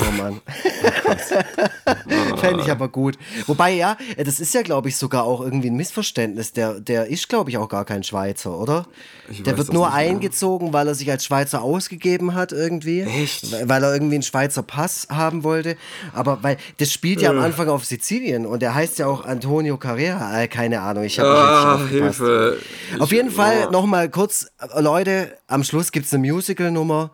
Oh 0.00 0.12
Mann. 0.12 0.40
Fände 2.36 2.62
ich 2.62 2.70
aber 2.70 2.88
gut. 2.88 3.18
Wobei, 3.46 3.72
ja, 3.72 3.96
das 4.16 4.38
ist 4.38 4.54
ja, 4.54 4.62
glaube 4.62 4.88
ich, 4.88 4.96
sogar 4.96 5.24
auch 5.24 5.40
irgendwie 5.40 5.70
ein 5.70 5.76
Missverständnis. 5.76 6.52
Der, 6.52 6.78
der 6.78 7.06
ist, 7.06 7.28
glaube 7.28 7.50
ich, 7.50 7.58
auch 7.58 7.68
gar 7.68 7.84
kein 7.84 8.04
Schweizer, 8.04 8.56
oder? 8.56 8.86
Ich 9.28 9.42
der 9.42 9.58
wird 9.58 9.72
nur 9.72 9.86
nicht 9.86 9.96
eingezogen, 9.96 10.72
weil 10.72 10.86
er 10.86 10.94
sich 10.94 11.10
als 11.10 11.24
Schweizer 11.24 11.62
ausgegeben 11.62 12.34
hat, 12.34 12.52
irgendwie. 12.52 13.00
Echt? 13.02 13.50
Weil- 13.68 13.82
er 13.82 13.92
irgendwie 13.92 14.16
einen 14.16 14.22
Schweizer 14.22 14.62
Pass 14.62 15.08
haben 15.10 15.42
wollte. 15.42 15.76
Aber 16.12 16.42
weil 16.42 16.58
das 16.78 16.92
spielt 16.92 17.20
ja 17.20 17.30
am 17.30 17.38
Äh. 17.38 17.42
Anfang 17.42 17.68
auf 17.68 17.84
Sizilien 17.84 18.46
und 18.46 18.60
der 18.62 18.74
heißt 18.74 18.98
ja 18.98 19.06
auch 19.06 19.24
Antonio 19.24 19.78
Carrera. 19.78 20.42
Äh, 20.42 20.48
keine 20.48 20.80
Ahnung, 20.80 21.04
ich 21.04 21.18
habe 21.18 21.74
aufgepasst. 21.74 22.18
Hilfe. 22.18 22.58
Auf 22.98 23.10
jeden 23.10 23.30
Fall 23.30 23.66
oh. 23.68 23.72
nochmal 23.72 24.08
kurz, 24.10 24.46
äh, 24.60 24.80
Leute, 24.80 25.36
am 25.48 25.64
Schluss 25.64 25.90
gibt 25.90 26.06
es 26.06 26.14
eine 26.14 26.26
Musical-Nummer, 26.30 27.10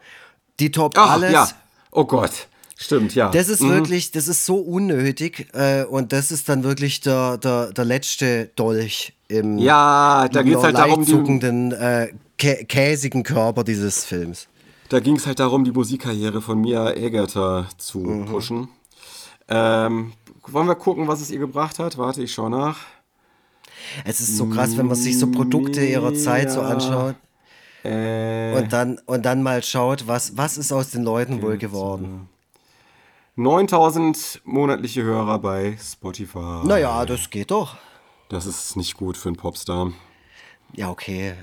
die 0.61 0.70
toppt 0.70 0.98
Ach, 0.98 1.12
alles. 1.12 1.32
ja. 1.32 1.48
Oh 1.90 2.05
Gott. 2.05 2.48
Stimmt, 2.85 3.15
ja. 3.15 3.31
Das 3.31 3.48
ist 3.48 3.61
Mhm. 3.62 3.70
wirklich, 3.70 4.11
das 4.11 4.28
ist 4.28 4.44
so 4.44 4.56
unnötig 4.56 5.48
äh, 5.55 5.85
und 5.85 6.12
das 6.12 6.31
ist 6.31 6.51
dann 6.51 6.65
wirklich 6.65 7.01
der, 7.01 7.39
der, 7.39 7.73
der 7.73 7.85
letzte 7.86 8.51
Dolch 8.56 9.15
im 9.28 9.56
Ja, 9.59 10.28
da 10.28 10.43
geht's 10.43 10.62
halt 10.62 10.77
darum, 10.77 11.06
zuckenden, 11.06 11.73
äh, 11.73 12.12
kä 12.36 12.65
käsigen 12.66 13.23
Körper 13.23 13.65
dieses 13.65 14.05
Films. 14.05 14.48
Da 14.90 15.01
ging 15.01 15.16
es 15.16 15.27
halt 15.27 15.39
darum, 15.40 15.65
die 15.65 15.73
Musikkarriere 15.73 16.43
von 16.43 16.61
Mia 16.61 16.93
Egerter 16.93 17.69
zu 17.78 18.01
Mhm. 18.01 18.27
pushen. 18.27 18.69
Ähm, 19.48 20.12
wollen 20.47 20.66
wir 20.69 20.74
gucken, 20.74 21.09
was 21.09 21.23
es 21.23 21.31
ihr 21.31 21.39
gebracht 21.39 21.78
hat? 21.78 21.97
Warte, 21.97 22.23
ich 22.23 22.35
schau 22.35 22.51
nach. 22.51 22.77
Es 24.05 24.20
ist 24.20 24.36
so 24.36 24.44
krass, 24.44 24.77
wenn 24.77 24.89
man 24.89 24.97
sich 24.97 25.19
so 25.19 25.28
Produkte 25.28 25.82
ihrer 25.82 26.12
Zeit 26.12 26.51
so 26.52 26.61
anschaut 26.61 27.16
Äh, 27.82 28.52
und 28.59 28.73
dann, 28.74 28.98
und 29.06 29.24
dann 29.24 29.43
mal 29.43 29.62
schaut, 29.62 30.06
was, 30.06 30.36
was 30.36 30.59
ist 30.59 30.70
aus 30.73 30.90
den 30.90 31.02
Leuten 31.02 31.40
wohl 31.43 31.56
geworden. 31.56 32.28
9000 33.36 34.43
monatliche 34.44 35.02
Hörer 35.02 35.39
bei 35.40 35.77
Spotify. 35.82 36.62
Naja, 36.65 37.05
das 37.05 37.31
geht 37.31 37.51
doch. 37.51 37.77
Das 38.28 38.47
ist 38.47 38.77
nicht 38.77 38.94
gut 38.97 39.16
für 39.16 39.28
einen 39.28 39.36
Popstar. 39.36 39.93
Ja, 40.73 40.90
okay. 40.90 41.35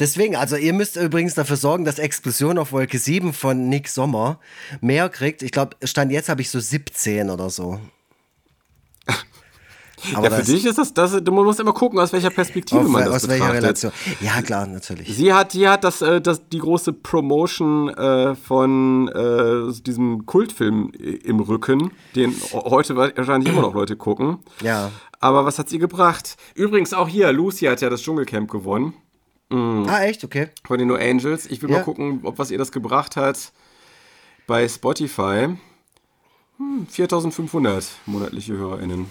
Deswegen, 0.00 0.36
also 0.36 0.56
ihr 0.56 0.72
müsst 0.72 0.96
übrigens 0.96 1.34
dafür 1.34 1.56
sorgen, 1.56 1.84
dass 1.84 1.98
Explosion 1.98 2.58
auf 2.58 2.72
Wolke 2.72 2.98
7 2.98 3.32
von 3.32 3.68
Nick 3.68 3.88
Sommer 3.88 4.38
mehr 4.80 5.08
kriegt. 5.08 5.42
Ich 5.42 5.52
glaube, 5.52 5.76
Stand 5.82 6.12
jetzt 6.12 6.28
habe 6.28 6.40
ich 6.40 6.50
so 6.50 6.60
17 6.60 7.30
oder 7.30 7.50
so. 7.50 7.78
Aber 10.14 10.30
ja, 10.30 10.36
für 10.36 10.42
dich 10.44 10.64
ist 10.64 10.78
das, 10.78 10.94
das, 10.94 11.12
du 11.22 11.32
musst 11.32 11.58
immer 11.60 11.72
gucken, 11.72 11.98
aus 11.98 12.12
welcher 12.12 12.30
Perspektive 12.30 12.80
auf, 12.82 12.88
man 12.88 13.04
das 13.04 13.24
aus 13.24 13.28
welcher. 13.28 13.52
Relation? 13.52 13.92
Ja, 14.20 14.40
klar, 14.42 14.66
natürlich. 14.66 15.14
Sie 15.14 15.32
hat, 15.32 15.52
die 15.54 15.66
hat 15.68 15.84
das, 15.84 16.02
äh, 16.02 16.20
das, 16.20 16.48
die 16.48 16.58
große 16.58 16.92
Promotion 16.92 17.88
äh, 17.90 18.34
von 18.34 19.08
äh, 19.08 19.72
diesem 19.82 20.26
Kultfilm 20.26 20.92
i- 20.98 21.16
im 21.24 21.40
Rücken, 21.40 21.90
den 22.14 22.34
heute 22.52 22.96
wahrscheinlich 22.96 23.50
immer 23.52 23.62
noch 23.62 23.74
Leute 23.74 23.96
gucken. 23.96 24.38
Ja. 24.62 24.90
Aber 25.20 25.44
was 25.44 25.58
hat 25.58 25.68
sie 25.68 25.78
gebracht? 25.78 26.36
Übrigens 26.54 26.92
auch 26.92 27.08
hier, 27.08 27.32
Lucy 27.32 27.66
hat 27.66 27.80
ja 27.80 27.88
das 27.90 28.02
Dschungelcamp 28.02 28.50
gewonnen 28.50 28.94
Ah, 29.50 30.02
echt? 30.02 30.24
Okay. 30.24 30.48
von 30.66 30.78
den 30.78 30.88
No 30.88 30.96
Angels. 30.96 31.46
Ich 31.46 31.62
will 31.62 31.70
Ja. 31.70 31.76
mal 31.78 31.84
gucken, 31.84 32.20
ob 32.24 32.38
was 32.38 32.50
ihr 32.50 32.58
das 32.58 32.72
gebracht 32.72 33.14
hat 33.16 33.52
bei 34.48 34.68
Spotify. 34.68 35.48
Hm, 36.58 36.86
4500 36.88 37.86
monatliche 38.06 38.54
HörerInnen. 38.56 39.06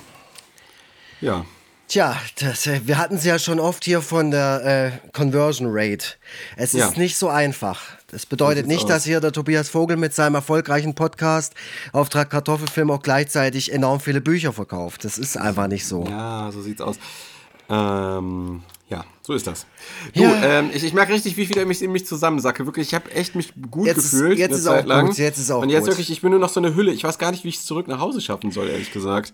Ja. 1.21 1.45
Tja, 1.87 2.15
das, 2.39 2.65
äh, 2.65 2.81
wir 2.85 2.97
hatten 2.97 3.15
es 3.15 3.23
ja 3.25 3.37
schon 3.37 3.59
oft 3.59 3.85
hier 3.85 4.01
von 4.01 4.31
der 4.31 4.91
äh, 5.05 5.09
Conversion 5.11 5.67
Rate. 5.69 6.05
Es 6.57 6.73
Ja. 6.73 6.87
ist 6.87 6.97
nicht 6.97 7.15
so 7.15 7.29
einfach. 7.29 7.79
Das 8.07 8.25
bedeutet 8.25 8.65
sieht's 8.65 8.67
nicht, 8.69 8.83
aus. 8.85 8.89
dass 8.89 9.03
hier 9.05 9.19
der 9.21 9.31
Tobias 9.31 9.69
Vogel 9.69 9.95
mit 9.95 10.13
seinem 10.13 10.33
erfolgreichen 10.35 10.95
Podcast 10.95 11.53
Auftrag 11.93 12.31
Kartoffelfilm 12.31 12.89
auch 12.89 13.03
gleichzeitig 13.03 13.71
enorm 13.71 13.99
viele 13.99 14.19
Bücher 14.19 14.51
verkauft. 14.51 15.05
Das 15.05 15.19
ist 15.19 15.37
einfach 15.37 15.67
nicht 15.67 15.85
so. 15.85 16.03
Ja, 16.05 16.49
so 16.51 16.61
sieht's 16.61 16.81
aus. 16.81 16.95
Ähm, 17.69 18.63
ja, 18.89 19.03
so 19.21 19.33
ist 19.33 19.45
das. 19.47 19.65
Du, 20.13 20.23
Ja. 20.23 20.43
ähm, 20.59 20.69
ich, 20.73 20.83
ich 20.83 20.93
merke 20.93 21.13
richtig, 21.13 21.37
wie 21.37 21.45
viel 21.45 21.57
ich 21.57 21.65
mich 21.65 21.81
in 21.83 21.91
mich 21.91 22.05
zusammensacke. 22.07 22.65
Wirklich, 22.65 22.87
ich 22.87 22.93
habe 22.95 23.11
echt 23.11 23.35
mich 23.35 23.53
gut 23.69 23.85
Jetzt 23.87 23.97
ist- 23.97 24.11
gefühlt. 24.11 24.39
jetzt 24.39 24.51
eine 24.51 24.57
ist 24.59 24.65
Zeit 24.65 24.83
auch 24.83 24.87
lang. 24.87 25.05
gut, 25.07 25.17
jetzt 25.17 25.37
ist 25.37 25.51
auch 25.51 25.61
Und 25.61 25.69
jetzt 25.69 25.81
gut. 25.81 25.89
wirklich, 25.93 26.11
ich 26.11 26.21
bin 26.21 26.31
nur 26.31 26.39
noch 26.39 26.49
so 26.49 26.59
eine 26.59 26.73
Hülle. 26.75 26.91
Ich 26.93 27.03
weiß 27.03 27.17
gar 27.19 27.29
nicht, 27.31 27.43
wie 27.43 27.49
ich 27.49 27.57
es 27.57 27.65
zurück 27.65 27.87
nach 27.87 27.99
Hause 27.99 28.21
schaffen 28.21 28.51
soll, 28.51 28.69
ehrlich 28.69 28.91
gesagt. 28.91 29.33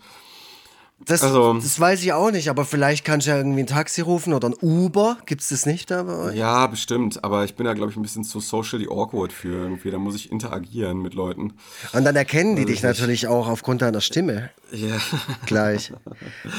Das, 1.05 1.23
Also- 1.23 1.53
das 1.53 1.79
weiß 1.79 2.03
ich 2.03 2.13
auch 2.13 2.31
nicht, 2.31 2.49
aber 2.49 2.63
vielleicht 2.65 3.03
kannst 3.05 3.25
du 3.27 3.31
ja 3.31 3.37
irgendwie 3.37 3.61
ein 3.61 3.67
Taxi 3.67 4.01
rufen 4.01 4.33
oder 4.33 4.49
ein 4.49 4.55
Uber. 4.61 5.17
Gibt 5.25 5.41
es 5.41 5.49
das 5.49 5.65
nicht 5.65 5.89
da 5.89 6.03
bei 6.03 6.15
euch? 6.15 6.35
Ja, 6.35 6.67
bestimmt. 6.67 7.23
Aber 7.23 7.43
ich 7.43 7.55
bin 7.55 7.65
da, 7.65 7.73
glaube 7.73 7.91
ich, 7.91 7.97
ein 7.97 8.03
bisschen 8.03 8.23
zu 8.23 8.39
socially 8.39 8.87
awkward 8.89 9.33
für 9.33 9.49
irgendwie. 9.49 9.89
Da 9.91 9.97
muss 9.97 10.15
ich 10.15 10.31
interagieren 10.31 11.01
mit 11.01 11.13
Leuten. 11.13 11.53
Und 11.93 12.03
dann 12.05 12.15
erkennen 12.15 12.55
die 12.55 12.65
dich 12.65 12.83
natürlich 12.83 13.27
auch 13.27 13.47
aufgrund 13.47 13.81
deiner 13.81 14.01
Stimme 14.01 14.49
Ja. 14.71 14.97
gleich. 15.45 15.91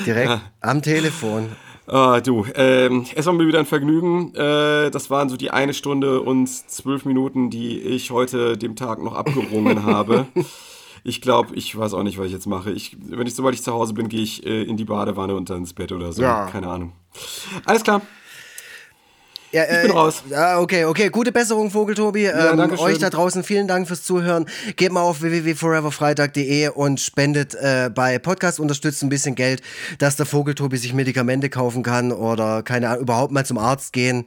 Direkt 0.06 0.40
am 0.60 0.82
Telefon. 0.82 1.48
Ah, 1.86 2.20
du, 2.20 2.46
ähm, 2.54 3.06
es 3.14 3.26
war 3.26 3.32
mir 3.32 3.46
wieder 3.46 3.58
ein 3.58 3.66
Vergnügen. 3.66 4.34
Äh, 4.34 4.90
das 4.90 5.10
waren 5.10 5.28
so 5.28 5.36
die 5.36 5.50
eine 5.50 5.74
Stunde 5.74 6.20
und 6.20 6.46
zwölf 6.48 7.04
Minuten, 7.04 7.50
die 7.50 7.78
ich 7.80 8.10
heute 8.12 8.56
dem 8.56 8.76
Tag 8.76 9.02
noch 9.02 9.14
abgerungen 9.14 9.84
habe. 9.84 10.26
Ich 11.04 11.20
glaube, 11.20 11.54
ich 11.54 11.76
weiß 11.76 11.94
auch 11.94 12.02
nicht, 12.02 12.18
was 12.18 12.26
ich 12.26 12.32
jetzt 12.32 12.46
mache. 12.46 12.70
Ich, 12.70 12.96
wenn 13.00 13.26
ich, 13.26 13.34
sobald 13.34 13.54
ich 13.54 13.62
zu 13.62 13.72
Hause 13.72 13.94
bin, 13.94 14.08
gehe 14.08 14.22
ich 14.22 14.46
äh, 14.46 14.62
in 14.62 14.76
die 14.76 14.84
Badewanne 14.84 15.34
und 15.34 15.50
dann 15.50 15.58
ins 15.58 15.72
Bett 15.72 15.92
oder 15.92 16.12
so. 16.12 16.22
Ja. 16.22 16.46
Keine 16.46 16.68
Ahnung. 16.68 16.92
Alles 17.64 17.82
klar. 17.82 18.02
Ja, 19.52 19.64
äh, 19.64 19.82
bin 19.82 19.90
raus. 19.90 20.22
Ja, 20.30 20.58
okay, 20.58 20.86
okay. 20.86 21.10
Gute 21.10 21.30
Besserung, 21.30 21.70
Vogeltobi. 21.70 22.24
ähm, 22.24 22.56
danke 22.56 22.78
schön. 22.78 22.86
euch 22.86 22.98
da 22.98 23.10
draußen 23.10 23.44
vielen 23.44 23.68
Dank 23.68 23.86
fürs 23.86 24.02
Zuhören. 24.02 24.46
Geht 24.76 24.92
mal 24.92 25.02
auf 25.02 25.20
www.foreverfreitag.de 25.20 26.68
und 26.68 27.00
spendet 27.00 27.54
äh, 27.54 27.90
bei 27.94 28.18
Podcast 28.18 28.58
unterstützt 28.60 29.02
ein 29.02 29.10
bisschen 29.10 29.34
Geld, 29.34 29.60
dass 29.98 30.16
der 30.16 30.24
Vogeltobi 30.24 30.78
sich 30.78 30.94
Medikamente 30.94 31.50
kaufen 31.50 31.82
kann 31.82 32.12
oder 32.12 32.62
keine 32.62 32.88
Ahnung, 32.88 33.02
überhaupt 33.02 33.30
mal 33.30 33.44
zum 33.44 33.58
Arzt 33.58 33.92
gehen. 33.92 34.26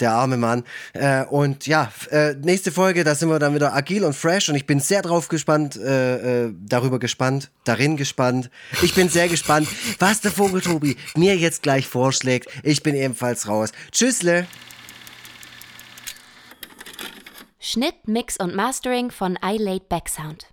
Der 0.00 0.12
arme 0.12 0.36
Mann. 0.36 0.62
Äh, 0.92 1.24
und 1.24 1.66
ja, 1.66 1.90
äh, 2.10 2.34
nächste 2.34 2.70
Folge, 2.70 3.02
da 3.02 3.14
sind 3.14 3.30
wir 3.30 3.38
dann 3.38 3.54
wieder 3.54 3.74
agil 3.74 4.04
und 4.04 4.14
fresh 4.14 4.50
und 4.50 4.56
ich 4.56 4.66
bin 4.66 4.80
sehr 4.80 5.00
drauf 5.00 5.28
gespannt, 5.28 5.76
äh, 5.76 6.44
äh, 6.44 6.52
darüber 6.68 6.98
gespannt, 6.98 7.50
darin 7.64 7.96
gespannt. 7.96 8.50
Ich 8.82 8.94
bin 8.94 9.08
sehr 9.08 9.28
gespannt, 9.28 9.68
was 9.98 10.20
der 10.20 10.32
Vogeltobi 10.32 10.98
mir 11.16 11.34
jetzt 11.34 11.62
gleich 11.62 11.86
vorschlägt. 11.86 12.48
Ich 12.62 12.82
bin 12.82 12.94
ebenfalls 12.94 13.48
raus. 13.48 13.70
Tschüssle. 13.90 14.46
Schnitt, 17.68 18.06
Mix 18.06 18.36
und 18.36 18.54
Mastering 18.54 19.10
von 19.10 19.36
iLaid 19.42 19.88
Backsound. 19.88 20.46